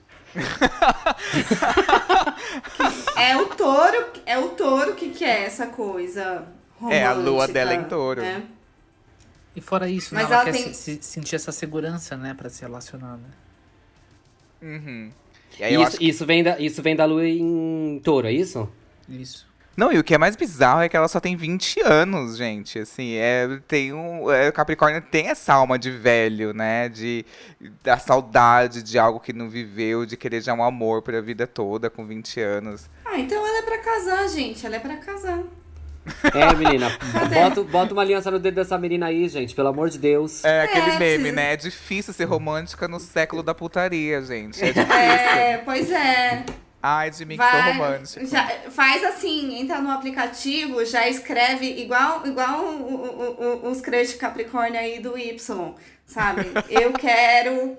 É 3.16 3.38
o 3.38 3.45
touro, 3.47 4.06
é 4.26 4.38
o 4.38 4.49
touro 4.49 4.95
que 4.95 5.10
quer 5.10 5.43
essa 5.43 5.68
coisa 5.68 6.45
romântica. 6.80 6.95
É, 7.04 7.06
a 7.06 7.14
lua 7.14 7.47
dela 7.47 7.74
é 7.74 7.76
em 7.76 7.84
touro. 7.84 8.22
né? 8.22 8.43
E 9.56 9.62
fora 9.62 9.88
isso, 9.88 10.16
Mas 10.16 10.28
né, 10.28 10.34
ela, 10.36 10.43
ela 10.43 10.51
quer 10.51 10.64
tem- 10.64 10.74
se- 10.74 10.95
se- 10.95 11.04
sentir 11.04 11.36
essa 11.36 11.51
segurança, 11.51 12.18
né, 12.18 12.34
pra 12.34 12.49
se 12.49 12.62
relacionar, 12.62 13.18
né? 13.18 13.30
Uhum. 14.64 15.12
E 15.60 15.74
Isso, 15.82 15.97
que- 15.97 16.06
isso, 16.10 16.26
vem 16.26 16.43
da, 16.43 16.60
isso 16.60 16.82
vem 16.82 16.95
da 16.95 17.06
lua 17.06 17.28
em 17.28 17.99
touro, 18.04 18.28
é 18.28 18.32
isso? 18.32 18.68
Isso. 19.10 19.51
Não, 19.76 19.91
e 19.91 19.97
o 19.97 20.04
que 20.04 20.14
é 20.14 20.20
mais 20.20 20.36
bizarro 20.36 20.82
é 20.82 20.89
que 20.89 20.95
ela 20.95 21.08
só 21.08 21.20
tem 21.20 21.36
20 21.36 21.82
anos, 21.82 22.38
gente. 22.38 22.78
Assim, 22.78 23.14
é, 23.16 23.60
tem 23.68 23.91
um. 23.91 24.32
É, 24.32 24.47
o 24.49 24.54
Capricórnio 24.54 25.01
tem 25.01 25.30
essa 25.30 25.51
alma 25.51 25.80
de 25.80 25.89
velho, 25.89 26.54
né? 26.54 26.88
De 26.89 27.26
da 27.84 27.97
saudade 27.97 28.84
de 28.84 28.99
algo 28.99 29.20
que 29.20 29.34
não 29.34 29.49
viveu, 29.49 30.06
de 30.06 30.16
querer 30.16 30.41
já 30.41 30.54
um 30.54 30.64
amor 30.64 31.01
pra 31.01 31.20
vida 31.22 31.47
toda 31.47 31.89
com 31.89 32.06
20 32.06 32.39
anos. 32.39 32.88
Ah, 33.04 33.18
então 33.20 33.45
ela 33.47 33.58
é 33.58 33.62
pra 33.64 33.80
casar, 33.80 34.28
gente. 34.30 34.64
Ela 34.64 34.76
é 34.76 34.80
pra 34.80 34.97
casar. 34.97 35.43
É, 36.34 36.54
menina. 36.56 36.89
Bota, 37.34 37.64
bota 37.64 37.93
uma 37.93 38.01
aliança 38.01 38.30
no 38.30 38.39
dedo 38.39 38.56
dessa 38.56 38.78
menina 38.78 39.08
aí, 39.08 39.28
gente, 39.30 39.56
pelo 39.56 39.70
amor 39.70 39.89
de 39.89 39.97
Deus. 39.97 40.43
É 40.43 40.64
aquele 40.64 40.91
É, 40.91 40.99
meme, 40.99 41.32
né? 41.32 41.54
É 41.54 41.56
difícil 41.58 42.14
ser 42.14 42.26
romântica 42.26 42.88
no 42.88 42.99
século 42.99 43.41
da 43.41 43.54
putaria, 43.56 44.22
gente. 44.22 44.62
É 44.64 44.72
difícil. 44.72 44.93
É, 44.93 45.58
pois 45.60 45.89
é. 45.91 46.45
Ai, 46.86 47.10
de 47.10 47.24
mim 47.24 47.38
que 47.38 47.43
sou 47.49 47.62
romântico. 47.62 48.26
já, 48.26 48.45
faz 48.70 49.01
assim, 49.06 49.58
entra 49.62 49.80
no 49.80 49.89
aplicativo, 49.89 50.84
já 50.84 51.08
escreve 51.08 51.66
igual, 51.82 52.28
igual 52.28 52.60
o- 52.60 52.93
o- 52.93 53.68
o- 53.68 53.72
os 53.72 53.80
crush 53.80 54.16
Capricórnio 54.16 54.78
aí 54.78 54.99
do 54.99 55.18
Y, 55.18 55.38
sabe? 56.06 56.41
Eu 56.70 56.91
quero 56.91 57.78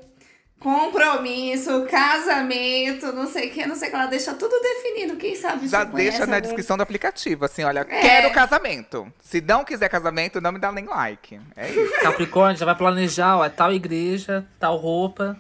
compromisso, 0.65 1.85
casamento, 1.85 3.13
não 3.13 3.27
sei 3.27 3.51
o 3.51 3.53
que, 3.53 3.67
não 3.67 3.77
sei 3.77 3.89
o 3.89 3.91
que. 3.91 3.97
Ela 3.97 4.07
deixa 4.07 4.33
tudo 4.33 4.59
definido, 4.63 5.17
quem 5.17 5.37
sabe 5.37 5.69
Já 5.69 5.85
você 5.85 5.91
conhece 5.91 6.11
deixa 6.17 6.27
na 6.27 6.41
descrição 6.41 6.79
do 6.79 6.83
aplicativo, 6.83 7.45
assim, 7.45 7.63
olha, 7.65 7.81
É. 7.81 8.01
quero 8.01 8.33
casamento. 8.33 9.13
Se 9.21 9.43
não 9.43 9.63
quiser 9.63 9.91
casamento, 9.91 10.41
não 10.41 10.53
me 10.53 10.59
dá 10.59 10.73
nem 10.73 10.87
like. 10.87 11.39
É 11.55 11.69
isso. 11.69 12.01
Capricórnio 12.01 12.57
já 12.57 12.65
vai 12.65 12.75
planejar, 12.75 13.37
ó, 13.37 13.45
é 13.45 13.51
tal 13.51 13.75
igreja, 13.75 14.47
tal 14.59 14.79
roupa. 14.79 15.39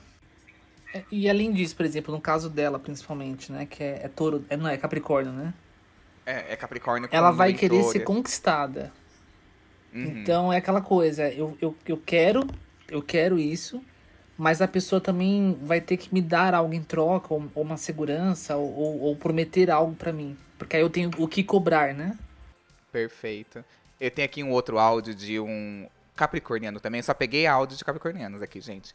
É, 0.92 1.02
E 1.10 1.28
além 1.30 1.50
disso, 1.52 1.74
por 1.74 1.86
exemplo, 1.86 2.14
no 2.14 2.20
caso 2.20 2.50
dela, 2.50 2.78
principalmente, 2.78 3.50
né, 3.50 3.64
que 3.64 3.82
é, 3.82 4.02
é 4.04 4.08
touro, 4.08 4.44
é, 4.50 4.58
não, 4.58 4.68
é 4.68 4.76
Capricórnio, 4.76 5.32
né? 5.32 5.54
É, 6.26 6.52
é 6.52 6.56
Capricórnio 6.56 7.08
Ela 7.10 7.30
vai 7.30 7.54
querer 7.54 7.82
ser 7.84 8.00
conquistada. 8.00 8.92
Uhum. 9.92 10.02
Então 10.02 10.52
é 10.52 10.58
aquela 10.58 10.82
coisa, 10.82 11.30
eu, 11.30 11.56
eu, 11.62 11.74
eu 11.86 11.96
quero, 11.96 12.46
eu 12.90 13.00
quero 13.00 13.38
isso, 13.38 13.82
mas 14.36 14.60
a 14.60 14.68
pessoa 14.68 15.00
também 15.00 15.56
vai 15.62 15.80
ter 15.80 15.96
que 15.96 16.12
me 16.12 16.20
dar 16.20 16.54
algo 16.54 16.74
em 16.74 16.82
troca, 16.82 17.32
ou, 17.32 17.44
ou 17.54 17.62
uma 17.62 17.76
segurança, 17.76 18.56
ou, 18.56 18.74
ou, 18.74 19.00
ou 19.00 19.16
prometer 19.16 19.70
algo 19.70 19.94
pra 19.94 20.12
mim. 20.12 20.36
Porque 20.58 20.76
aí 20.76 20.82
eu 20.82 20.90
tenho 20.90 21.10
o 21.18 21.28
que 21.28 21.44
cobrar, 21.44 21.94
né? 21.94 22.18
Perfeito. 22.90 23.64
Eu 24.00 24.10
tenho 24.10 24.26
aqui 24.26 24.42
um 24.42 24.50
outro 24.50 24.78
áudio 24.78 25.14
de 25.14 25.38
um 25.38 25.86
capricorniano 26.16 26.80
também. 26.80 27.02
Só 27.02 27.14
peguei 27.14 27.46
áudio 27.46 27.76
de 27.76 27.84
capricornianos 27.84 28.42
aqui, 28.42 28.60
gente. 28.60 28.94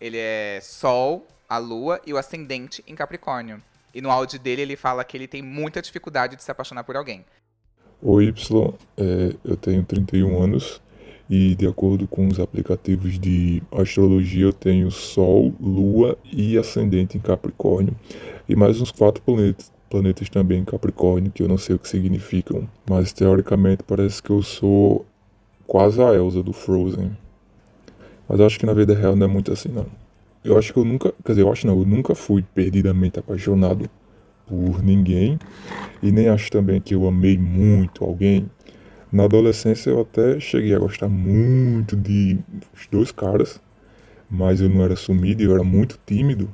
Ele 0.00 0.18
é 0.18 0.60
Sol, 0.62 1.26
a 1.48 1.58
Lua 1.58 2.00
e 2.06 2.12
o 2.12 2.18
ascendente 2.18 2.82
em 2.86 2.94
Capricórnio. 2.94 3.62
E 3.94 4.00
no 4.00 4.10
áudio 4.10 4.38
dele 4.38 4.62
ele 4.62 4.76
fala 4.76 5.04
que 5.04 5.16
ele 5.16 5.26
tem 5.26 5.42
muita 5.42 5.80
dificuldade 5.80 6.36
de 6.36 6.42
se 6.42 6.50
apaixonar 6.50 6.84
por 6.84 6.96
alguém. 6.96 7.24
Oi, 8.02 8.26
Y, 8.26 8.74
é, 8.96 9.34
eu 9.42 9.56
tenho 9.56 9.82
31 9.82 10.42
anos 10.42 10.82
e, 11.28 11.54
de 11.54 11.66
acordo 11.66 12.06
com 12.06 12.26
os 12.26 12.38
aplicativos 12.38 13.18
de 13.18 13.62
astrologia, 13.72 14.44
eu 14.44 14.52
tenho 14.52 14.90
Sol, 14.90 15.52
Lua 15.60 16.16
e 16.32 16.56
Ascendente 16.56 17.16
em 17.16 17.20
Capricórnio 17.20 17.94
e 18.48 18.54
mais 18.54 18.80
uns 18.80 18.90
quatro 18.90 19.22
planetas, 19.22 19.72
planetas 19.90 20.28
também 20.28 20.60
em 20.60 20.64
Capricórnio, 20.64 21.32
que 21.32 21.42
eu 21.42 21.48
não 21.48 21.58
sei 21.58 21.74
o 21.74 21.78
que 21.78 21.88
significam, 21.88 22.68
mas 22.88 23.12
teoricamente 23.12 23.82
parece 23.82 24.22
que 24.22 24.30
eu 24.30 24.42
sou 24.42 25.04
quase 25.66 26.00
a 26.00 26.14
Elsa 26.14 26.42
do 26.42 26.52
Frozen. 26.52 27.16
Mas 28.28 28.40
acho 28.40 28.58
que 28.58 28.66
na 28.66 28.72
vida 28.72 28.94
real 28.94 29.16
não 29.16 29.26
é 29.26 29.28
muito 29.28 29.52
assim, 29.52 29.68
não. 29.68 29.86
Eu 30.44 30.56
acho 30.56 30.72
que 30.72 30.78
eu 30.78 30.84
nunca, 30.84 31.12
quer 31.24 31.32
dizer, 31.32 31.42
eu 31.42 31.50
acho 31.50 31.66
não, 31.66 31.78
eu 31.78 31.84
nunca 31.84 32.14
fui 32.14 32.44
perdidamente 32.54 33.18
apaixonado 33.18 33.90
por 34.46 34.80
ninguém 34.80 35.38
e 36.00 36.12
nem 36.12 36.28
acho 36.28 36.50
também 36.50 36.80
que 36.80 36.94
eu 36.94 37.06
amei 37.06 37.36
muito 37.36 38.04
alguém. 38.04 38.48
Na 39.16 39.24
adolescência 39.24 39.88
eu 39.88 40.02
até 40.02 40.38
cheguei 40.38 40.74
a 40.74 40.78
gostar 40.78 41.08
muito 41.08 41.96
de 41.96 42.38
dois 42.92 43.10
caras, 43.10 43.58
mas 44.28 44.60
eu 44.60 44.68
não 44.68 44.84
era 44.84 44.94
sumido, 44.94 45.42
eu 45.42 45.54
era 45.54 45.64
muito 45.64 45.98
tímido, 46.04 46.50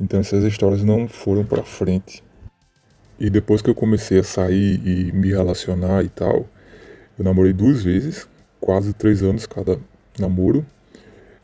então 0.00 0.18
essas 0.18 0.42
histórias 0.42 0.82
não 0.82 1.06
foram 1.06 1.44
pra 1.44 1.62
frente. 1.62 2.20
E 3.20 3.30
depois 3.30 3.62
que 3.62 3.70
eu 3.70 3.74
comecei 3.76 4.18
a 4.18 4.24
sair 4.24 4.80
e 4.84 5.12
me 5.12 5.28
relacionar 5.28 6.04
e 6.04 6.08
tal, 6.08 6.48
eu 7.16 7.24
namorei 7.24 7.52
duas 7.52 7.84
vezes, 7.84 8.26
quase 8.60 8.92
três 8.92 9.22
anos 9.22 9.46
cada 9.46 9.78
namoro. 10.18 10.66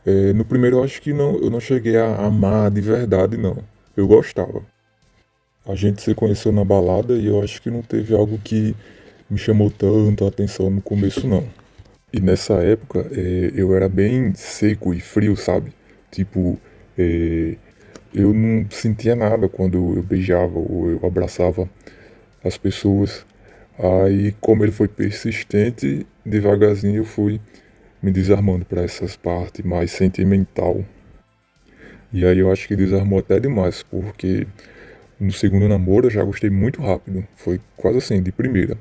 É, 0.04 0.32
no 0.32 0.44
primeiro 0.44 0.78
eu 0.78 0.82
acho 0.82 1.00
que 1.00 1.12
não, 1.12 1.36
eu 1.36 1.50
não 1.50 1.60
cheguei 1.60 1.96
a 1.96 2.16
amar 2.16 2.68
de 2.72 2.80
verdade, 2.80 3.36
não. 3.36 3.58
Eu 3.96 4.08
gostava. 4.08 4.60
A 5.64 5.76
gente 5.76 6.02
se 6.02 6.16
conheceu 6.16 6.50
na 6.50 6.64
balada 6.64 7.14
e 7.14 7.26
eu 7.26 7.40
acho 7.40 7.62
que 7.62 7.70
não 7.70 7.80
teve 7.80 8.12
algo 8.12 8.40
que 8.42 8.74
me 9.30 9.38
chamou 9.38 9.70
tanto 9.70 10.24
a 10.24 10.28
atenção 10.28 10.70
no 10.70 10.80
começo, 10.80 11.26
não. 11.26 11.44
E 12.12 12.20
nessa 12.20 12.54
época 12.54 13.06
é, 13.12 13.52
eu 13.54 13.74
era 13.74 13.88
bem 13.88 14.32
seco 14.34 14.94
e 14.94 15.00
frio, 15.00 15.36
sabe? 15.36 15.72
Tipo, 16.10 16.58
é, 16.96 17.56
eu 18.14 18.32
não 18.32 18.66
sentia 18.70 19.14
nada 19.14 19.48
quando 19.48 19.96
eu 19.96 20.02
beijava 20.02 20.58
ou 20.58 20.90
eu 20.90 21.06
abraçava 21.06 21.68
as 22.42 22.56
pessoas. 22.56 23.26
Aí, 23.78 24.34
como 24.40 24.64
ele 24.64 24.72
foi 24.72 24.88
persistente, 24.88 26.06
devagarzinho 26.24 26.96
eu 26.96 27.04
fui 27.04 27.40
me 28.02 28.10
desarmando 28.10 28.64
para 28.64 28.82
essas 28.82 29.16
partes 29.16 29.64
mais 29.64 29.90
sentimental. 29.90 30.84
E 32.12 32.24
aí 32.24 32.38
eu 32.38 32.50
acho 32.50 32.66
que 32.66 32.74
desarmou 32.74 33.18
até 33.18 33.38
demais, 33.38 33.82
porque 33.82 34.46
no 35.20 35.30
segundo 35.30 35.68
namoro 35.68 36.06
eu 36.06 36.10
já 36.10 36.24
gostei 36.24 36.48
muito 36.48 36.80
rápido. 36.80 37.26
Foi 37.36 37.60
quase 37.76 37.98
assim, 37.98 38.22
de 38.22 38.32
primeira. 38.32 38.78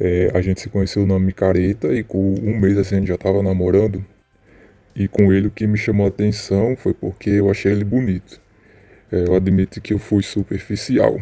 É, 0.00 0.30
a 0.34 0.40
gente 0.40 0.60
se 0.60 0.68
conheceu 0.68 1.06
na 1.06 1.18
micareta 1.18 1.92
e 1.94 2.02
com 2.02 2.34
um 2.34 2.58
mês 2.58 2.76
assim 2.76 2.96
a 2.96 2.98
gente 2.98 3.08
já 3.08 3.14
estava 3.14 3.42
namorando. 3.42 4.04
E 4.94 5.08
com 5.08 5.32
ele 5.32 5.48
o 5.48 5.50
que 5.50 5.66
me 5.66 5.76
chamou 5.76 6.06
a 6.06 6.08
atenção 6.08 6.76
foi 6.76 6.94
porque 6.94 7.30
eu 7.30 7.50
achei 7.50 7.72
ele 7.72 7.84
bonito. 7.84 8.40
É, 9.10 9.24
eu 9.28 9.34
admito 9.34 9.80
que 9.80 9.94
eu 9.94 9.98
fui 9.98 10.22
superficial. 10.22 11.20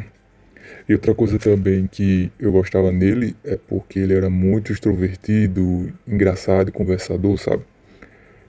E 0.89 0.95
outra 0.95 1.15
coisa 1.15 1.39
também 1.39 1.87
que 1.87 2.31
eu 2.39 2.53
gostava 2.53 2.91
nele 2.91 3.37
é 3.45 3.57
porque 3.57 3.99
ele 3.99 4.15
era 4.15 4.29
muito 4.31 4.73
extrovertido, 4.73 5.93
engraçado 6.07 6.69
e 6.69 6.73
conversador, 6.73 7.39
sabe? 7.39 7.63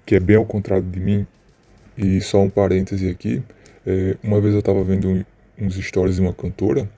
Que 0.05 0.15
é 0.15 0.19
bem 0.19 0.36
ao 0.36 0.45
contrário 0.45 0.86
de 0.86 0.99
mim. 0.99 1.28
E 1.97 2.19
só 2.21 2.41
um 2.41 2.49
parêntese 2.49 3.09
aqui. 3.09 3.41
é, 3.86 4.15
uma 4.24 4.41
vez 4.41 4.53
eu 4.53 4.59
estava 4.59 4.84
vendo 4.84 5.26
uns 5.59 5.76
stories 5.76 6.15
de 6.15 6.21
uma 6.21 6.34
cantora 6.34 6.89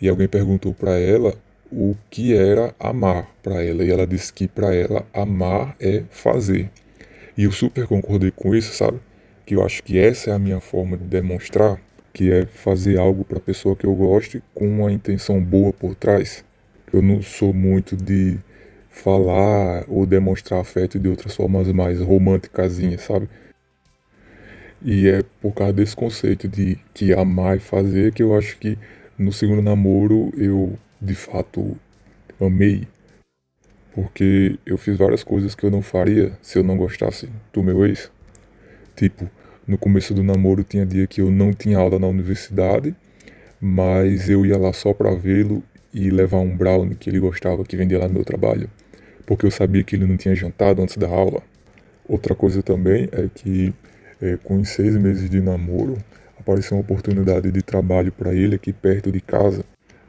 e 0.00 0.08
alguém 0.08 0.28
perguntou 0.28 0.74
para 0.74 0.98
ela 0.98 1.34
o 1.74 1.96
que 2.10 2.34
era 2.34 2.74
amar 2.78 3.28
para 3.42 3.62
ela. 3.62 3.84
E 3.84 3.90
ela 3.90 4.06
disse 4.06 4.32
que 4.32 4.46
para 4.46 4.74
ela 4.74 5.04
amar 5.12 5.76
é 5.80 6.02
fazer. 6.10 6.70
E 7.36 7.44
eu 7.44 7.52
super 7.52 7.86
concordei 7.86 8.30
com 8.30 8.54
isso, 8.54 8.74
sabe? 8.74 9.00
Que 9.44 9.56
eu 9.56 9.64
acho 9.64 9.82
que 9.82 9.98
essa 9.98 10.30
é 10.30 10.32
a 10.32 10.38
minha 10.38 10.60
forma 10.60 10.96
de 10.96 11.04
demonstrar 11.04 11.80
que 12.14 12.32
é 12.32 12.46
fazer 12.46 12.96
algo 12.96 13.24
para 13.24 13.38
a 13.38 13.40
pessoa 13.40 13.74
que 13.74 13.84
eu 13.84 13.92
goste 13.92 14.40
com 14.54 14.68
uma 14.68 14.92
intenção 14.92 15.40
boa 15.40 15.72
por 15.72 15.96
trás. 15.96 16.44
Eu 16.92 17.02
não 17.02 17.20
sou 17.20 17.52
muito 17.52 17.96
de 17.96 18.38
falar 18.88 19.84
ou 19.88 20.06
demonstrar 20.06 20.60
afeto 20.60 20.96
de 20.96 21.08
outras 21.08 21.34
formas 21.34 21.66
mais 21.72 22.00
românticasinhas, 22.00 23.00
sabe? 23.00 23.28
E 24.80 25.08
é 25.08 25.24
por 25.42 25.52
causa 25.52 25.72
desse 25.72 25.96
conceito 25.96 26.46
de 26.46 26.78
que 26.94 27.12
amar 27.12 27.56
e 27.56 27.60
fazer 27.60 28.12
que 28.12 28.22
eu 28.22 28.36
acho 28.36 28.56
que 28.58 28.78
no 29.18 29.32
segundo 29.32 29.60
namoro 29.60 30.32
eu 30.36 30.78
de 31.04 31.14
fato 31.14 31.76
amei. 32.40 32.86
Porque 33.94 34.58
eu 34.66 34.76
fiz 34.76 34.96
várias 34.96 35.22
coisas 35.22 35.54
que 35.54 35.64
eu 35.64 35.70
não 35.70 35.82
faria 35.82 36.32
se 36.42 36.58
eu 36.58 36.64
não 36.64 36.76
gostasse 36.76 37.28
do 37.52 37.62
meu 37.62 37.86
ex. 37.86 38.10
Tipo, 38.96 39.30
no 39.66 39.78
começo 39.78 40.12
do 40.12 40.22
namoro 40.22 40.64
tinha 40.64 40.84
dia 40.84 41.06
que 41.06 41.20
eu 41.20 41.30
não 41.30 41.52
tinha 41.52 41.78
aula 41.78 41.98
na 41.98 42.06
universidade, 42.06 42.94
mas 43.60 44.28
eu 44.28 44.44
ia 44.44 44.58
lá 44.58 44.72
só 44.72 44.92
para 44.92 45.14
vê-lo 45.14 45.62
e 45.92 46.10
levar 46.10 46.38
um 46.38 46.56
brownie 46.56 46.96
que 46.96 47.08
ele 47.08 47.20
gostava 47.20 47.64
que 47.64 47.76
vendia 47.76 47.98
lá 47.98 48.08
no 48.08 48.14
meu 48.14 48.24
trabalho, 48.24 48.68
porque 49.24 49.46
eu 49.46 49.50
sabia 49.50 49.84
que 49.84 49.94
ele 49.94 50.06
não 50.06 50.16
tinha 50.16 50.34
jantado 50.34 50.82
antes 50.82 50.96
da 50.96 51.08
aula. 51.08 51.40
Outra 52.06 52.34
coisa 52.34 52.62
também 52.62 53.08
é 53.12 53.28
que 53.32 53.72
é, 54.20 54.36
com 54.42 54.60
os 54.60 54.68
seis 54.68 54.96
meses 54.96 55.30
de 55.30 55.40
namoro 55.40 55.96
apareceu 56.38 56.76
uma 56.76 56.82
oportunidade 56.82 57.50
de 57.50 57.62
trabalho 57.62 58.12
para 58.12 58.34
ele 58.34 58.56
aqui 58.56 58.72
perto 58.72 59.10
de 59.10 59.20
casa. 59.20 59.64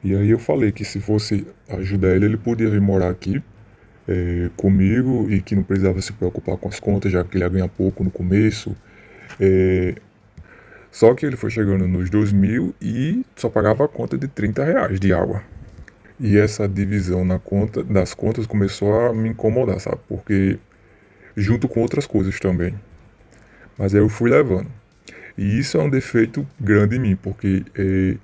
E 0.05 0.15
aí 0.15 0.29
eu 0.29 0.37
falei 0.37 0.71
que 0.71 0.85
se 0.85 0.99
fosse 0.99 1.47
ajudar 1.67 2.15
ele, 2.15 2.25
ele 2.25 2.37
podia 2.37 2.69
vir 2.69 2.79
morar 2.79 3.09
aqui 3.09 3.41
é, 4.07 4.51
comigo 4.55 5.25
e 5.31 5.41
que 5.41 5.55
não 5.55 5.63
precisava 5.63 5.99
se 5.99 6.13
preocupar 6.13 6.57
com 6.57 6.69
as 6.69 6.79
contas, 6.79 7.11
já 7.11 7.23
que 7.23 7.35
ele 7.35 7.43
ia 7.43 7.49
ganhar 7.49 7.67
pouco 7.69 8.03
no 8.03 8.11
começo. 8.11 8.75
É, 9.39 9.95
só 10.91 11.11
que 11.15 11.25
ele 11.25 11.35
foi 11.35 11.49
chegando 11.49 11.87
nos 11.87 12.07
2 12.11 12.33
mil 12.33 12.75
e 12.79 13.25
só 13.35 13.49
pagava 13.49 13.85
a 13.85 13.87
conta 13.87 14.15
de 14.15 14.27
30 14.27 14.63
reais 14.63 14.99
de 14.99 15.11
água. 15.11 15.41
E 16.19 16.37
essa 16.37 16.67
divisão 16.67 17.25
na 17.25 17.39
conta, 17.39 17.83
das 17.83 18.13
contas 18.13 18.45
começou 18.45 19.07
a 19.07 19.11
me 19.11 19.29
incomodar, 19.29 19.79
sabe? 19.79 19.97
Porque 20.07 20.59
junto 21.35 21.67
com 21.67 21.81
outras 21.81 22.05
coisas 22.05 22.39
também. 22.39 22.75
Mas 23.75 23.95
aí 23.95 24.01
eu 24.01 24.07
fui 24.07 24.29
levando. 24.29 24.69
E 25.35 25.57
isso 25.57 25.77
é 25.77 25.81
um 25.81 25.89
defeito 25.89 26.45
grande 26.61 26.95
em 26.95 26.99
mim, 26.99 27.15
porque 27.15 27.63
é, 27.75 28.17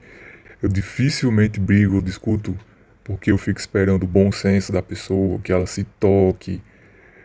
eu 0.61 0.69
dificilmente 0.69 1.59
brigo 1.59 1.95
ou 1.95 2.01
discuto 2.01 2.57
porque 3.03 3.31
eu 3.31 3.37
fico 3.37 3.59
esperando 3.59 4.03
o 4.03 4.07
bom 4.07 4.31
senso 4.31 4.71
da 4.71 4.81
pessoa, 4.81 5.39
que 5.39 5.51
ela 5.51 5.65
se 5.65 5.83
toque. 5.99 6.61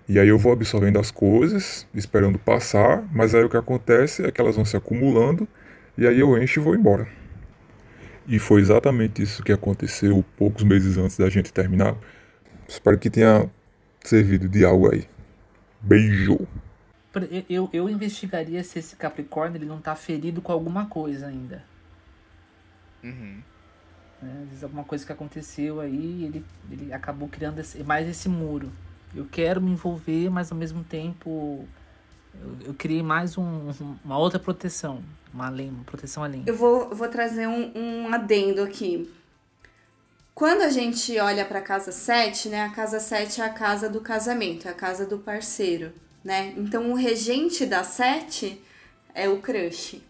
E 0.08 0.18
aí 0.18 0.28
eu 0.28 0.38
vou 0.38 0.52
absorvendo 0.52 0.98
as 0.98 1.10
coisas, 1.10 1.86
esperando 1.94 2.38
passar, 2.38 3.06
mas 3.12 3.34
aí 3.34 3.44
o 3.44 3.48
que 3.48 3.56
acontece 3.56 4.24
é 4.24 4.30
que 4.30 4.40
elas 4.40 4.56
vão 4.56 4.64
se 4.64 4.76
acumulando 4.76 5.46
e 5.98 6.06
aí 6.06 6.20
eu 6.20 6.40
encho 6.40 6.60
e 6.60 6.62
vou 6.62 6.74
embora. 6.74 7.06
E 8.26 8.38
foi 8.38 8.60
exatamente 8.60 9.22
isso 9.22 9.42
que 9.42 9.52
aconteceu 9.52 10.24
poucos 10.36 10.64
meses 10.64 10.96
antes 10.96 11.16
da 11.16 11.28
gente 11.28 11.52
terminar. 11.52 11.96
Espero 12.68 12.98
que 12.98 13.10
tenha 13.10 13.48
servido 14.02 14.48
de 14.48 14.64
algo 14.64 14.92
aí. 14.92 15.04
Beijo! 15.80 16.46
Eu, 17.30 17.44
eu, 17.48 17.70
eu 17.72 17.88
investigaria 17.88 18.62
se 18.62 18.78
esse 18.78 18.96
Capricórnio 18.96 19.58
ele 19.58 19.66
não 19.66 19.80
tá 19.80 19.94
ferido 19.94 20.42
com 20.42 20.52
alguma 20.52 20.86
coisa 20.86 21.28
ainda. 21.28 21.62
Uhum. 23.06 23.42
Né? 24.22 24.40
Às 24.42 24.48
vezes 24.48 24.64
alguma 24.64 24.84
coisa 24.84 25.04
que 25.04 25.12
aconteceu 25.12 25.80
aí, 25.80 26.24
ele, 26.24 26.44
ele 26.70 26.92
acabou 26.92 27.28
criando 27.28 27.58
esse, 27.58 27.82
mais 27.82 28.08
esse 28.08 28.28
muro. 28.28 28.70
Eu 29.14 29.26
quero 29.30 29.60
me 29.60 29.70
envolver, 29.70 30.30
mas 30.30 30.50
ao 30.50 30.58
mesmo 30.58 30.82
tempo 30.84 31.66
eu, 32.34 32.68
eu 32.68 32.74
criei 32.74 33.02
mais 33.02 33.38
um, 33.38 33.70
uma 34.04 34.18
outra 34.18 34.38
proteção, 34.38 35.02
uma, 35.32 35.46
além, 35.46 35.70
uma 35.70 35.84
proteção 35.84 36.22
além. 36.24 36.42
Eu 36.46 36.56
vou, 36.56 36.94
vou 36.94 37.08
trazer 37.08 37.46
um, 37.46 37.72
um 37.74 38.14
adendo 38.14 38.62
aqui. 38.62 39.10
Quando 40.34 40.62
a 40.62 40.68
gente 40.68 41.18
olha 41.18 41.46
para 41.46 41.60
a 41.60 41.62
casa 41.62 41.90
7, 41.90 42.50
né? 42.50 42.64
A 42.64 42.70
casa 42.70 43.00
7 43.00 43.40
é 43.40 43.44
a 43.44 43.48
casa 43.48 43.88
do 43.88 44.02
casamento, 44.02 44.68
é 44.68 44.70
a 44.70 44.74
casa 44.74 45.06
do 45.06 45.18
parceiro, 45.18 45.92
né? 46.22 46.52
Então 46.58 46.92
o 46.92 46.94
regente 46.94 47.64
da 47.64 47.82
7 47.82 48.62
é 49.14 49.30
o 49.30 49.40
crush, 49.40 50.02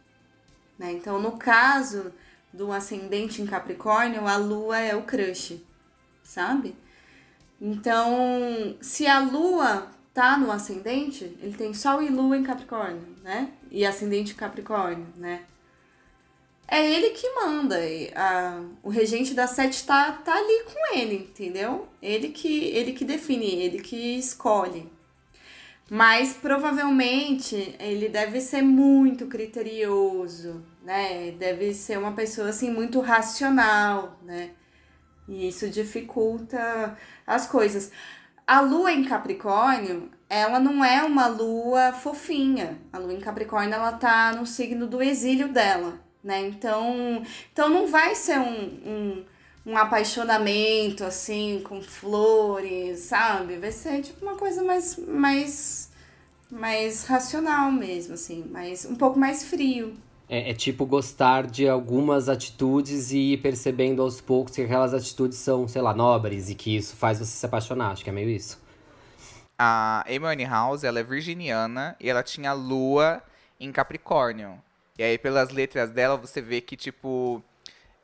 né? 0.77 0.91
Então 0.91 1.21
no 1.21 1.39
caso 1.39 2.13
do 2.57 2.73
ascendente 2.73 3.43
em 3.43 3.47
Capricórnio, 3.47 4.27
a 4.27 4.37
lua 4.37 4.79
é 4.79 4.97
o 4.97 5.03
crush, 5.03 5.61
sabe? 6.23 6.75
Então, 7.61 8.77
se 8.81 9.07
a 9.07 9.21
lua 9.21 9.89
tá 10.13 10.37
no 10.37 10.51
ascendente, 10.51 11.25
ele 11.41 11.57
tem 11.57 11.75
sol 11.75 12.03
e 12.03 12.09
lua 12.09 12.37
em 12.37 12.43
Capricórnio, 12.43 13.07
né? 13.23 13.53
E 13.71 13.85
ascendente 13.85 14.33
em 14.33 14.37
Capricórnio, 14.37 15.07
né? 15.17 15.45
É 16.69 16.85
ele 16.85 17.11
que 17.11 17.29
manda. 17.35 17.77
A, 18.15 18.61
o 18.83 18.89
regente 18.89 19.35
da 19.35 19.47
sete 19.47 19.85
tá, 19.87 20.13
tá 20.13 20.35
ali 20.35 20.65
com 20.65 20.97
ele, 20.97 21.29
entendeu? 21.31 21.87
Ele 22.03 22.31
que, 22.31 22.65
ele 22.65 22.93
que 22.93 23.05
define, 23.05 23.55
ele 23.63 23.81
que 23.81 24.19
escolhe. 24.19 24.91
Mas 25.89 26.33
provavelmente 26.33 27.77
ele 27.79 28.09
deve 28.09 28.41
ser 28.41 28.63
muito 28.63 29.27
criterioso, 29.27 30.65
né? 30.87 31.33
Deve 31.33 31.75
ser 31.75 31.99
uma 31.99 32.13
pessoa 32.13 32.49
assim 32.49 32.71
muito 32.71 33.01
racional, 33.01 34.19
né? 34.23 34.51
E 35.29 35.49
isso 35.49 35.69
dificulta 35.69 36.97
as 37.27 37.49
coisas. 37.49 37.91
A 38.47 38.61
lua 38.61 38.93
em 38.93 39.05
Capricórnio, 39.05 40.09
ela 40.31 40.61
não 40.61 40.85
é 40.85 41.03
uma 41.03 41.27
lua 41.27 41.93
fofinha. 41.93 42.79
A 42.93 42.99
lua 42.99 43.13
em 43.13 43.21
Capricórnio, 43.21 43.75
ela 43.75 43.93
tá 43.95 44.33
no 44.33 44.47
signo 44.47 44.87
do 44.87 45.03
exílio 45.03 45.49
dela, 45.49 46.01
né? 46.23 46.47
Então, 46.47 47.21
então 47.53 47.69
não 47.69 47.89
vai 47.89 48.15
ser 48.15 48.39
um, 48.39 48.65
um, 48.87 49.25
um 49.67 49.77
apaixonamento 49.77 51.03
assim, 51.03 51.63
com 51.65 51.83
flores, 51.83 53.01
sabe? 53.01 53.57
Vai 53.59 53.73
ser 53.73 54.03
tipo 54.03 54.25
uma 54.25 54.37
coisa 54.37 54.63
mais, 54.63 54.97
mais, 54.97 55.91
mais 56.49 57.05
racional 57.07 57.73
mesmo, 57.73 58.15
assim, 58.15 58.45
mais, 58.45 58.85
um 58.85 58.95
pouco 58.95 59.19
mais 59.19 59.43
frio. 59.43 59.97
É, 60.29 60.51
é, 60.51 60.55
tipo 60.55 60.85
gostar 60.85 61.47
de 61.47 61.69
algumas 61.69 62.29
atitudes 62.29 63.13
e 63.13 63.35
ir 63.35 63.37
percebendo 63.37 64.03
aos 64.03 64.21
poucos 64.21 64.57
que 64.57 64.63
aquelas 64.63 64.93
atitudes 64.93 65.39
são, 65.39 65.69
sei 65.69 65.81
lá, 65.81 65.95
nobres 65.95 66.51
e 66.51 66.55
que 66.55 66.77
isso 66.77 66.97
faz 66.97 67.21
você 67.21 67.27
se 67.27 67.47
apaixonar. 67.47 67.93
Acho 67.93 68.03
que 68.03 68.11
é 68.11 68.13
meio 68.13 68.31
isso. 68.31 68.61
A 69.59 70.05
Amy 70.09 70.45
House, 70.45 70.85
ela 70.85 70.99
é 70.99 71.03
virginiana 71.03 71.97
e 72.01 72.11
ela 72.11 72.23
tinha 72.23 72.53
lua 72.53 73.23
em 73.59 73.71
Capricórnio. 73.71 74.61
E 74.99 75.03
aí, 75.03 75.17
pelas 75.17 75.51
letras 75.51 75.91
dela, 75.91 76.17
você 76.17 76.41
vê 76.41 76.61
que, 76.61 76.77
tipo, 76.77 77.43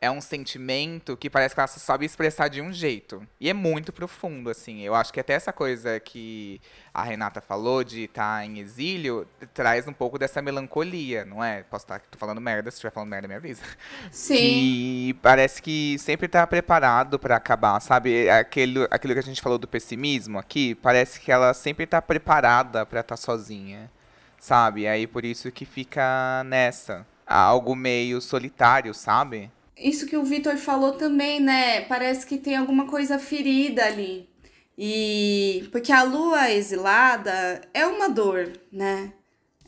é 0.03 0.11
um 0.11 0.21
sentimento 0.21 1.17
que 1.17 1.31
parece 1.31 1.55
que 1.55 1.61
ela 1.61 1.69
só 1.69 1.79
sabe 1.79 2.05
expressar 2.05 2.49
de 2.49 2.61
um 2.61 2.73
jeito. 2.73 3.25
E 3.41 3.49
é 3.49 3.55
muito 3.55 3.93
profundo, 3.93 4.51
assim. 4.51 4.81
Eu 4.81 4.97
acho 4.97 5.13
que 5.13 5.21
até 5.21 5.33
essa 5.33 5.53
coisa 5.53 6.01
que 6.01 6.61
a 6.93 7.05
Renata 7.05 7.41
falou 7.41 7.85
de 7.85 8.03
estar 8.03 8.39
tá 8.39 8.45
em 8.45 8.59
exílio 8.59 9.29
traz 9.55 9.87
um 9.87 9.93
pouco 9.93 10.19
dessa 10.19 10.43
melancolia, 10.43 11.25
não 11.25 11.43
é? 11.43 11.63
Posso 11.63 11.85
estar 11.85 12.01
tô 12.01 12.19
falando 12.19 12.41
merda, 12.41 12.69
se 12.69 12.79
estiver 12.79 12.91
falando 12.91 13.11
merda, 13.11 13.29
me 13.29 13.37
avisa. 13.37 13.63
Sim. 14.11 14.35
Que 14.35 15.19
parece 15.23 15.63
que 15.63 15.97
sempre 16.01 16.27
tá 16.27 16.45
preparado 16.49 17.17
para 17.17 17.37
acabar, 17.37 17.79
sabe? 17.79 18.29
Aquilo, 18.29 18.89
aquilo 18.91 19.15
que 19.15 19.21
a 19.21 19.23
gente 19.23 19.41
falou 19.41 19.57
do 19.57 19.69
pessimismo 19.69 20.37
aqui, 20.37 20.75
parece 20.75 21.21
que 21.21 21.31
ela 21.31 21.55
sempre 21.55 21.87
tá 21.87 22.03
preparada 22.03 22.85
para 22.85 23.03
estar 23.03 23.15
tá 23.15 23.23
sozinha, 23.23 23.89
sabe? 24.37 24.89
Aí 24.89 25.07
por 25.07 25.25
isso 25.25 25.53
que 25.53 25.65
fica 25.65 26.43
nessa. 26.45 27.07
Algo 27.25 27.77
meio 27.77 28.21
solitário, 28.21 28.93
sabe? 28.93 29.49
Isso 29.83 30.07
que 30.07 30.17
o 30.17 30.25
Vitor 30.25 30.57
falou 30.57 30.93
também, 30.93 31.41
né? 31.41 31.83
Parece 31.83 32.27
que 32.27 32.39
tem 32.39 32.57
alguma 32.57 32.87
coisa 32.87 33.19
ferida 33.19 33.85
ali. 33.85 34.29
E 34.77 35.69
porque 35.71 35.93
a 35.93 36.03
lua 36.03 36.51
exilada 36.51 37.61
é 37.75 37.87
uma 37.87 38.09
dor, 38.09 38.53
né? 38.73 39.13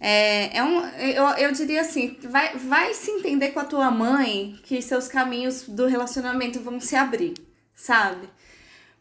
É, 0.01 0.59
é 0.59 0.62
um, 0.62 0.85
eu, 0.99 1.25
eu 1.47 1.53
diria 1.53 1.81
assim, 1.81 2.17
vai, 2.23 2.57
vai 2.57 2.93
se 2.95 3.11
entender 3.11 3.53
com 3.53 3.61
a 3.61 3.65
tua 3.65 3.91
mãe 3.91 4.59
que 4.65 4.83
seus 4.83 5.09
caminhos 5.09 5.69
do 5.69 5.87
relacionamento 5.87 6.61
vão 6.61 6.81
se 6.81 6.97
abrir, 6.97 7.35
sabe? 7.75 8.29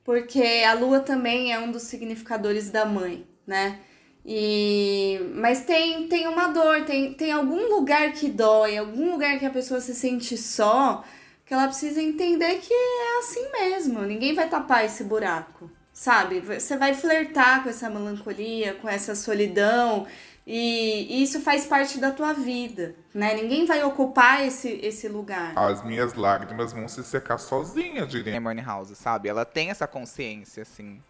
Porque 0.03 0.63
a 0.65 0.73
lua 0.73 0.99
também 0.99 1.51
é 1.51 1.59
um 1.59 1.71
dos 1.71 1.83
significadores 1.83 2.69
da 2.69 2.85
mãe, 2.85 3.27
né? 3.45 3.79
E 4.25 5.19
mas 5.35 5.65
tem 5.65 6.07
tem 6.07 6.27
uma 6.27 6.47
dor, 6.47 6.85
tem, 6.85 7.13
tem 7.13 7.31
algum 7.31 7.67
lugar 7.67 8.13
que 8.13 8.29
dói, 8.29 8.77
algum 8.77 9.11
lugar 9.11 9.37
que 9.37 9.45
a 9.45 9.49
pessoa 9.49 9.81
se 9.81 9.93
sente 9.93 10.37
só, 10.37 11.03
que 11.45 11.53
ela 11.53 11.67
precisa 11.67 12.01
entender 12.01 12.59
que 12.59 12.73
é 12.73 13.19
assim 13.19 13.51
mesmo. 13.51 14.01
Ninguém 14.03 14.33
vai 14.33 14.47
tapar 14.47 14.85
esse 14.85 15.03
buraco, 15.03 15.69
sabe? 15.91 16.39
Você 16.39 16.77
vai 16.77 16.93
flertar 16.93 17.63
com 17.63 17.69
essa 17.69 17.89
melancolia, 17.89 18.75
com 18.75 18.87
essa 18.87 19.13
solidão, 19.13 20.07
e 20.47 21.21
isso 21.21 21.41
faz 21.41 21.65
parte 21.65 21.99
da 21.99 22.11
tua 22.11 22.31
vida, 22.31 22.95
né? 23.13 23.33
Ninguém 23.33 23.65
vai 23.65 23.83
ocupar 23.83 24.45
esse, 24.45 24.79
esse 24.81 25.09
lugar. 25.09 25.51
As 25.57 25.83
minhas 25.83 26.13
lágrimas 26.13 26.71
vão 26.71 26.87
se 26.87 27.03
secar 27.03 27.37
sozinha, 27.37 28.05
diria. 28.05 28.39
Money 28.39 28.63
House, 28.63 28.97
sabe? 28.97 29.27
Ela 29.27 29.43
tem 29.43 29.69
essa 29.69 29.85
consciência, 29.85 30.63
assim 30.63 31.01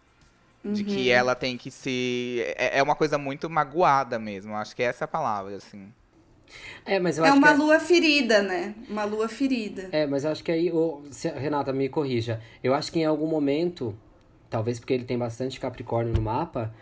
de 0.64 0.82
Uhum. 0.82 0.88
que 0.88 1.10
ela 1.10 1.34
tem 1.34 1.56
que 1.56 1.70
se. 1.70 2.42
É 2.56 2.78
é 2.78 2.82
uma 2.82 2.94
coisa 2.94 3.18
muito 3.18 3.48
magoada 3.50 4.18
mesmo. 4.18 4.54
Acho 4.56 4.74
que 4.74 4.82
é 4.82 4.86
essa 4.86 5.04
a 5.04 5.08
palavra, 5.08 5.56
assim. 5.56 5.92
É, 6.86 6.98
mas 7.00 7.18
eu 7.18 7.24
É 7.24 7.28
acho 7.28 7.38
uma 7.38 7.52
que. 7.52 7.58
lua 7.58 7.80
ferida, 7.80 8.42
né? 8.42 8.74
Uma 8.88 9.04
lua 9.04 9.28
ferida. 9.28 9.88
É, 9.92 10.06
mas 10.06 10.24
eu 10.24 10.30
acho 10.30 10.44
que 10.44 10.52
aí. 10.52 10.70
se- 11.10 11.28
Renata, 11.30 11.72
me 11.72 11.88
corrija. 11.88 12.40
Eu 12.62 12.74
acho 12.74 12.92
que 12.92 13.00
em 13.00 13.04
algum 13.04 13.26
momento, 13.26 13.94
talvez 14.50 14.78
porque 14.78 14.92
ele 14.94 15.04
tem 15.04 15.18
bastante 15.18 15.58
Capricórnio 15.60 16.12
no 16.14 16.20
mapa, 16.22 16.72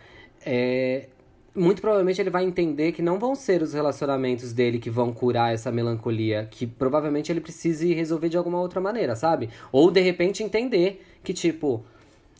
é. 0.45 1.09
Muito 1.55 1.83
provavelmente 1.83 2.19
ele 2.19 2.31
vai 2.31 2.45
entender 2.45 2.93
que 2.93 3.03
não 3.03 3.19
vão 3.19 3.35
ser 3.35 3.61
os 3.61 3.75
relacionamentos 3.75 4.55
dele 4.55 4.79
que 4.79 4.89
vão 4.89 5.13
curar 5.13 5.53
essa 5.53 5.71
melancolia, 5.71 6.49
que 6.51 6.67
provavelmente 6.67 7.31
ele 7.31 7.43
precise 7.43 7.93
resolver 7.93 8.31
de 8.31 8.39
alguma 8.39 8.59
outra 8.59 8.81
maneira, 8.81 9.15
sabe? 9.15 9.51
Ou 9.71 9.91
de 9.91 10.01
repente 10.01 10.43
entender 10.43 11.05
que, 11.23 11.35
tipo, 11.35 11.85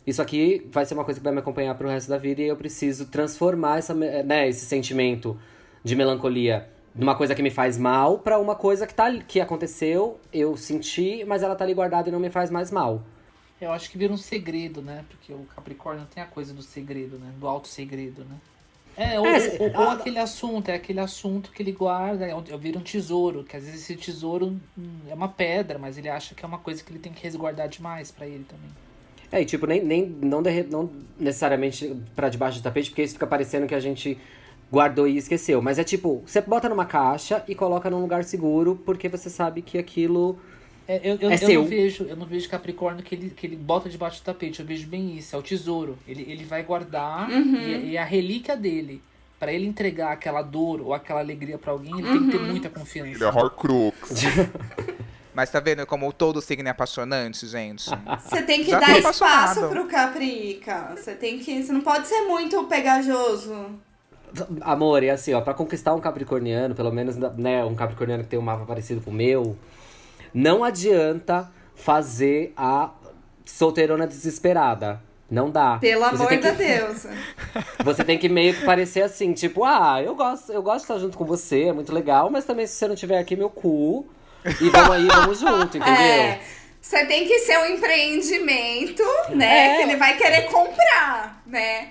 isso 0.05 0.21
aqui 0.21 0.67
vai 0.71 0.85
ser 0.85 0.93
uma 0.93 1.05
coisa 1.05 1.19
que 1.19 1.23
vai 1.23 1.33
me 1.33 1.39
acompanhar 1.39 1.75
pro 1.75 1.87
resto 1.89 2.09
da 2.09 2.17
vida 2.17 2.41
e 2.41 2.47
eu 2.47 2.55
preciso 2.57 3.05
transformar 3.07 3.79
essa, 3.79 3.93
né, 3.93 4.47
esse 4.47 4.65
sentimento 4.65 5.39
de 5.83 5.95
melancolia 5.95 6.69
numa 6.95 7.15
coisa 7.15 7.33
que 7.33 7.41
me 7.41 7.49
faz 7.49 7.77
mal 7.77 8.19
pra 8.19 8.37
uma 8.39 8.55
coisa 8.55 8.85
que, 8.85 8.93
tá, 8.93 9.11
que 9.27 9.41
aconteceu, 9.41 10.19
eu 10.31 10.55
senti, 10.55 11.23
mas 11.25 11.41
ela 11.41 11.55
tá 11.55 11.63
ali 11.63 11.73
guardada 11.73 12.09
e 12.09 12.11
não 12.11 12.19
me 12.19 12.29
faz 12.29 12.49
mais 12.51 12.69
mal. 12.69 13.01
Eu 13.59 13.71
acho 13.71 13.89
que 13.89 13.97
vira 13.97 14.11
um 14.13 14.17
segredo, 14.17 14.81
né? 14.81 15.05
Porque 15.09 15.31
o 15.33 15.45
Capricórnio 15.55 16.05
tem 16.13 16.21
a 16.21 16.25
coisa 16.25 16.53
do 16.53 16.61
segredo, 16.61 17.17
né? 17.17 17.31
Do 17.39 17.47
alto 17.47 17.67
segredo, 17.67 18.25
né? 18.25 18.35
É, 18.95 19.19
ou, 19.19 19.25
É, 19.25 19.39
ou- 19.59 19.71
ou 19.81 19.89
ah, 19.89 19.93
aquele 19.93 20.19
assunto, 20.19 20.69
é 20.69 20.75
aquele 20.75 20.99
assunto 20.99 21.51
que 21.51 21.63
ele 21.63 21.71
guarda, 21.71 22.27
é 22.27 22.57
vira 22.57 22.77
um 22.77 22.83
tesouro, 22.83 23.43
que 23.43 23.57
às 23.57 23.63
vezes 23.63 23.81
esse 23.81 23.95
tesouro 23.95 24.59
hum, 24.77 24.99
é 25.09 25.13
uma 25.15 25.29
pedra, 25.29 25.79
mas 25.79 25.97
ele 25.97 26.09
acha 26.09 26.35
que 26.35 26.45
é 26.45 26.47
uma 26.47 26.59
coisa 26.59 26.83
que 26.83 26.91
ele 26.91 26.99
tem 26.99 27.11
que 27.11 27.23
resguardar 27.23 27.67
demais 27.67 28.11
pra 28.11 28.27
ele 28.27 28.43
também. 28.43 28.69
É, 29.31 29.41
e 29.41 29.45
tipo, 29.45 29.65
nem, 29.65 29.83
nem 29.83 30.05
não, 30.21 30.43
derre- 30.43 30.67
não 30.69 30.89
necessariamente 31.19 31.95
pra 32.15 32.29
debaixo 32.29 32.59
do 32.59 32.63
tapete, 32.63 32.89
porque 32.89 33.03
isso 33.03 33.13
fica 33.13 33.25
parecendo 33.27 33.65
que 33.67 33.75
a 33.75 33.79
gente 33.79 34.17
guardou 34.71 35.07
e 35.07 35.17
esqueceu. 35.17 35.61
Mas 35.61 35.79
é 35.79 35.83
tipo, 35.83 36.23
você 36.25 36.41
bota 36.41 36.69
numa 36.69 36.85
caixa 36.85 37.43
e 37.47 37.55
coloca 37.55 37.89
num 37.89 38.01
lugar 38.01 38.23
seguro, 38.23 38.79
porque 38.85 39.09
você 39.09 39.29
sabe 39.29 39.61
que 39.61 39.77
aquilo. 39.77 40.37
É, 40.87 40.99
eu, 41.03 41.17
eu, 41.21 41.29
É 41.31 41.33
eu 41.35 41.37
seu. 41.37 41.61
não 41.61 41.67
vejo, 41.69 42.03
eu 42.03 42.15
não 42.15 42.25
vejo 42.25 42.49
Capricórnio 42.49 43.03
que 43.03 43.15
ele, 43.15 43.29
que 43.29 43.47
ele 43.47 43.55
bota 43.55 43.89
debaixo 43.89 44.21
do 44.21 44.25
tapete. 44.25 44.59
Eu 44.59 44.65
vejo 44.65 44.85
bem 44.87 45.15
isso, 45.17 45.35
é 45.35 45.39
o 45.39 45.41
tesouro. 45.41 45.97
Ele, 46.07 46.25
ele 46.29 46.43
vai 46.43 46.61
guardar 46.63 47.29
e, 47.31 47.91
e 47.91 47.97
a 47.97 48.03
relíquia 48.03 48.55
dele. 48.57 49.01
Pra 49.39 49.51
ele 49.51 49.65
entregar 49.65 50.11
aquela 50.13 50.41
dor 50.41 50.79
ou 50.81 50.93
aquela 50.93 51.19
alegria 51.19 51.57
pra 51.57 51.71
alguém, 51.73 51.93
ele 51.99 52.07
tem 52.07 52.25
que 52.25 52.31
ter 52.31 52.39
muita 52.39 52.69
confiança. 52.69 53.09
Ele 53.11 53.23
é 53.23 53.27
Horcrux. 53.27 53.93
Mas 55.33 55.49
tá 55.49 55.59
vendo 55.59 55.85
como 55.85 56.11
todo 56.13 56.41
signo 56.41 56.67
é 56.67 56.71
apaixonante, 56.71 57.47
gente? 57.47 57.89
Você 58.29 58.43
tem 58.43 58.63
que 58.63 58.71
Já 58.71 58.79
dar 58.79 58.97
espaço 58.99 59.67
pro 59.67 59.87
Caprica. 59.87 60.91
Você 60.95 61.15
tem 61.15 61.39
que. 61.39 61.63
Você 61.63 61.71
não 61.73 61.81
pode 61.81 62.07
ser 62.07 62.21
muito 62.27 62.63
pegajoso. 62.65 63.79
Amor, 64.61 65.03
e 65.03 65.09
assim, 65.09 65.33
ó, 65.33 65.41
pra 65.41 65.53
conquistar 65.53 65.93
um 65.93 65.99
capricorniano, 65.99 66.73
pelo 66.73 66.91
menos, 66.91 67.15
né, 67.37 67.63
um 67.63 67.75
capricorniano 67.75 68.23
que 68.23 68.29
tem 68.29 68.39
um 68.39 68.43
mapa 68.43 68.65
parecido 68.65 68.99
com 68.99 69.11
o 69.11 69.13
meu, 69.13 69.55
não 70.33 70.63
adianta 70.63 71.51
fazer 71.75 72.51
a 72.57 72.89
solteirona 73.45 74.07
desesperada. 74.07 74.99
Não 75.29 75.49
dá. 75.49 75.77
Pelo 75.79 76.01
Você 76.01 76.15
amor 76.15 76.29
de 76.29 76.37
que- 76.37 76.51
Deus. 76.51 77.07
Você 77.83 78.03
tem 78.03 78.17
que 78.17 78.29
meio 78.29 78.53
que 78.55 78.65
parecer 78.65 79.01
assim, 79.01 79.33
tipo, 79.33 79.63
ah, 79.63 80.01
eu 80.01 80.15
gosto, 80.15 80.51
eu 80.51 80.61
gosto 80.61 80.77
de 80.77 80.83
estar 80.83 80.97
junto 80.99 81.17
com 81.17 81.25
você, 81.25 81.63
é 81.65 81.73
muito 81.73 81.91
legal, 81.93 82.29
mas 82.29 82.45
também 82.45 82.67
se 82.67 82.73
você 82.75 82.87
não 82.87 82.95
tiver 82.95 83.17
aqui, 83.19 83.35
meu 83.35 83.49
cu. 83.49 84.05
E 84.61 84.69
vamos 84.69 84.91
aí, 84.91 85.07
vamos 85.07 85.39
junto, 85.39 85.77
entendeu? 85.77 85.93
É. 86.01 86.39
Você 86.81 87.05
tem 87.05 87.25
que 87.25 87.39
ser 87.39 87.57
um 87.59 87.65
empreendimento, 87.65 89.03
né? 89.29 89.73
É. 89.73 89.77
Que 89.77 89.81
ele 89.83 89.95
vai 89.95 90.17
querer 90.17 90.43
comprar, 90.43 91.41
né? 91.45 91.89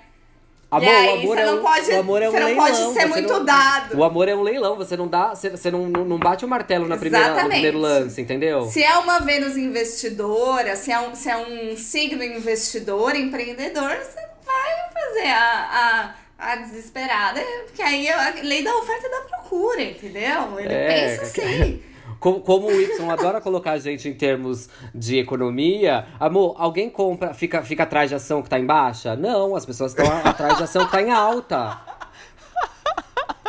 Amor, 0.70 0.88
aí, 0.88 1.07
o 1.07 1.12
amor 1.12 1.36
você 1.36 1.42
é 1.42 1.46
não 1.46 1.59
um, 1.59 1.62
pode, 1.62 1.90
o 1.90 2.00
amor 2.00 2.22
é 2.22 2.28
um 2.28 2.32
você 2.32 2.40
não 2.40 2.46
leilão. 2.46 2.64
pode 2.66 2.92
ser 2.94 3.07
muito 3.07 3.32
não- 3.32 3.44
dado. 3.44 3.98
O 3.98 4.05
amor 4.05 4.26
é 4.28 4.34
um 4.34 4.40
leilão, 4.42 4.74
você 4.76 4.96
não 4.96 5.07
dá, 5.07 5.34
você, 5.34 5.50
você 5.50 5.70
não, 5.70 5.86
não, 5.86 6.03
não 6.05 6.18
bate 6.18 6.46
o 6.46 6.48
martelo 6.48 6.88
na 6.88 6.96
primeira, 6.96 7.26
no 7.26 7.32
Exatamente. 7.32 7.53
primeiro 7.61 7.78
lance, 7.78 8.20
entendeu? 8.22 8.64
Se 8.70 8.82
é 8.82 8.96
uma 8.96 9.18
Vênus 9.18 9.57
investidora, 9.59 10.74
se 10.74 10.90
é 10.90 10.98
um, 10.98 11.14
se 11.14 11.28
é 11.28 11.36
um 11.36 11.76
signo 11.76 12.22
investidor, 12.24 13.14
empreendedor, 13.14 13.90
você 13.96 14.20
vai 14.46 14.92
fazer 14.94 15.28
a, 15.28 16.14
a, 16.38 16.53
a 16.53 16.57
desesperada, 16.57 17.40
porque 17.66 17.82
aí 17.82 18.07
é 18.07 18.14
a 18.14 18.32
lei 18.42 18.62
da 18.64 18.74
oferta 18.74 19.07
e 19.07 19.11
da 19.11 19.20
procura, 19.28 19.82
entendeu? 19.82 20.59
Ele 20.59 20.72
É, 20.72 21.16
pensa 21.18 21.22
assim. 21.44 21.82
Como, 22.22 22.40
como 22.40 22.68
o 22.68 22.80
Y 22.80 23.10
adora 23.10 23.40
colocar 23.40 23.72
a 23.72 23.78
gente 23.80 24.08
em 24.08 24.14
termos 24.14 24.68
de 24.94 25.18
economia, 25.18 26.06
amor, 26.20 26.54
alguém 26.56 26.88
compra, 26.88 27.34
fica, 27.34 27.62
fica 27.62 27.82
atrás 27.82 28.08
de 28.08 28.14
ação 28.14 28.40
que 28.40 28.48
tá 28.48 28.60
em 28.60 28.64
baixa? 28.64 29.16
Não, 29.16 29.56
as 29.56 29.66
pessoas 29.66 29.90
estão 29.90 30.06
atrás 30.24 30.56
de 30.56 30.62
ação 30.62 30.86
que 30.86 30.92
tá 30.92 31.02
em 31.02 31.10
alta. 31.10 31.80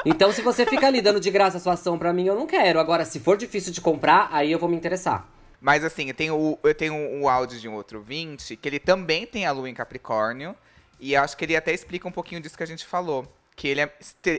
Então, 0.04 0.34
se 0.34 0.42
você 0.42 0.66
fica 0.66 0.88
ali 0.88 1.04
dando 1.04 1.20
de 1.20 1.30
graça 1.30 1.58
a 1.58 1.60
sua 1.60 1.74
ação 1.74 2.00
pra 2.00 2.12
mim, 2.12 2.26
eu 2.26 2.34
não 2.34 2.48
quero. 2.48 2.80
Agora, 2.80 3.06
se 3.06 3.20
for 3.20 3.38
difícil 3.38 3.72
de 3.72 3.80
comprar, 3.80 4.28
aí 4.32 4.52
eu 4.52 4.58
vou 4.58 4.68
me 4.68 4.76
interessar. 4.76 5.30
Mas 5.62 5.84
assim, 5.84 6.08
eu 6.08 6.16
tenho, 6.16 6.58
eu 6.64 6.74
tenho 6.74 6.96
um 6.96 7.30
áudio 7.30 7.60
de 7.60 7.70
um 7.70 7.76
outro 7.76 8.02
20, 8.02 8.56
que 8.58 8.68
ele 8.68 8.80
também 8.80 9.28
tem 9.28 9.46
a 9.46 9.52
lua 9.52 9.70
em 9.70 9.74
Capricórnio. 9.76 10.56
E 11.00 11.16
acho 11.16 11.38
que 11.38 11.46
ele 11.46 11.56
até 11.56 11.72
explica 11.72 12.08
um 12.08 12.12
pouquinho 12.12 12.42
disso 12.42 12.58
que 12.58 12.64
a 12.64 12.68
gente 12.68 12.88
falou. 12.88 13.28
Que 13.56 13.68
ele, 13.68 13.82
é, 13.82 13.92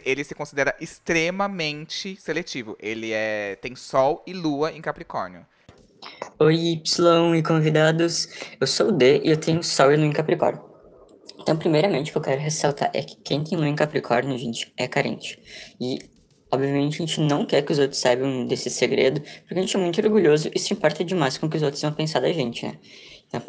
ele 0.04 0.24
se 0.24 0.34
considera 0.34 0.74
extremamente 0.80 2.16
seletivo. 2.16 2.76
Ele 2.80 3.12
é, 3.12 3.56
tem 3.56 3.74
Sol 3.76 4.22
e 4.26 4.32
Lua 4.32 4.72
em 4.72 4.80
Capricórnio. 4.80 5.46
Oi, 6.38 6.54
Y 6.72 7.34
e 7.36 7.42
convidados. 7.42 8.28
Eu 8.60 8.66
sou 8.66 8.88
o 8.88 8.92
D 8.92 9.20
e 9.24 9.30
eu 9.30 9.36
tenho 9.36 9.62
Sol 9.62 9.92
e 9.92 9.96
Lua 9.96 10.06
em 10.06 10.12
Capricórnio. 10.12 10.62
Então, 11.40 11.56
primeiramente, 11.56 12.10
o 12.10 12.12
que 12.12 12.18
eu 12.18 12.22
quero 12.22 12.40
ressaltar 12.40 12.90
é 12.94 13.02
que 13.02 13.16
quem 13.16 13.44
tem 13.44 13.58
Lua 13.58 13.68
em 13.68 13.76
Capricórnio, 13.76 14.36
gente, 14.38 14.72
é 14.76 14.88
carente. 14.88 15.38
E, 15.80 15.98
obviamente, 16.50 17.02
a 17.02 17.06
gente 17.06 17.20
não 17.20 17.44
quer 17.44 17.62
que 17.62 17.72
os 17.72 17.78
outros 17.78 18.00
saibam 18.00 18.46
desse 18.46 18.70
segredo, 18.70 19.20
porque 19.20 19.58
a 19.58 19.60
gente 19.60 19.76
é 19.76 19.78
muito 19.78 20.00
orgulhoso 20.00 20.50
e 20.54 20.58
se 20.58 20.72
importa 20.72 21.04
demais 21.04 21.36
com 21.36 21.46
o 21.46 21.50
que 21.50 21.56
os 21.56 21.62
outros 21.62 21.82
vão 21.82 21.92
pensar 21.92 22.20
da 22.20 22.32
gente, 22.32 22.66
né? 22.66 22.78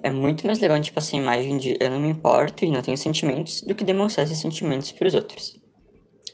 É 0.01 0.09
muito 0.09 0.45
mais 0.45 0.59
legal 0.59 0.75
a 0.75 0.77
gente 0.77 0.91
passar 0.91 1.17
a 1.17 1.19
imagem 1.19 1.57
de 1.57 1.77
eu 1.79 1.89
não 1.89 1.99
me 1.99 2.09
importo 2.09 2.63
e 2.63 2.71
não 2.71 2.81
tenho 2.81 2.97
sentimentos 2.97 3.61
do 3.61 3.75
que 3.75 3.83
demonstrar 3.83 4.25
esses 4.25 4.39
sentimentos 4.39 4.91
para 4.91 5.07
os 5.07 5.13
outros. 5.13 5.59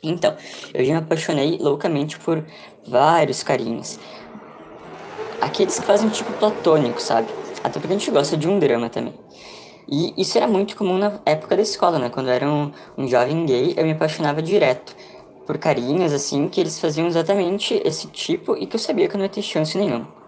Então, 0.03 0.35
eu 0.73 0.83
já 0.83 0.93
me 0.93 0.99
apaixonei 0.99 1.57
loucamente 1.59 2.17
por 2.19 2.43
vários 2.87 3.43
carinhos. 3.43 3.99
Aqueles 5.39 5.79
que 5.79 5.85
fazem 5.85 6.09
tipo 6.09 6.31
platônico, 6.33 7.01
sabe? 7.01 7.27
Até 7.63 7.79
porque 7.79 7.93
a 7.93 7.97
gente 7.97 8.09
gosta 8.09 8.35
de 8.35 8.47
um 8.47 8.57
drama 8.57 8.89
também. 8.89 9.13
E 9.87 10.13
isso 10.17 10.37
era 10.37 10.47
muito 10.47 10.75
comum 10.75 10.97
na 10.97 11.19
época 11.25 11.55
da 11.55 11.61
escola, 11.61 11.99
né? 11.99 12.09
Quando 12.09 12.27
eu 12.27 12.33
era 12.33 12.49
um, 12.49 12.71
um 12.97 13.07
jovem 13.07 13.45
gay, 13.45 13.73
eu 13.77 13.85
me 13.85 13.91
apaixonava 13.91 14.41
direto 14.41 14.95
por 15.45 15.57
carinhas, 15.57 16.13
assim, 16.13 16.47
que 16.47 16.61
eles 16.61 16.79
faziam 16.79 17.07
exatamente 17.07 17.81
esse 17.83 18.07
tipo 18.07 18.55
e 18.55 18.65
que 18.65 18.75
eu 18.75 18.79
sabia 18.79 19.07
que 19.07 19.15
eu 19.15 19.17
não 19.17 19.25
ia 19.25 19.29
ter 19.29 19.41
chance 19.41 19.77
nenhuma. 19.77 20.20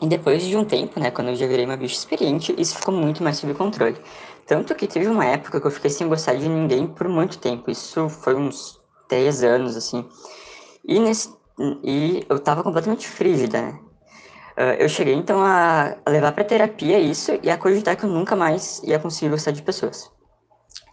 E 0.00 0.06
depois 0.06 0.42
de 0.44 0.56
um 0.56 0.64
tempo, 0.64 0.98
né, 0.98 1.10
quando 1.10 1.28
eu 1.28 1.36
já 1.36 1.46
virei 1.46 1.64
uma 1.64 1.76
bicha 1.76 1.94
experiente, 1.94 2.54
isso 2.58 2.76
ficou 2.76 2.94
muito 2.94 3.22
mais 3.22 3.36
sob 3.36 3.54
controle. 3.54 3.96
Tanto 4.46 4.74
que 4.74 4.86
teve 4.86 5.06
uma 5.06 5.24
época 5.24 5.60
que 5.60 5.66
eu 5.66 5.70
fiquei 5.70 5.90
sem 5.90 6.08
gostar 6.08 6.34
de 6.34 6.48
ninguém 6.48 6.86
por 6.86 7.08
muito 7.08 7.38
tempo. 7.38 7.70
Isso 7.70 8.08
foi 8.08 8.34
uns 8.34 8.80
três 9.08 9.42
anos, 9.44 9.76
assim. 9.76 10.04
E, 10.84 10.98
nesse, 10.98 11.32
e 11.84 12.24
eu 12.28 12.38
tava 12.38 12.62
completamente 12.62 13.06
frígida, 13.06 13.62
né? 13.62 13.78
Ah, 14.56 14.74
eu 14.74 14.88
cheguei 14.88 15.14
então 15.14 15.40
a 15.42 15.96
levar 16.06 16.32
pra 16.32 16.44
terapia 16.44 16.98
isso 16.98 17.38
e 17.42 17.50
a 17.50 17.56
cogitar 17.56 17.96
que 17.96 18.04
eu 18.04 18.10
nunca 18.10 18.36
mais 18.36 18.82
ia 18.84 18.98
conseguir 18.98 19.30
gostar 19.30 19.52
de 19.52 19.62
pessoas. 19.62 20.10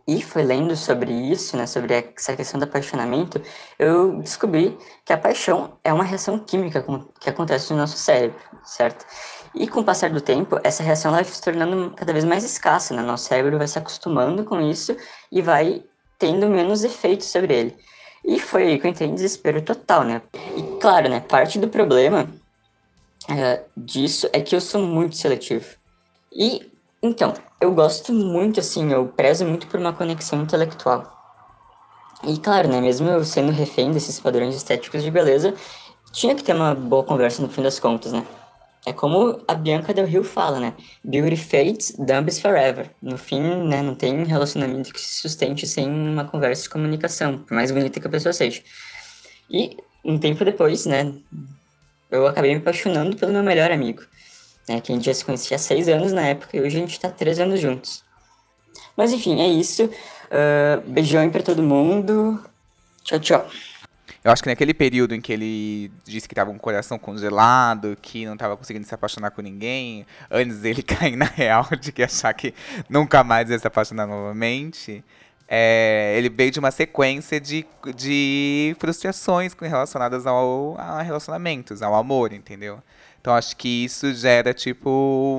E 0.10 0.24
foi 0.24 0.41
lendo 0.41 0.76
sobre 0.76 1.14
isso, 1.14 1.55
né, 1.55 1.68
sobre 1.68 1.93
essa 1.93 2.36
questão 2.36 2.60
do 2.60 2.64
apaixonamento, 2.64 3.39
eu 3.78 4.20
descobri 4.20 4.76
que 5.05 5.14
a 5.14 5.18
paixão 5.20 5.78
é 5.84 5.93
uma 5.93 6.03
reação 6.03 6.39
química 6.39 6.84
que 7.20 7.30
acontece 7.30 7.72
no 7.72 7.78
nosso 7.78 7.95
cérebro, 7.95 8.39
certo? 8.64 9.05
E 9.53 9.68
com 9.68 9.82
o 9.82 9.84
passar 9.84 10.10
do 10.10 10.20
tempo, 10.20 10.60
essa 10.64 10.82
reação 10.82 11.12
vai 11.12 11.24
se 11.24 11.39
tornando 11.39 11.93
cada 11.95 12.12
vez 12.12 12.26
mais 12.26 12.43
escassa, 12.43 12.95
né? 12.95 13.03
Nosso 13.03 13.26
cérebro 13.26 13.60
vai 13.60 13.68
se 13.68 13.78
acostumando 13.78 14.43
com 14.43 14.60
isso 14.60 14.97
e 15.32 15.43
vai 15.43 15.84
tendo 16.18 16.49
menos 16.49 16.84
efeito 16.84 17.24
sobre 17.24 17.53
ele. 17.53 17.78
E 18.26 18.39
foi 18.39 18.64
aí 18.64 18.80
que 18.80 18.88
eu 18.88 18.89
entrei 18.89 19.07
em 19.07 19.14
desespero 19.14 19.62
total, 19.62 20.03
né? 20.03 20.24
E 20.57 20.80
claro, 20.82 21.07
né, 21.07 21.20
parte 21.20 21.60
do 21.60 21.68
problema 21.68 22.28
é, 23.30 23.64
disso 23.78 24.28
é 24.34 24.41
que 24.41 24.55
eu 24.55 24.62
sou 24.62 24.82
muito 24.82 25.16
seletivo. 25.16 25.68
E, 26.34 26.72
então, 26.99 27.32
eu 27.62 27.74
gosto 27.74 28.14
muito, 28.14 28.60
assim, 28.60 28.91
eu 28.91 29.07
prezo 29.07 29.45
muito 29.45 29.68
por 29.68 29.80
uma 29.80 29.93
conexão 29.93 30.41
intelectual. 30.41 31.16
E, 32.24 32.38
claro, 32.38 32.68
né, 32.68 32.82
mesmo 32.82 33.07
eu 33.10 33.24
sendo 33.24 33.51
refém 33.51 33.91
desses 33.91 34.20
padrões 34.20 34.55
estéticos 34.55 35.03
de 35.03 35.12
beleza, 35.12 35.53
tinha 36.12 36.36
que 36.36 36.43
ter 36.43 36.53
uma 36.53 36.74
boa 36.74 37.03
conversa 37.03 37.41
no 37.41 37.49
fim 37.49 37.62
das 37.62 37.80
contas, 37.80 38.12
né? 38.12 38.26
É 38.86 38.93
como 38.93 39.41
a 39.47 39.53
Bianca 39.53 39.93
Del 39.93 40.05
Rio 40.05 40.24
fala, 40.24 40.60
né? 40.60 40.74
Beauty 41.03 41.36
fades, 41.36 41.93
dumb 41.97 42.30
is 42.30 42.39
forever. 42.39 42.89
No 43.01 43.18
fim, 43.18 43.41
né, 43.41 43.82
não 43.82 43.93
tem 43.93 44.24
relacionamento 44.24 44.93
que 44.93 44.99
se 44.99 45.22
sustente 45.22 45.68
sem 45.68 45.88
uma 45.89 46.26
conversa 46.26 46.66
e 46.66 46.70
comunicação, 46.70 47.39
por 47.39 47.53
mais 47.53 47.72
bonita 47.72 47.99
que 47.99 48.07
a 48.07 48.10
pessoa 48.10 48.34
seja. 48.34 48.62
E, 49.49 49.78
um 50.03 50.18
tempo 50.18 50.43
depois, 50.45 50.86
né, 50.86 51.14
eu 52.10 52.26
acabei 52.26 52.51
me 52.51 52.62
apaixonando 52.62 53.16
pelo 53.16 53.34
meu 53.34 53.43
melhor 53.43 53.72
amigo, 53.72 54.01
né, 54.70 54.80
que 54.80 54.91
a 54.91 54.95
gente 54.95 55.05
já 55.05 55.13
se 55.13 55.26
conhecia 55.26 55.55
há 55.55 55.59
seis 55.59 55.89
anos 55.89 56.13
na 56.13 56.22
época 56.22 56.55
e 56.55 56.61
hoje 56.61 56.78
a 56.78 56.80
gente 56.80 56.99
tá 56.99 57.09
três 57.09 57.39
anos 57.39 57.59
juntos. 57.59 58.03
Mas 58.95 59.11
enfim, 59.11 59.41
é 59.41 59.47
isso. 59.47 59.89
Ah, 60.30 60.82
beijão 60.86 61.28
pra 61.30 61.41
todo 61.41 61.63
mundo. 61.63 62.39
Tchau, 63.03 63.20
tchau. 63.20 63.49
Eu 64.24 64.32
acho 64.32 64.43
que 64.43 64.49
naquele 64.49 64.74
período 64.74 65.15
em 65.15 65.22
que 65.22 65.32
ele 65.32 65.91
disse 66.05 66.28
que 66.28 66.36
tava 66.36 66.51
com 66.51 66.57
o 66.57 66.59
coração 66.59 66.99
congelado, 66.99 67.97
que 68.01 68.26
não 68.26 68.36
tava 68.36 68.57
conseguindo 68.57 68.86
se 68.86 68.93
apaixonar 68.93 69.32
com 69.32 69.41
ninguém, 69.41 70.05
antes 70.30 70.59
dele 70.59 70.84
cair 70.84 71.15
na 71.15 71.26
real 71.26 71.65
de 71.80 71.91
que 71.91 72.03
achar 72.03 72.34
que 72.34 72.53
nunca 72.89 73.24
mais 73.24 73.49
ia 73.49 73.57
se 73.57 73.65
apaixonar 73.65 74.05
novamente, 74.05 75.03
é, 75.47 76.13
ele 76.17 76.30
veio 76.30 76.51
de 76.51 76.59
uma 76.59 76.70
sequência 76.70 77.39
de, 77.39 77.65
de 77.95 78.76
frustrações 78.78 79.53
relacionadas 79.53 80.28
ao, 80.28 80.76
a 80.78 81.01
relacionamentos, 81.01 81.82
ao 81.82 81.95
amor, 81.95 82.34
entendeu? 82.34 82.84
Então 83.22 83.34
acho 83.36 83.55
que 83.57 83.86
isso 83.86 84.13
gera, 84.13 84.53
tipo, 84.53 84.89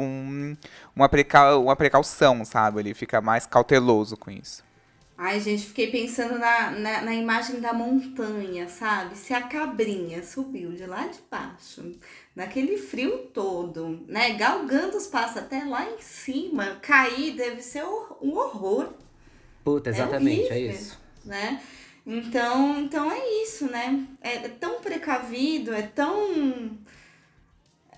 um- 0.01 0.57
uma, 0.95 1.09
precau, 1.09 1.65
uma 1.65 1.77
precaução, 1.77 2.45
sabe? 2.45 2.81
Ele 2.81 2.95
fica 2.95 3.21
mais 3.21 3.47
cauteloso 3.47 4.17
com 4.17 4.31
isso. 4.31 4.63
Ai, 5.17 5.39
gente, 5.41 5.67
fiquei 5.67 5.91
pensando 5.91 6.39
na, 6.39 6.71
na, 6.71 7.03
na 7.03 7.15
imagem 7.15 7.61
da 7.61 7.73
montanha, 7.75 8.69
sabe? 8.69 9.17
Se 9.17 9.35
a 9.35 9.43
cabrinha 9.47 10.23
subiu 10.23 10.73
de 10.73 10.87
lá 10.87 11.07
de 11.07 11.21
baixo, 11.31 11.93
naquele 12.35 12.79
frio 12.79 13.27
todo, 13.33 14.03
né? 14.09 14.33
Galgando 14.35 14.97
os 14.97 15.07
passos 15.07 15.37
até 15.37 15.63
lá 15.65 15.85
em 15.91 16.01
cima, 16.01 16.77
cair 16.81 17.37
deve 17.37 17.61
ser 17.63 17.85
um 17.85 18.33
horror, 18.37 18.95
Puta, 19.65 19.89
exatamente, 19.91 20.53
é, 20.53 20.59
horrível. 20.59 20.61
isso. 20.61 20.99
né? 21.25 21.63
Então, 22.07 22.79
então 22.81 23.11
é 23.13 23.43
isso, 23.45 23.71
né? 23.71 24.07
É, 24.21 24.37
é 24.37 24.49
tão 24.49 24.81
precavido, 24.81 25.73
é 25.75 25.83
tão. 25.83 26.79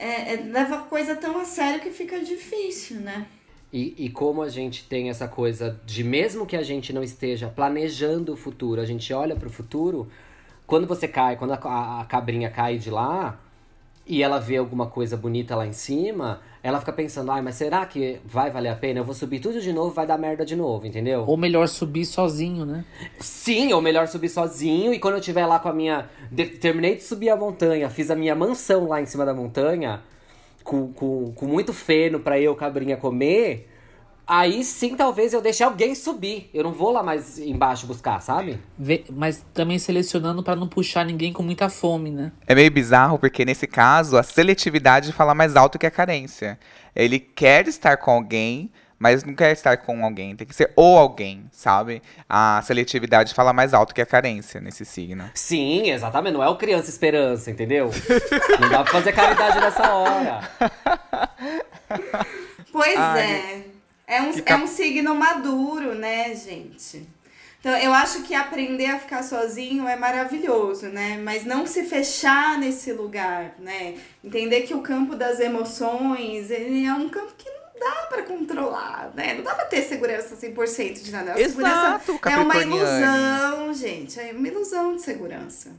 É- 0.03 0.35
é- 0.35 0.43
leva 0.45 0.77
a 0.77 0.81
coisa 0.81 1.15
tão 1.17 1.39
a 1.39 1.45
sério 1.45 1.81
que 1.81 1.91
fica 1.91 2.21
difícil, 2.21 3.01
né? 3.01 3.27
E, 3.73 3.95
e 4.05 4.11
como 4.11 4.43
a 4.43 4.49
gente 4.49 4.85
tem 4.85 5.09
essa 5.09 5.27
coisa 5.27 5.81
de 5.87 6.05
mesmo 6.05 6.45
que 6.45 6.57
a 6.57 6.63
gente 6.63 6.93
não 6.93 7.03
esteja 7.03 7.49
planejando 7.49 8.33
o 8.35 8.37
futuro, 8.37 8.81
a 8.81 8.85
gente 8.85 9.13
olha 9.15 9.35
para 9.35 9.49
o 9.49 9.51
futuro, 9.51 10.11
quando 10.67 10.87
você 10.87 11.09
cai, 11.09 11.37
quando 11.37 11.53
a, 11.53 11.57
a, 11.57 12.01
a 12.03 12.05
cabrinha 12.05 12.51
cai 12.51 12.77
de 12.77 12.91
lá 12.91 13.41
e 14.07 14.23
ela 14.23 14.39
vê 14.39 14.57
alguma 14.57 14.87
coisa 14.87 15.17
bonita 15.17 15.57
lá 15.57 15.67
em 15.67 15.73
cima, 15.73 16.41
ela 16.63 16.79
fica 16.79 16.93
pensando, 16.93 17.33
ai, 17.33 17.43
mas 17.43 17.57
será 17.57 17.85
que 17.85 18.21
vai 18.25 18.49
valer 18.49 18.69
a 18.69 18.77
pena? 18.77 19.01
Eu 19.01 19.05
vou 19.05 19.15
subir 19.15 19.41
tudo 19.41 19.61
de 19.61 19.73
novo, 19.73 19.91
vai 19.91 20.07
dar 20.07 20.17
merda 20.17 20.45
de 20.45 20.55
novo, 20.55 20.87
entendeu? 20.87 21.25
Ou 21.27 21.37
melhor, 21.37 21.67
subir 21.67 22.05
sozinho, 22.05 22.65
né? 22.65 22.85
Sim, 23.19 23.73
ou 23.73 23.81
melhor 23.81 24.07
subir 24.07 24.29
sozinho. 24.29 24.95
E 24.95 25.01
quando 25.01 25.15
eu 25.15 25.21
estiver 25.21 25.45
lá 25.45 25.59
com 25.59 25.69
a 25.69 25.73
minha. 25.73 26.09
Terminei 26.61 26.95
de 26.95 27.03
subir 27.03 27.31
a 27.31 27.37
montanha, 27.37 27.91
fiz 27.91 28.11
a 28.13 28.15
minha 28.15 28.37
mansão 28.37 28.87
lá 28.87 29.03
em 29.03 29.07
cima 29.07 29.27
da 29.27 29.35
montanha, 29.35 30.03
com, 30.63 30.93
com, 30.93 31.33
com 31.33 31.47
muito 31.47 31.73
feno 31.73 32.21
pra 32.21 32.39
eu, 32.39 32.55
cabrinha, 32.55 32.97
comer. 32.97 33.69
Aí 34.27 34.63
sim, 34.65 34.95
talvez 34.97 35.33
eu 35.33 35.41
deixe 35.43 35.63
alguém 35.65 35.95
subir. 35.95 36.49
Eu 36.55 36.63
não 36.65 36.73
vou 36.73 36.91
lá 36.93 37.03
mais 37.03 37.39
embaixo 37.39 37.87
buscar, 37.87 38.21
sabe? 38.21 38.59
Vê- 38.79 39.05
Mas 39.11 39.45
também 39.53 39.79
selecionando 39.79 40.43
pra 40.43 40.55
não 40.57 40.69
puxar 40.69 41.05
ninguém 41.05 41.33
com 41.33 41.43
muita 41.43 41.69
fome, 41.69 42.11
né? 42.11 42.33
É 42.47 42.55
meio 42.55 42.71
bizarro 42.71 43.19
porque 43.19 43.45
nesse 43.45 43.67
caso 43.67 44.17
a 44.17 44.23
seletividade 44.23 45.13
fala 45.13 45.35
mais 45.35 45.57
alto 45.57 45.79
que 45.79 45.87
a 45.87 45.91
carência. 45.91 46.59
Ele 46.95 47.19
quer 47.19 47.67
estar 47.67 47.97
com 47.97 48.11
alguém, 48.13 48.71
mas 48.99 49.25
não 49.25 49.35
quer 49.35 49.51
estar 49.53 49.77
com 49.79 50.05
alguém. 50.05 50.37
Tem 50.37 50.47
que 50.47 50.55
ser 50.55 50.73
ou 50.77 50.97
alguém, 50.99 51.45
sabe? 51.51 52.01
A 52.29 52.63
seletividade 52.65 53.35
fala 53.35 53.53
mais 53.53 53.75
alto 53.75 53.93
que 53.93 54.01
a 54.01 54.07
carência 54.07 54.61
nesse 54.61 54.85
signo. 54.85 55.25
Sim, 55.35 55.91
exatamente. 55.91 56.35
Não 56.35 56.43
é 56.45 56.49
o 56.49 56.57
criança 56.57 56.89
esperança, 56.89 57.51
entendeu? 57.51 57.91
não 58.61 58.69
dá 58.71 58.85
pra 58.85 58.93
fazer 58.93 59.13
caridade 59.13 59.59
nessa 59.61 59.93
hora. 59.93 60.51
Pois 62.73 62.97
Ai, 62.99 63.21
é. 63.21 63.65
É 64.13 64.23
um, 64.23 64.33
que 64.33 64.39
é 64.41 64.43
cap- 64.43 64.63
um 64.63 64.67
signo 64.67 65.15
maduro, 65.15 65.95
né, 65.95 66.35
gente? 66.35 67.07
Então, 67.61 67.77
eu 67.77 67.93
acho 67.95 68.23
que 68.23 68.35
aprender 68.35 68.87
a 68.87 68.99
ficar 68.99 69.23
sozinho 69.23 69.87
é 69.87 69.95
maravilhoso, 69.95 70.87
né? 70.89 71.21
Mas 71.23 71.45
não 71.45 71.65
se 71.65 71.85
fechar 71.85 72.59
nesse 72.59 72.93
lugar, 72.93 73.55
né? 73.61 73.95
Entender 74.23 74.63
que 74.63 74.75
o 74.75 74.81
campo 74.83 75.15
das 75.15 75.39
emoções, 75.39 76.51
ele 76.51 76.85
é 76.85 76.93
um 76.93 77.09
campo 77.09 77.33
que 77.39 77.49
não 77.49 77.63
dá 77.81 78.07
pra 78.09 78.23
controlar, 78.25 79.13
né? 79.15 79.35
Não 79.35 79.45
dá 79.45 79.55
pra 79.55 79.65
ter 79.67 79.83
segurança 79.83 80.35
100% 80.37 81.03
de 81.05 81.13
nada. 81.13 81.35
A 81.35 81.41
Exato, 81.41 82.19
é 82.25 82.37
uma 82.37 82.55
ilusão, 82.57 83.75
gente. 83.75 84.19
É 84.19 84.33
uma 84.33 84.49
ilusão 84.49 84.97
de 84.97 85.03
segurança. 85.03 85.71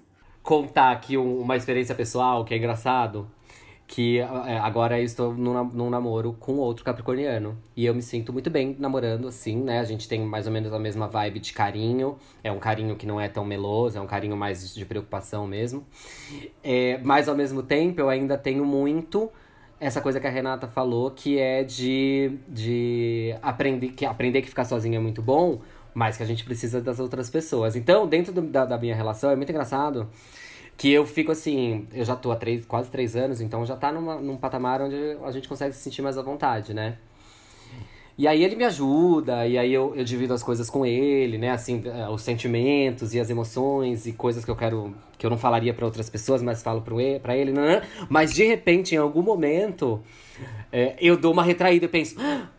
contar 0.42 0.92
aqui 0.92 1.18
um- 1.18 1.40
uma 1.40 1.56
experiência 1.56 1.96
pessoal 1.96 2.44
que 2.44 2.54
é 2.54 2.58
engraçado. 2.58 3.30
Que 3.96 4.18
é, 4.18 4.58
agora 4.58 5.00
estou 5.00 5.36
num, 5.36 5.66
num 5.66 5.88
namoro 5.88 6.34
com 6.40 6.54
outro 6.54 6.84
capricorniano. 6.84 7.56
E 7.76 7.86
eu 7.86 7.94
me 7.94 8.02
sinto 8.02 8.34
muito 8.34 8.50
bem 8.50 8.76
namorando, 8.80 9.28
assim, 9.28 9.56
né? 9.56 9.80
A 9.80 9.84
gente 9.84 10.08
tem 10.10 10.20
mais 10.26 10.48
ou 10.48 10.52
menos 10.52 10.74
a 10.74 10.80
mesma 10.80 11.08
vibe 11.08 11.40
de 11.40 11.54
carinho. 11.54 12.18
É 12.44 12.52
um 12.52 12.58
carinho 12.58 12.96
que 12.96 13.06
não 13.06 13.22
é 13.22 13.28
tão 13.30 13.46
meloso, 13.46 13.96
é 13.96 14.02
um 14.02 14.08
carinho 14.08 14.36
mais 14.36 14.74
de 14.74 14.84
preocupação 14.84 15.46
mesmo. 15.46 15.86
É, 16.64 17.00
mas 17.04 17.30
ao 17.30 17.36
mesmo 17.36 17.62
tempo 17.62 18.02
eu 18.02 18.10
ainda 18.10 18.36
tenho 18.36 18.66
muito 18.66 19.30
essa 19.80 20.02
coisa 20.02 20.20
que 20.20 20.26
a 20.26 20.30
Renata 20.32 20.68
falou, 20.68 21.12
que 21.12 21.38
é 21.38 21.64
de, 21.64 22.40
de 22.48 23.36
aprender, 23.44 23.90
que 23.90 24.06
aprender 24.08 24.42
que 24.42 24.50
ficar 24.50 24.66
sozinho 24.66 24.96
é 24.96 25.00
muito 25.00 25.22
bom, 25.22 25.62
mas 25.94 26.18
que 26.18 26.24
a 26.24 26.26
gente 26.26 26.44
precisa 26.44 26.82
das 26.82 27.00
outras 27.00 27.30
pessoas. 27.30 27.76
Então, 27.76 28.08
dentro 28.08 28.34
do- 28.34 28.42
da, 28.42 28.66
da 28.66 28.78
minha 28.80 28.96
relação, 28.96 29.30
é 29.30 29.36
muito 29.36 29.52
engraçado 29.52 30.10
que 30.78 30.92
eu 30.92 31.06
fico 31.06 31.32
assim, 31.32 31.88
eu 31.94 32.04
já 32.04 32.16
tô 32.16 32.32
há 32.32 32.36
três, 32.36 32.66
quase 32.66 32.90
três 32.90 33.16
anos, 33.16 33.40
então 33.42 33.66
já 33.66 33.76
tá 33.76 33.92
numa, 33.92 34.16
num 34.16 34.36
patamar 34.38 34.82
onde 34.82 34.96
a 35.24 35.32
gente 35.32 35.48
consegue 35.48 35.74
se 35.74 35.82
sentir 35.82 36.02
mais 36.02 36.18
à 36.18 36.22
vontade, 36.22 36.74
né? 36.74 36.98
E 38.16 38.28
aí 38.28 38.44
ele 38.44 38.56
me 38.56 38.64
ajuda, 38.64 39.48
e 39.48 39.58
aí 39.58 39.74
eu, 39.74 39.96
eu 39.96 40.04
divido 40.04 40.36
as 40.36 40.44
coisas 40.44 40.70
com 40.70 40.86
ele, 40.86 41.38
né? 41.40 41.50
Assim, 41.50 41.82
eh, 41.84 42.08
os 42.10 42.22
sentimentos 42.22 43.14
e 43.16 43.20
as 43.20 43.28
emoções 43.32 44.06
e 44.06 44.14
coisas 44.14 44.46
que 44.46 44.52
eu 44.52 44.56
quero. 44.56 44.94
que 45.18 45.26
eu 45.26 45.32
não 45.32 45.38
falaria 45.38 45.74
pra 45.74 45.84
outras 45.86 46.12
pessoas, 46.12 46.44
mas 46.44 46.62
falo 46.62 46.82
pro 46.84 47.02
ele, 47.02 47.20
pra 47.20 47.36
ele. 47.36 47.52
Né? 47.52 47.82
Mas 48.10 48.32
de 48.34 48.46
repente, 48.46 48.94
em 48.94 49.00
algum 49.00 49.24
momento, 49.24 50.00
eh, 50.72 50.96
eu 51.00 51.18
dou 51.18 51.34
uma 51.34 51.42
retraída 51.44 51.86
e 51.86 51.88
penso. 51.88 52.16
"Ah, 52.20 52.50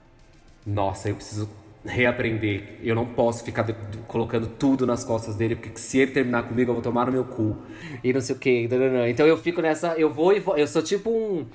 Nossa, 0.67 1.09
eu 1.09 1.15
preciso 1.15 1.49
reaprender. 1.85 2.78
Eu 2.82 2.95
não 2.95 3.05
posso 3.07 3.45
ficar 3.45 3.64
colocando 4.07 4.47
tudo 4.47 4.87
nas 4.87 5.05
costas 5.05 5.37
dele, 5.37 5.57
porque 5.57 5.78
se 5.78 5.99
ele 5.99 6.11
terminar 6.12 6.45
comigo, 6.45 6.70
eu 6.70 6.74
vou 6.74 6.82
tomar 6.82 7.07
no 7.07 7.12
meu 7.12 7.24
cu. 7.24 7.57
E 8.03 8.12
não 8.12 8.20
sei 8.20 8.35
o 8.35 8.39
quê. 8.39 8.68
Então 9.09 9.26
eu 9.26 9.37
fico 9.37 9.61
nessa. 9.61 9.89
Eu 9.99 10.11
vou 10.12 10.32
e 10.32 10.41
vou. 10.41 10.57
Eu 10.57 10.66
sou 10.66 10.82
tipo 10.82 11.11
um. 11.11 11.47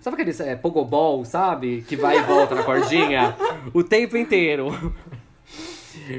Sabe 0.00 0.20
aquele 0.20 0.50
é, 0.50 0.54
pogobol, 0.54 1.24
sabe? 1.24 1.82
Que 1.88 1.96
vai 1.96 2.18
e 2.18 2.22
volta 2.22 2.54
na 2.54 2.62
cordinha? 2.62 3.34
O 3.72 3.82
tempo 3.82 4.16
inteiro. 4.16 4.92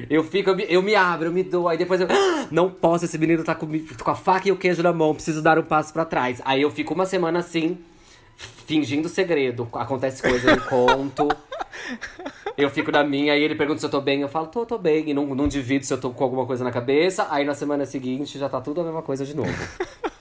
Eu 0.09 0.23
fico, 0.23 0.49
eu 0.49 0.55
me, 0.55 0.65
eu 0.69 0.81
me 0.81 0.95
abro, 0.95 1.27
eu 1.27 1.31
me 1.31 1.43
dou, 1.43 1.67
aí 1.67 1.77
depois 1.77 2.01
eu. 2.01 2.07
"Ah, 2.09 2.47
Não 2.49 2.69
posso, 2.71 3.05
esse 3.05 3.17
menino 3.17 3.43
tá 3.43 3.53
com, 3.53 3.67
com 3.67 4.11
a 4.11 4.15
faca 4.15 4.47
e 4.47 4.51
o 4.51 4.57
queijo 4.57 4.81
na 4.81 4.91
mão, 4.91 5.13
preciso 5.13 5.41
dar 5.41 5.59
um 5.59 5.63
passo 5.63 5.93
pra 5.93 6.03
trás. 6.05 6.41
Aí 6.45 6.61
eu 6.63 6.71
fico 6.71 6.93
uma 6.95 7.05
semana 7.05 7.39
assim, 7.39 7.77
fingindo 8.65 9.07
segredo. 9.09 9.67
Acontece 9.73 10.21
coisa, 10.21 10.51
eu 10.51 10.61
conto. 10.61 11.27
Eu 12.57 12.69
fico 12.69 12.91
na 12.91 13.03
minha, 13.03 13.33
aí 13.33 13.43
ele 13.43 13.55
pergunta 13.55 13.79
se 13.79 13.85
eu 13.85 13.89
tô 13.89 13.99
bem, 14.01 14.21
eu 14.21 14.29
falo, 14.29 14.47
tô, 14.47 14.65
tô 14.65 14.77
bem, 14.77 15.09
e 15.09 15.13
não, 15.13 15.25
não 15.35 15.47
divido 15.47 15.85
se 15.85 15.93
eu 15.93 15.99
tô 15.99 16.09
com 16.11 16.23
alguma 16.23 16.45
coisa 16.45 16.63
na 16.63 16.71
cabeça. 16.71 17.27
Aí 17.29 17.43
na 17.45 17.53
semana 17.53 17.85
seguinte 17.85 18.39
já 18.39 18.47
tá 18.49 18.61
tudo 18.61 18.81
a 18.81 18.83
mesma 18.83 19.01
coisa 19.01 19.25
de 19.25 19.35
novo. 19.35 19.51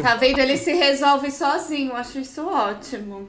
Tá 0.00 0.14
vendo? 0.16 0.38
Ele 0.38 0.56
se 0.56 0.72
resolve 0.72 1.30
sozinho. 1.30 1.92
Acho 1.94 2.18
isso 2.18 2.46
ótimo. 2.46 3.28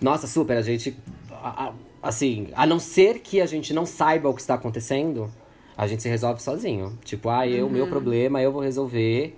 Nossa, 0.00 0.26
super, 0.26 0.58
a 0.58 0.62
gente. 0.62 0.94
a- 1.30 1.68
a- 1.68 1.72
Assim, 2.02 2.48
a 2.54 2.66
não 2.66 2.78
ser 2.78 3.20
que 3.20 3.40
a 3.40 3.46
gente 3.46 3.72
não 3.72 3.86
saiba 3.86 4.28
o 4.28 4.34
que 4.34 4.40
está 4.42 4.52
acontecendo, 4.54 5.32
a 5.74 5.86
gente 5.86 6.02
se 6.02 6.08
resolve 6.10 6.42
sozinho. 6.42 6.98
Tipo, 7.02 7.30
ah, 7.30 7.46
eu, 7.48 7.70
meu 7.70 7.86
problema, 7.86 8.42
eu 8.42 8.52
vou 8.52 8.60
resolver. 8.60 9.34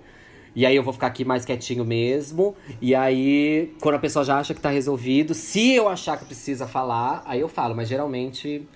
E 0.57 0.65
aí 0.65 0.75
eu 0.75 0.81
vou 0.81 0.91
ficar 0.91 1.05
aqui 1.05 1.23
mais 1.23 1.45
quietinho 1.45 1.85
mesmo. 1.85 2.55
E 2.81 2.95
aí, 2.95 3.75
quando 3.79 3.93
a 3.93 3.99
pessoa 3.99 4.25
já 4.25 4.39
acha 4.39 4.55
que 4.55 4.59
tá 4.59 4.71
resolvido, 4.71 5.35
se 5.35 5.73
eu 5.75 5.87
achar 5.87 6.17
que 6.17 6.25
precisa 6.25 6.67
falar, 6.67 7.21
aí 7.27 7.39
eu 7.39 7.47
falo. 7.47 7.75
Mas 7.75 7.87
geralmente. 7.87 8.67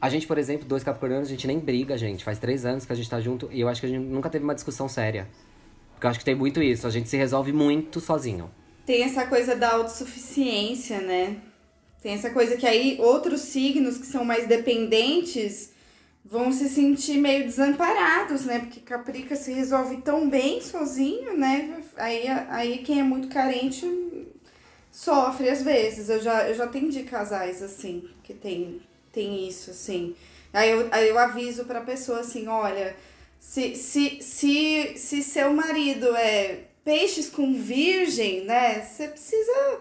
A 0.00 0.08
gente, 0.08 0.26
por 0.26 0.38
exemplo, 0.38 0.66
dois 0.66 0.82
capricornianos, 0.82 1.28
a 1.28 1.30
gente 1.30 1.46
nem 1.46 1.58
briga, 1.58 1.98
gente. 1.98 2.24
Faz 2.24 2.38
três 2.38 2.64
anos 2.64 2.86
que 2.86 2.92
a 2.94 2.96
gente 2.96 3.10
tá 3.10 3.20
junto 3.20 3.50
e 3.52 3.60
eu 3.60 3.68
acho 3.68 3.78
que 3.78 3.86
a 3.86 3.90
gente 3.90 4.02
nunca 4.02 4.30
teve 4.30 4.42
uma 4.42 4.54
discussão 4.54 4.88
séria. 4.88 5.28
Porque 5.92 6.06
eu 6.06 6.10
acho 6.10 6.18
que 6.18 6.24
tem 6.24 6.34
muito 6.34 6.62
isso. 6.62 6.86
A 6.86 6.90
gente 6.90 7.10
se 7.10 7.16
resolve 7.18 7.52
muito 7.52 8.00
sozinho. 8.00 8.50
Tem 8.86 9.02
essa 9.02 9.26
coisa 9.26 9.54
da 9.54 9.72
autossuficiência, 9.72 10.98
né? 11.02 11.36
Tem 12.02 12.14
essa 12.14 12.30
coisa 12.30 12.56
que 12.56 12.66
aí 12.66 12.96
outros 12.98 13.42
signos 13.42 13.98
que 13.98 14.06
são 14.06 14.24
mais 14.24 14.48
dependentes 14.48 15.74
vão 16.24 16.52
se 16.52 16.68
sentir 16.68 17.18
meio 17.18 17.44
desamparados, 17.44 18.44
né? 18.44 18.60
Porque 18.60 18.80
Caprica 18.80 19.34
se 19.34 19.52
resolve 19.52 20.02
tão 20.02 20.28
bem 20.28 20.60
sozinho, 20.60 21.36
né? 21.36 21.82
Aí, 21.96 22.28
aí 22.48 22.78
quem 22.78 23.00
é 23.00 23.02
muito 23.02 23.28
carente 23.28 23.86
sofre 24.90 25.48
às 25.48 25.62
vezes. 25.62 26.08
Eu 26.08 26.20
já, 26.20 26.48
eu 26.48 26.54
já 26.54 26.64
atendi 26.64 27.02
casais 27.04 27.62
assim, 27.62 28.08
que 28.22 28.34
tem, 28.34 28.80
tem 29.12 29.48
isso, 29.48 29.70
assim. 29.70 30.14
Aí 30.52 30.70
eu, 30.70 30.88
aí 30.90 31.08
eu 31.08 31.18
aviso 31.18 31.64
pra 31.64 31.80
pessoa 31.80 32.20
assim, 32.20 32.48
olha, 32.48 32.96
se, 33.38 33.74
se, 33.74 34.20
se, 34.20 34.94
se 34.96 35.22
seu 35.22 35.52
marido 35.52 36.14
é 36.16 36.64
peixes 36.84 37.30
com 37.30 37.54
virgem, 37.54 38.44
né? 38.44 38.82
Você 38.82 39.08
precisa 39.08 39.80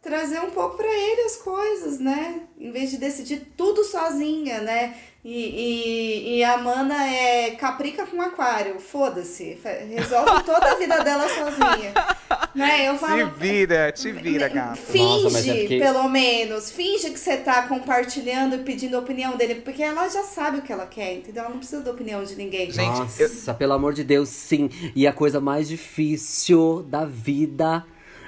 trazer 0.00 0.40
um 0.40 0.50
pouco 0.50 0.76
pra 0.76 0.86
ele 0.86 1.22
as 1.22 1.36
coisas, 1.36 1.98
né? 1.98 2.42
Em 2.58 2.70
vez 2.70 2.90
de 2.90 2.98
decidir 2.98 3.52
tudo 3.56 3.82
sozinha, 3.84 4.60
né? 4.60 4.96
E, 5.24 5.30
e, 5.32 6.36
e 6.38 6.44
a 6.44 6.58
Mana 6.58 7.02
é 7.08 7.52
caprica 7.52 8.04
com 8.04 8.20
aquário, 8.20 8.78
foda-se, 8.78 9.58
resolve 9.88 10.42
toda 10.44 10.72
a 10.72 10.74
vida 10.74 11.02
dela 11.02 11.26
sozinha. 11.28 11.94
Né? 12.54 12.88
Eu 12.88 12.94
Se 12.94 13.00
falo, 13.00 13.30
vira, 13.36 13.90
te 13.90 14.12
vira, 14.12 14.48
gato. 14.48 14.76
Finge, 14.78 15.24
Nossa, 15.24 15.30
mas 15.30 15.48
é 15.48 15.54
porque- 15.54 15.78
pelo 15.78 16.08
menos. 16.08 16.70
Finge 16.70 17.10
que 17.10 17.18
você 17.18 17.36
tá 17.36 17.62
compartilhando 17.66 18.54
e 18.54 18.58
pedindo 18.58 18.96
a 18.96 19.00
opinião 19.00 19.36
dele. 19.36 19.56
Porque 19.56 19.82
ela 19.82 20.08
já 20.08 20.22
sabe 20.22 20.58
o 20.58 20.62
que 20.62 20.72
ela 20.72 20.86
quer, 20.86 21.14
entendeu? 21.14 21.42
Ela 21.42 21.50
não 21.50 21.58
precisa 21.58 21.82
da 21.82 21.90
opinião 21.90 22.22
de 22.22 22.36
ninguém. 22.36 22.70
Gente, 22.70 22.86
Nossa, 22.86 23.54
pelo 23.54 23.72
amor 23.72 23.92
de 23.92 24.04
Deus, 24.04 24.28
sim. 24.28 24.70
E 24.94 25.04
a 25.04 25.12
coisa 25.12 25.40
mais 25.40 25.68
difícil 25.68 26.84
da 26.88 27.04
vida 27.04 27.84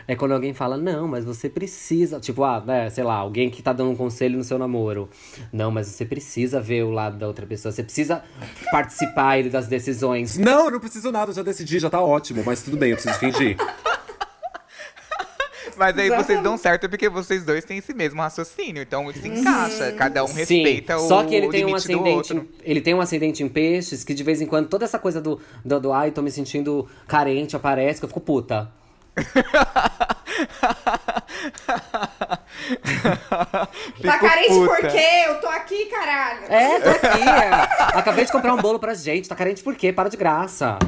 é 0.08 0.14
quando 0.14 0.32
alguém 0.32 0.54
fala, 0.54 0.76
não, 0.76 1.08
mas 1.08 1.24
você 1.24 1.48
precisa. 1.48 2.20
Tipo, 2.20 2.44
ah, 2.44 2.62
né, 2.64 2.88
sei 2.90 3.02
lá, 3.02 3.14
alguém 3.14 3.50
que 3.50 3.62
tá 3.62 3.72
dando 3.72 3.90
um 3.90 3.96
conselho 3.96 4.38
no 4.38 4.44
seu 4.44 4.58
namoro. 4.58 5.08
Não, 5.52 5.70
mas 5.70 5.88
você 5.88 6.04
precisa 6.04 6.60
ver 6.60 6.84
o 6.84 6.90
lado 6.90 7.18
da 7.18 7.26
outra 7.26 7.44
pessoa. 7.46 7.72
Você 7.72 7.82
precisa 7.82 8.22
participar 8.70 9.38
ele 9.38 9.50
das 9.50 9.66
decisões. 9.66 10.38
Não, 10.38 10.66
eu 10.66 10.70
não 10.72 10.80
preciso 10.80 11.10
nada, 11.10 11.30
eu 11.30 11.34
já 11.34 11.42
decidi, 11.42 11.78
já 11.78 11.90
tá 11.90 12.00
ótimo, 12.00 12.42
mas 12.44 12.62
tudo 12.62 12.76
bem, 12.76 12.90
eu 12.90 12.96
preciso 12.96 13.18
fingir. 13.18 13.56
Mas 15.76 15.98
aí 15.98 16.08
vocês 16.08 16.42
dão 16.42 16.56
certo 16.56 16.88
porque 16.88 17.08
vocês 17.08 17.44
dois 17.44 17.64
têm 17.64 17.78
esse 17.78 17.92
mesmo 17.92 18.20
raciocínio. 18.20 18.82
Então 18.82 19.12
se 19.12 19.28
encaixa. 19.28 19.92
Cada 19.92 20.24
um 20.24 20.28
Sim, 20.28 20.34
respeita 20.34 20.96
o 20.96 21.06
só 21.06 21.22
que 21.24 21.34
ele 21.34 21.48
tem 21.48 21.66
um 21.66 21.74
ascendente, 21.74 22.32
outro. 22.32 22.48
ele 22.62 22.80
tem 22.80 22.94
um 22.94 23.00
ascendente 23.00 23.42
em 23.42 23.48
peixes 23.48 24.02
que 24.02 24.14
de 24.14 24.22
vez 24.22 24.40
em 24.40 24.46
quando 24.46 24.68
toda 24.68 24.84
essa 24.84 24.98
coisa 24.98 25.20
do 25.20 25.38
do, 25.64 25.78
do 25.78 25.92
ai, 25.92 26.10
tô 26.10 26.22
me 26.22 26.30
sentindo 26.30 26.88
carente 27.06 27.54
aparece 27.54 28.00
que 28.00 28.04
eu 28.04 28.08
fico 28.08 28.20
puta. 28.20 28.70
Tá 34.02 34.18
carente 34.18 34.48
puta. 34.48 34.66
por 34.66 34.90
quê? 34.90 35.24
Eu 35.26 35.40
tô 35.40 35.46
aqui, 35.48 35.86
caralho. 35.86 36.44
É, 36.48 36.80
tô 36.80 36.88
aqui. 36.90 37.28
é. 37.28 37.98
Acabei 37.98 38.24
de 38.24 38.32
comprar 38.32 38.54
um 38.54 38.58
bolo 38.58 38.78
pra 38.78 38.94
gente. 38.94 39.28
Tá 39.28 39.34
carente 39.36 39.62
por 39.62 39.74
quê? 39.74 39.92
Para 39.92 40.08
de 40.08 40.16
graça. 40.16 40.78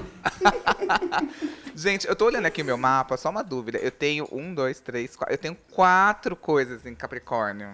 Gente, 1.75 2.09
eu 2.09 2.17
tô 2.17 2.27
olhando 2.27 2.47
aqui 2.47 2.63
meu 2.63 2.77
mapa, 2.77 3.17
só 3.17 3.31
uma 3.31 3.43
dúvida. 3.45 3.79
Eu 3.79 3.91
tenho 3.91 4.29
um, 4.33 4.53
dois, 4.55 4.81
três, 4.81 5.15
quatro. 5.15 5.35
Eu 5.35 5.39
tenho 5.39 5.57
quatro 5.73 6.35
coisas 6.37 6.85
em 6.87 6.95
Capricórnio. 6.95 7.69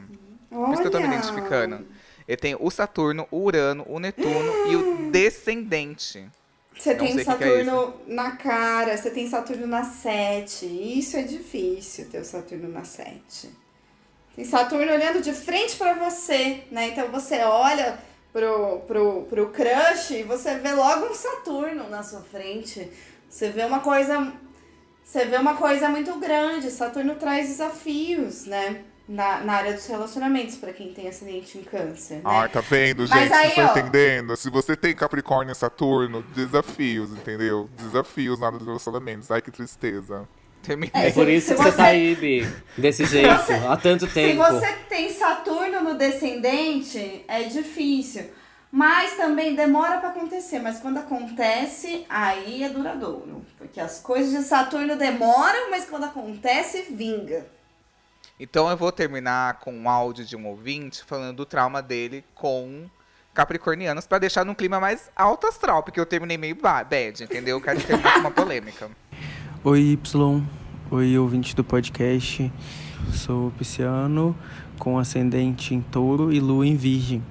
Por 0.51 0.73
isso 0.73 0.83
que 0.83 0.89
eu 0.89 0.93
tô 0.93 0.99
me 0.99 1.07
Olha. 1.07 1.15
identificando. 1.15 1.87
Eu 2.27 2.37
tenho 2.37 2.59
o 2.61 2.71
Saturno, 2.71 3.27
o 3.31 3.39
Urano, 3.39 3.85
o 3.89 3.99
Netuno 3.99 4.53
e 4.71 4.77
o 4.77 5.11
Descendente. 5.11 6.29
Você 6.85 6.95
tem 6.95 7.15
sei 7.15 7.23
o 7.23 7.27
que 7.27 7.37
que 7.39 7.45
é 7.45 7.65
Saturno 7.65 7.95
na 8.07 8.33
cara, 8.33 8.95
você 8.95 9.11
tem 9.11 9.27
Saturno 9.27 9.67
na 9.67 9.85
7. 9.85 10.67
Isso 10.67 11.17
é 11.17 11.23
difícil 11.23 12.11
ter 12.11 12.19
o 12.19 12.25
Saturno 12.25 12.69
na 12.69 12.85
7. 12.85 13.49
Tem 14.37 14.45
Saturno 14.45 14.93
olhando 14.93 15.23
de 15.23 15.33
frente 15.33 15.77
pra 15.77 15.95
você, 15.95 16.65
né? 16.71 16.89
Então 16.89 17.09
você 17.09 17.39
olha 17.39 17.99
pro, 18.31 18.81
pro, 18.81 19.23
pro 19.23 19.49
crush 19.49 20.11
e 20.11 20.23
você 20.25 20.59
vê 20.59 20.73
logo 20.73 21.07
um 21.07 21.15
Saturno 21.15 21.89
na 21.89 22.03
sua 22.03 22.21
frente. 22.21 22.87
Você 23.31 23.49
vê 23.49 23.65
uma 23.65 23.81
coisa. 23.81 24.31
Você 25.03 25.25
vê 25.25 25.39
uma 25.39 25.57
coisa 25.57 25.89
muito 25.89 26.15
grande. 26.19 26.71
Saturno 26.71 27.15
traz 27.15 27.49
desafios, 27.49 28.45
né? 28.45 28.85
Na, 29.07 29.41
na 29.41 29.53
área 29.53 29.75
dos 29.75 29.87
relacionamentos, 29.87 30.57
pra 30.57 30.73
quem 30.73 30.93
tem 30.95 31.07
acidente 31.09 31.59
em 31.59 31.63
câncer. 31.63 32.15
Né? 32.15 32.21
Ai, 32.25 32.49
tá 32.49 32.63
vendo, 32.63 33.07
Mas 33.07 33.11
gente? 33.25 33.33
aí, 33.35 33.39
Vocês 33.51 33.51
estão 33.51 33.67
ó. 33.67 33.71
entendendo? 33.79 34.37
Se 34.37 34.49
você 34.49 34.75
tem 34.75 34.95
Capricórnio 34.97 35.53
e 35.53 35.55
Saturno, 35.55 36.23
desafios, 36.35 37.11
entendeu? 37.11 37.69
Desafios 37.77 38.41
na 38.41 38.47
área 38.47 38.59
dos 38.59 38.67
relacionamentos. 38.67 39.31
Ai, 39.31 39.43
que 39.43 39.51
tristeza. 39.51 40.27
Terminei. 40.63 40.91
É 40.95 41.11
por 41.13 41.27
se- 41.27 41.33
isso 41.35 41.49
se 41.49 41.55
que 41.55 41.63
você 41.63 41.71
você- 41.71 41.77
tá 41.77 41.85
aí, 41.85 42.15
Bi. 42.17 42.49
Desse 42.79 43.05
jeito. 43.05 43.29
Há 43.69 43.77
tanto 43.77 44.07
Se 44.07 44.15
tempo. 44.15 44.43
você 44.43 44.73
tem 44.89 45.13
Saturno 45.13 45.83
no 45.83 45.99
descendente, 45.99 47.25
é 47.29 47.43
difícil. 47.43 48.25
Mas 48.73 49.17
também 49.17 49.55
demora 49.55 49.99
pra 49.99 50.09
acontecer. 50.09 50.59
Mas 50.61 50.81
quando 50.81 50.97
acontece, 50.99 52.07
aí 52.09 52.65
é 52.65 52.69
duradouro. 52.71 53.45
Porque 53.59 53.79
as 53.79 53.99
coisas 54.01 54.33
de 54.33 54.43
Saturno 54.49 54.97
demoram, 54.97 55.71
mas 55.71 55.85
quando 55.85 56.05
acontece, 56.05 56.87
vinga. 56.91 57.47
Então 58.39 58.69
eu 58.69 58.77
vou 58.77 58.91
terminar 58.91 59.61
com 59.61 59.73
um 59.73 59.89
áudio 59.89 60.25
de 60.25 60.37
um 60.37 60.47
ouvinte 60.47 61.05
falando 61.05 61.37
do 61.37 61.47
trauma 61.47 61.81
dele 61.81 62.25
com 62.35 62.87
capricornianos 63.33 64.07
pra 64.07 64.19
deixar 64.19 64.45
num 64.45 64.55
clima 64.55 64.81
mais 64.81 65.11
alto 65.15 65.47
astral, 65.47 65.83
porque 65.83 65.99
eu 66.01 66.07
terminei 66.07 66.37
meio 66.37 66.57
ba- 66.57 66.85
bad, 66.85 67.23
entendeu? 67.23 67.57
Eu 67.57 67.61
quero 67.61 67.81
terminar 67.81 68.15
com 68.15 68.21
uma 68.21 68.31
polêmica. 68.31 68.91
Oi, 69.63 69.81
Y. 69.93 70.43
Oi, 70.91 71.19
ouvinte 71.19 71.55
do 71.57 71.65
podcast. 71.65 72.53
Sou 73.13 73.51
pisciano, 73.53 74.37
com 74.79 74.99
ascendente 74.99 75.75
em 75.75 75.81
touro 75.81 76.33
e 76.33 76.41
lua 76.41 76.67
em 76.67 76.77
virgem. 76.77 77.23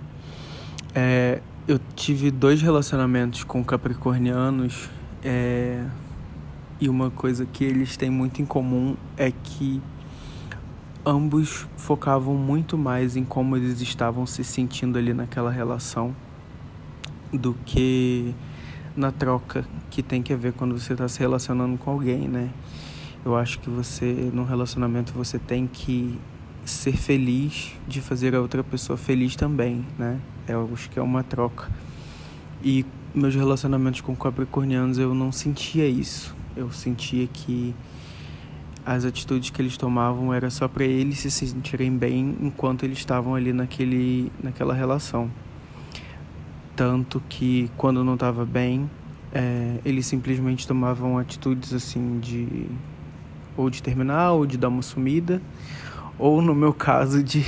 É, 0.96 1.42
eu 1.68 1.80
tive 1.96 2.32
dois 2.32 2.62
relacionamentos 2.62 3.44
com 3.44 3.64
capricornianos 3.64 4.90
é, 5.24 5.84
e 6.80 6.88
uma 6.90 7.10
coisa 7.12 7.46
que 7.46 7.64
eles 7.64 7.96
têm 7.98 8.10
muito 8.10 8.42
em 8.42 8.46
comum 8.46 8.96
é 9.18 9.32
que 9.32 9.82
ambos 11.06 11.68
focavam 11.76 12.36
muito 12.36 12.78
mais 12.78 13.16
em 13.16 13.24
como 13.24 13.58
eles 13.58 13.82
estavam 13.82 14.26
se 14.26 14.44
sentindo 14.44 14.98
ali 14.98 15.14
naquela 15.14 15.52
relação 15.52 16.16
do 17.32 17.54
que 17.66 18.34
na 18.96 19.12
troca 19.12 19.66
que 19.90 20.04
tem 20.04 20.22
que 20.22 20.32
haver 20.32 20.54
quando 20.54 20.78
você 20.78 20.94
está 20.94 21.08
se 21.08 21.20
relacionando 21.20 21.78
com 21.78 21.92
alguém, 21.92 22.28
né? 22.28 22.50
Eu 23.26 23.36
acho 23.36 23.60
que 23.60 23.70
você, 23.70 24.30
num 24.34 24.44
relacionamento, 24.44 25.14
você 25.14 25.40
tem 25.40 25.66
que 25.66 26.20
ser 26.66 26.96
feliz 26.96 27.74
de 27.88 28.02
fazer 28.02 28.36
a 28.36 28.42
outra 28.42 28.64
pessoa 28.64 28.98
feliz 28.98 29.36
também, 29.36 29.86
né? 29.98 30.20
Eu 30.48 30.70
acho 30.74 30.90
que 30.90 31.00
é 31.00 31.02
uma 31.02 31.24
troca. 31.24 31.70
E 32.64 32.86
meus 33.14 33.36
relacionamentos 33.36 34.02
com 34.02 34.16
capricornianos 34.16 34.98
eu 34.98 35.14
não 35.14 35.32
sentia 35.32 35.88
isso. 35.88 36.36
Eu 36.56 36.72
sentia 36.72 37.28
que 37.28 37.74
as 38.86 39.06
atitudes 39.06 39.50
que 39.50 39.62
eles 39.62 39.78
tomavam 39.78 40.34
era 40.34 40.50
só 40.50 40.68
para 40.68 40.84
eles 40.84 41.20
se 41.20 41.32
sentirem 41.32 41.96
bem 41.96 42.36
enquanto 42.42 42.84
eles 42.84 42.98
estavam 42.98 43.36
ali 43.36 43.54
naquele, 43.54 44.32
naquela 44.42 44.74
relação. 44.74 45.32
Tanto 46.76 47.22
que 47.30 47.70
quando 47.78 48.04
não 48.04 48.16
estava 48.16 48.46
bem, 48.46 48.90
é, 49.34 49.80
eles 49.86 50.06
simplesmente 50.06 50.68
tomavam 50.68 51.18
atitudes 51.18 51.74
assim 51.74 52.20
de 52.20 52.68
ou 53.56 53.70
de 53.70 53.84
terminar 53.84 54.32
ou 54.32 54.46
de 54.46 54.58
dar 54.58 54.68
uma 54.68 54.82
sumida, 54.82 55.42
ou 56.18 56.42
no 56.42 56.56
meu 56.56 56.74
caso 56.74 57.24
de 57.24 57.46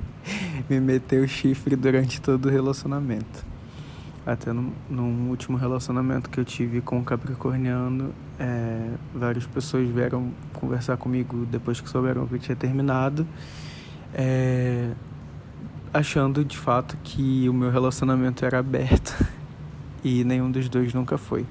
me 0.68 0.80
meter 0.80 1.22
o 1.22 1.28
chifre 1.28 1.76
durante 1.76 2.20
todo 2.20 2.46
o 2.46 2.50
relacionamento. 2.50 3.53
Até 4.26 4.52
no, 4.52 4.72
num 4.88 5.28
último 5.28 5.58
relacionamento 5.58 6.30
que 6.30 6.40
eu 6.40 6.44
tive 6.44 6.80
com 6.80 6.98
um 6.98 7.04
capricorniano, 7.04 8.14
é, 8.38 8.90
várias 9.14 9.46
pessoas 9.46 9.88
vieram 9.88 10.30
conversar 10.52 10.96
comigo 10.96 11.46
depois 11.46 11.80
que 11.80 11.88
souberam 11.88 12.26
que 12.26 12.34
eu 12.34 12.38
tinha 12.38 12.56
terminado, 12.56 13.26
é, 14.14 14.92
achando 15.92 16.42
de 16.44 16.56
fato 16.56 16.96
que 17.04 17.48
o 17.48 17.52
meu 17.52 17.70
relacionamento 17.70 18.44
era 18.46 18.58
aberto 18.58 19.14
e 20.02 20.24
nenhum 20.24 20.50
dos 20.50 20.68
dois 20.70 20.94
nunca 20.94 21.18
foi. 21.18 21.44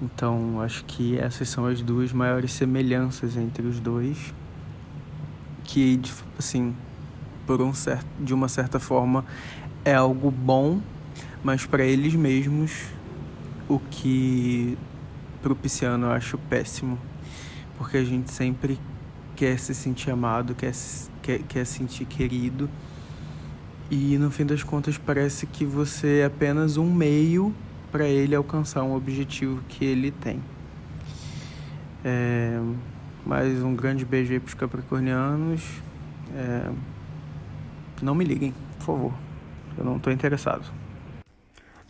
Então, 0.00 0.60
acho 0.62 0.84
que 0.86 1.18
essas 1.18 1.48
são 1.48 1.66
as 1.66 1.82
duas 1.82 2.10
maiores 2.12 2.52
semelhanças 2.52 3.36
entre 3.36 3.66
os 3.66 3.78
dois, 3.78 4.32
que 5.64 6.00
assim, 6.38 6.74
por 7.46 7.60
um 7.60 7.74
certo, 7.74 8.06
de 8.18 8.32
uma 8.32 8.48
certa 8.48 8.80
forma 8.80 9.24
é 9.84 9.94
algo 9.94 10.30
bom, 10.30 10.80
mas 11.42 11.66
para 11.66 11.84
eles 11.84 12.14
mesmos 12.14 12.86
o 13.68 13.78
que 13.78 14.76
pro 15.42 15.54
pisciano 15.56 16.06
eu 16.06 16.10
acho 16.12 16.36
péssimo, 16.38 16.98
porque 17.78 17.96
a 17.96 18.04
gente 18.04 18.30
sempre 18.30 18.78
quer 19.36 19.58
se 19.58 19.74
sentir 19.74 20.10
amado, 20.10 20.54
quer 20.54 20.74
se- 20.74 21.10
quer, 21.22 21.38
quer 21.42 21.64
sentir 21.64 22.04
querido. 22.04 22.68
E 23.90 24.18
no 24.18 24.30
fim 24.30 24.44
das 24.44 24.62
contas 24.62 24.98
parece 24.98 25.46
que 25.46 25.64
você 25.64 26.20
é 26.20 26.24
apenas 26.26 26.76
um 26.76 26.92
meio 26.92 27.54
para 27.90 28.06
ele 28.06 28.34
alcançar 28.34 28.82
um 28.82 28.94
objetivo 28.94 29.60
que 29.68 29.84
ele 29.84 30.10
tem. 30.10 30.40
É, 32.04 32.60
mais 33.26 33.62
um 33.62 33.74
grande 33.74 34.04
beijo 34.04 34.32
aí 34.32 34.40
pros 34.40 34.54
capricornianos. 34.54 35.62
É, 36.34 36.70
não 38.00 38.14
me 38.14 38.24
liguem, 38.24 38.54
por 38.78 38.84
favor. 38.84 39.12
Eu 39.76 39.84
não 39.84 39.98
tô 39.98 40.10
interessado. 40.10 40.79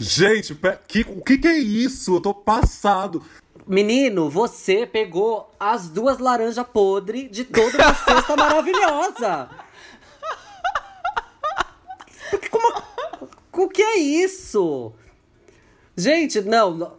Gente, 0.02 0.54
que- 0.88 1.02
o 1.08 1.20
que, 1.22 1.36
que 1.36 1.46
é 1.46 1.58
isso? 1.58 2.16
Eu 2.16 2.20
tô 2.22 2.32
passado. 2.32 3.22
Menino, 3.66 4.30
você 4.30 4.86
pegou 4.86 5.52
as 5.60 5.90
duas 5.90 6.18
laranjas 6.18 6.66
podres 6.66 7.30
de 7.30 7.44
toda 7.44 7.76
uma 7.76 7.92
cesta 7.94 8.34
maravilhosa. 8.34 9.50
Porque 12.30 12.48
como... 12.48 12.82
O 13.52 13.68
que 13.68 13.82
é 13.82 13.98
isso? 13.98 14.90
Gente, 15.94 16.40
não. 16.40 16.96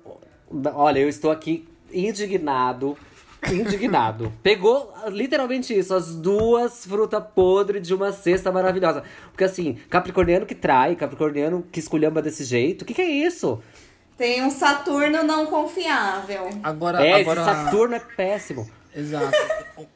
Olha, 0.75 0.99
eu 0.99 1.09
estou 1.09 1.31
aqui 1.31 1.67
indignado. 1.91 2.95
Indignado. 3.51 4.31
Pegou 4.43 4.93
literalmente 5.07 5.77
isso, 5.77 5.93
as 5.95 6.15
duas 6.15 6.85
frutas 6.85 7.23
podres 7.33 7.85
de 7.87 7.93
uma 7.93 8.11
cesta 8.11 8.51
maravilhosa. 8.51 9.03
Porque 9.31 9.43
assim, 9.43 9.73
capricorniano 9.89 10.45
que 10.45 10.53
trai, 10.55 10.95
capricorniano 10.95 11.63
que 11.71 11.79
esculhamba 11.79 12.21
desse 12.21 12.43
jeito. 12.43 12.83
O 12.83 12.85
que, 12.85 12.93
que 12.93 13.01
é 13.01 13.09
isso? 13.09 13.61
Tem 14.17 14.43
um 14.43 14.51
Saturno 14.51 15.23
não 15.23 15.47
confiável. 15.47 16.49
Agora, 16.61 17.03
É, 17.03 17.21
agora... 17.21 17.41
esse 17.41 17.49
Saturno 17.49 17.95
é 17.95 17.99
péssimo. 17.99 18.69
Exato. 18.95 19.31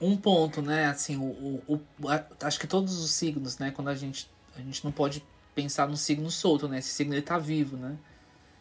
Um 0.02 0.16
ponto, 0.18 0.62
né? 0.62 0.86
Assim, 0.88 1.18
o, 1.18 1.62
o, 1.68 1.80
o- 2.02 2.10
a- 2.10 2.24
acho 2.44 2.60
que 2.60 2.66
todos 2.66 2.98
os 3.04 3.12
signos, 3.14 3.60
né? 3.60 3.70
Quando 3.70 3.90
a 3.90 3.96
gente 3.96 4.28
a 4.58 4.62
gente 4.62 4.84
não 4.86 4.92
pode 4.92 5.22
pensar 5.54 5.88
no 5.88 5.98
signo 5.98 6.32
solto, 6.32 6.68
né? 6.68 6.80
Esse 6.80 6.90
signo 6.90 7.14
ele 7.14 7.22
tá 7.22 7.38
vivo, 7.38 7.76
né? 7.78 7.96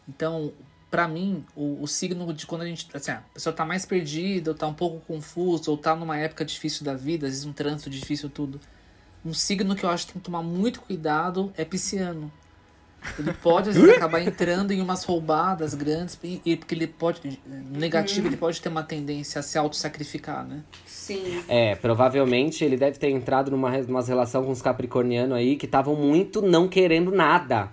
Então, 0.07 0.51
pra 0.95 1.09
mim, 1.09 1.43
o, 1.53 1.83
o 1.83 1.87
signo 1.89 2.33
de 2.33 2.47
quando 2.47 2.61
a 2.61 2.65
gente, 2.65 2.87
assim, 2.93 3.11
a 3.11 3.21
pessoa 3.33 3.53
tá 3.53 3.65
mais 3.65 3.85
perdida, 3.85 4.51
ou 4.51 4.57
tá 4.57 4.65
um 4.65 4.73
pouco 4.73 5.01
confuso, 5.05 5.69
ou 5.69 5.77
tá 5.77 5.93
numa 5.93 6.17
época 6.17 6.45
difícil 6.45 6.85
da 6.85 6.93
vida, 6.93 7.27
às 7.27 7.33
vezes 7.33 7.45
um 7.45 7.51
trânsito 7.51 7.89
difícil 7.89 8.29
tudo. 8.29 8.61
Um 9.25 9.33
signo 9.33 9.75
que 9.75 9.83
eu 9.83 9.89
acho 9.89 10.07
que 10.07 10.13
tem 10.13 10.21
que 10.21 10.25
tomar 10.25 10.41
muito 10.41 10.79
cuidado 10.79 11.51
é 11.57 11.65
pisciano. 11.65 12.31
Ele 13.19 13.33
pode, 13.33 13.71
às 13.71 13.75
vezes, 13.75 13.91
acabar 13.97 14.21
entrando 14.21 14.71
em 14.71 14.79
umas 14.81 15.03
roubadas 15.03 15.73
grandes, 15.73 16.17
e, 16.23 16.41
e 16.45 16.55
porque 16.55 16.73
ele 16.73 16.87
pode, 16.87 17.41
negativo, 17.45 18.27
ele 18.29 18.37
pode 18.37 18.61
ter 18.61 18.69
uma 18.69 18.83
tendência 18.83 19.39
a 19.39 19.43
se 19.43 19.57
auto-sacrificar, 19.57 20.47
né? 20.47 20.63
Sim. 20.85 21.43
É, 21.49 21.75
provavelmente 21.75 22.63
ele 22.63 22.77
deve 22.77 22.97
ter 22.97 23.09
entrado 23.09 23.51
numa 23.51 23.69
umas 23.69 24.07
relação 24.07 24.45
com 24.45 24.51
os 24.51 24.61
capricornianos 24.61 25.35
aí 25.35 25.57
que 25.57 25.65
estavam 25.65 25.93
muito 25.93 26.41
não 26.41 26.69
querendo 26.69 27.11
nada. 27.11 27.69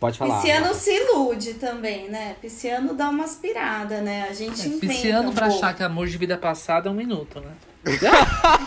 Pode 0.00 0.16
falar. 0.18 0.40
Pisciano 0.40 0.74
se 0.74 0.90
ilude 0.92 1.54
também, 1.54 2.08
né? 2.08 2.36
Pisciano 2.40 2.94
dá 2.94 3.08
uma 3.08 3.24
aspirada, 3.24 4.00
né? 4.00 4.26
A 4.30 4.32
gente 4.32 4.62
É, 4.62 4.66
inventa 4.66 4.86
Pisciano 4.86 5.30
um 5.30 5.34
pra 5.34 5.46
pouco. 5.48 5.64
achar 5.64 5.74
que 5.74 5.82
amor 5.82 6.06
de 6.06 6.16
vida 6.16 6.38
passada 6.38 6.88
é 6.88 6.92
um 6.92 6.94
minuto, 6.94 7.40
né? 7.40 7.50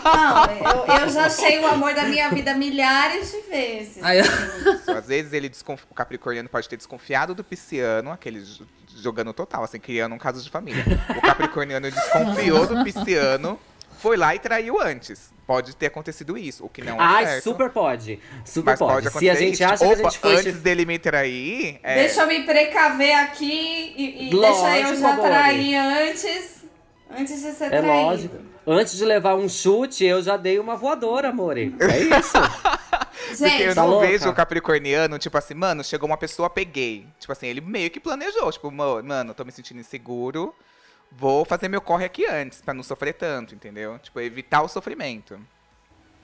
Não, 0.04 0.44
eu, 0.46 1.00
eu 1.04 1.08
já 1.10 1.26
achei 1.26 1.58
o 1.60 1.66
amor 1.66 1.94
da 1.94 2.04
minha 2.04 2.28
vida 2.30 2.54
milhares 2.54 3.30
de 3.30 3.40
vezes. 3.50 4.02
Aí, 4.02 4.20
Às 4.20 5.06
vezes 5.06 5.32
ele 5.32 5.48
desconf... 5.48 5.84
o 5.90 5.94
capricorniano 5.94 6.48
pode 6.48 6.68
ter 6.68 6.76
desconfiado 6.76 7.34
do 7.34 7.44
pisciano, 7.44 8.10
aquele 8.10 8.42
jogando 8.96 9.32
total, 9.32 9.64
assim, 9.64 9.78
criando 9.78 10.14
um 10.14 10.18
caso 10.18 10.42
de 10.42 10.50
família. 10.50 10.84
O 11.16 11.20
capricorniano 11.22 11.90
desconfiou 11.90 12.66
do 12.66 12.84
pisciano, 12.84 13.58
foi 14.02 14.16
lá 14.16 14.34
e 14.34 14.38
traiu 14.38 14.80
antes. 14.80 15.30
Pode 15.46 15.74
ter 15.76 15.86
acontecido 15.86 16.36
isso, 16.38 16.64
o 16.64 16.68
que 16.68 16.82
não 16.82 16.94
é 16.96 16.98
Ai, 17.00 17.26
certo. 17.26 17.44
super 17.44 17.70
pode. 17.70 18.18
Super 18.44 18.70
Mas 18.70 18.78
pode 18.78 19.10
pode. 19.10 19.18
Se 19.18 19.30
a 19.30 19.34
gente 19.34 19.54
isso. 19.54 19.64
acha 19.64 19.84
Opa, 19.84 19.94
que 19.96 20.00
a 20.00 20.10
gente 20.10 20.18
foi. 20.18 20.36
antes 20.36 20.60
dele 20.62 20.84
me 20.84 20.98
trair, 20.98 21.78
é, 21.82 21.94
Deixa 21.96 22.22
eu 22.22 22.26
me 22.26 22.42
precaver 22.44 23.14
aqui 23.14 23.94
e, 23.96 24.28
e 24.30 24.34
Lógico, 24.34 24.64
deixa 24.66 24.88
eu 24.90 24.96
já 25.00 25.16
trair 25.16 25.74
antes. 25.76 26.64
Antes 27.10 27.42
de 27.42 27.52
ser 27.52 27.64
É 27.64 27.68
traído. 27.68 27.86
lógico. 27.86 28.36
Antes 28.64 28.96
de 28.96 29.04
levar 29.04 29.34
um 29.34 29.48
chute, 29.48 30.04
eu 30.04 30.22
já 30.22 30.36
dei 30.36 30.58
uma 30.58 30.76
voadora, 30.76 31.28
amore. 31.30 31.74
É 31.80 31.98
isso. 31.98 32.32
Porque 33.28 33.44
eu 33.44 33.48
Gente, 33.48 33.74
Tá 33.74 33.82
não 33.82 33.88
louca? 33.90 34.06
vejo 34.06 34.28
o 34.28 34.32
capricorniano, 34.34 35.18
tipo 35.18 35.36
assim, 35.36 35.54
mano, 35.54 35.82
chegou 35.82 36.08
uma 36.08 36.16
pessoa, 36.16 36.48
peguei. 36.48 37.06
Tipo 37.18 37.32
assim, 37.32 37.46
ele 37.48 37.60
meio 37.60 37.90
que 37.90 37.98
planejou. 38.00 38.50
Tipo, 38.52 38.70
"Mo- 38.70 39.02
mano, 39.02 39.34
tô 39.34 39.44
me 39.44 39.50
sentindo 39.52 39.80
inseguro. 39.80 40.54
Vou 41.16 41.44
fazer 41.44 41.68
meu 41.68 41.80
corre 41.80 42.04
aqui 42.04 42.26
antes, 42.26 42.60
pra 42.60 42.72
não 42.74 42.82
sofrer 42.82 43.14
tanto, 43.14 43.54
entendeu? 43.54 43.98
Tipo, 43.98 44.20
evitar 44.20 44.62
o 44.62 44.68
sofrimento. 44.68 45.38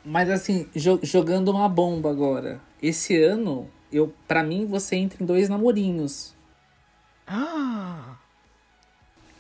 Mas 0.04 0.30
assim, 0.30 0.68
jo- 0.74 1.00
jogando 1.02 1.50
uma 1.50 1.68
bomba 1.68 2.10
agora. 2.10 2.60
Esse 2.82 3.20
ano, 3.22 3.70
eu, 3.92 4.12
pra 4.26 4.42
mim, 4.42 4.66
você 4.66 4.96
entra 4.96 5.22
em 5.22 5.26
dois 5.26 5.48
namorinhos. 5.48 6.34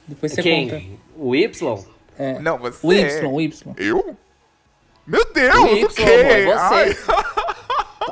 Depois 0.06 0.32
você 0.32 0.42
Quem? 0.42 0.68
conta. 0.68 0.82
O 1.16 1.34
Y? 1.34 1.84
Não, 2.40 2.58
você. 2.58 2.86
O 2.86 2.92
Y, 2.92 3.26
o 3.26 3.40
Y. 3.40 3.74
Eu? 3.76 4.16
Meu 5.06 5.32
Deus, 5.32 5.56
O 5.56 5.64
o 5.64 5.76
Y, 5.78 5.88
quê? 5.94 6.02
amor, 6.02 6.56
Ai, 6.58 6.88
você. 6.94 7.12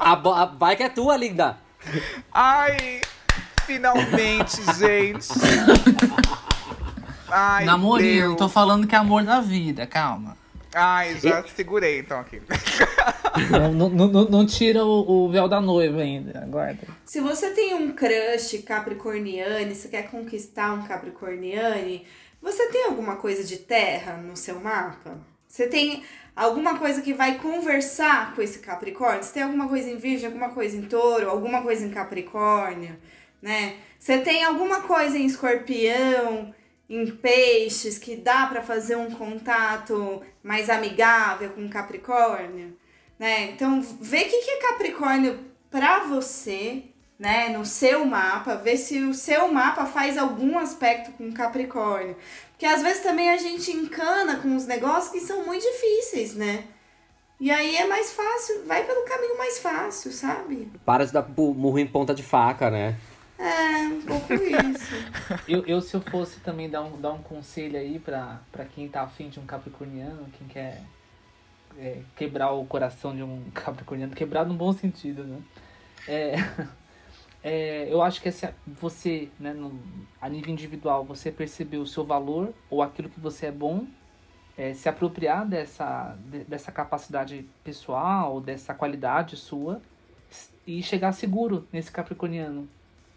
A, 0.00 0.12
a, 0.12 0.44
vai 0.46 0.76
que 0.76 0.82
é 0.82 0.88
tua, 0.88 1.16
linda. 1.16 1.58
Ai, 2.32 3.00
finalmente, 3.66 4.56
gente. 4.78 5.28
Ai, 7.38 7.66
Namorinho, 7.66 8.28
Deus. 8.28 8.36
tô 8.38 8.48
falando 8.48 8.86
que 8.86 8.94
é 8.94 8.98
amor 8.98 9.22
da 9.22 9.42
vida, 9.42 9.86
calma. 9.86 10.38
Ai, 10.74 11.20
já 11.20 11.42
segurei 11.44 12.00
então 12.00 12.18
aqui. 12.18 12.40
não, 13.50 13.90
não, 13.90 14.08
não, 14.08 14.24
não 14.24 14.46
tira 14.46 14.82
o, 14.82 15.26
o 15.26 15.28
véu 15.30 15.46
da 15.46 15.60
noiva 15.60 16.00
ainda, 16.00 16.40
aguarda. 16.42 16.88
se 17.04 17.20
você 17.20 17.50
tem 17.50 17.74
um 17.74 17.92
crush 17.92 18.62
capricorniano, 18.64 19.70
e 19.70 19.74
você 19.74 19.86
quer 19.88 20.10
conquistar 20.10 20.72
um 20.72 20.84
capricorniane, 20.84 22.06
você 22.40 22.68
tem 22.68 22.86
alguma 22.86 23.16
coisa 23.16 23.44
de 23.44 23.58
terra 23.58 24.14
no 24.16 24.34
seu 24.34 24.58
mapa? 24.58 25.18
Você 25.46 25.66
tem 25.66 26.04
alguma 26.34 26.78
coisa 26.78 27.02
que 27.02 27.12
vai 27.12 27.36
conversar 27.38 28.34
com 28.34 28.40
esse 28.40 28.60
Capricórnio? 28.60 29.22
Você 29.22 29.34
tem 29.34 29.42
alguma 29.42 29.68
coisa 29.68 29.90
em 29.90 29.98
Virgem, 29.98 30.26
alguma 30.26 30.48
coisa 30.50 30.74
em 30.74 30.82
Touro, 30.82 31.28
alguma 31.28 31.60
coisa 31.60 31.84
em 31.84 31.90
Capricórnio, 31.90 32.96
né? 33.42 33.74
Você 33.98 34.18
tem 34.18 34.42
alguma 34.42 34.80
coisa 34.82 35.18
em 35.18 35.26
Escorpião, 35.26 36.54
em 36.88 37.06
Peixes, 37.06 37.98
que 37.98 38.16
dá 38.16 38.46
para 38.46 38.62
fazer 38.62 38.96
um 38.96 39.10
contato 39.10 40.22
mais 40.42 40.70
amigável 40.70 41.50
com 41.50 41.68
Capricórnio, 41.68 42.76
né? 43.18 43.50
Então, 43.50 43.80
vê 44.00 44.18
o 44.18 44.28
que 44.28 44.42
que 44.42 44.50
é 44.50 44.68
Capricórnio 44.68 45.40
para 45.70 46.04
você, 46.04 46.84
né, 47.18 47.48
no 47.48 47.64
seu 47.64 48.04
mapa, 48.04 48.54
vê 48.54 48.76
se 48.76 49.00
o 49.02 49.14
seu 49.14 49.48
mapa 49.48 49.86
faz 49.86 50.16
algum 50.16 50.58
aspecto 50.58 51.12
com 51.12 51.32
Capricórnio. 51.32 52.16
Porque 52.52 52.66
às 52.66 52.82
vezes 52.82 53.02
também 53.02 53.30
a 53.30 53.36
gente 53.36 53.70
encana 53.70 54.36
com 54.36 54.54
os 54.54 54.66
negócios 54.66 55.12
que 55.12 55.20
são 55.20 55.44
muito 55.44 55.62
difíceis, 55.62 56.34
né? 56.34 56.64
E 57.38 57.50
aí 57.50 57.76
é 57.76 57.86
mais 57.86 58.12
fácil, 58.12 58.64
vai 58.66 58.84
pelo 58.84 59.04
caminho 59.04 59.36
mais 59.36 59.58
fácil, 59.58 60.10
sabe? 60.10 60.70
Para 60.84 61.04
de 61.04 61.12
dar 61.12 61.26
murro 61.28 61.78
em 61.78 61.86
ponta 61.86 62.14
de 62.14 62.22
faca, 62.22 62.70
né? 62.70 62.96
É, 63.38 63.86
um 63.88 64.00
pouco 64.02 64.32
isso. 64.32 64.94
Eu, 65.46 65.64
eu, 65.66 65.80
se 65.80 65.94
eu 65.94 66.00
fosse 66.00 66.40
também 66.40 66.68
dar 66.70 66.82
um, 66.82 67.00
dar 67.00 67.12
um 67.12 67.22
conselho 67.22 67.78
aí 67.78 67.98
pra, 67.98 68.40
pra 68.50 68.64
quem 68.64 68.88
tá 68.88 69.02
afim 69.02 69.28
de 69.28 69.38
um 69.38 69.46
capricorniano, 69.46 70.26
quem 70.38 70.46
quer 70.48 70.82
é, 71.78 72.00
quebrar 72.16 72.52
o 72.52 72.64
coração 72.64 73.14
de 73.14 73.22
um 73.22 73.44
capricorniano, 73.54 74.14
quebrar 74.14 74.44
no 74.46 74.54
bom 74.54 74.72
sentido, 74.72 75.24
né? 75.24 75.40
É, 76.08 76.34
é, 77.42 77.92
eu 77.92 78.02
acho 78.02 78.20
que 78.20 78.28
esse, 78.28 78.48
você, 78.66 79.28
né, 79.38 79.52
no, 79.52 79.78
a 80.20 80.28
nível 80.28 80.50
individual, 80.52 81.04
você 81.04 81.30
perceber 81.30 81.78
o 81.78 81.86
seu 81.86 82.04
valor 82.04 82.52
ou 82.70 82.82
aquilo 82.82 83.08
que 83.08 83.20
você 83.20 83.46
é 83.46 83.52
bom, 83.52 83.86
é, 84.56 84.72
se 84.72 84.88
apropriar 84.88 85.46
dessa, 85.46 86.16
de- 86.30 86.44
dessa 86.44 86.72
capacidade 86.72 87.46
pessoal, 87.62 88.40
dessa 88.40 88.72
qualidade 88.74 89.36
sua 89.36 89.80
e 90.66 90.82
chegar 90.82 91.12
seguro 91.12 91.68
nesse 91.72 91.90
capricorniano 91.92 92.68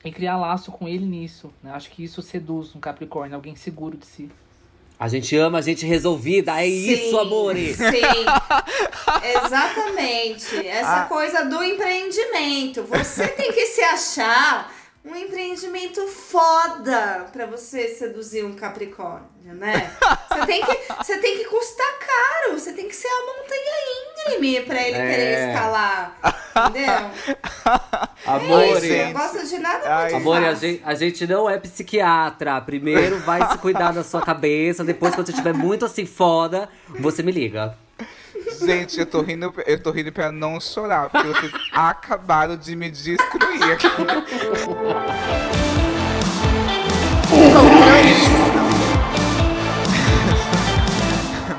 e 0.03 0.11
criar 0.11 0.37
laço 0.37 0.71
com 0.71 0.87
ele 0.87 1.05
nisso. 1.05 1.51
Né? 1.63 1.71
Acho 1.73 1.89
que 1.89 2.03
isso 2.03 2.21
seduz 2.21 2.75
um 2.75 2.79
Capricórnio, 2.79 3.35
alguém 3.35 3.55
seguro 3.55 3.97
de 3.97 4.05
si. 4.05 4.29
A 4.99 5.07
gente 5.07 5.35
ama 5.37 5.59
a 5.59 5.61
gente 5.61 5.85
resolvida. 5.85 6.61
É 6.61 6.67
isso, 6.67 7.11
Sim, 7.11 7.19
amore. 7.19 7.73
Sim, 7.73 7.85
exatamente. 9.45 10.67
Essa 10.67 11.03
Ah. 11.03 11.05
coisa 11.05 11.45
do 11.45 11.63
empreendimento. 11.63 12.83
Você 12.83 13.27
tem 13.29 13.51
que 13.53 13.65
se 13.67 13.81
achar 13.81 14.73
um 15.05 15.15
empreendimento 15.15 16.05
foda 16.07 17.27
pra 17.31 17.45
você 17.45 17.87
seduzir 17.89 18.43
um 18.43 18.53
Capricórnio, 18.53 19.29
né? 19.55 19.91
Você 20.29 20.45
tem 20.45 20.63
que, 20.65 20.77
você 20.97 21.17
tem 21.17 21.37
que 21.37 21.45
custar 21.45 21.99
caro. 21.99 22.59
Você 22.59 22.73
tem 22.73 22.87
que 22.87 22.95
ser 22.95 23.07
a 23.07 23.21
montanha 23.25 24.35
íngreme 24.35 24.61
pra 24.61 24.81
ele 24.81 24.97
É. 24.97 25.09
querer 25.09 25.49
escalar. 25.49 26.17
Entendeu? 26.69 27.11
Amore. 28.25 28.87
Isso, 28.87 29.05
não 29.05 29.13
gosto 29.13 29.47
de 29.47 29.59
nada 29.59 29.95
Ai, 29.97 30.11
muito 30.11 30.15
Amore, 30.17 30.45
a 30.45 30.53
gente, 30.53 30.81
a 30.85 30.93
gente 30.93 31.27
não 31.27 31.49
é 31.49 31.57
psiquiatra. 31.57 32.59
Primeiro 32.61 33.19
vai 33.19 33.49
se 33.51 33.57
cuidar 33.57 33.93
da 33.93 34.03
sua 34.03 34.21
cabeça. 34.21 34.83
Depois, 34.83 35.15
quando 35.15 35.27
você 35.27 35.31
estiver 35.31 35.53
muito 35.53 35.85
assim 35.85 36.05
foda, 36.05 36.67
você 36.99 37.23
me 37.23 37.31
liga. 37.31 37.77
Gente, 38.61 38.99
eu 38.99 39.05
tô 39.05 39.21
rindo, 39.21 39.53
eu 39.65 39.79
tô 39.81 39.91
rindo 39.91 40.11
pra 40.11 40.31
não 40.31 40.59
chorar, 40.59 41.09
porque 41.09 41.27
vocês 41.27 41.53
acabaram 41.71 42.57
de 42.57 42.75
me 42.75 42.91
destruir 42.91 43.63
aqui. 43.71 43.87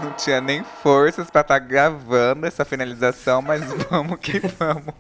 Não 0.03 0.13
tinha 0.13 0.41
nem 0.41 0.63
forças 0.83 1.31
pra 1.31 1.41
estar 1.41 1.59
gravando 1.59 2.45
essa 2.47 2.65
finalização, 2.65 3.41
mas 3.41 3.65
vamos 3.89 4.19
que 4.21 4.39
vamos. 4.41 4.95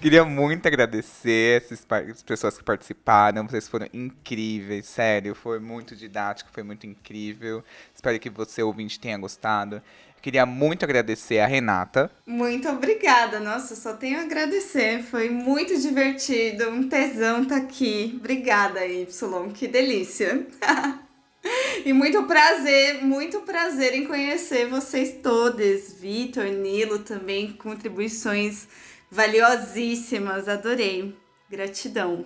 Queria 0.00 0.24
muito 0.24 0.66
agradecer 0.66 1.64
as 2.10 2.22
pessoas 2.22 2.56
que 2.56 2.62
participaram, 2.62 3.48
vocês 3.48 3.66
foram 3.68 3.88
incríveis, 3.92 4.86
sério, 4.86 5.34
foi 5.34 5.58
muito 5.58 5.96
didático, 5.96 6.50
foi 6.52 6.62
muito 6.62 6.86
incrível. 6.86 7.64
Espero 7.92 8.18
que 8.20 8.30
você, 8.30 8.62
ouvinte, 8.62 9.00
tenha 9.00 9.18
gostado. 9.18 9.82
Queria 10.22 10.46
muito 10.46 10.84
agradecer 10.84 11.40
a 11.40 11.46
Renata. 11.48 12.08
Muito 12.24 12.68
obrigada. 12.68 13.40
Nossa, 13.40 13.74
só 13.74 13.94
tenho 13.94 14.20
a 14.20 14.22
agradecer. 14.22 15.02
Foi 15.02 15.28
muito 15.28 15.76
divertido. 15.80 16.70
Um 16.70 16.88
tesão 16.88 17.44
tá 17.44 17.56
aqui. 17.56 18.14
Obrigada, 18.20 18.86
Y. 18.86 19.52
Que 19.52 19.66
delícia. 19.66 20.46
e 21.84 21.92
muito 21.92 22.22
prazer, 22.22 23.02
muito 23.02 23.40
prazer 23.40 23.94
em 23.94 24.06
conhecer 24.06 24.68
vocês 24.68 25.16
todos. 25.20 25.92
Vitor, 25.94 26.44
Nilo 26.44 27.00
também, 27.00 27.54
contribuições 27.54 28.68
valiosíssimas. 29.10 30.48
Adorei. 30.48 31.16
Gratidão. 31.50 32.24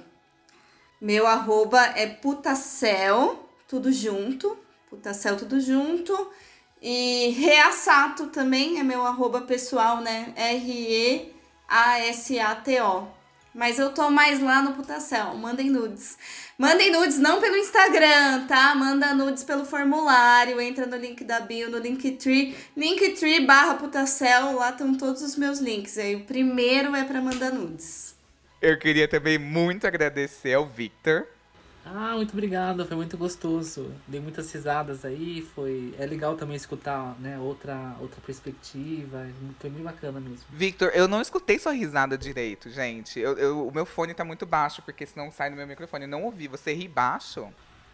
Meu 1.01 1.27
arroba 1.27 1.83
é 1.97 2.07
putacel, 2.07 3.49
tudo 3.67 3.91
junto. 3.91 4.55
Putacel, 4.91 5.39
tudo 5.39 5.59
junto. 5.61 6.31
E 6.89 7.31
Reassato 7.31 8.29
também 8.29 8.79
é 8.79 8.85
meu 8.85 9.05
arroba 9.05 9.41
pessoal, 9.41 10.01
né? 10.01 10.33
R-E-A-S-A-T-O. 10.37 11.29
Mas 13.53 13.81
eu 13.81 13.93
tô 13.93 14.09
mais 14.09 14.41
lá 14.41 14.63
no 14.63 14.73
Putacel. 14.73 15.35
Mandem 15.35 15.69
nudes. 15.69 16.17
Mandem 16.57 16.93
nudes 16.93 17.19
não 17.19 17.41
pelo 17.41 17.57
Instagram, 17.57 18.47
tá? 18.47 18.73
Manda 18.77 19.13
nudes 19.15 19.43
pelo 19.43 19.65
formulário. 19.65 20.61
Entra 20.61 20.87
no 20.87 20.97
link 20.97 21.25
da 21.25 21.41
bio, 21.41 21.69
no 21.69 21.79
Linktree. 21.79 22.57
Linktree 22.77 23.45
barra 23.45 23.75
Putacel. 23.75 24.55
Lá 24.55 24.71
estão 24.71 24.95
todos 24.95 25.23
os 25.23 25.35
meus 25.35 25.59
links. 25.59 25.99
Aí 25.99 26.15
o 26.15 26.21
primeiro 26.21 26.95
é 26.95 27.03
pra 27.03 27.21
mandar 27.21 27.53
nudes. 27.53 28.15
Eu 28.63 28.79
queria 28.79 29.09
também 29.09 29.39
muito 29.39 29.89
agradecer 29.89 30.55
ao 30.55 30.65
Victor. 30.65 31.27
Ah, 31.89 32.15
muito 32.17 32.33
obrigado, 32.33 32.85
foi 32.85 32.97
muito 32.97 33.17
gostoso. 33.17 33.93
Dei 34.09 34.21
muitas 34.21 34.51
risadas 34.53 35.05
aí, 35.05 35.41
foi. 35.55 35.95
É 35.97 36.05
legal 36.05 36.35
também 36.35 36.57
escutar, 36.57 37.15
né, 37.21 37.39
outra, 37.39 37.95
outra 38.01 38.21
perspectiva. 38.27 39.25
Foi 39.61 39.71
bem 39.71 39.85
bacana 39.85 40.19
mesmo. 40.19 40.45
Victor, 40.51 40.91
eu 40.95 41.07
não 41.07 41.23
escutei 41.23 41.61
sua 41.61 41.71
risada 41.73 42.19
direito, 42.19 42.69
gente. 42.71 43.21
Eu, 43.21 43.39
eu- 43.39 43.69
o 43.69 43.73
meu 43.73 43.87
fone 43.87 44.15
tá 44.15 44.25
muito 44.25 44.45
baixo, 44.45 44.83
porque 44.83 45.07
senão 45.07 45.31
sai 45.31 45.49
no 45.49 45.55
meu 45.57 45.67
microfone. 45.67 46.05
Eu 46.07 46.11
não 46.11 46.25
ouvi. 46.25 46.49
Você 46.49 46.73
ri 46.73 46.89
baixo? 46.89 47.47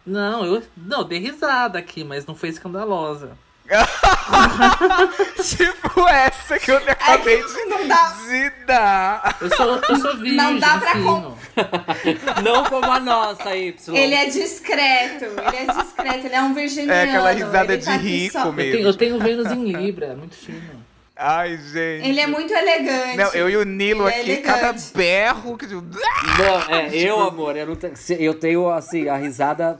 Não, 0.03 0.43
eu. 0.43 0.63
Não, 0.75 1.07
dei 1.07 1.19
risada 1.19 1.77
aqui, 1.77 2.03
mas 2.03 2.25
não 2.25 2.33
foi 2.33 2.49
escandalosa. 2.49 3.37
tipo 5.43 6.07
essa 6.07 6.59
que 6.59 6.71
eu 6.71 6.77
acabei 6.77 7.43
de, 7.43 7.65
Não 7.65 7.87
dá, 7.87 8.15
de 8.27 8.49
dar. 8.65 9.37
Eu 9.41 9.49
sou, 9.55 9.81
eu 9.89 9.95
sou 9.97 10.17
virgem, 10.17 10.35
Não 10.37 10.57
dá 10.59 10.77
pra 10.77 10.91
fino. 10.93 11.37
Não 12.43 12.63
como 12.65 12.91
a 12.91 12.99
nossa, 12.99 13.55
Y. 13.55 13.95
ele 13.95 14.15
é 14.15 14.25
discreto, 14.25 15.25
ele 15.25 15.57
é 15.57 15.73
discreto, 15.83 16.25
ele 16.27 16.35
é 16.35 16.41
um 16.41 16.53
virginiano. 16.53 16.91
É 16.91 17.03
aquela 17.03 17.31
risada 17.31 17.73
ele 17.73 17.77
de 17.77 17.85
tá 17.85 17.95
rico 17.95 18.33
só- 18.33 18.45
Eu 18.45 18.53
mesmo. 18.53 18.71
tenho, 18.71 18.87
eu 18.87 18.93
tenho 18.95 19.19
Vênus 19.19 19.51
em 19.51 19.71
Libra, 19.71 20.07
é 20.07 20.15
muito 20.15 20.35
fino. 20.35 20.83
Ai, 21.15 21.57
gente. 21.57 22.07
Ele 22.09 22.19
é 22.19 22.25
muito 22.25 22.51
elegante. 22.51 23.17
Não, 23.17 23.31
eu 23.33 23.47
e 23.47 23.55
o 23.57 23.63
Nilo 23.63 24.09
Ele 24.09 24.31
é 24.31 24.33
aqui, 24.35 24.41
cada 24.43 24.59
elegante. 24.69 24.91
berro. 24.95 25.57
que- 25.57 25.67
Não, 25.67 26.75
é, 26.75 26.89
eu, 26.91 27.19
amor, 27.21 27.55
eu, 27.55 27.67
não 27.67 27.75
tenho, 27.75 27.93
eu 28.19 28.33
tenho, 28.33 28.67
assim, 28.69 29.07
a 29.07 29.15
risada. 29.15 29.79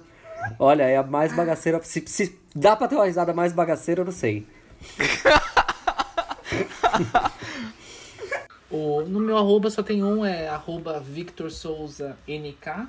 Olha, 0.59 0.83
é 0.83 0.97
a 0.97 1.03
mais 1.03 1.33
bagaceira. 1.33 1.81
Se, 1.83 2.03
se 2.07 2.39
dá 2.55 2.75
pra 2.75 2.87
ter 2.87 2.95
uma 2.95 3.05
risada 3.05 3.33
mais 3.33 3.53
bagaceira, 3.53 4.01
eu 4.01 4.05
não 4.05 4.11
sei. 4.11 4.47
O, 8.73 9.01
no 9.01 9.19
meu 9.19 9.37
arroba 9.37 9.69
só 9.69 9.83
tem 9.83 10.03
um, 10.03 10.25
é 10.25 10.47
arroba 10.47 10.99
Victor 10.99 11.51
Souza 11.51 12.17
NK. 12.27 12.87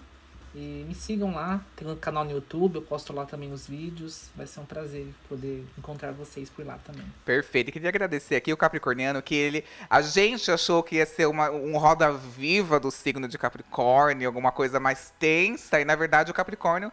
E 0.55 0.85
me 0.89 0.95
sigam 0.95 1.35
lá, 1.35 1.61
tem 1.75 1.87
um 1.87 1.97
canal 1.97 2.25
no 2.25 2.31
YouTube, 2.31 2.77
eu 2.77 2.83
posto 2.83 3.13
lá 3.13 3.27
também 3.27 3.53
os 3.53 3.67
vídeos. 3.67 4.31
Vai 4.37 4.47
ser 4.47 4.61
um 4.61 4.65
prazer 4.65 5.09
poder 5.29 5.65
encontrar 5.77 6.13
vocês 6.13 6.49
por 6.49 6.65
lá 6.65 6.79
também. 6.87 7.05
Perfeito. 7.25 7.69
E 7.69 7.73
queria 7.73 7.89
agradecer 7.89 8.37
aqui 8.37 8.53
o 8.53 8.57
Capricorniano, 8.57 9.21
que 9.21 9.35
ele. 9.35 9.65
A 9.91 10.01
gente 10.01 10.51
achou 10.51 10.83
que 10.83 10.97
ia 10.97 11.07
ser 11.07 11.27
uma, 11.27 11.51
um 11.51 11.77
roda 11.77 12.13
viva 12.13 12.81
do 12.81 12.91
signo 12.91 13.29
de 13.29 13.37
Capricórnio, 13.37 14.29
alguma 14.29 14.53
coisa 14.53 14.81
mais 14.81 15.13
tensa, 15.19 15.81
e 15.81 15.85
na 15.85 15.97
verdade 15.97 16.31
o 16.31 16.35
Capricórnio 16.35 16.91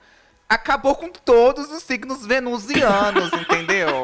acabou 0.55 0.95
com 0.95 1.09
todos 1.09 1.71
os 1.71 1.81
signos 1.83 2.25
venusianos, 2.25 3.31
entendeu? 3.39 4.03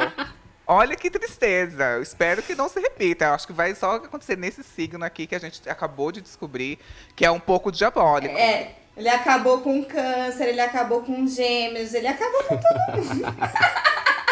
Olha 0.66 0.96
que 0.96 1.10
tristeza. 1.12 1.84
Eu 1.92 2.02
espero 2.02 2.42
que 2.42 2.56
não 2.56 2.70
se 2.70 2.80
repita. 2.80 3.26
Eu 3.26 3.34
acho 3.34 3.48
que 3.48 3.54
vai 3.54 3.74
só 3.76 3.96
acontecer 3.96 4.38
nesse 4.38 4.64
signo 4.64 5.04
aqui 5.04 5.28
que 5.28 5.36
a 5.36 5.40
gente 5.40 5.68
acabou 5.70 6.12
de 6.12 6.22
descobrir, 6.22 6.80
que 7.16 7.26
é 7.26 7.32
um 7.32 7.40
pouco 7.40 7.72
diabólico. 7.72 8.36
É, 8.38 8.72
ele 8.96 9.10
acabou 9.10 9.62
com 9.62 9.84
câncer, 9.84 10.48
ele 10.50 10.62
acabou 10.62 11.04
com 11.04 11.28
gêmeos, 11.28 11.94
ele 11.94 12.08
acabou 12.08 12.44
com 12.44 12.58
todo 12.58 12.98
mundo. 12.98 13.26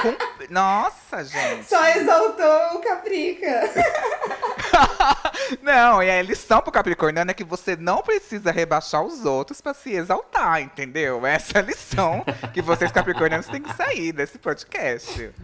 Com- 0.02 0.54
Nossa, 0.54 1.24
gente. 1.24 1.66
Só 1.68 1.86
exaltou 1.90 2.76
o 2.76 2.80
Caprica. 2.80 3.70
Não, 5.62 6.02
e 6.02 6.10
a 6.10 6.22
lição 6.22 6.62
pro 6.62 6.72
Capricorniano 6.72 7.32
é 7.32 7.34
que 7.34 7.44
você 7.44 7.76
não 7.76 8.02
precisa 8.02 8.52
rebaixar 8.52 9.04
os 9.04 9.26
outros 9.26 9.62
pra 9.62 9.74
se 9.74 9.92
exaltar, 9.92 10.62
entendeu? 10.62 11.26
Essa 11.26 11.60
é 11.60 11.62
a 11.62 11.66
lição 11.66 12.24
que 12.54 12.62
vocês 12.62 12.92
capricornianos 12.92 13.48
têm 13.48 13.62
que 13.62 13.74
sair 13.74 14.12
desse 14.12 14.38
podcast. 14.38 15.32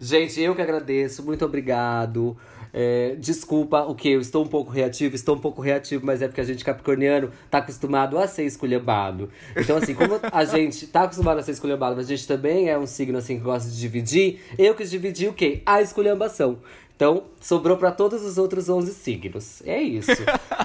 Gente, 0.00 0.40
eu 0.40 0.54
que 0.54 0.62
agradeço, 0.62 1.22
muito 1.22 1.44
obrigado. 1.44 2.36
É, 2.76 3.14
desculpa 3.20 3.82
o 3.82 3.94
que? 3.94 4.08
Eu 4.08 4.20
estou 4.20 4.44
um 4.44 4.48
pouco 4.48 4.68
reativo, 4.68 5.14
estou 5.14 5.36
um 5.36 5.38
pouco 5.38 5.62
reativo, 5.62 6.04
mas 6.04 6.20
é 6.20 6.26
porque 6.26 6.40
a 6.40 6.44
gente 6.44 6.64
capricorniano 6.64 7.30
tá 7.48 7.58
acostumado 7.58 8.18
a 8.18 8.26
ser 8.26 8.44
esculhambado. 8.44 9.30
Então, 9.56 9.76
assim, 9.76 9.94
como 9.94 10.18
a 10.20 10.42
gente 10.44 10.88
tá 10.88 11.04
acostumado 11.04 11.38
a 11.38 11.42
ser 11.44 11.52
esculhambado, 11.52 11.94
mas 11.94 12.06
a 12.06 12.08
gente 12.08 12.26
também 12.26 12.68
é 12.68 12.76
um 12.76 12.84
signo 12.84 13.16
assim 13.16 13.36
que 13.36 13.44
gosta 13.44 13.70
de 13.70 13.78
dividir, 13.78 14.40
eu 14.58 14.74
quis 14.74 14.90
dividir 14.90 15.28
o 15.28 15.32
quê? 15.32 15.62
A 15.64 15.80
esculhambação. 15.80 16.58
Então, 16.96 17.24
sobrou 17.40 17.76
para 17.76 17.90
todos 17.90 18.22
os 18.22 18.38
outros 18.38 18.68
11 18.68 18.92
signos. 18.94 19.62
É 19.66 19.80
isso. 19.80 20.12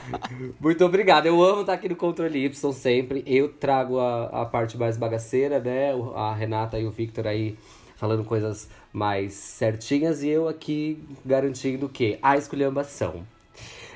Muito 0.62 0.86
obrigado. 0.86 1.26
Eu 1.26 1.44
amo 1.44 1.62
estar 1.62 1.74
aqui 1.74 1.90
no 1.90 1.96
Controle 1.96 2.46
Y 2.46 2.74
sempre. 2.74 3.24
Eu 3.26 3.50
trago 3.50 4.00
a, 4.00 4.26
a 4.42 4.46
parte 4.46 4.78
mais 4.78 4.96
bagaceira, 4.96 5.60
né? 5.60 5.92
A 6.16 6.34
Renata 6.34 6.78
e 6.78 6.86
o 6.86 6.92
Victor 6.92 7.26
aí 7.26 7.58
falando 7.96 8.24
coisas 8.24 8.70
mais 8.94 9.34
certinhas 9.34 10.24
e 10.24 10.30
eu 10.30 10.48
aqui 10.48 11.04
garantindo 11.26 11.88
o 11.88 11.90
quê? 11.90 12.18
A 12.22 12.38
esculhambação. 12.38 13.26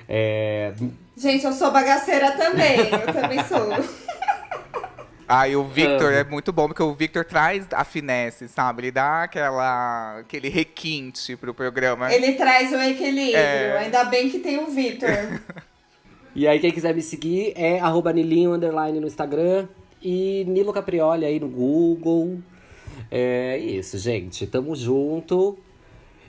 É, 0.09 0.73
Gente, 1.15 1.45
eu 1.45 1.53
sou 1.53 1.71
bagaceira 1.71 2.31
também. 2.31 2.79
Eu 2.79 3.13
também 3.13 3.43
sou. 3.45 3.67
Ah, 5.27 5.47
e 5.47 5.55
o 5.55 5.63
Victor 5.63 6.07
Amo. 6.07 6.15
é 6.15 6.23
muito 6.23 6.51
bom, 6.51 6.67
porque 6.67 6.83
o 6.83 6.93
Victor 6.93 7.23
traz 7.23 7.65
a 7.71 7.83
finesse, 7.83 8.47
sabe? 8.47 8.81
Ele 8.81 8.91
dá 8.91 9.23
aquela, 9.23 10.19
aquele 10.19 10.49
requinte 10.49 11.35
pro 11.35 11.53
programa. 11.53 12.13
Ele 12.13 12.33
traz 12.33 12.71
o 12.71 12.75
equilíbrio. 12.75 13.37
É. 13.37 13.77
Ainda 13.79 14.03
bem 14.05 14.29
que 14.29 14.39
tem 14.39 14.57
o 14.59 14.67
Vitor. 14.67 15.09
E 16.35 16.47
aí, 16.47 16.59
quem 16.59 16.71
quiser 16.71 16.95
me 16.95 17.01
seguir 17.03 17.53
é 17.55 17.79
arroba 17.79 18.11
Nilinho 18.11 18.53
underline 18.53 18.99
no 18.99 19.05
Instagram 19.05 19.67
e 20.01 20.43
Nilo 20.47 20.73
Caprioli 20.73 21.25
aí 21.25 21.39
no 21.39 21.47
Google. 21.47 22.39
É 23.11 23.59
isso, 23.59 23.99
gente. 23.99 24.47
Tamo 24.47 24.75
junto. 24.75 25.55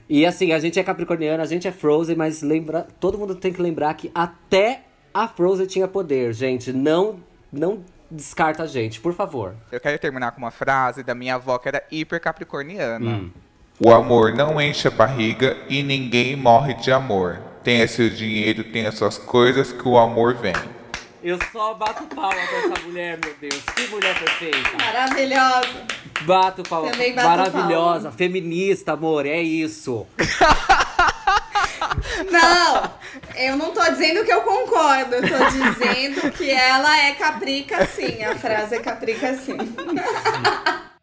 E 0.07 0.23
assim, 0.23 0.51
a 0.51 0.59
gente 0.59 0.79
é 0.79 0.83
capricorniano, 0.83 1.41
a 1.41 1.45
gente 1.47 1.67
é 1.67 1.71
Frozen, 1.71 2.15
mas 2.15 2.43
lembra, 2.43 2.85
todo 2.99 3.17
mundo 3.17 3.33
tem 3.33 3.51
que 3.51 3.59
lembrar 3.59 3.95
que 3.95 4.11
até 4.13 4.83
a 5.11 5.27
Frozen 5.27 5.65
tinha 5.65 5.87
poder, 5.87 6.31
gente. 6.33 6.71
Não, 6.71 7.19
não 7.51 7.83
descarta 8.15 8.63
a 8.63 8.67
gente, 8.67 8.99
por 8.99 9.13
favor. 9.13 9.55
Eu 9.71 9.79
quero 9.79 9.99
terminar 9.99 10.31
com 10.31 10.39
uma 10.39 10.51
frase 10.51 11.03
da 11.03 11.13
minha 11.13 11.35
avó 11.35 11.57
que 11.57 11.67
era 11.67 11.83
hiper 11.91 12.19
capricorniana. 12.19 13.09
Hum. 13.09 13.29
O 13.79 13.91
amor 13.93 14.33
não 14.33 14.59
enche 14.61 14.87
a 14.87 14.91
barriga 14.91 15.57
e 15.67 15.83
ninguém 15.83 16.35
morre 16.35 16.73
de 16.75 16.91
amor. 16.91 17.39
Tenha 17.63 17.87
seu 17.87 18.09
dinheiro, 18.09 18.63
tenha 18.63 18.91
suas 18.91 19.17
coisas, 19.17 19.71
que 19.73 19.87
o 19.87 19.97
amor 19.97 20.35
vem. 20.35 20.53
Eu 21.21 21.39
só 21.51 21.73
bato 21.73 22.03
palma 22.15 22.35
pra 22.35 22.57
essa 22.59 22.85
mulher, 22.85 23.19
meu 23.23 23.33
Deus. 23.41 23.63
Que 23.75 23.87
mulher 23.87 24.17
perfeita. 24.17 24.77
Maravilhosa. 24.79 25.87
Bato 26.21 26.63
palma. 26.63 26.91
Também 26.91 27.15
bato 27.15 27.27
Maravilhosa, 27.27 28.01
palma. 28.03 28.11
feminista, 28.11 28.93
amor, 28.93 29.25
é 29.25 29.41
isso. 29.41 30.05
Não, 32.31 32.93
eu 33.35 33.57
não 33.57 33.71
tô 33.71 33.83
dizendo 33.91 34.23
que 34.23 34.31
eu 34.31 34.41
concordo. 34.41 35.15
Eu 35.15 35.21
tô 35.21 35.45
dizendo 35.49 36.31
que 36.31 36.49
ela 36.49 36.97
é 37.05 37.11
caprica 37.13 37.85
sim. 37.87 38.23
A 38.23 38.35
frase 38.35 38.75
é 38.75 38.79
caprica 38.79 39.33
sim. 39.35 39.57